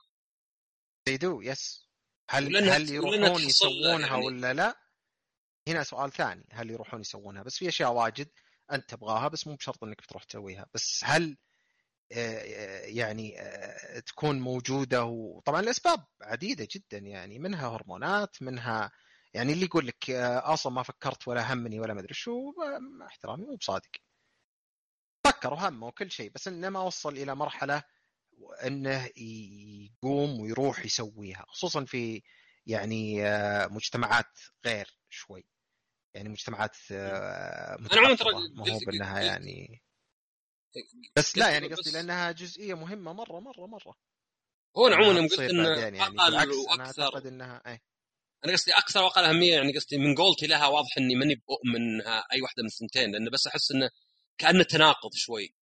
يدو 1.08 1.42
يس 1.42 1.87
هل 2.30 2.70
هل 2.70 2.90
يروحون 2.90 3.42
يسوونها 3.42 4.08
يعني... 4.08 4.26
ولا 4.26 4.52
لا؟ 4.52 4.76
هنا 5.68 5.82
سؤال 5.82 6.12
ثاني 6.12 6.46
هل 6.52 6.70
يروحون 6.70 7.00
يسوونها؟ 7.00 7.42
بس 7.42 7.56
في 7.56 7.68
أشياء 7.68 7.92
واجد 7.92 8.28
أنت 8.72 8.90
تبغاها 8.90 9.28
بس 9.28 9.46
مو 9.46 9.54
بشرط 9.54 9.84
إنك 9.84 10.02
بتروح 10.02 10.24
تسويها. 10.24 10.66
بس 10.74 11.02
هل 11.04 11.36
آه، 12.12 12.38
آه، 12.38 12.86
يعني 12.86 13.40
آه، 13.40 13.98
تكون 14.00 14.40
موجودة؟ 14.40 15.04
وطبعا 15.04 15.60
الأسباب 15.60 16.04
عديدة 16.22 16.68
جدا 16.74 16.98
يعني 16.98 17.38
منها 17.38 17.68
هرمونات 17.68 18.42
منها 18.42 18.92
يعني 19.34 19.52
اللي 19.52 19.64
يقول 19.64 19.86
لك 19.86 20.10
أصلا 20.10 20.72
ما 20.72 20.82
فكرت 20.82 21.28
ولا 21.28 21.52
همني 21.52 21.80
ولا 21.80 21.94
ما 21.94 22.00
أدري 22.00 22.14
شو 22.14 22.52
احترامي 23.06 23.46
مو 23.46 23.56
بصادق. 23.56 23.90
فكر 25.24 25.52
وهم 25.52 25.82
وكل 25.82 26.10
شيء 26.10 26.30
بس 26.34 26.48
إنه 26.48 26.68
ما 26.68 26.80
وصل 26.80 27.12
إلى 27.12 27.34
مرحلة 27.34 27.82
انه 28.66 29.10
يقوم 29.16 30.40
ويروح 30.40 30.84
يسويها 30.84 31.44
خصوصا 31.48 31.84
في 31.84 32.22
يعني 32.66 33.22
مجتمعات 33.68 34.38
غير 34.66 34.98
شوي. 35.08 35.44
يعني 36.14 36.28
مجتمعات 36.28 36.76
ترى 36.86 38.18
ما 38.54 38.72
هو 38.72 38.78
بأنها 38.86 39.20
يعني 39.20 39.82
بس 41.16 41.38
لا 41.38 41.50
يعني 41.50 41.68
قصدي 41.68 41.90
لأنها 41.90 42.32
جزئية 42.32 42.74
مهمة 42.74 43.12
مرة 43.12 43.40
مرة 43.40 43.66
مرة. 43.66 43.98
هو 44.76 44.86
أنا 44.86 44.96
عموما 44.96 45.20
قلت 45.20 45.40
إنه 45.40 45.68
يعني 45.68 46.02
أقل 46.02 46.50
وأكثر 46.50 46.74
أنا 46.74 46.86
أعتقد 46.86 47.26
إنها 47.26 47.62
إيه. 47.66 47.82
أنا 48.44 48.52
قصدي 48.52 48.72
أكثر 48.72 49.02
وأقل 49.02 49.24
أهمية 49.24 49.54
يعني 49.54 49.76
قصدي 49.76 49.98
من 49.98 50.14
قولتي 50.14 50.46
لها 50.46 50.66
واضح 50.66 50.98
إني 50.98 51.14
ماني 51.14 51.34
بؤمن 51.34 52.00
أي 52.32 52.42
واحدة 52.42 52.62
من 52.62 52.66
الثنتين 52.66 53.12
لأنه 53.12 53.30
بس 53.30 53.46
أحس 53.46 53.70
إنه 53.70 53.90
كأنه 54.38 54.62
تناقض 54.62 55.10
شوي. 55.14 55.54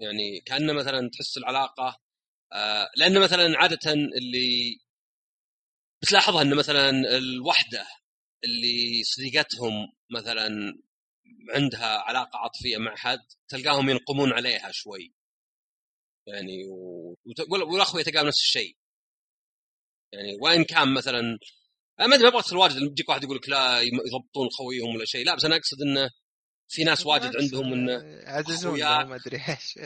يعني 0.00 0.40
كأنه 0.40 0.72
مثلا 0.72 1.10
تحس 1.12 1.38
العلاقة 1.38 2.00
آه 2.52 2.88
لأن 2.96 3.20
مثلا 3.20 3.58
عادة 3.58 3.92
اللي 3.92 4.78
بتلاحظها 6.02 6.42
انه 6.42 6.56
مثلا 6.56 6.90
الوحدة 7.18 7.86
اللي 8.44 9.02
صديقتهم 9.04 9.72
مثلا 10.10 10.74
عندها 11.54 11.98
علاقة 11.98 12.38
عاطفية 12.38 12.76
مع 12.78 12.96
حد 12.96 13.18
تلقاهم 13.48 13.90
ينقمون 13.90 14.32
عليها 14.32 14.70
شوي. 14.72 15.12
يعني 16.26 16.64
والأخوة 17.50 18.00
يتلقاهم 18.00 18.26
نفس 18.26 18.40
الشيء. 18.40 18.76
يعني 20.12 20.36
وين 20.42 20.64
كان 20.64 20.94
مثلا 20.94 21.20
ما 22.00 22.14
أدري 22.14 22.22
ما 22.22 22.28
أبغى 22.28 22.38
ادخل 22.40 22.56
واجد 22.56 22.82
يجيك 22.82 23.08
واحد 23.08 23.24
يقول 23.24 23.36
لك 23.36 23.48
لا 23.48 23.80
يضبطون 23.80 24.48
خويهم 24.58 24.96
ولا 24.96 25.04
شيء. 25.04 25.26
لا 25.26 25.34
بس 25.34 25.44
أنا 25.44 25.56
أقصد 25.56 25.82
إنه 25.82 26.10
في 26.68 26.84
ناس 26.84 27.06
واجد 27.06 27.36
عندهم 27.36 27.72
إنه 27.72 28.22
عززون 28.26 28.78
ما 28.80 29.16
أدري 29.16 29.42
إيش. 29.48 29.78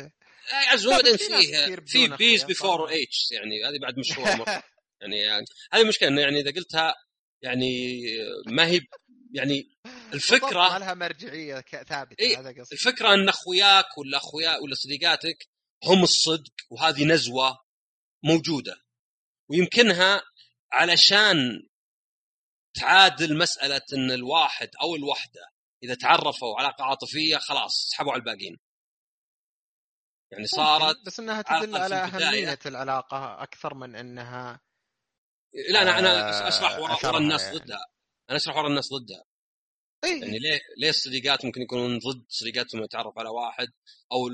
يعزون 0.52 0.96
بعدين 0.96 1.16
فيه 1.16 1.76
في 1.86 2.08
بيز 2.08 2.44
بيفور 2.44 2.84
اتش 2.84 3.30
يعني 3.32 3.64
هذه 3.64 3.78
بعد 3.82 3.98
مشهوره 3.98 4.34
مره 4.34 4.62
يعني, 5.02 5.18
يعني 5.18 5.44
هذه 5.72 5.82
المشكلة 5.82 6.08
إنه 6.08 6.20
يعني 6.20 6.40
إذا 6.40 6.50
قلتها 6.50 6.94
يعني 7.42 8.02
ما 8.46 8.66
هي 8.66 8.80
يعني 9.32 9.68
الفكرة 10.14 10.72
ما 10.72 10.78
لها 10.78 10.94
مرجعية 10.94 11.60
ثابتة 11.60 12.20
إيه 12.20 12.40
هذا 12.40 12.48
قصدي. 12.60 12.74
الفكرة 12.74 13.14
إن 13.14 13.28
أخوياك 13.28 13.98
ولا 13.98 14.16
أخويا 14.18 14.56
ولا 14.56 14.74
صديقاتك 14.74 15.48
هم 15.84 16.02
الصدق 16.02 16.52
وهذه 16.70 17.04
نزوة 17.04 17.58
موجودة. 18.24 18.76
ويمكنها 19.50 20.22
علشان 20.72 21.68
تعادل 22.74 23.38
مسألة 23.38 23.82
إن 23.92 24.10
الواحد 24.10 24.70
أو 24.82 24.94
الوحدة 24.94 25.51
إذا 25.82 25.94
تعرفوا 25.94 26.58
علاقه 26.58 26.84
عاطفية 26.84 27.36
خلاص 27.36 27.88
سحبوا 27.90 28.12
على 28.12 28.20
الباقيين. 28.20 28.58
يعني 30.32 30.46
صارت 30.46 30.96
بس 31.06 31.20
إنها 31.20 31.42
تدل 31.42 31.76
على 31.76 31.94
أهمية 31.94 32.58
العلاقة 32.66 33.42
أكثر 33.42 33.74
من 33.74 33.96
إنها 33.96 34.60
لا 35.70 35.82
أنا 35.82 35.98
أنا 35.98 36.48
أشرح 36.48 36.78
ورا 36.78 37.18
الناس 37.18 37.42
يعني. 37.42 37.58
ضدها. 37.58 37.86
أنا 38.30 38.36
أشرح 38.36 38.56
ورا 38.56 38.68
الناس 38.68 38.88
ضدها. 38.92 39.24
أيه. 40.04 40.20
يعني 40.20 40.38
ليه 40.38 40.60
ليه 40.78 40.88
الصديقات 40.88 41.44
ممكن 41.44 41.62
يكونون 41.62 41.98
ضد 41.98 42.24
صديقاتهم 42.28 42.84
يتعرف 42.84 43.18
على 43.18 43.28
واحد؟ 43.28 43.68
أو 44.12 44.28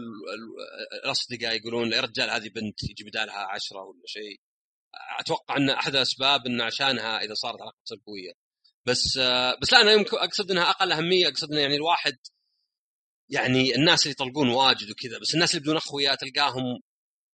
الأصدقاء 1.05 1.57
يقولون 1.57 1.93
يا 1.93 2.01
رجال 2.01 2.31
هذه 2.31 2.49
بنت 2.49 2.83
يجي 2.91 3.05
بدالها 3.05 3.39
عشرة 3.39 3.83
ولا 3.83 4.03
شيء. 4.07 4.41
أتوقع 5.21 5.57
إن 5.57 5.71
أحد 5.71 5.97
الأسباب 5.97 6.47
إن 6.47 6.61
عشانها 6.61 7.19
إذا 7.19 7.35
صارت 7.35 7.61
علاقة 7.61 7.77
قويه 8.07 8.33
بس 8.87 9.19
بس 9.63 9.73
لا 9.73 9.81
أنا 9.81 9.93
يمكن 9.93 10.17
أقصد 10.17 10.51
إنها 10.51 10.71
أقل 10.71 10.93
أهمية 10.93 11.29
أقصد 11.29 11.53
إنه 11.53 11.61
يعني 11.61 11.75
الواحد 11.75 12.19
يعني 13.29 13.75
الناس 13.75 14.03
اللي 14.03 14.13
يطلقون 14.13 14.49
واجد 14.49 14.91
وكذا 14.91 15.19
بس 15.19 15.35
الناس 15.35 15.51
اللي 15.51 15.63
بدون 15.63 15.77
أخويا 15.77 16.15
تلقاهم 16.15 16.81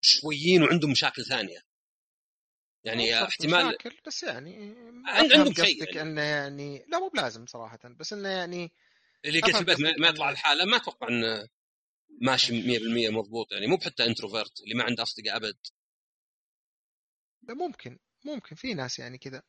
شويين 0.00 0.62
وعندهم 0.62 0.90
مشاكل 0.90 1.24
ثانية. 1.24 1.58
يعني 2.84 3.22
احتمال 3.22 3.66
مشاكل 3.66 4.00
بس 4.06 4.22
يعني 4.22 4.74
عندهم 5.06 5.54
شيء 5.54 5.84
يعني. 5.84 6.00
إنه 6.00 6.22
يعني 6.22 6.84
لا 6.88 6.98
مو 6.98 7.08
بلازم 7.08 7.46
صراحة 7.46 7.78
بس 8.00 8.12
إنه 8.12 8.28
يعني 8.28 8.72
اللي 9.24 9.40
قلت 9.40 9.56
في 9.56 9.60
البيت 9.60 9.80
ما 10.00 10.08
يطلع 10.08 10.30
الحالة 10.30 10.64
ما 10.64 10.76
أتوقع 10.76 11.08
إنه 11.08 11.48
ماشي 12.20 12.78
100% 13.08 13.10
مضبوط 13.10 13.52
يعني 13.52 13.66
مو 13.66 13.76
بحتى 13.76 14.06
انتروفيرت 14.06 14.60
اللي 14.60 14.74
ما 14.74 14.84
عنده 14.84 15.02
أصدقاء 15.02 15.36
أبد. 15.36 15.56
ممكن 17.42 17.98
ممكن 18.24 18.56
في 18.56 18.74
ناس 18.74 18.98
يعني 18.98 19.18
كذا. 19.18 19.42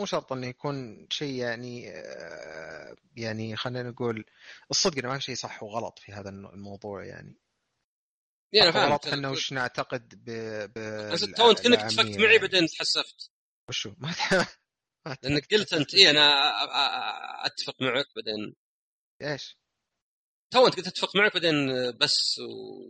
مو 0.00 0.06
شرط 0.06 0.32
إنه 0.32 0.46
يكون 0.46 1.06
شيء 1.10 1.34
يعني 1.34 1.90
آه، 1.90 2.96
يعني 3.16 3.56
خلينا 3.56 3.90
نقول 3.90 4.24
الصدق 4.70 4.98
إنه 4.98 5.08
ما 5.08 5.18
في 5.18 5.24
شيء 5.24 5.34
صح 5.34 5.62
وغلط 5.62 5.98
في 5.98 6.12
هذا 6.12 6.28
الموضوع 6.28 7.04
يعني. 7.04 7.36
يعني 8.52 8.68
أنا 8.68 8.98
فاهم. 8.98 9.12
إحنا 9.14 9.28
وش 9.28 9.52
نعتقد 9.52 10.24
ب 10.24 10.30
ب 10.74 11.34
تو 11.36 11.50
أنت 11.50 11.60
كانك 11.60 11.78
اتفقت 11.78 12.18
معي 12.18 12.38
بعدين 12.38 12.66
تحسفت. 12.66 13.30
وشو؟ 13.68 13.94
ما 13.98 14.14
لأنك 15.22 15.54
قلت 15.54 15.72
أنت 15.72 15.94
اي 15.94 16.10
أنا 16.10 16.32
أتفق 17.46 17.82
معك 17.82 18.06
بعدين. 18.16 18.54
إيش؟ 19.22 19.58
تو 20.50 20.66
أنت 20.66 20.76
قلت 20.76 20.86
أتفق 20.86 21.16
معك 21.16 21.34
بعدين 21.34 21.66
بس 21.98 22.38
و... 22.38 22.82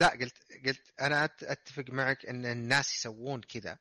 لا 0.00 0.08
قلت 0.08 0.38
قلت 0.66 1.00
أنا 1.00 1.24
أتفق 1.24 1.84
معك 1.88 2.26
إن 2.26 2.46
الناس 2.46 2.94
يسوون 2.94 3.40
كذا. 3.40 3.78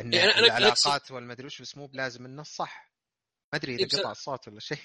إن 0.00 0.12
يعني 0.12 0.30
أنا 0.30 0.46
العلاقات 0.46 1.10
والمدري 1.10 1.46
وش 1.46 1.62
بس 1.62 1.76
مو 1.76 1.86
بلازم 1.86 2.24
انه 2.24 2.42
الصح 2.42 2.92
ما 3.52 3.58
أدري 3.58 3.74
إذا 3.74 3.98
قطع 3.98 4.10
الصوت 4.10 4.48
ولا 4.48 4.60
شيء. 4.60 4.78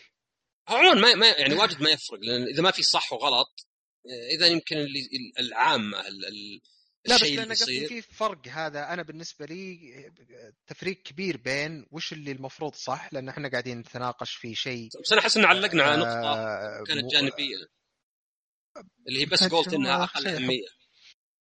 عموما 0.67 1.15
ما 1.15 1.27
يعني 1.27 1.53
واجد 1.53 1.81
ما 1.81 1.89
يفرق 1.89 2.19
لأن 2.19 2.47
إذا 2.47 2.61
ما 2.61 2.71
في 2.71 2.83
صح 2.83 3.13
وغلط 3.13 3.67
إذا 4.31 4.47
يمكن 4.47 4.77
اللي 4.77 5.09
العامه 5.39 6.03
لا 7.05 7.15
بس 7.15 7.23
لأن 7.23 7.51
قصدي 7.51 7.87
في 7.87 8.01
فرق 8.01 8.47
هذا. 8.47 8.93
أنا 8.93 9.03
بالنسبة 9.03 9.45
لي 9.45 10.11
تفريق 10.67 11.01
كبير 11.01 11.37
بين 11.37 11.85
وش 11.91 12.13
اللي 12.13 12.31
المفروض 12.31 12.75
صح 12.75 13.13
لأن 13.13 13.29
إحنا 13.29 13.49
قاعدين 13.49 13.79
نتناقش 13.79 14.31
في 14.35 14.55
شيء 14.55 14.89
بس 15.03 15.11
أنا 15.11 15.21
أحس 15.21 15.37
إن 15.37 15.45
علقنا 15.45 15.83
على 15.83 15.97
نقطة 15.97 16.33
آه 16.33 16.83
كانت 16.87 17.11
جانبية. 17.11 17.55
اللي 19.07 19.21
هي 19.21 19.25
بس 19.25 19.43
قلت 19.43 19.73
إنها 19.73 20.03
أقل 20.03 20.27
أهمية. 20.27 20.67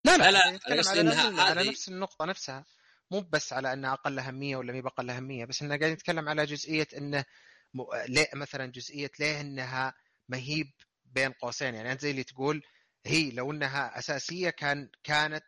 لا 0.04 0.16
لا, 0.16 0.30
لا, 0.30 0.30
لا 0.30 0.48
أنا 0.68 0.76
قصدي 0.78 1.00
إنها 1.00 1.42
على 1.42 1.68
نفس 1.68 1.88
النقطة 1.88 2.24
نفسها. 2.24 2.64
مو 3.10 3.20
بس 3.20 3.52
على 3.52 3.72
أنها 3.72 3.92
أقل 3.92 4.18
أهمية 4.18 4.56
ولا 4.56 4.72
مي 4.72 4.82
بأقل 4.82 5.10
أهمية 5.10 5.44
بس 5.44 5.62
اننا 5.62 5.76
قاعدين 5.76 5.92
نتكلم 5.92 6.28
على 6.28 6.46
جزئية 6.46 6.88
انه. 6.96 7.24
ليه 8.08 8.28
مثلا 8.34 8.66
جزئية 8.66 9.10
ليه 9.20 9.40
إنها 9.40 9.94
مهيب 10.28 10.72
بين 11.04 11.32
قوسين. 11.32 11.74
يعني 11.74 11.92
أنت 11.92 12.00
زي 12.00 12.10
اللي 12.10 12.24
تقول 12.24 12.62
هي 13.06 13.30
لو 13.30 13.52
إنها 13.52 13.98
أساسية 13.98 14.50
كان 14.50 14.90
كانت 15.04 15.44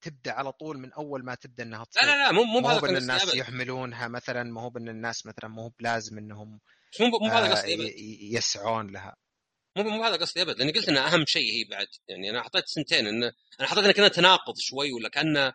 تبدأ 0.00 0.32
على 0.32 0.52
طول 0.52 0.78
من 0.78 0.92
أول 0.92 1.24
ما 1.24 1.34
تبدأ 1.34 1.62
إنها 1.62 1.84
تصير. 1.84 2.02
لا 2.02 2.06
لا 2.06 2.16
لا 2.16 2.32
مو 2.32 2.44
مو 2.44 2.60
بهذا 2.60 2.80
بأن 2.80 2.96
الناس 2.96 3.22
أبد. 3.22 3.34
يحملونها 3.34 4.08
مثلا 4.08 4.42
ما 4.42 4.60
هو 4.60 4.70
بأن 4.70 4.88
الناس 4.88 5.26
مثلا 5.26 5.48
ما 5.48 5.62
هو 5.62 5.68
بلازم 5.68 6.18
إنهم 6.18 6.60
مو 7.00 7.18
مو 7.18 7.26
هذا 7.26 7.54
قصدي 7.54 7.74
ابد 7.74 7.92
يسعون 8.20 8.90
لها. 8.90 9.16
مو 9.76 9.82
مو 9.82 10.04
هذا 10.04 10.16
قصدي 10.16 10.42
ابد 10.42 10.58
لأني 10.58 10.72
قلت 10.72 10.88
انها 10.88 11.14
أهم 11.14 11.24
شيء 11.26 11.52
هي 11.52 11.64
بعد. 11.70 11.86
يعني 12.08 12.30
أنا 12.30 12.42
حطيت 12.42 12.66
سنتين 12.66 13.06
انه 13.06 13.32
أنا 13.60 13.68
حطيت 13.68 13.78
انها 13.78 13.92
كانها 13.92 14.08
تناقض 14.08 14.54
شوي 14.58 14.92
ولا 14.92 15.08
كأنه 15.08 15.52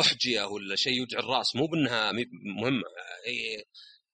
أحجية 0.00 0.42
ولا 0.44 0.76
شيء 0.76 0.92
يوجع 0.92 1.18
الرأس 1.18 1.56
مو 1.56 1.66
بأنها 1.66 2.12
مهمة 2.60 2.82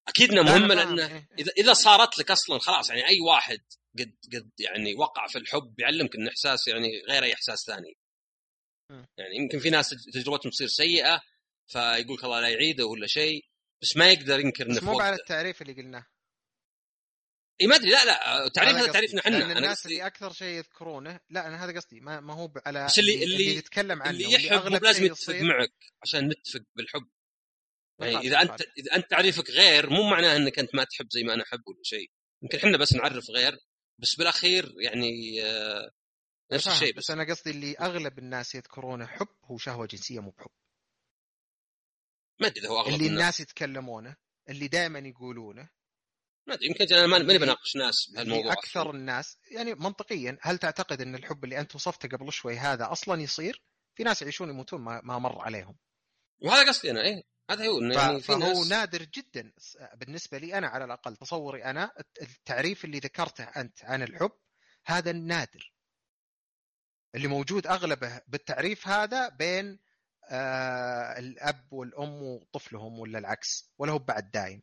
أكيد 0.07 0.31
إنها 0.31 0.43
مهمة 0.43 0.75
لأنه 0.75 1.07
إيه،. 1.07 1.27
إذا 1.39 1.51
إذا 1.57 1.73
صارت 1.73 2.19
لك 2.19 2.31
أصلا 2.31 2.59
خلاص 2.59 2.89
يعني 2.89 3.07
أي 3.07 3.19
واحد 3.21 3.59
قد 3.99 4.13
قد 4.33 4.51
يعني 4.59 4.95
وقع 4.95 5.27
في 5.27 5.37
الحب 5.37 5.79
يعلمك 5.79 6.15
إن 6.15 6.27
إحساس 6.27 6.67
يعني 6.67 6.87
غير 7.09 7.23
أي 7.23 7.33
إحساس 7.33 7.59
ثاني. 7.67 7.97
يعني 9.17 9.35
يمكن 9.35 9.59
في 9.59 9.69
ناس 9.69 9.89
تجربتهم 10.13 10.51
تصير 10.51 10.67
سيئة 10.67 11.21
فيقول 11.67 12.17
لك 12.17 12.23
الله 12.23 12.39
لا 12.39 12.49
يعيده 12.49 12.85
ولا 12.85 13.07
شيء 13.07 13.45
بس 13.81 13.97
ما 13.97 14.11
يقدر 14.11 14.39
ينكر 14.39 14.65
إنه 14.65 14.85
مو 14.85 14.99
على 14.99 15.15
التعريف 15.15 15.61
اللي 15.61 15.73
قلناه 15.73 16.05
اي 17.61 17.67
ما 17.67 17.75
أدري. 17.75 17.89
لا 17.91 18.05
لا 18.05 18.47
تعريف 18.49 18.75
هذا. 18.75 18.91
تعريفنا 18.91 19.19
إحنا 19.21 19.31
لأن 19.37 19.49
أنا 19.49 19.59
الناس 19.59 19.85
اللي 19.85 20.05
أكثر 20.07 20.33
شيء 20.33 20.47
يذكرونه 20.57 21.19
لا 21.29 21.47
أنا 21.47 21.65
هذا 21.65 21.75
قصدي 21.79 21.99
ما, 21.99 22.19
ما 22.19 22.33
هو 22.33 22.51
على 22.65 22.85
بس 22.85 22.99
اللي- 22.99 23.23
اللي, 23.23 23.55
يتكلم 23.55 24.01
عنه 24.01 24.09
اللي 24.11 24.31
يحب 24.31 24.83
لازم 24.83 25.05
يتفق 25.05 25.33
معك 25.35 25.73
عشان 26.03 26.27
نتفق 26.27 26.61
بالحب. 26.75 27.09
يعني 27.99 28.17
إذا 28.17 28.41
أنت. 28.41 28.61
إذا 28.77 28.95
أنت 28.95 29.09
تعريفك 29.11 29.49
غير 29.49 29.89
مو 29.89 30.03
معناه 30.09 30.35
إنك 30.35 30.59
أنت 30.59 30.75
ما 30.75 30.83
تحب 30.83 31.07
زي 31.11 31.23
ما 31.23 31.33
أنا 31.33 31.43
أحب 31.43 31.67
ولا 31.67 31.79
شيء. 31.83 32.11
يمكن 32.43 32.57
إحنا 32.57 32.77
بس 32.77 32.93
نعرف 32.93 33.29
غير 33.29 33.59
بس 33.99 34.15
بالأخير 34.15 34.75
يعني 34.79 35.43
آه، 35.43 35.91
نفس 36.51 36.67
الشيء 36.67 36.93
بس 36.93 37.03
بس. 37.03 37.11
أنا 37.11 37.23
قصدي 37.23 37.49
اللي 37.51 37.75
أغلب 37.77 38.19
الناس 38.19 38.55
يذكرونه 38.55 39.05
حب 39.07 39.27
هو 39.45 39.57
شهوة 39.57 39.85
جنسية 39.87 40.19
مو 40.19 40.29
بحب. 40.31 40.49
ما 42.41 42.47
أدري 42.47 42.67
هو 42.67 42.79
أغلب 42.79 42.87
اللي 42.93 43.05
الناس. 43.07 43.11
الناس 43.21 43.39
يتكلمونه 43.39 44.15
اللي 44.49 44.67
دائما 44.67 44.99
يقولونه 44.99 45.69
ما 46.47 46.53
أدري 46.53 46.67
يمكن 46.67 46.95
أنا 46.95 47.07
ما- 47.07 47.17
ماني 47.17 47.39
بناقش 47.39 47.75
ناس 47.75 48.09
بهالموضوع. 48.09 48.53
أكثر 48.53 48.91
الناس 48.91 49.37
يعني 49.51 49.75
منطقيا 49.75 50.37
هل 50.41 50.57
تعتقد 50.57 51.01
أن 51.01 51.15
الحب 51.15 51.43
اللي 51.43 51.59
أنت 51.59 51.75
وصفته 51.75 52.09
قبل 52.09 52.31
شوي 52.33 52.57
هذا 52.57 52.91
أصلا 52.91 53.21
يصير؟ 53.21 53.63
في 53.95 54.03
ناس 54.03 54.21
يعيشون 54.21 54.49
يموتون 54.49 54.81
ما, 54.81 55.01
ما 55.03 55.19
مر 55.19 55.41
عليهم. 55.41 55.77
وهذا 56.41 56.67
قصدي 56.67 56.91
أنا 56.91 57.01
إيه. 57.01 57.23
هذا 57.51 57.67
هو 57.67 57.79
إنه 57.79 57.95
ف- 57.95 57.97
يعني 57.97 58.19
في 58.21 58.27
فهو 58.27 58.37
ناس 58.39 58.67
نادر 58.71 59.03
جدا 59.03 59.53
بالنسبة 59.95 60.37
لي 60.37 60.57
أنا 60.57 60.67
على 60.67 60.85
الأقل 60.85 61.15
تصوري 61.15 61.63
أنا 61.65 61.91
الت- 61.99 62.21
التعريف 62.21 62.85
اللي 62.85 62.99
ذكرته 62.99 63.43
أنت 63.43 63.83
عن 63.85 64.03
الحب 64.03 64.31
هذا 64.85 65.11
النادر 65.11 65.73
اللي 67.15 67.27
موجود 67.27 67.67
أغلبه 67.67 68.21
بالتعريف 68.27 68.87
هذا 68.87 69.29
بين 69.29 69.79
آه 70.29 71.19
الأب 71.19 71.73
والأم 71.73 72.21
وطفلهم 72.23 72.99
ولا 72.99 73.19
العكس 73.19 73.71
ولا 73.77 73.91
هو 73.91 73.99
بعد 73.99 74.31
دايم. 74.31 74.61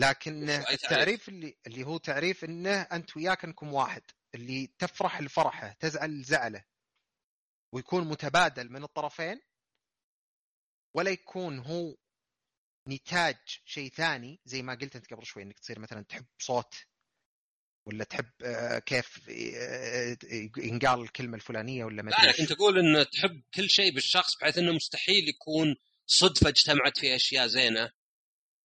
لكن؟ 0.00 0.50
التعريف 0.50 1.28
اللي 1.28 1.56
اللي 1.66 1.84
هو 1.84 1.98
تعريف 1.98 2.44
إنه 2.44 2.80
أنت 2.82 3.16
وياك 3.16 3.44
أنكم 3.44 3.72
واحد 3.74 4.02
اللي 4.34 4.66
تفرح 4.78 5.20
لفرحه 5.20 5.72
تزعل 5.80 6.10
لزعله 6.20 6.64
ويكون 7.74 8.08
متبادل 8.08 8.72
من 8.72 8.82
الطرفين 8.84 9.40
ولا 10.96 11.10
يكون 11.10 11.58
هو 11.58 11.96
نتاج 12.88 13.36
شيء 13.64 13.90
ثاني 13.90 14.40
زي 14.44 14.62
ما 14.62 14.74
قلت 14.74 14.96
أنت 14.96 15.14
قبل 15.14 15.26
شوي 15.26 15.42
إنك 15.42 15.58
تصير 15.58 15.78
مثلا 15.78 16.02
تحب 16.02 16.26
صوت 16.38 16.74
ولا 17.86 18.04
تحب 18.04 18.30
آه، 18.44 18.78
كيف 18.78 19.28
آه، 19.28 20.16
ينقال 20.58 21.00
الكلمة 21.00 21.34
الفلانية 21.36 21.84
ولا 21.84 22.02
ما 22.02 22.10
لا 22.10 22.26
لكن. 22.30 22.46
تقول 22.46 22.78
إن 22.78 23.06
تحب 23.10 23.42
كل 23.54 23.70
شيء 23.70 23.94
بالشخص 23.94 24.36
بحيث 24.40 24.58
إنه 24.58 24.72
مستحيل 24.72 25.28
يكون 25.28 25.76
صدفة 26.06 26.48
اجتمعت 26.48 26.98
في 26.98 27.16
أشياء 27.16 27.46
زينة 27.46 27.90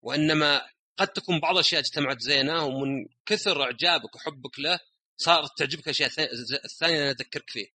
وإنما 0.01 0.69
قد 0.97 1.07
تكون 1.07 1.39
بعض 1.39 1.53
الأشياء 1.53 1.81
اجتمعت 1.81 2.19
زينة 2.19 2.63
ومن 2.65 3.05
كثر 3.25 3.63
إعجابك 3.63 4.15
وحبك 4.15 4.59
له 4.59 4.79
صارت 5.17 5.57
تعجبك 5.57 5.87
أشياء 5.87 6.09
ثا- 6.09 6.29
الثانية 6.65 6.95
اللي 6.95 7.09
أذكرك 7.11 7.49
فيه 7.49 7.67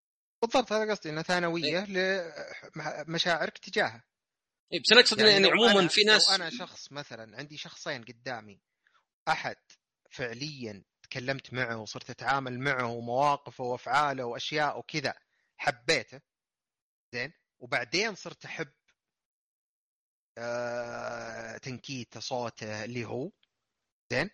بالضبط 0.43 0.73
هذا 0.73 0.91
قصدي 0.93 1.11
إنه 1.11 1.23
ثانوية 1.23 1.65
إيه. 1.85 1.87
لمشاعرك 3.07 3.59
تجاهه 3.59 4.05
إي، 4.73 4.79
بس 4.79 4.93
أنا 4.93 5.01
أقصد 5.01 5.19
يعني, 5.19 5.31
يعني 5.31 5.49
عموما 5.51 5.89
أنا- 5.89 5.91
في 5.91 6.01
ناس 6.03 6.29
لو 6.29 6.35
أنا 6.35 6.51
شخص 6.51 6.93
مثلا 6.93 7.37
عندي 7.39 7.57
شخصين 7.57 8.05
قدامي 8.05 8.61
أحد 9.29 9.57
فعليا 10.11 10.85
تكلمت 11.03 11.53
معه 11.53 11.77
وصرت 11.77 12.11
أتعامل 12.11 12.59
معه 12.61 12.87
ومواقفه 12.87 13.65
وأفعاله 13.65 14.25
واشياء 14.25 14.79
وكذا 14.79 15.15
حبيته 15.57 16.21
زين؟ 17.15 17.33
وبعدين 17.59 18.15
صرت 18.15 18.45
أحب 18.45 18.69
آه 20.39 21.57
تنكيته 21.57 22.20
صوته 22.20 22.85
اللي 22.85 23.05
هو 23.05 23.31
زين؟ 24.12 24.31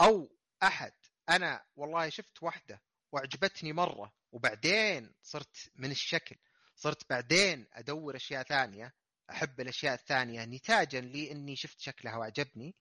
أو 0.00 0.36
أحد 0.62 0.92
أنا 1.28 1.64
والله 1.76 2.08
شفت 2.08 2.42
واحدة 2.42 2.82
وأعجبتني 3.12 3.72
مرة 3.72 4.12
وبعدين 4.32 5.14
صرت 5.22 5.70
من 5.76 5.90
الشكل 5.90 6.36
صرت 6.76 7.10
بعدين 7.10 7.66
أدور 7.72 8.16
أشياء 8.16 8.42
ثانية 8.42 8.94
أحب 9.30 9.60
الأشياء 9.60 9.94
الثانية 9.94 10.44
نتاجا 10.44 11.00
لأني 11.00 11.56
شفت 11.56 11.80
شكلها 11.80 12.16
واعجبني 12.16 12.74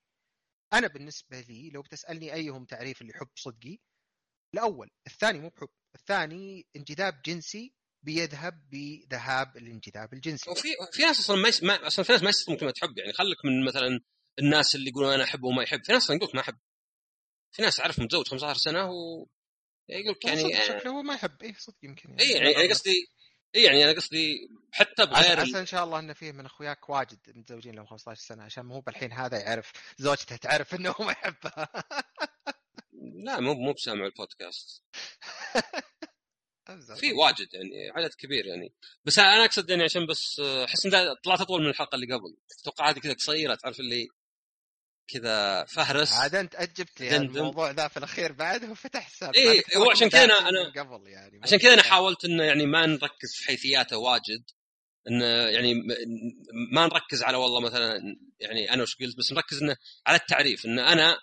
أنا 0.74 0.88
بالنسبة 0.88 1.40
لي 1.42 1.70
لو 1.70 1.82
بتسألني 1.82 2.34
أيهم 2.34 2.66
تعريف 2.66 3.02
اللي 3.02 3.14
حب 3.14 3.30
صدقي؟ 3.36 3.80
الأول 4.54 4.92
الثاني 5.08 5.40
مو 5.40 5.50
بحب 5.50 5.70
الثاني 5.96 6.68
انجذاب 6.76 7.22
جنسي 7.26 7.74
بيذهب 8.04 8.70
بذهاب 8.70 9.58
الانجذاب 9.58 10.14
الجنسي. 10.14 10.50
وفي 10.50 10.68
في 10.92 11.02
ناس 11.02 11.20
أصلا 11.20 11.36
ما, 11.36 11.48
يس... 11.48 11.64
ما 11.64 11.88
أصلا 11.88 12.06
في 12.06 12.12
ناس 12.12 12.24
ما 12.24 12.30
يستخدمون 12.30 12.60
كلمه 12.60 12.74
حب 12.82 12.98
يعني 12.98 13.14
خليك 13.14 13.46
من 13.46 13.66
مثلا 13.66 14.00
الناس 14.40 14.76
اللي 14.76 14.90
يقولون 14.90 15.14
أنا 15.14 15.24
احب 15.24 15.44
وما 15.44 15.64
يحب. 15.64 15.86
في 15.86 15.92
ناس 15.92 16.04
أصلا 16.04 16.16
يقول 16.16 16.30
لك 16.30 16.36
ما 16.36 16.42
أحب. 16.42 16.58
في 17.52 17.62
ناس 17.62 17.80
اعرف 17.80 18.00
متزوج 18.00 18.28
15 18.28 18.60
سنة 18.60 18.92
و 18.92 19.28
يقول 19.90 20.12
لك 20.12 20.26
يعني 20.26 20.42
يعني 20.42 20.66
شكله 20.66 20.92
هو 20.92 21.02
ما 21.02 21.14
يحب. 21.14 21.42
إيه 21.42 21.54
صدق 21.58 21.78
يمكن 21.84 22.16
اي 22.20 22.32
يعني 22.32 22.52
يعني 22.52 22.70
قصدي 22.70 23.08
اي 23.56 23.64
يعني 23.64 23.84
أنا 23.84 23.92
قصدي 23.92 24.50
حتى 24.72 25.06
بغير 25.06 25.40
عسى 25.40 25.60
إن 25.60 25.66
شاء 25.66 25.84
الله 25.84 26.00
إن 26.00 26.14
فيه 26.14 26.32
من 26.32 26.46
أخوياك 26.46 26.90
واجد 26.90 27.20
متزوجين 27.28 27.76
لهم 27.76 27.86
15 27.86 28.22
سنة 28.22 28.44
عشان 28.44 28.66
مو 28.66 28.80
بالحين 28.80 29.14
هذا 29.14 29.40
يعرف 29.40 29.72
زوجته 29.98 30.36
تعرف 30.36 30.76
إنه 30.76 30.96
ما 31.00 31.12
يحبها. 31.12 31.70
لا 33.26 33.40
مو 33.40 33.54
مو 33.54 33.74
بسامع 33.74 34.06
البودكاست. 34.06 34.84
في 37.00 37.12
واجد 37.14 37.48
يعني 37.54 37.90
عدد 37.96 38.14
كبير 38.14 38.46
يعني. 38.46 38.74
بس 39.06 39.20
أنا 39.20 39.46
أقصد 39.46 39.70
يعني 39.70 39.84
عشان 39.84 40.06
بس 40.06 40.40
أحس 40.40 40.86
إن 40.86 40.92
طلعت 41.24 41.42
أطول 41.42 41.62
من 41.62 41.70
الحلقة 41.70 41.96
اللي 41.96 42.14
قبل. 42.14 42.38
أتوقع 42.62 42.90
هذه 42.90 43.00
كذا 43.00 43.14
قصيرة 43.14 43.56
تعرف 43.56 43.80
اللي 43.80 44.08
كذا 45.08 45.66
فهرس 45.66 46.14
عاد 46.14 46.36
أنت 46.36 46.56
أجبت 46.56 47.02
لي. 47.02 47.16
الموضوع 47.18 47.72
ذا 47.72 47.88
في 47.88 47.98
الأخير 47.98 48.32
بعد 48.32 48.70
وفتح 48.70 49.04
حساب 49.04 49.36
إيه، 49.36 49.52
إنك 49.52 49.78
هو 49.78 49.84
تراك 49.84 49.96
عشان 49.96 50.10
كذا 50.10 50.28
أنا- 50.28 50.44
من 50.44 50.72
قبل 50.82 51.08
يعني 51.08 51.40
عشان 51.44 51.58
كذا 51.60 51.74
أنا 51.74 51.84
حاولت 51.84 52.26
إنه 52.26 52.44
يعني 52.44 52.66
ما 52.66 52.86
نركز 52.86 53.34
في 53.36 53.48
حيثياته 53.48 53.98
واجد. 53.98 54.44
إنه 55.08 55.26
يعني 55.26 55.74
ما 56.72 56.86
نركز 56.88 57.24
على 57.24 57.38
والله 57.38 57.60
مثلا 57.62 58.00
يعني 58.40 58.74
أنا 58.74 58.84
وش 58.84 58.96
قلت 58.96 59.18
بس 59.18 59.32
نركز 59.32 59.62
إنه 59.64 59.78
على 60.08 60.18
التعريف. 60.18 60.66
إنه 60.66 60.94
أنا. 60.94 61.18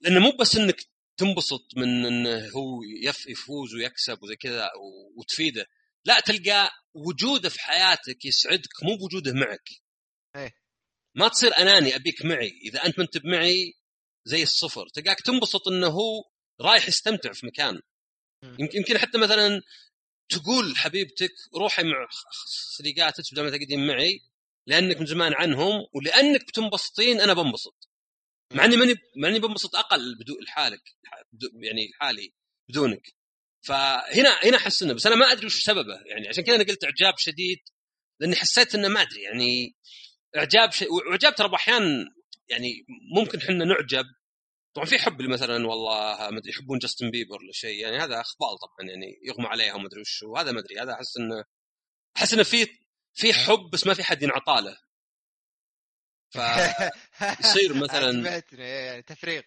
لأنه 0.00 0.20
مو 0.20 0.30
بس 0.40 0.56
إنك 0.56 0.76
تنبسط 1.16 1.66
من 1.76 2.06
إنه 2.06 2.48
هو 2.48 2.82
يف 3.02 3.26
يفوز 3.26 3.74
ويكسب 3.74 4.22
وزي 4.22 4.36
كذا 4.36 4.70
وتفيده. 5.16 5.66
لا 6.04 6.20
تلقى 6.20 6.70
وجوده 6.94 7.48
في 7.48 7.60
حياتك 7.60 8.24
يسعدك 8.24 8.82
مو 8.82 8.96
بوجوده 8.96 9.32
معك. 9.32 9.68
إيه. 10.36 10.54
ما 11.14 11.28
تصير 11.28 11.58
أناني 11.58 11.96
أبيك 11.96 12.24
معي. 12.24 12.52
إذا 12.64 12.86
أنت 12.86 12.98
ما 12.98 13.04
أنت 13.04 13.18
بمعي 13.18 13.74
زي 14.24 14.42
الصفر. 14.42 14.88
تلقاك 14.88 15.20
تنبسط 15.20 15.68
إنه 15.68 15.86
هو 15.86 16.24
رايح 16.60 16.88
يستمتع 16.88 17.32
في 17.32 17.46
مكان. 17.46 17.80
يمكن 18.58 18.98
حتى 18.98 19.18
مثلا 19.18 19.62
تقول 20.28 20.72
لحبيبتك 20.72 21.32
روحي 21.54 21.82
مع 21.82 22.08
صديقاتك 22.76 23.24
بدل 23.32 23.42
ما 23.42 23.50
تقعدين 23.50 23.86
معي 23.86 24.20
لأنك 24.66 25.00
من 25.00 25.06
زمان 25.06 25.34
عنهم 25.34 25.86
ولأنك 25.92 26.46
بتنبسطين 26.46 27.20
أنا 27.20 27.32
بنبسط. 27.32 27.88
مع 28.54 28.64
إني 28.64 28.76
ماني 28.76 28.94
مع 29.16 29.28
اني 29.28 29.38
بنبسط 29.38 29.76
أقل 29.76 30.18
بدون 30.20 30.36
لحالك 30.42 30.82
يعني 31.62 31.88
لحالي 31.88 32.32
بدونك. 32.68 33.02
فهنا 33.62 34.30
هنا 34.44 34.56
أحس 34.56 34.82
انه 34.82 34.92
بس 34.92 35.06
أنا 35.06 35.16
ما 35.16 35.32
أدري 35.32 35.46
وش 35.46 35.62
سببه. 35.64 36.00
يعني 36.06 36.28
عشان 36.28 36.44
كذا 36.44 36.54
أنا 36.54 36.64
قلت 36.64 36.84
إعجاب 36.84 37.14
شديد 37.18 37.58
لأني 38.20 38.36
حسيت 38.36 38.74
إنه 38.74 38.88
ما 38.88 39.02
أدري. 39.02 39.22
يعني 39.22 39.76
إعجاب 40.36 40.72
ش... 40.72 40.82
وإعجاب 40.82 41.34
ترى 41.34 41.54
أحيانا 41.54 42.04
يعني 42.48 42.86
ممكن 43.16 43.38
إحنا 43.38 43.64
نعجب. 43.64 44.04
طبعا 44.74 44.86
في 44.86 44.98
حب 44.98 45.22
مثلا 45.22 45.66
والله 45.66 46.30
ما 46.30 46.38
أدري 46.38 46.50
يحبون 46.50 46.78
جاستن 46.78 47.10
بيبر 47.10 47.36
ولا 47.42 47.52
شيء. 47.52 47.78
يعني 47.80 47.98
هذا 47.98 48.20
اخبال 48.20 48.58
طبعا 48.58 48.90
يعني 48.90 49.20
يغمى 49.24 49.46
عليها 49.46 49.74
وما 49.74 49.86
أدري 49.86 50.00
وش 50.00 50.22
وهذا 50.22 50.52
ما 50.52 50.60
أدري. 50.60 50.80
هذا 50.80 50.92
أحس 50.92 51.16
انه 51.16 51.44
أحس 52.16 52.34
إنه 52.34 52.42
في 52.42 52.66
في 53.14 53.32
حب 53.32 53.70
بس 53.72 53.86
ما 53.86 53.94
في 53.94 54.02
حد 54.04 54.22
ينعطى 54.22 54.60
له. 54.60 54.78
فيصير 56.32 57.74
مثلا 57.84 58.42
يعني 58.52 59.02
تفريق. 59.02 59.44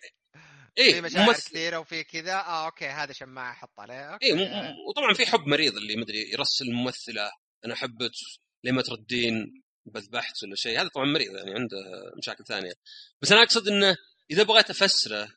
إيه 0.78 0.94
في 0.94 1.02
مشاعر 1.02 1.28
ممثل 1.28 1.50
كثيرة 1.50 1.78
وفي 1.80 2.04
كذا. 2.04 2.34
آه 2.34 2.66
أوكي 2.66 2.86
هذا 2.88 3.14
شماعة 3.14 3.52
أحط 3.52 3.80
عليه. 3.80 4.18
اي 4.24 4.34
م- 4.34 4.74
وطبعا 4.90 5.14
في 5.14 5.26
حب 5.26 5.48
مريض 5.48 5.76
اللي 5.76 5.96
مدري 5.96 6.32
يرسل 6.32 6.66
الممثله 6.66 7.32
أنا 7.66 7.74
أحبك 7.74 8.12
لما 8.64 8.82
تردين؟ 8.82 9.62
بذبحت 9.86 10.44
ولا 10.44 10.56
شيء. 10.56 10.82
هذا 10.82 10.88
طبعا 10.88 11.06
مريض 11.06 11.36
يعني 11.36 11.54
عنده 11.54 11.78
مشاكل 12.18 12.44
ثانية. 12.46 12.74
بس 13.22 13.32
أنا 13.32 13.44
أقصد 13.44 13.68
إنه 13.68 13.98
إذا 14.32 14.44
بغيت 14.44 14.70
أفسره 14.70 15.28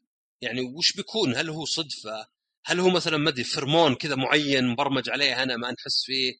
يعني 0.40 0.60
وش 0.60 0.92
بيكون؟ 0.96 1.34
هل 1.36 1.50
هو 1.50 1.64
صدفة؟ 1.64 2.26
هل 2.64 2.80
هو 2.80 2.90
مثلا 2.90 3.16
ما 3.16 3.30
أدري 3.30 3.44
pheromone 3.44 3.94
كذا 3.94 4.14
معين 4.14 4.66
مبرمج 4.66 5.10
عليه 5.10 5.42
أنا 5.42 5.56
ما 5.56 5.70
نحس 5.70 6.04
فيه؟ 6.04 6.32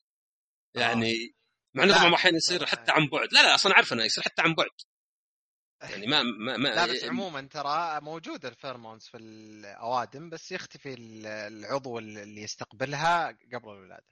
يعني 0.75 1.35
مع 1.75 1.85
إنه 1.85 1.99
طبعا 1.99 2.15
أحيانا 2.15 2.37
يصير 2.37 2.67
حتى 2.67 2.93
عن 2.93 3.09
بعد. 3.09 3.33
لا 3.33 3.43
لا 3.43 3.55
أصلا 3.55 3.75
عارف 3.75 3.93
إنه 3.93 4.05
يصير 4.05 4.25
حتى 4.25 4.43
عن 4.43 4.55
بعد. 4.55 4.69
يعني 5.83 6.07
ما 6.07 6.23
ما, 6.23 6.57
ما 6.57 6.69
لا 6.69 6.87
بس 6.87 7.05
عموما 7.05 7.49
ترى 7.49 8.01
موجود 8.01 8.47
ال 8.47 8.52
pheromones 8.52 9.07
في 9.07 9.17
الأوادم 9.17 10.31
بس 10.31 10.53
يختفي 10.53 10.95
ال- 10.95 11.27
العضو 11.27 11.99
اللي 11.99 12.43
يستقبلها 12.43 13.27
قبل 13.55 13.69
الولادة. 13.71 14.05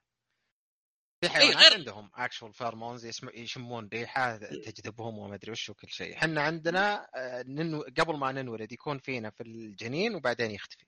في 1.20 1.28
حيوانات 1.28 1.56
غير- 1.64 1.74
عندهم 1.74 2.10
actual 2.14 2.52
pheromones 2.54 3.06
يشمون 3.34 3.88
ريحة 3.92 4.36
تجذبهم 4.36 5.18
وما 5.18 5.34
أدري 5.34 5.52
وش 5.52 5.70
وكل 5.70 5.88
شيء. 5.88 6.16
إحنا 6.16 6.42
عندنا 6.42 7.08
آه، 7.14 7.42
ننو... 7.42 7.82
قبل 7.98 8.16
ما 8.16 8.32
ننولد 8.32 8.72
يكون 8.72 8.98
فينا 8.98 9.30
في 9.30 9.42
الجنين 9.42 10.14
وبعدين 10.14 10.50
يختفي. 10.50 10.86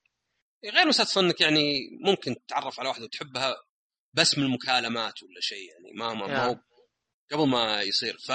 غير 0.65 0.87
مساله 0.89 1.27
انك 1.27 1.41
يعني 1.41 1.89
ممكن 2.05 2.35
تتعرف 2.47 2.81
على 2.81 2.89
واحدة 2.89 3.05
وتحبها 3.05 3.57
بس 4.15 4.39
من 4.39 4.45
المكالمات 4.45 5.23
ولا 5.23 5.41
شيء 5.41 5.69
يعني 5.71 5.93
ما 5.95 6.15
ما, 6.15 6.27
ما 6.27 6.45
هو 6.47 6.61
قبل 7.33 7.49
ما 7.49 7.83
يصير. 7.83 8.19
ف 8.19 8.33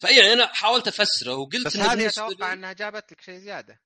فأي 0.00 0.16
يعني 0.16 0.32
أنا 0.32 0.46
حاولت 0.46 0.88
أفسره 0.88 1.34
وقلت 1.34 1.66
بس 1.66 1.76
هذه 1.76 2.06
أتوقع 2.06 2.52
إنها 2.52 2.72
جابت 2.72 3.12
لك 3.12 3.20
شيء 3.20 3.38
زيادة 3.38 3.82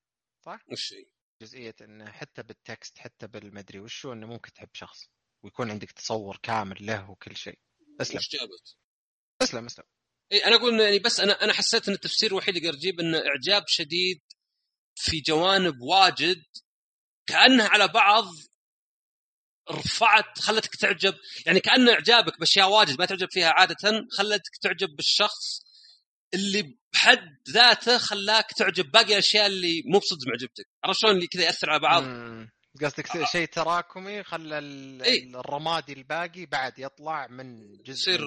وش 0.72 0.92
هي؟ 0.92 1.06
جزئية 1.42 1.74
انه 1.80 2.12
حتى 2.12 2.42
بالتكست 2.42 2.98
حتى 2.98 3.26
بالمدري 3.26 3.80
وشو 3.80 4.12
إنه 4.12 4.26
ممكن 4.26 4.52
تحب 4.52 4.68
شخص 4.72 5.08
ويكون 5.42 5.70
عندك 5.70 5.92
تصور 5.92 6.38
كامل 6.42 6.86
له 6.86 7.10
وكل 7.10 7.36
شيء. 7.36 7.58
اسلم 8.00 8.18
وش 8.18 8.28
جابت؟ 8.28 8.76
اسلم 9.42 9.64
اسلم 9.64 9.84
إي 10.32 10.44
أنا 10.44 10.56
أقول 10.56 10.80
يعني 10.80 10.98
بس 10.98 11.20
أنا 11.20 11.44
أنا 11.44 11.52
حسيت 11.52 11.88
إن 11.88 11.94
التفسير 11.94 12.30
الوحيد 12.30 12.56
اللي 12.56 12.68
أجيب 12.68 13.00
إنه 13.00 13.18
إعجاب 13.18 13.64
شديد 13.66 14.22
في 14.94 15.20
جوانب 15.20 15.80
واجد 15.80 16.44
كأنها 17.26 17.68
على 17.68 17.88
بعض 17.88 18.24
رفعت 19.70 20.38
خلتك 20.38 20.76
تعجب. 20.76 21.14
يعني 21.46 21.60
كأن 21.60 21.88
إعجابك 21.88 22.38
بأشياء 22.38 22.70
واجد 22.70 22.98
ما 22.98 23.06
تعجب 23.06 23.28
فيها 23.30 23.48
عادة 23.50 24.06
خلتك 24.18 24.56
تعجب 24.62 24.96
بالشخص 24.96 25.64
اللي 26.34 26.78
بحد 26.92 27.36
ذاته 27.50 27.98
خلاك 27.98 28.52
تعجب 28.52 28.90
باقي 28.90 29.12
الأشياء 29.12 29.46
اللي 29.46 29.82
مو 29.86 29.98
بصدق 29.98 30.26
معجبتك. 30.26 30.68
عرفت 30.84 31.00
شلون؟ 31.00 31.14
اللي 31.14 31.26
كذا 31.26 31.44
يأثر 31.44 31.70
على 31.70 31.80
بعض. 31.80 32.04
قصدك 32.82 33.24
شيء 33.24 33.46
تراكمي 33.46 34.22
خلى 34.22 34.58
إيه. 35.04 35.40
الرمادي 35.40 35.92
الباقي 35.92 36.46
بعد 36.46 36.78
يطلع 36.78 37.26
من 37.26 37.76
جزء 37.82 37.90
يصير 37.90 38.20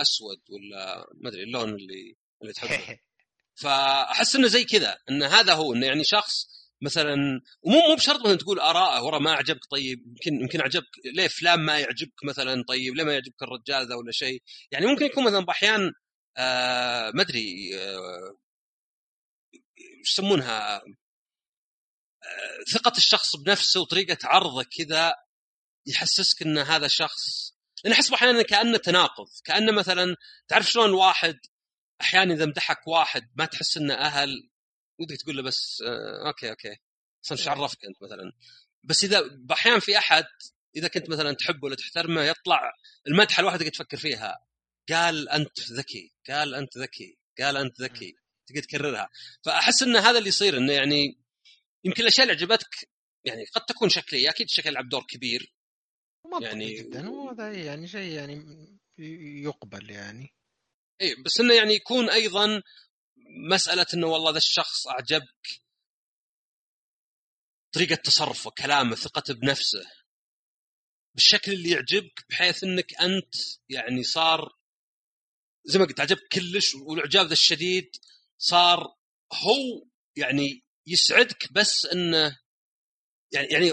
أسود 0.00 0.38
ولا 0.50 1.06
ما 1.14 1.28
أدري 1.28 1.42
اللون 1.42 1.68
اللي 1.68 2.16
اللي 2.42 2.52
تحبه. 2.52 2.98
فأحس 3.62 4.36
إنه 4.36 4.48
زي 4.48 4.64
كذا 4.64 4.96
إن 5.10 5.22
هذا 5.22 5.54
هو 5.54 5.74
إنه 5.74 5.86
يعني 5.86 6.04
شخص 6.04 6.54
مثلا 6.82 7.14
ومو 7.62 7.80
مو 7.88 7.94
بشرط 7.94 8.20
مثلا 8.20 8.36
تقول 8.36 8.60
آراءه 8.60 9.02
ورا 9.04 9.18
ما 9.18 9.32
عجبك 9.32 9.64
طيب 9.70 10.06
يمكن 10.06 10.40
يمكن 10.40 10.60
عجبك 10.60 10.90
ليه 11.14 11.28
فلان 11.28 11.60
ما 11.60 11.78
يعجبك 11.78 12.24
مثلا 12.24 12.64
طيب 12.68 12.94
ليه 12.94 13.04
ما 13.04 13.12
يعجبك 13.12 13.42
الرجال 13.42 13.88
ذا 13.88 13.94
ولا 13.94 14.12
شيء؟ 14.12 14.42
يعني 14.70 14.86
ممكن 14.86 15.04
يكون 15.04 15.24
مثلا 15.24 15.44
باحيان 15.44 15.92
آه 16.36 17.10
ما 17.14 17.22
أدري 17.22 17.70
آه 17.78 18.36
يسمونها؟ 20.00 20.76
آه 20.76 20.82
ثقة 22.72 22.96
الشخص 22.96 23.36
بنفسه 23.36 23.80
وطريقة 23.80 24.18
عرضه 24.24 24.62
كذا 24.62 25.14
يحسسك 25.86 26.42
إن 26.42 26.58
هذا 26.58 26.88
شخص 26.88 27.54
لأن 27.84 27.92
أحس 27.92 28.12
أحيانا 28.12 28.42
كأنه 28.42 28.78
تناقض 28.78 29.26
كأنه 29.44 29.72
مثلا 29.72 30.16
تعرف 30.48 30.70
شلون 30.70 30.86
الواحد 30.86 31.38
أحيانا 32.00 32.34
إذا 32.34 32.46
مدحك 32.46 32.88
واحد 32.88 33.30
ما 33.36 33.44
تحس 33.46 33.76
إنه 33.76 33.94
أهل 33.94 34.50
ودك 35.00 35.16
تقول 35.22 35.36
له 35.36 35.42
بس 35.42 35.82
آه 35.86 36.26
أوكي 36.26 36.50
أوكي 36.50 36.76
أصلا 37.24 37.38
إيش 37.38 37.48
عرفك 37.48 37.84
أنت 37.84 38.02
مثلا؟ 38.02 38.32
بس 38.84 39.04
إذا 39.04 39.20
بأحيان 39.20 39.80
في 39.80 39.98
أحد 39.98 40.24
إذا 40.76 40.88
كنت 40.88 41.10
مثلا 41.10 41.32
تحبه 41.32 41.64
ولا 41.64 41.76
تحترمه 41.76 42.22
يطلع 42.22 42.72
المدحه 43.06 43.40
الواحده 43.40 43.58
تقعد 43.58 43.72
تفكر 43.72 43.96
فيها. 43.96 44.46
قال 44.88 45.28
أنت 45.28 45.60
ذكي 45.72 46.12
قال 46.28 46.54
أنت 46.54 46.78
ذكي 46.78 47.18
قال 47.40 47.56
أنت 47.56 47.80
ذكي 47.80 48.14
تقعد 48.46 48.62
تكررها. 48.62 49.08
فأحس 49.44 49.82
إن 49.82 49.96
هذا 49.96 50.18
اللي 50.18 50.28
يصير 50.28 50.56
إنه 50.56 50.72
يعني 50.72 51.18
يمكن 51.84 52.02
الأشياء 52.02 52.22
اللي 52.26 52.36
عجبتك 52.38 52.90
يعني 53.24 53.44
قد 53.44 53.64
تكون 53.64 53.88
شكلية 53.88 54.30
أكيد 54.30 54.46
الشكل 54.46 54.68
يلعب 54.68 54.88
دور 54.88 55.04
كبير. 55.08 55.54
يعني- 56.42 56.44
يعني 56.44 56.74
جدا 56.74 57.08
وهذا 57.10 57.52
يعني 57.52 57.88
شيء 57.88 58.12
يعني 58.12 58.44
يقبل 59.42 59.90
يعني. 59.90 60.34
اي 61.00 61.14
بس 61.14 61.40
إنه 61.40 61.54
يعني 61.54 61.74
يكون 61.74 62.10
أيضا 62.10 62.62
مسألة 63.50 63.86
إنه 63.94 64.06
والله 64.06 64.30
ذا 64.30 64.38
الشخص 64.38 64.86
أعجبك 64.86 65.60
طريقة 67.74 67.94
تصرفه 67.94 68.50
كلامه 68.50 68.96
ثقته 68.96 69.34
بنفسه 69.34 69.90
بالشكل 71.14 71.52
اللي 71.52 71.70
يعجبك 71.70 72.24
بحيث 72.30 72.64
إنك 72.64 73.00
أنت 73.00 73.34
يعني 73.68 74.02
صار 74.02 74.56
زي 75.64 75.78
ما 75.78 75.84
قلت 75.84 76.00
عجبك 76.00 76.28
كلش 76.32 76.74
والإعجاب 76.74 77.26
ذا 77.26 77.32
الشديد 77.32 77.96
صار 78.38 78.78
هو 79.32 79.86
يعني 80.16 80.64
يسعدك 80.86 81.52
بس 81.52 81.86
إنه 81.86 82.38
يعني 83.32 83.48
يعني 83.48 83.72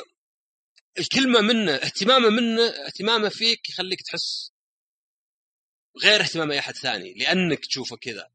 الكلمة 1.00 1.42
منه 1.42 1.72
اهتمامه 1.72 2.30
منه 2.30 2.62
اهتمامه 2.62 3.30
فيك 3.30 3.70
يخليك 3.70 4.02
تحس 4.02 4.52
غير 6.04 6.22
اهتمام 6.22 6.52
أي 6.52 6.60
أحد 6.60 6.76
ثاني 6.76 7.14
لأنك 7.14 7.66
تشوفه 7.66 7.98
كذا. 7.98 8.32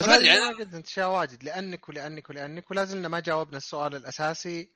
ما 0.00 0.14
أدري 0.16 0.30
هذه 0.30 0.36
أنا 0.38 0.50
ما 0.50 0.58
قلت 0.58 0.74
أنت 0.74 0.86
اشياء 0.86 1.10
واجد 1.10 1.44
لأنك 1.44 1.88
ولأنك 1.88 2.30
ولأنك 2.30 2.70
ولا 2.70 2.84
زلنا 2.84 3.08
ما 3.08 3.20
جاوبنا 3.20 3.56
السؤال 3.56 3.94
الأساسي 3.96 4.72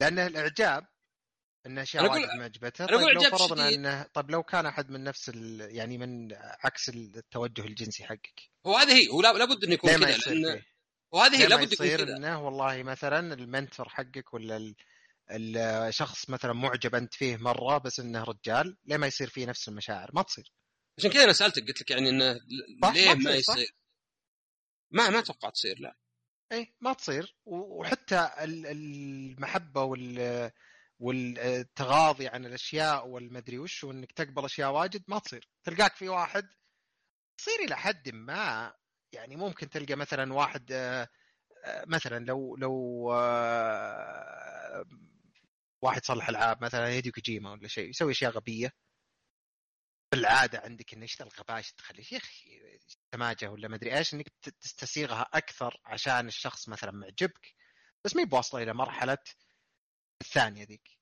لأنه 0.00 0.26
الإعجاب 0.26 0.86
ان 1.66 1.78
أشياء 1.78 2.10
واجد 2.10 2.28
معجبته 2.38 2.84
أنا 2.84 2.96
طيب 2.96 3.08
لو 3.08 3.20
فرضنا 3.38 3.66
شديد. 3.66 3.78
انه 3.78 4.02
طيب 4.02 4.30
لو 4.30 4.42
كان 4.42 4.66
أحد 4.66 4.90
من 4.90 5.04
نفس 5.04 5.28
ال... 5.28 5.60
يعني 5.76 5.98
من 5.98 6.28
عكس 6.34 6.88
التوجه 6.88 7.60
الجنسي 7.64 8.04
حقك 8.04 8.40
هو 8.66 8.76
هذه 8.76 8.92
هي 8.92 9.08
هو 9.08 9.20
لا- 9.22 9.32
لابد 9.32 9.64
إنه 9.64 9.72
يكون 9.74 9.96
ما 9.96 10.12
كذا 10.16 10.34
لأن؟ 10.34 10.62
وهذه 11.12 11.36
هي 11.36 11.42
ما 11.42 11.48
لابد 11.48 11.72
يكون 11.72 11.86
يصير 11.86 12.04
كذا 12.04 12.16
إنه 12.16 12.44
والله 12.44 12.82
مثلا 12.82 13.34
المنتور 13.34 13.88
حقك 13.88 14.34
ولا 14.34 14.56
ال... 14.56 14.76
الشخص 15.56 16.30
مثلا 16.30 16.52
معجب 16.52 16.94
أنت 16.94 17.14
فيه 17.14 17.36
مرة 17.36 17.78
بس 17.78 18.00
إنه 18.00 18.22
رجال 18.24 18.76
ليه 18.84 18.96
ما 18.96 19.06
يصير 19.06 19.28
فيه 19.28 19.46
نفس 19.46 19.68
المشاعر؟ 19.68 20.10
ما 20.14 20.22
تصير 20.22 20.52
عشان 20.98 21.10
كذا 21.10 21.24
أنا 21.24 21.32
سألتك 21.32 21.66
قلت 21.66 21.80
لك 21.80 21.90
يعني 21.90 22.08
إنه 22.08 22.40
ليه 22.94 23.08
ما 23.08 23.14
ما 23.14 23.40
صح؟ 23.40 23.54
يصير 23.56 23.74
ما 24.90 25.10
ما 25.10 25.18
أتوقع 25.18 25.50
تصير 25.50 25.78
لا 25.78 25.96
اي 26.52 26.74
ما 26.80 26.92
تصير 26.92 27.36
وحتى 27.44 28.30
ال- 28.40 28.66
المحبة 28.66 29.82
وال 29.82 30.50
والتغاضي 31.00 32.28
عن 32.28 32.46
الأشياء 32.46 33.08
والمدري 33.08 33.58
وش 33.58 33.84
وإنك 33.84 34.12
تقبل 34.12 34.44
أشياء 34.44 34.72
واجد 34.72 35.04
ما 35.08 35.18
تصير. 35.18 35.48
تلقاك 35.64 35.96
في 35.96 36.08
واحد 36.08 36.48
تصير 37.38 37.60
إلى 37.66 37.76
حد 37.76 38.08
ما 38.08 38.74
يعني 39.12 39.36
ممكن 39.36 39.70
تلقى 39.70 39.94
مثلا 39.94 40.32
واحد 40.34 40.72
آه، 40.72 41.08
آه، 41.64 41.84
مثلا 41.88 42.24
لو 42.24 42.56
لو 42.56 43.08
آه، 43.12 44.84
واحد 45.82 46.04
صلح 46.04 46.28
العاب 46.28 46.64
مثلا 46.64 46.86
هيديو 46.88 47.12
كوجيما 47.12 47.52
ولا 47.52 47.68
شيء 47.68 47.90
يسوي 47.90 48.12
أشياء 48.12 48.32
غبية. 48.32 48.72
بالعادة 50.12 50.58
عندك 50.58 50.94
ان 50.94 51.02
إيش 51.02 51.22
الغباش 51.22 51.72
تخلي 51.72 52.04
يا 52.12 52.18
أخي 52.18 52.78
سماجه 53.14 53.50
ولا 53.50 53.68
مدري 53.68 53.98
إيش 53.98 54.14
إنك 54.14 54.28
تستسيغها 54.60 55.26
أكثر 55.34 55.80
عشان 55.84 56.28
الشخص 56.28 56.68
مثلا 56.68 56.90
معجبك 56.92 57.54
بس 58.04 58.16
مي 58.16 58.24
بواصلة 58.24 58.62
إلى 58.62 58.74
مرحلة 58.74 59.18
الثانية 60.20 60.64
ذيك. 60.64 60.98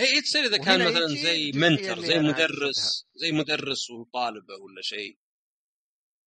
اي 0.00 0.04
اي 0.14 0.20
تصير 0.20 0.44
إذا 0.44 0.56
كان 0.56 0.86
مثلا 0.86 1.06
زي 1.06 1.52
منتر 1.54 2.00
زي 2.00 2.18
مدرس 2.18 3.06
زي 3.14 3.32
مدرس 3.32 3.90
وطالبة 3.90 4.54
ولا 4.54 4.82
شيء. 4.82 5.18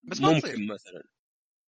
بس 0.03 0.17
تصير. 0.17 0.29
ممكن 0.33 0.67
مثلا. 0.67 1.03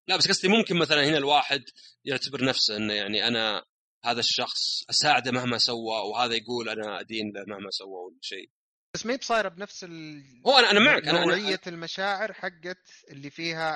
لا 0.09 0.16
بس 0.16 0.28
قصدي 0.28 0.48
ممكن 0.48 0.77
مثلا 0.77 1.09
هنا 1.09 1.19
الواحد 1.19 1.65
يعتبر 2.05 2.44
نفسه 2.44 2.77
إنه 2.77 2.94
يعني 2.94 3.27
أنا 3.28 3.65
هذا 4.05 4.20
الشخص 4.20 4.85
أساعده 4.90 5.32
مهما 5.32 5.59
سوى 5.59 6.01
وهذا 6.11 6.35
يقول 6.35 6.69
أنا 6.69 7.01
أدين 7.01 7.32
له 7.35 7.44
مهما 7.47 7.70
سوى 7.70 7.89
ولا 8.07 8.19
شيء. 8.23 8.51
بس 8.94 9.07
ما 9.07 9.12
هي 9.12 9.16
بصايرة 9.16 9.48
بنفس 9.48 9.85
ال... 9.85 10.23
هو 10.47 10.59
أنا 10.59 10.70
أنا 10.70 10.81
معك 10.81 11.03
أنا 11.09 11.24
نوعية 11.24 11.57
أنا- 11.57 11.66
المشاعر 11.66 12.32
حقت 12.32 12.89
اللي 13.11 13.31
فيها 13.31 13.70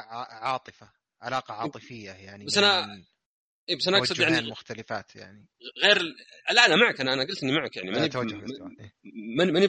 عاطفة 0.45 0.93
علاقة 1.21 1.55
عاطفية 1.55 2.11
يعني 2.11 2.45
بس 2.45 2.59
أنا 2.59 3.05
إيه 3.71 3.77
بس 3.77 3.89
أنا 3.89 3.99
أقصد 3.99 4.19
يعني 4.19 4.51
مختلفات 4.51 5.17
يعني 5.17 5.49
غير 5.85 6.03
لا 6.51 6.67
أنا 6.67 6.77
معك 6.77 7.01
أنا 7.01 7.13
أنا 7.13 7.23
قلت 7.23 7.43
إني 7.43 7.53
معك 7.53 7.77
يعني 7.77 7.91
ماني. 7.91 8.05
إيه. 8.81 8.95
ماني 9.37 9.53
ماني 9.53 9.67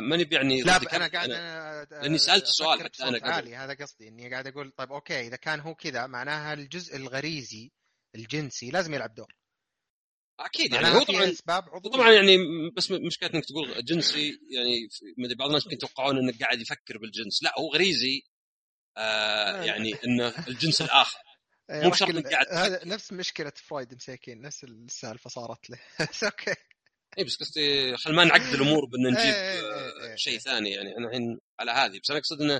ماني 0.00 0.28
يعني 0.32 0.62
لا 0.62 0.76
أنا. 0.76 1.06
قاعد 1.06 1.30
أنا 1.30 1.86
لأني 1.90 2.18
سألت 2.18 2.44
سؤال 2.44 2.80
أفكر 2.80 2.84
حتى 2.84 3.18
قبل. 3.18 3.30
عالي 3.30 3.56
هذا 3.56 3.74
قصدي 3.74 4.08
إني 4.08 4.30
قاعد 4.30 4.46
أقول 4.46 4.70
طيب 4.70 4.92
أوكي 4.92 5.20
إذا 5.20 5.36
كان 5.36 5.60
هو 5.60 5.74
كذا 5.74 6.06
معناها 6.06 6.54
الجزء 6.54 6.96
الغريزي 6.96 7.72
الجنسي 8.14 8.70
لازم 8.70 8.94
يلعب 8.94 9.14
دور 9.14 9.34
أكيد 10.40 10.72
يعني 10.72 10.88
هو 10.88 11.02
طبعا 11.02 11.30
أسباب 11.30 11.62
عضوية 11.62 11.92
وطبعا 11.92 12.12
يعني 12.12 12.36
بس 12.76 12.90
مشكله 12.90 13.30
إنك 13.34 13.44
تقول 13.44 13.84
جنسي 13.84 14.38
يعني 14.50 14.88
أدري 15.24 15.34
بعض 15.34 15.48
الناس 15.48 15.64
يمكن 15.64 15.76
يتوقعون 15.76 16.18
إنك 16.18 16.40
قاعد 16.42 16.60
يفكر 16.60 16.98
بالجنس 16.98 17.42
لا 17.42 17.52
هو 17.58 17.74
غريزي 17.74 18.22
آه. 18.96 19.62
يعني 19.62 19.94
إنه 20.06 20.34
الجنس 20.48 20.82
الآخر 20.82 21.18
مو 21.70 21.88
راح 21.88 21.90
بشرط 21.90 22.26
قاعد 22.26 22.46
هذا 22.50 22.84
نفس 22.84 23.12
مشكلة 23.12 23.52
فرويد 23.56 23.94
مساكين 23.94 24.40
نفس 24.42 24.64
السالفة 24.64 25.30
صارت 25.30 25.70
له 25.70 25.78
بس 26.10 26.24
أوكي. 26.24 26.54
اي 27.18 27.24
بس 27.24 27.36
قصدي 27.36 27.96
خل 27.96 28.14
ما 28.14 28.24
نعقد 28.24 28.54
الأمور 28.54 28.84
بأن 28.84 29.02
نجيب 29.06 29.18
إيه، 29.18 29.32
إيه، 29.34 29.60
آه، 29.60 30.02
إيه، 30.02 30.10
إيه. 30.10 30.16
شيء 30.16 30.38
ثاني. 30.38 30.70
يعني 30.70 30.96
أنا 30.96 31.06
الحين 31.08 31.38
على 31.60 31.70
هذه 31.70 32.00
بس 32.04 32.10
أنا 32.10 32.18
أقصد 32.18 32.40
إنه 32.42 32.56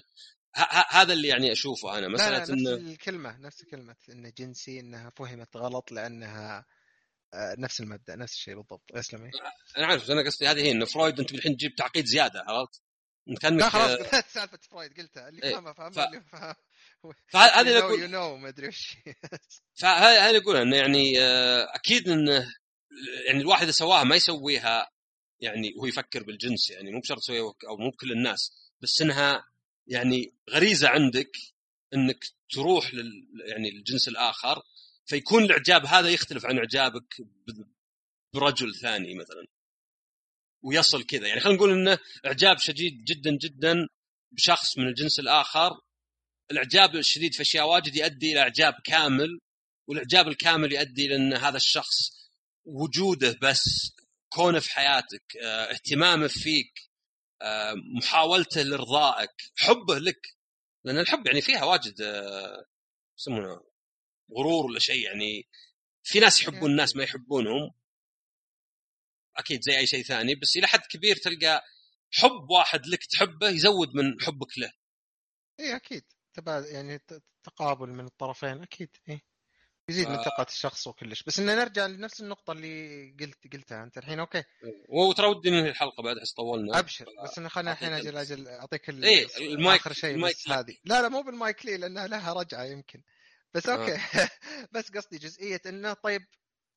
ه- 0.56 0.60
ه- 0.60 0.86
هذا 0.90 1.12
اللي 1.12 1.28
يعني 1.28 1.52
أشوفه 1.52 1.92
أنا. 1.98 2.00
لا 2.06 2.08
مسألة 2.08 2.30
لا 2.30 2.38
نفس 2.40 2.50
إنه 2.50 2.74
الكلمة 2.74 3.36
نفس 3.36 3.64
كلمه 3.64 3.96
انه 4.08 4.32
جنسي 4.38 4.80
إنها 4.80 5.10
فهمت 5.10 5.56
غلط 5.56 5.92
لأنها 5.92 6.66
آه، 7.34 7.54
نفس 7.58 7.80
المبدأ 7.80 8.16
نفس 8.16 8.32
الشيء 8.34 8.54
بالضبط. 8.56 8.92
اسلم 8.94 9.24
إيه. 9.24 9.30
أنا 9.78 9.86
عارف 9.86 10.10
أنا 10.10 10.22
قصدي 10.22 10.46
هذه 10.48 10.60
هي 10.60 10.70
إنه 10.70 10.84
فرويد 10.84 11.20
أنت 11.20 11.32
الحين 11.32 11.56
تجيب 11.56 11.74
تعقيد 11.74 12.04
زيادة 12.06 12.44
عرفت؟ 12.48 12.82
كانك 13.42 13.60
لا 13.60 13.68
خلاص 13.68 13.90
آه، 13.90 13.96
قلت 13.96 14.26
سالفة 14.28 14.58
فرويد 14.70 15.00
قلتها. 15.00 15.28
اللي 15.28 15.42
إيه، 15.42 15.52
فاهمه 15.52 15.72
فاهم 15.72 15.90
ف- 15.92 15.98
اللي 15.98 16.20
فاهم 16.20 16.54
فهذا 17.32 17.60
اللي 17.60 17.72
you 17.72 17.78
أقول 17.78 18.10
no 18.10 18.36
ما 18.36 18.48
أدري 18.48 18.68
وش. 18.68 18.96
فهذا 19.80 20.26
اللي 20.28 20.38
أقول 20.38 20.56
انه 20.56 20.76
يعني 20.76 21.20
آه، 21.20 21.74
أكيد 21.74 22.08
انه 22.08 22.54
يعني 23.26 23.40
الواحد 23.40 23.62
إذا 23.62 23.72
سواها 23.72 24.04
ما 24.04 24.16
يسويها 24.16 24.90
يعني 25.40 25.74
وهو 25.76 25.86
يفكر 25.86 26.22
بالجنس 26.22 26.70
يعني 26.70 26.92
مو 26.92 27.00
بشرط 27.00 27.18
يسويها 27.18 27.54
أو 27.68 27.76
مو 27.76 27.90
بكل 27.90 28.12
الناس. 28.12 28.52
بس 28.80 29.02
إنها 29.02 29.44
يعني 29.86 30.34
غريزة 30.50 30.88
عندك 30.88 31.30
إنك 31.94 32.24
تروح 32.50 32.94
لل 32.94 33.28
يعني 33.46 33.68
الجنس 33.68 34.08
الآخر 34.08 34.62
فيكون 35.06 35.44
الإعجاب 35.44 35.86
هذا 35.86 36.08
يختلف 36.08 36.46
عن 36.46 36.58
إعجابك 36.58 37.16
برجل 38.34 38.74
ثاني 38.74 39.14
مثلا. 39.14 39.46
ويصل 40.62 41.04
كذا. 41.04 41.28
يعني 41.28 41.40
خلينا 41.40 41.58
نقول 41.58 41.70
إنه 41.70 41.98
إعجاب 42.26 42.58
شديد 42.58 43.04
جدا 43.04 43.38
جدا 43.42 43.88
بشخص 44.32 44.78
من 44.78 44.88
الجنس 44.88 45.18
الآخر 45.20 45.80
الإعجاب 46.50 46.96
الشديد 46.96 47.34
في 47.34 47.42
أشياء 47.42 47.68
واجد 47.68 47.96
يؤدي 47.96 48.32
إلى 48.32 48.40
إعجاب 48.40 48.74
كامل 48.84 49.38
والإعجاب 49.88 50.28
الكامل 50.28 50.72
يؤدي 50.72 51.06
إلى 51.06 51.16
أن 51.16 51.34
هذا 51.34 51.56
الشخص 51.56 51.96
وجوده 52.64 53.38
بس 53.42 53.92
كونه 54.28 54.60
في 54.60 54.70
حياتك 54.70 55.36
آه 55.42 55.72
اهتمامه 55.72 56.26
فيك 56.28 56.90
آه 57.42 57.74
محاولته 57.96 58.62
لإرضائك 58.62 59.30
حبه 59.56 59.98
لك 59.98 60.20
لأن 60.84 60.98
الحب 60.98 61.26
يعني 61.26 61.40
فيها 61.40 61.64
واجد 61.64 62.00
آه 62.00 62.64
يسمونه 63.18 63.60
غرور 64.38 64.66
ولا 64.66 64.78
شيء 64.78 65.04
يعني 65.04 65.48
في 66.02 66.20
ناس 66.20 66.42
يحبون 66.42 66.70
الناس 66.70 66.96
ما 66.96 67.02
يحبونهم. 67.02 67.70
أكيد 69.36 69.62
زي 69.62 69.78
أي 69.78 69.86
شيء 69.86 70.02
ثاني 70.04 70.34
بس 70.34 70.56
إلى 70.56 70.66
حد 70.66 70.80
كبير 70.90 71.16
تلقى 71.16 71.62
حب 72.12 72.50
واحد 72.50 72.86
لك 72.86 73.04
تحبه 73.04 73.48
يزود 73.48 73.94
من 73.94 74.20
حبك 74.20 74.58
له. 74.58 74.72
اي 75.60 75.76
أكيد. 75.76 76.04
تبا 76.38 76.58
يعني 76.58 77.00
تقابل 77.44 77.88
من 77.88 78.04
الطرفين 78.06 78.62
أكيد 78.62 78.96
اي 79.08 79.20
يزيد 79.90 80.08
من 80.08 80.14
آه. 80.14 80.22
ثقة 80.22 80.46
الشخص 80.48 80.86
وكلش. 80.86 81.22
بس 81.22 81.38
ان 81.38 81.46
نرجع 81.46 81.86
لنفس 81.86 82.20
النقطة 82.20 82.52
اللي 82.52 83.10
قلت 83.20 83.52
قلتها 83.52 83.82
أنت 83.84 83.98
الحين 83.98 84.20
أوكي. 84.20 84.44
وترى 84.88 85.26
ودي 85.26 85.50
ننهي 85.50 85.68
الحلقة 85.70 86.02
بعد 86.02 86.16
أحس 86.18 86.32
طولنا. 86.32 86.78
أبشر. 86.78 87.06
بس 87.24 87.38
انا 87.38 87.48
خلينا 87.48 87.72
الحين 87.72 87.92
أجل. 87.92 88.16
أجل 88.16 88.48
أعطيك 88.48 88.88
ال- 88.88 89.04
إيه، 89.04 89.26
المايك- 89.38 89.80
آخر 89.80 89.92
شيء 89.92 90.14
المايك 90.14 90.36
بس. 90.36 90.48
هذه. 90.48 90.76
لا 90.84 91.02
لا 91.02 91.08
مو 91.08 91.22
بالمايك 91.22 91.66
لي 91.66 91.76
لأنها 91.76 92.06
لها 92.06 92.32
رجعة 92.32 92.64
يمكن. 92.64 93.02
بس 93.54 93.68
آه. 93.68 93.74
أوكي. 93.82 93.96
بس 94.72 94.90
قصدي 94.90 95.18
جزئية 95.18 95.60
إنه 95.66 95.92
طيب 95.92 96.26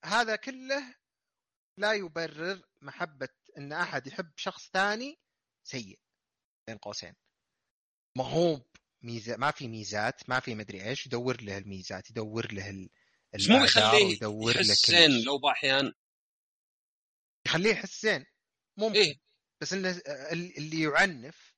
هذا 0.05 0.35
كله 0.35 0.95
لا 1.77 1.93
يبرر 1.93 2.61
محبة 2.81 3.29
إن 3.57 3.73
أحد 3.73 4.07
يحب 4.07 4.31
شخص 4.35 4.69
ثاني 4.73 5.19
سيء. 5.63 5.99
بين 6.67 6.77
قوسين. 6.77 7.15
ما 8.17 8.23
هو 8.23 8.61
ميزة 9.03 9.37
ما 9.37 9.51
في 9.51 9.67
ميزات 9.67 10.29
ما 10.29 10.39
في 10.39 10.55
مدري 10.55 10.83
إيش 10.89 11.05
يدور 11.05 11.41
له 11.41 11.57
الميزات 11.57 12.09
يدور 12.09 12.53
له 12.53 12.69
ال- 12.69 12.89
مو 13.49 13.63
يخليه 13.63 14.17
يحس 14.51 14.85
كل 14.85 14.91
زين. 14.97 15.23
لو 15.25 15.37
بأحيان 15.37 15.93
يخليه 17.45 17.71
يحس 17.71 18.01
زين. 18.01 18.25
ممكن. 18.77 18.95
إيه. 18.99 19.19
بس 19.61 19.73
إنه 19.73 19.89
ال- 20.07 20.57
اللي 20.57 20.81
يعنف. 20.81 21.55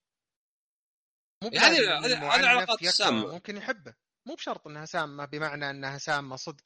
مو 1.44 1.50
إيه، 1.50 1.60
هذه- 1.60 2.06
هذه- 2.06 2.06
السامة. 2.90 3.32
ممكن 3.34 3.58
يحبه. 3.58 3.94
مو 4.26 4.36
بشرط 4.36 4.68
إنها 4.68 4.86
سامة 4.86 5.26
بمعنى 5.26 5.70
إنها 5.70 5.98
سامة 5.98 6.36
صدق. 6.36 6.64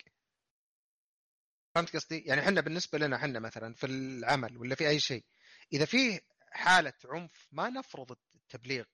فهمت 1.76 1.96
قصدي؟ 1.96 2.20
يعني 2.20 2.42
إحنا 2.42 2.62
بالنسبة 2.62 2.98
لنا 3.00 3.16
إحنا 3.16 3.40
مثلا 3.40 3.74
في 3.74 3.86
العمل 3.86 4.58
ولا 4.58 4.76
في 4.76 4.88
أي 4.90 5.00
شيء 5.00 5.26
إذا 5.74 5.86
فيه 5.86 6.20
حالة 6.52 6.94
عنف 7.06 7.48
ما 7.52 7.70
نفرض 7.70 8.18
التبليغ. 8.36 8.86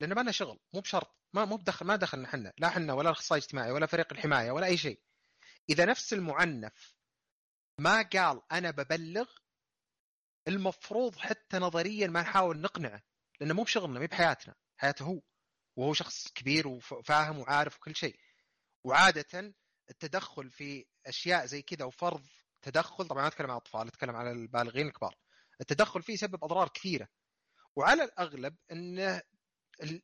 لأنه 0.00 0.14
ما 0.14 0.20
لنا 0.20 0.32
شغل 0.32 0.60
مو 0.72 0.80
بشرط 0.80 1.16
ما 1.32 1.44
مو 1.44 1.56
بدخل 1.56 1.86
ما 1.86 1.96
دخلنا 1.96 2.28
إحنا 2.28 2.52
لا 2.58 2.68
إحنا 2.68 2.92
ولا 2.92 3.08
الأخصائي 3.10 3.38
الاجتماعي 3.38 3.70
ولا 3.70 3.86
فريق 3.86 4.12
الحماية 4.12 4.50
ولا 4.50 4.66
أي 4.66 4.76
شيء. 4.76 5.00
إذا 5.70 5.84
نفس 5.84 6.12
المعنف 6.12 6.94
ما 7.78 8.02
قال 8.02 8.42
أنا 8.52 8.70
ببلغ 8.70 9.30
المفروض 10.48 11.16
حتى 11.16 11.58
نظريا 11.58 12.06
ما 12.06 12.20
نحاول 12.22 12.60
نقنعه 12.60 13.02
لأنه 13.40 13.54
مو 13.54 13.62
بشغلنا 13.62 14.00
مو 14.00 14.06
بحياتنا 14.06 14.54
حياته 14.76 15.04
هو 15.04 15.20
وهو 15.76 15.92
شخص 15.94 16.28
كبير 16.32 16.68
وفاهم 16.68 17.38
وعارف 17.38 17.76
وكل 17.76 17.96
شيء. 17.96 18.18
وعادة 18.84 19.54
التدخل 19.90 20.50
في 20.50 20.86
أشياء 21.06 21.46
زي 21.46 21.62
كذا 21.62 21.84
وفرض 21.84 22.26
تدخل 22.62 23.06
طبعا 23.08 23.22
ما 23.22 23.28
أتكلم 23.28 23.46
عن 23.50 23.56
الاطفال 23.56 23.88
أتكلم 23.88 24.16
عن 24.16 24.30
البالغين 24.30 24.86
الكبار. 24.86 25.16
التدخل 25.60 26.02
فيه 26.02 26.12
يسبب 26.12 26.44
أضرار 26.44 26.68
كثيرة. 26.68 27.08
وعلى 27.76 28.04
الأغلب 28.04 28.56
ان 28.72 28.98
ال- 28.98 29.22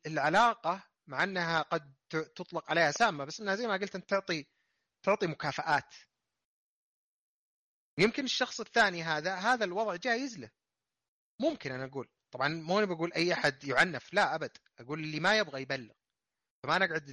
العلاقة 0.05 0.83
مع 1.07 1.23
أنها 1.23 1.61
قد 1.61 1.93
تطلق 2.09 2.69
عليها 2.71 2.91
سامة 2.91 3.25
بس 3.25 3.41
أنها 3.41 3.55
زي 3.55 3.67
ما 3.67 3.73
قلت 3.73 3.95
أنت 3.95 4.09
تعطي 4.09 4.45
تعطي 5.03 5.27
مكافآت. 5.27 5.95
يمكن 7.97 8.23
الشخص 8.23 8.59
الثاني 8.59 9.03
هذا 9.03 9.35
هذا 9.35 9.65
الوضع 9.65 9.95
جايز 9.95 10.39
له. 10.39 10.49
ممكن 11.39 11.71
أنا 11.71 11.85
أقول. 11.85 12.09
طبعا 12.31 12.47
مو 12.47 12.79
أنا 12.79 12.85
بقول 12.85 13.13
أي 13.13 13.33
أحد 13.33 13.63
يعنف 13.63 14.13
لا 14.13 14.35
أبد. 14.35 14.57
أقول 14.79 14.99
اللي 14.99 15.19
ما 15.19 15.37
يبغى 15.37 15.61
يبلغ. 15.61 15.93
فما 16.63 16.77
نقعد 16.77 17.11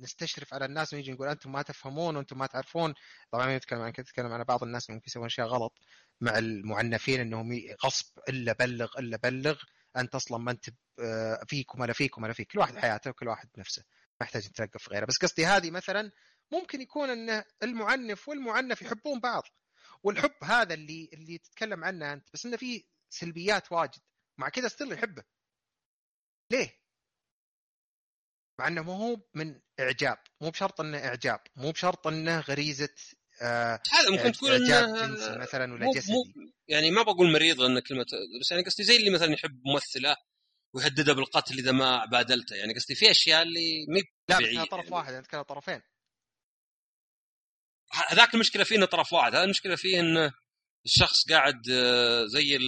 نستشرف 0.00 0.54
على 0.54 0.64
الناس 0.64 0.94
ونيجي 0.94 1.12
نقول 1.12 1.28
أنتم 1.28 1.52
ما 1.52 1.62
تفهمون 1.62 2.16
وأنتم 2.16 2.38
ما 2.38 2.46
تعرفون. 2.46 2.94
طبعا 3.30 3.46
ما 3.46 3.56
نتكلم 3.56 3.80
عن 3.80 3.90
كذا 3.90 4.02
نتكلم 4.02 4.32
عن 4.32 4.44
بعض 4.44 4.62
الناس 4.62 4.90
ممكن 4.90 5.04
يسوون 5.06 5.26
اشياء 5.26 5.46
غلط 5.46 5.78
مع 6.20 6.38
المعنفين 6.38 7.20
إنهم 7.20 7.60
غصب 7.84 8.18
إلا 8.28 8.52
بلغ 8.52 8.98
إلا 8.98 9.16
بلغ. 9.16 9.62
انت 9.96 10.14
أصلا 10.14 10.38
ما 10.38 10.50
انت 10.50 10.70
فيك 11.48 11.74
وما 11.74 11.86
لا 11.86 11.92
فيك 11.92 12.14
فيك 12.32 12.52
كل 12.52 12.58
واحد 12.58 12.76
حياته 12.76 13.10
وكل 13.10 13.28
واحد 13.28 13.48
بنفسه 13.54 13.84
ما 14.20 14.26
يحتاج 14.26 14.48
نتوقف 14.48 14.82
في 14.82 14.90
غيره 14.90 15.04
بس 15.04 15.18
قصدي 15.18 15.46
هذه 15.46 15.70
مثلا 15.70 16.12
ممكن 16.52 16.80
يكون 16.80 17.10
أن 17.10 17.44
المعنف 17.62 18.28
والمعنف 18.28 18.82
يحبون 18.82 19.20
بعض 19.20 19.42
والحب 20.02 20.44
هذا 20.44 20.74
اللي 20.74 21.10
اللي 21.12 21.38
تتكلم 21.38 21.84
عنه 21.84 22.12
أنت 22.12 22.28
بس 22.34 22.46
إنه 22.46 22.56
فيه 22.56 22.82
سلبيات 23.10 23.72
واجد 23.72 24.00
مع 24.38 24.48
كذا 24.48 24.68
ستيل 24.68 24.92
يحبه 24.92 25.24
ليه؟ 26.50 26.80
مع 28.58 28.68
إنه 28.68 28.82
مو 28.82 28.92
هو 28.92 29.20
من 29.34 29.60
إعجاب 29.80 30.18
مو 30.40 30.50
بشرط 30.50 30.80
إنه 30.80 30.98
إعجاب 30.98 31.40
مو 31.56 31.70
بشرط 31.70 32.06
إنه 32.06 32.40
غريزة 32.40 33.15
آه 33.42 33.80
هذا 33.92 34.10
ممكن 34.10 34.32
تكون 34.32 34.50
اعجاب 34.50 34.94
إنه 34.94 35.36
مثلا 35.38 35.74
ولا 35.74 35.84
مو 35.84 35.92
جسدي. 35.92 36.12
مو 36.12 36.24
يعني 36.68 36.90
ما 36.90 37.02
بقول 37.02 37.32
مريض 37.32 37.60
لأن 37.60 37.78
كلمه 37.80 38.06
بس 38.40 38.50
يعني 38.50 38.62
قصدي 38.62 38.84
زي 38.84 38.96
اللي 38.96 39.10
مثلا 39.10 39.32
يحب 39.32 39.60
ممثلة 39.64 40.16
ويهددها 40.74 41.14
بالقتل 41.14 41.58
إذا 41.58 41.72
ما 41.72 42.04
بادلته. 42.04 42.56
يعني 42.56 42.74
قصدي 42.74 42.94
في 42.94 43.10
أشياء 43.10 43.42
اللي 43.42 43.86
مي 43.88 44.02
لا 44.28 44.38
بس 44.38 44.68
طرف 44.68 44.84
يعني. 44.84 44.94
واحد 44.96 45.12
أنا 45.12 45.18
اتكلم 45.22 45.42
طرفين. 45.42 45.80
هذاك 48.08 48.34
المشكلة 48.34 48.64
فيه 48.64 48.76
إنه 48.76 48.86
طرف 48.86 49.12
واحد. 49.12 49.34
هذا 49.34 49.44
المشكلة 49.44 49.76
فيه 49.76 50.00
إنه 50.00 50.32
الشخص 50.86 51.28
قاعد 51.30 51.62
آه، 51.70 52.26
زي 52.26 52.58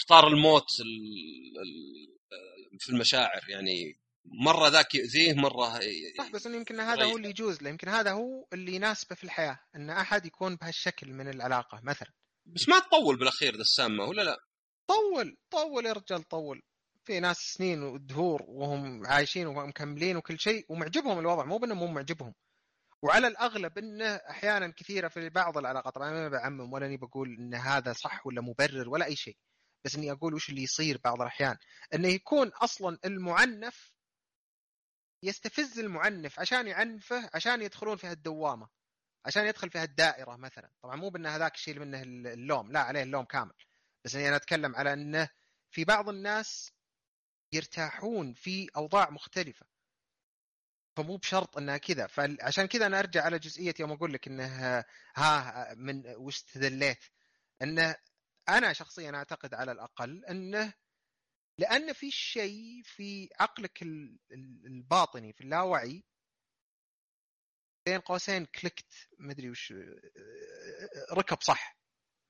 اختار 0.00 0.28
الموت 0.28 0.80
ال- 0.80 1.58
ال- 1.62 2.18
آه، 2.32 2.76
في 2.78 2.88
المشاعر. 2.88 3.40
يعني 3.50 4.01
مرة 4.24 4.68
ذاك 4.68 4.94
يؤذيه 4.94 5.32
مرة 5.34 5.80
صح 6.18 6.30
بس 6.32 6.46
إنه 6.46 6.56
يمكن 6.56 6.80
هذا 6.80 7.04
هو 7.04 7.16
اللي 7.16 7.28
يجوز 7.28 7.62
له 7.62 7.70
يمكن 7.70 7.88
هذا 7.88 8.12
هو 8.12 8.46
اللي 8.52 8.74
يناسبه 8.74 9.16
في 9.16 9.24
الحياة 9.24 9.60
إن 9.76 9.90
أحد 9.90 10.26
يكون 10.26 10.56
بهالشكل 10.56 11.12
من 11.12 11.28
العلاقة 11.28 11.80
مثلا. 11.82 12.12
بس 12.46 12.68
ما 12.68 12.78
تطول 12.78 13.18
بالأخير 13.18 13.54
ذا 13.54 13.60
السامة 13.60 14.04
ولا 14.04 14.22
لا؟ 14.22 14.38
طول 14.86 15.36
طول 15.50 15.86
يا 15.86 15.92
رجال 15.92 16.22
طول. 16.22 16.62
في 17.04 17.20
ناس 17.20 17.36
سنين 17.36 17.82
ودهور 17.82 18.42
وهم 18.48 19.06
عايشين 19.06 19.46
ومكملين 19.46 20.16
وكل 20.16 20.40
شيء 20.40 20.66
ومعجبهم 20.68 21.18
الوضع 21.18 21.44
مو 21.44 21.58
بانه 21.58 21.74
مو 21.74 21.86
معجبهم. 21.86 22.34
وعلى 23.02 23.26
الأغلب 23.26 23.78
إنه 23.78 24.04
أحيانا 24.04 24.72
كثيرة 24.76 25.08
في 25.08 25.28
بعض 25.28 25.58
العلاقات 25.58 25.94
طبعا 25.94 26.10
ما 26.10 26.28
بعمم 26.28 26.72
ولا 26.72 26.86
أني 26.86 26.96
بقول 26.96 27.36
إن 27.38 27.54
هذا 27.54 27.92
صح 27.92 28.26
ولا 28.26 28.40
مبرر 28.40 28.88
ولا 28.88 29.04
أي 29.04 29.16
شيء 29.16 29.36
بس 29.84 29.94
إني 29.94 30.12
أقول 30.12 30.34
وش 30.34 30.50
اللي 30.50 30.62
يصير 30.62 31.00
بعض 31.04 31.20
الأحيان. 31.20 31.56
إنه 31.94 32.08
يكون 32.08 32.48
أصلا 32.48 32.98
المعنف 33.04 33.91
يستفز 35.22 35.78
المعنف 35.78 36.40
عشان 36.40 36.66
يعنفه 36.66 37.30
عشان 37.34 37.62
يدخلون 37.62 37.96
في 37.96 38.06
هالدوامة 38.06 38.68
عشان 39.24 39.46
يدخل 39.46 39.70
في 39.70 39.78
هالدائرة 39.78 40.36
مثلا. 40.36 40.70
طبعا 40.82 40.96
مو 40.96 41.10
بان 41.10 41.26
هذاك 41.26 41.56
يشيل 41.56 41.80
منه 41.80 42.02
اللوم 42.02 42.72
لا 42.72 42.80
عليه 42.80 43.02
اللوم 43.02 43.24
كامل. 43.24 43.54
بس 44.04 44.14
إني 44.14 44.28
أنا 44.28 44.36
أتكلم 44.36 44.76
على 44.76 44.92
أنه 44.92 45.28
في 45.70 45.84
بعض 45.84 46.08
الناس 46.08 46.72
يرتاحون 47.52 48.34
في 48.34 48.68
أوضاع 48.76 49.10
مختلفة. 49.10 49.66
فمو 50.96 51.16
بشرط 51.16 51.56
أنها 51.58 51.76
كذا. 51.76 52.06
فعشان 52.06 52.66
كذا 52.66 52.86
أنا 52.86 52.98
أرجع 52.98 53.24
على 53.24 53.38
جزئية 53.38 53.74
يوم 53.80 53.92
أقول 53.92 54.12
لك 54.12 54.26
إنه 54.28 54.84
ها 55.16 55.74
من 55.74 56.02
وش 56.16 56.36
استدليت 56.36 57.04
أنه 57.62 57.96
أنا 58.48 58.72
شخصيا 58.72 59.10
أعتقد 59.10 59.54
على 59.54 59.72
الأقل 59.72 60.24
أنه 60.24 60.74
لأن 61.58 61.92
في 61.92 62.10
شيء 62.10 62.82
في 62.84 63.28
عقلك 63.40 63.82
ال- 63.82 64.18
ال- 64.32 64.66
الباطني 64.66 65.32
في 65.32 65.40
اللاوعي 65.40 66.04
بين 67.86 68.00
قوسين 68.00 68.44
كليكت 68.44 69.08
مدري 69.18 69.50
وش 69.50 69.74
ركب 71.12 71.42
صح 71.42 71.78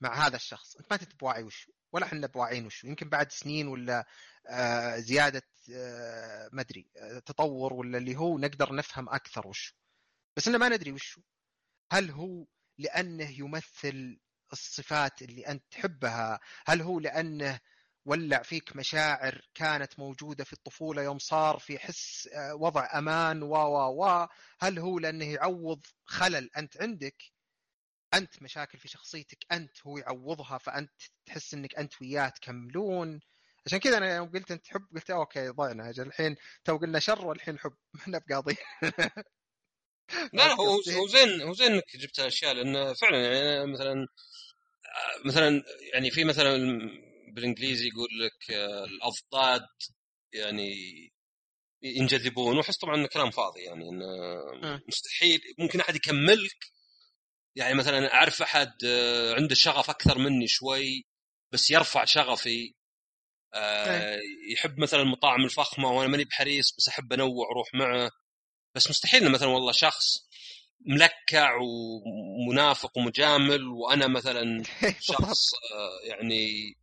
مع 0.01 0.27
هذا 0.27 0.37
الشخص. 0.37 0.77
أنت 0.77 0.87
ما 0.93 0.99
انت 1.03 1.15
بواعي 1.21 1.43
وش 1.43 1.71
ولا 1.93 2.07
إحنا 2.07 2.27
بواعيين 2.27 2.67
وش. 2.67 2.85
يمكن 2.85 3.09
بعد 3.09 3.33
سنين 3.33 3.69
ولا 3.69 4.07
آه 4.49 4.97
زيادة 4.97 5.43
آه 5.75 6.51
آه 6.97 7.19
تطور 7.19 7.73
ولا 7.73 7.99
اللي 7.99 8.17
هو 8.17 8.39
نقدر 8.39 8.75
نفهم 8.75 9.09
أكثر 9.09 9.47
وش. 9.49 9.75
بس 10.37 10.49
انه 10.49 10.59
ما 10.59 10.69
ندري 10.69 10.93
وش. 10.93 11.21
هل 11.93 12.11
هو 12.11 12.47
لأنه 12.79 13.31
يمثل 13.39 14.21
الصفات 14.53 15.23
اللي 15.23 15.47
أنت 15.47 15.65
تحبها؟ 15.71 16.41
هل 16.67 16.83
هو 16.83 17.01
لأنه 17.01 17.61
ولع 18.05 18.43
فيك 18.43 18.77
مشاعر 18.77 19.41
كانت 19.55 19.99
موجودة 19.99 20.45
في 20.45 20.53
الطفولة 20.53 21.03
يوم 21.03 21.19
صار 21.19 21.59
في 21.59 21.79
حس 21.79 22.29
وضع 22.53 22.99
أمان 22.99 23.43
و 23.43 23.55
و 23.55 24.05
و 24.05 24.27
هل 24.61 24.79
هو 24.79 24.99
لأنه 24.99 25.33
يعوض 25.33 25.87
خلل 26.05 26.51
أنت 26.57 26.83
عندك؟ 26.83 27.23
أنت 28.15 28.43
مشاكل 28.43 28.79
في 28.79 28.89
شخصيتك 28.89 29.39
أنت 29.53 29.87
هو 29.87 29.99
يعوضها 29.99 30.59
فأنت 30.59 30.91
تحس 31.27 31.55
أنك 31.55 31.75
أنت 31.75 32.03
وياه 32.03 32.29
تكملون. 32.29 33.21
عشان 33.67 33.79
كذا 33.79 33.97
أنا 33.99 34.17
يوم 34.17 34.31
قلت 34.31 34.51
أنت 34.51 34.65
تحب 34.65 34.87
قلت 34.95 35.11
أوكي 35.11 35.49
ضعنا 35.49 35.91
أجل 35.91 36.07
الحين 36.07 36.37
تو 36.65 36.77
قلنا 36.77 36.99
شر 36.99 37.27
والحين 37.27 37.59
حب. 37.59 37.75
إحنا 38.01 38.19
بقاضي 38.29 38.57
لا 40.33 40.53
هو 40.61 40.67
هو 40.71 41.07
زين 41.07 41.43
هو 41.43 41.53
زين 41.53 41.73
إنك 41.73 41.97
جبت 41.97 42.19
أشياء 42.21 42.55
لأن 42.55 42.95
فعلا 42.95 43.19
يعني 43.19 43.73
مثلا 43.73 44.07
مثلا 45.27 45.63
يعني 45.95 46.11
في 46.11 46.25
مثلا 46.25 46.57
بالإنجليزي 47.33 47.89
يقول 47.89 48.09
لك 48.21 48.51
الأضداد 48.85 49.69
يعني 50.33 50.75
ينجذبون. 51.83 52.57
وأحس 52.57 52.77
طبعا 52.77 52.97
إنه 52.97 53.07
كلام 53.07 53.31
فاضي 53.31 53.61
يعني 53.61 53.89
إنه 53.89 54.07
مستحيل. 54.89 55.41
ممكن 55.59 55.81
أحد 55.81 55.97
يكملك. 55.97 56.73
يعني 57.57 57.75
مثلا 57.75 58.15
أعرف 58.15 58.43
أحد 58.43 58.73
عنده 59.37 59.55
شغف 59.55 59.91
أكثر 59.91 60.19
مني 60.19 60.49
شوي 60.49 61.05
بس 61.53 61.71
يرفع 61.71 62.05
شغفي. 62.05 62.75
أه 63.55 64.21
يحب 64.53 64.79
مثلا 64.79 65.03
المطاعم 65.03 65.45
الفخمة 65.45 65.93
وأنا 65.93 66.09
ماني 66.09 66.25
بحريص 66.25 66.77
بس 66.79 66.89
أحب 66.89 67.13
أنوع 67.13 67.51
أروح 67.53 67.75
معه. 67.75 68.11
بس 68.75 68.91
مستحيل 68.91 69.33
مثلا 69.33 69.49
والله 69.49 69.73
شخص 69.73 70.29
ملكع 70.87 71.59
ومنافق 71.61 72.99
ومجامل 72.99 73.69
وأنا 73.69 74.07
مثلا 74.07 74.63
شخص 75.13 75.51
يعني 76.05 76.75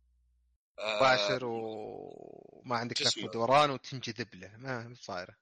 مباشر 0.80 1.44
وما 1.44 2.76
عندك 2.76 3.02
لف 3.02 3.24
ودوران 3.24 3.70
وتنجذب 3.70 4.34
له 4.34 4.56
ما 4.56 4.94
صايرة 4.94 5.36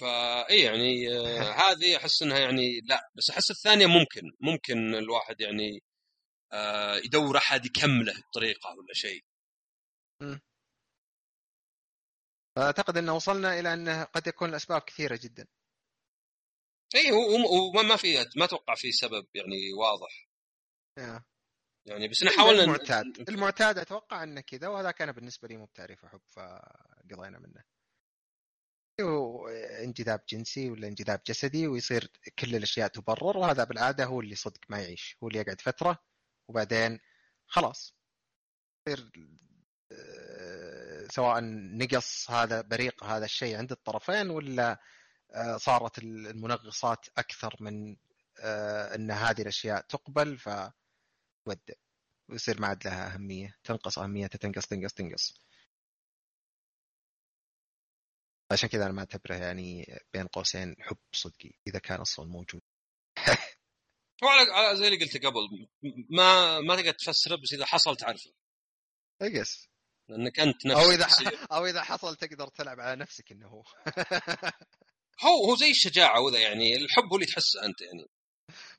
فاي 0.00 0.60
يعني 0.60 1.08
آه 1.16 1.52
هذه 1.62 1.96
أحس 1.96 2.22
إنها 2.22 2.38
يعني 2.38 2.80
لا 2.80 3.10
بس 3.14 3.30
أحس 3.30 3.50
الثانية 3.50 3.86
ممكن 3.86 4.22
ممكن 4.40 4.94
الواحد 4.94 5.40
يعني 5.40 5.82
آه 6.52 6.96
يدور 6.96 7.36
أحد 7.36 7.66
يكمله 7.66 8.22
بطريقة 8.28 8.70
ولا 8.70 8.94
شيء. 8.94 9.24
أعتقد 12.58 12.96
انه 12.96 13.14
وصلنا 13.16 13.60
إلى 13.60 13.74
انه 13.74 14.04
قد 14.04 14.26
يكون 14.26 14.48
الأسباب 14.48 14.80
كثيرة 14.80 15.18
جدا. 15.22 15.46
اي 16.94 17.12
وما 17.78 17.96
في 17.96 18.26
ما 18.36 18.44
أتوقع 18.44 18.74
في 18.74 18.92
سبب 18.92 19.26
يعني 19.34 19.72
واضح. 19.78 20.26
yeah. 21.00 21.35
يعني 21.86 22.08
بس 22.08 22.24
حاولنا 22.24 22.62
المعتاد. 22.62 23.28
المعتاد 23.28 23.78
أتوقع 23.78 24.22
انه 24.22 24.40
كذا 24.40 24.68
وهذا 24.68 24.90
كان 24.90 25.12
بالنسبة 25.12 25.48
لي 25.48 25.56
مو 25.56 25.64
بتعريف 25.64 26.04
حب 26.04 26.20
فقضينا 26.26 27.38
منه. 27.38 27.64
انجذاب 29.84 30.20
جنسي 30.28 30.70
ولا 30.70 30.88
انجذاب 30.88 31.20
جسدي 31.26 31.66
ويصير 31.66 32.10
كل 32.38 32.56
الأشياء 32.56 32.88
تبرر 32.88 33.36
وهذا 33.36 33.64
بالعادة 33.64 34.04
هو 34.04 34.20
اللي 34.20 34.34
صدق 34.34 34.60
ما 34.68 34.80
يعيش. 34.82 35.16
هو 35.22 35.28
اللي 35.28 35.38
يقعد 35.38 35.60
فترة 35.60 35.98
وبعدين 36.48 37.00
خلاص. 37.46 37.96
يصير 38.88 39.10
سواء 41.10 41.40
نقص 41.76 42.30
هذا 42.30 42.60
بريق 42.60 43.04
هذا 43.04 43.24
الشيء 43.24 43.56
عند 43.56 43.72
الطرفين 43.72 44.30
ولا 44.30 44.80
صارت 45.56 45.98
المنغصات 45.98 47.06
أكثر 47.18 47.56
من 47.60 47.96
إن 48.94 49.10
هذه 49.10 49.42
الأشياء 49.42 49.80
تقبل 49.80 50.38
فتودع 51.46 51.74
ويصير 52.30 52.60
ما 52.60 52.66
عاد 52.66 52.84
لها 52.84 53.14
أهمية 53.14 53.58
تنقص 53.64 53.98
أهميتها 53.98 54.38
تنقص 54.38 54.66
تنقص 54.66 54.92
تنقص. 54.92 55.34
عشان 58.50 58.68
كذا 58.68 58.84
أنا 58.84 58.92
ما 58.92 59.00
أعتبره 59.00 59.34
يعني 59.34 59.86
بين 60.12 60.26
قوسين 60.26 60.76
حب 60.78 60.96
صدقي 61.12 61.52
إذا 61.66 61.78
كان 61.78 62.00
أصلا 62.00 62.26
موجود. 62.26 62.62
هو 64.24 64.28
على 64.28 64.76
زي 64.76 64.88
اللي 64.88 65.04
قلت 65.04 65.26
قبل 65.26 65.68
ما 66.10 66.60
ما 66.60 66.76
تقدر 66.76 66.92
تفسره 66.92 67.36
بس 67.36 67.52
إذا 67.52 67.66
حصل 67.66 67.96
تعرفه. 67.96 68.32
ايس 69.22 69.68
لأنك 70.08 70.40
أنت 70.40 70.66
نفسك 70.66 70.84
أو 70.84 70.90
اذا 70.90 71.06
أو 71.52 71.66
إذا 71.66 71.82
حصل 71.82 72.16
تقدر 72.16 72.48
تلعب 72.48 72.80
على 72.80 72.96
نفسك 73.00 73.32
إنه 73.32 73.48
هو. 73.48 73.62
هو 75.24 75.44
هو 75.44 75.56
زي 75.56 75.70
الشجاعة 75.70 76.20
وذا 76.20 76.38
يعني 76.38 76.76
الحب 76.76 77.04
هو 77.04 77.14
اللي 77.16 77.26
تحسه 77.26 77.64
أنت 77.64 77.80
يعني. 77.80 78.06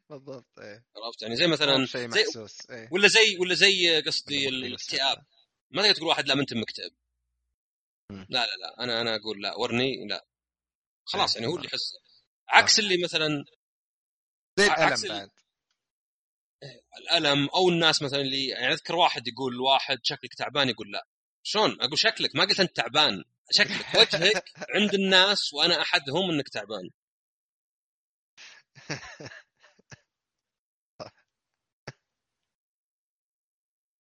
بالضبط 0.10 0.60
إيه. 0.60 0.86
عرفت؟ 0.96 1.22
يعني 1.22 1.36
زي 1.36 1.48
مثلا 1.48 1.86
شيء 1.86 2.08
محسوس 2.08 2.70
إيه. 2.70 2.90
ولا 2.92 3.08
زي 3.08 3.38
ولا 3.40 3.56
زي 3.56 4.02
قصدي 4.02 4.50
الاكتئاب. 4.50 5.26
ما 5.72 5.82
تقدر 5.82 5.96
تقول 5.96 6.08
واحد 6.08 6.28
لا 6.28 6.36
ما 6.36 6.42
أنت 6.42 6.54
مكتئب. 6.54 6.92
لا 8.10 8.26
لا 8.30 8.46
لا 8.46 8.84
أنا 8.84 9.02
أنا 9.02 9.16
أقول 9.16 9.42
لا 9.42 9.56
ورني 9.56 10.08
لا. 10.08 10.26
خلاص 11.06 11.36
يعني 11.36 11.48
هو 11.48 11.56
اللي 11.56 11.68
يحس. 11.68 11.94
عكس 12.50 12.80
اللي 12.80 13.04
مثلا 13.04 13.46
زي 14.60 14.66
الألم 14.68 15.08
بعد. 15.10 15.30
الألم 16.98 17.50
أو 17.50 17.70
الناس 17.70 18.02
مثلا 18.02 18.22
اللي 18.22 18.48
يعني 18.48 18.74
أذكر 18.74 18.96
واحد 18.96 19.28
يقول 19.28 19.54
لواحد 19.56 20.00
شكلك 20.04 20.34
تعبان 20.34 20.70
يقول 20.70 20.92
لا. 20.92 21.08
شلون؟ 21.44 21.82
أقول 21.82 21.98
شكلك 22.00 22.36
ما 22.36 22.44
قلت 22.44 22.60
أنت 22.60 22.76
تعبان. 22.76 23.24
شكلك 23.52 23.86
وجهك 24.00 24.44
عند 24.70 24.94
الناس 24.94 25.54
وأنا 25.54 25.82
أحدهم 25.82 26.32
إنك 26.32 26.50
تعبان. 26.50 26.90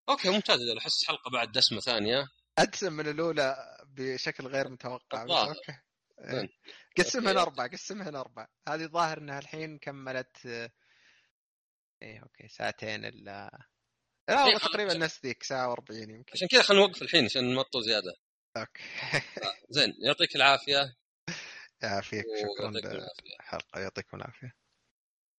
أوكي 0.09 0.29
ممتاز. 0.29 0.59
احس 0.77 1.07
حلقة 1.07 1.31
بعد 1.31 1.51
دسمة 1.51 1.79
ثانية. 1.79 2.27
ادسم 2.57 2.93
من 2.93 3.07
الأولى 3.07 3.77
بشكل 3.85 4.47
غير 4.47 4.69
متوقع 4.69 5.23
بس 5.23 5.31
أوكي. 5.31 5.79
إيه. 6.19 6.49
قسمها 6.97 7.41
أربع 7.41 7.67
قسمها 7.67 8.09
أربع 8.09 8.47
هذه 8.67 8.85
ظاهر 8.85 9.17
إنها 9.17 9.39
الحين 9.39 9.77
كملت 9.77 10.45
إيه 12.01 12.19
أوكي 12.23 12.47
ساعتين 12.47 13.05
إلا 13.05 13.65
لا 14.27 14.45
إيه 14.45 14.57
تقريبا 14.57 14.93
نفس 14.93 15.25
ذيك 15.25 15.43
ساعة 15.43 15.75
و40 15.75 15.91
يمكن. 15.91 16.31
عشان 16.33 16.47
كذا 16.47 16.61
خلينا 16.61 16.85
نوقف 16.85 17.01
الحين 17.01 17.25
عشان 17.25 17.53
نمطوا 17.53 17.81
زيادة. 17.81 18.15
أوكي. 18.57 18.83
زين 19.69 19.93
يعطيك 19.99 20.35
العافية. 20.35 20.95
يعافيك 21.83 22.25
شكرا 22.41 22.71
للحلقه 22.71 23.79
يعطيكم 23.81 24.17
العافية. 24.17 24.66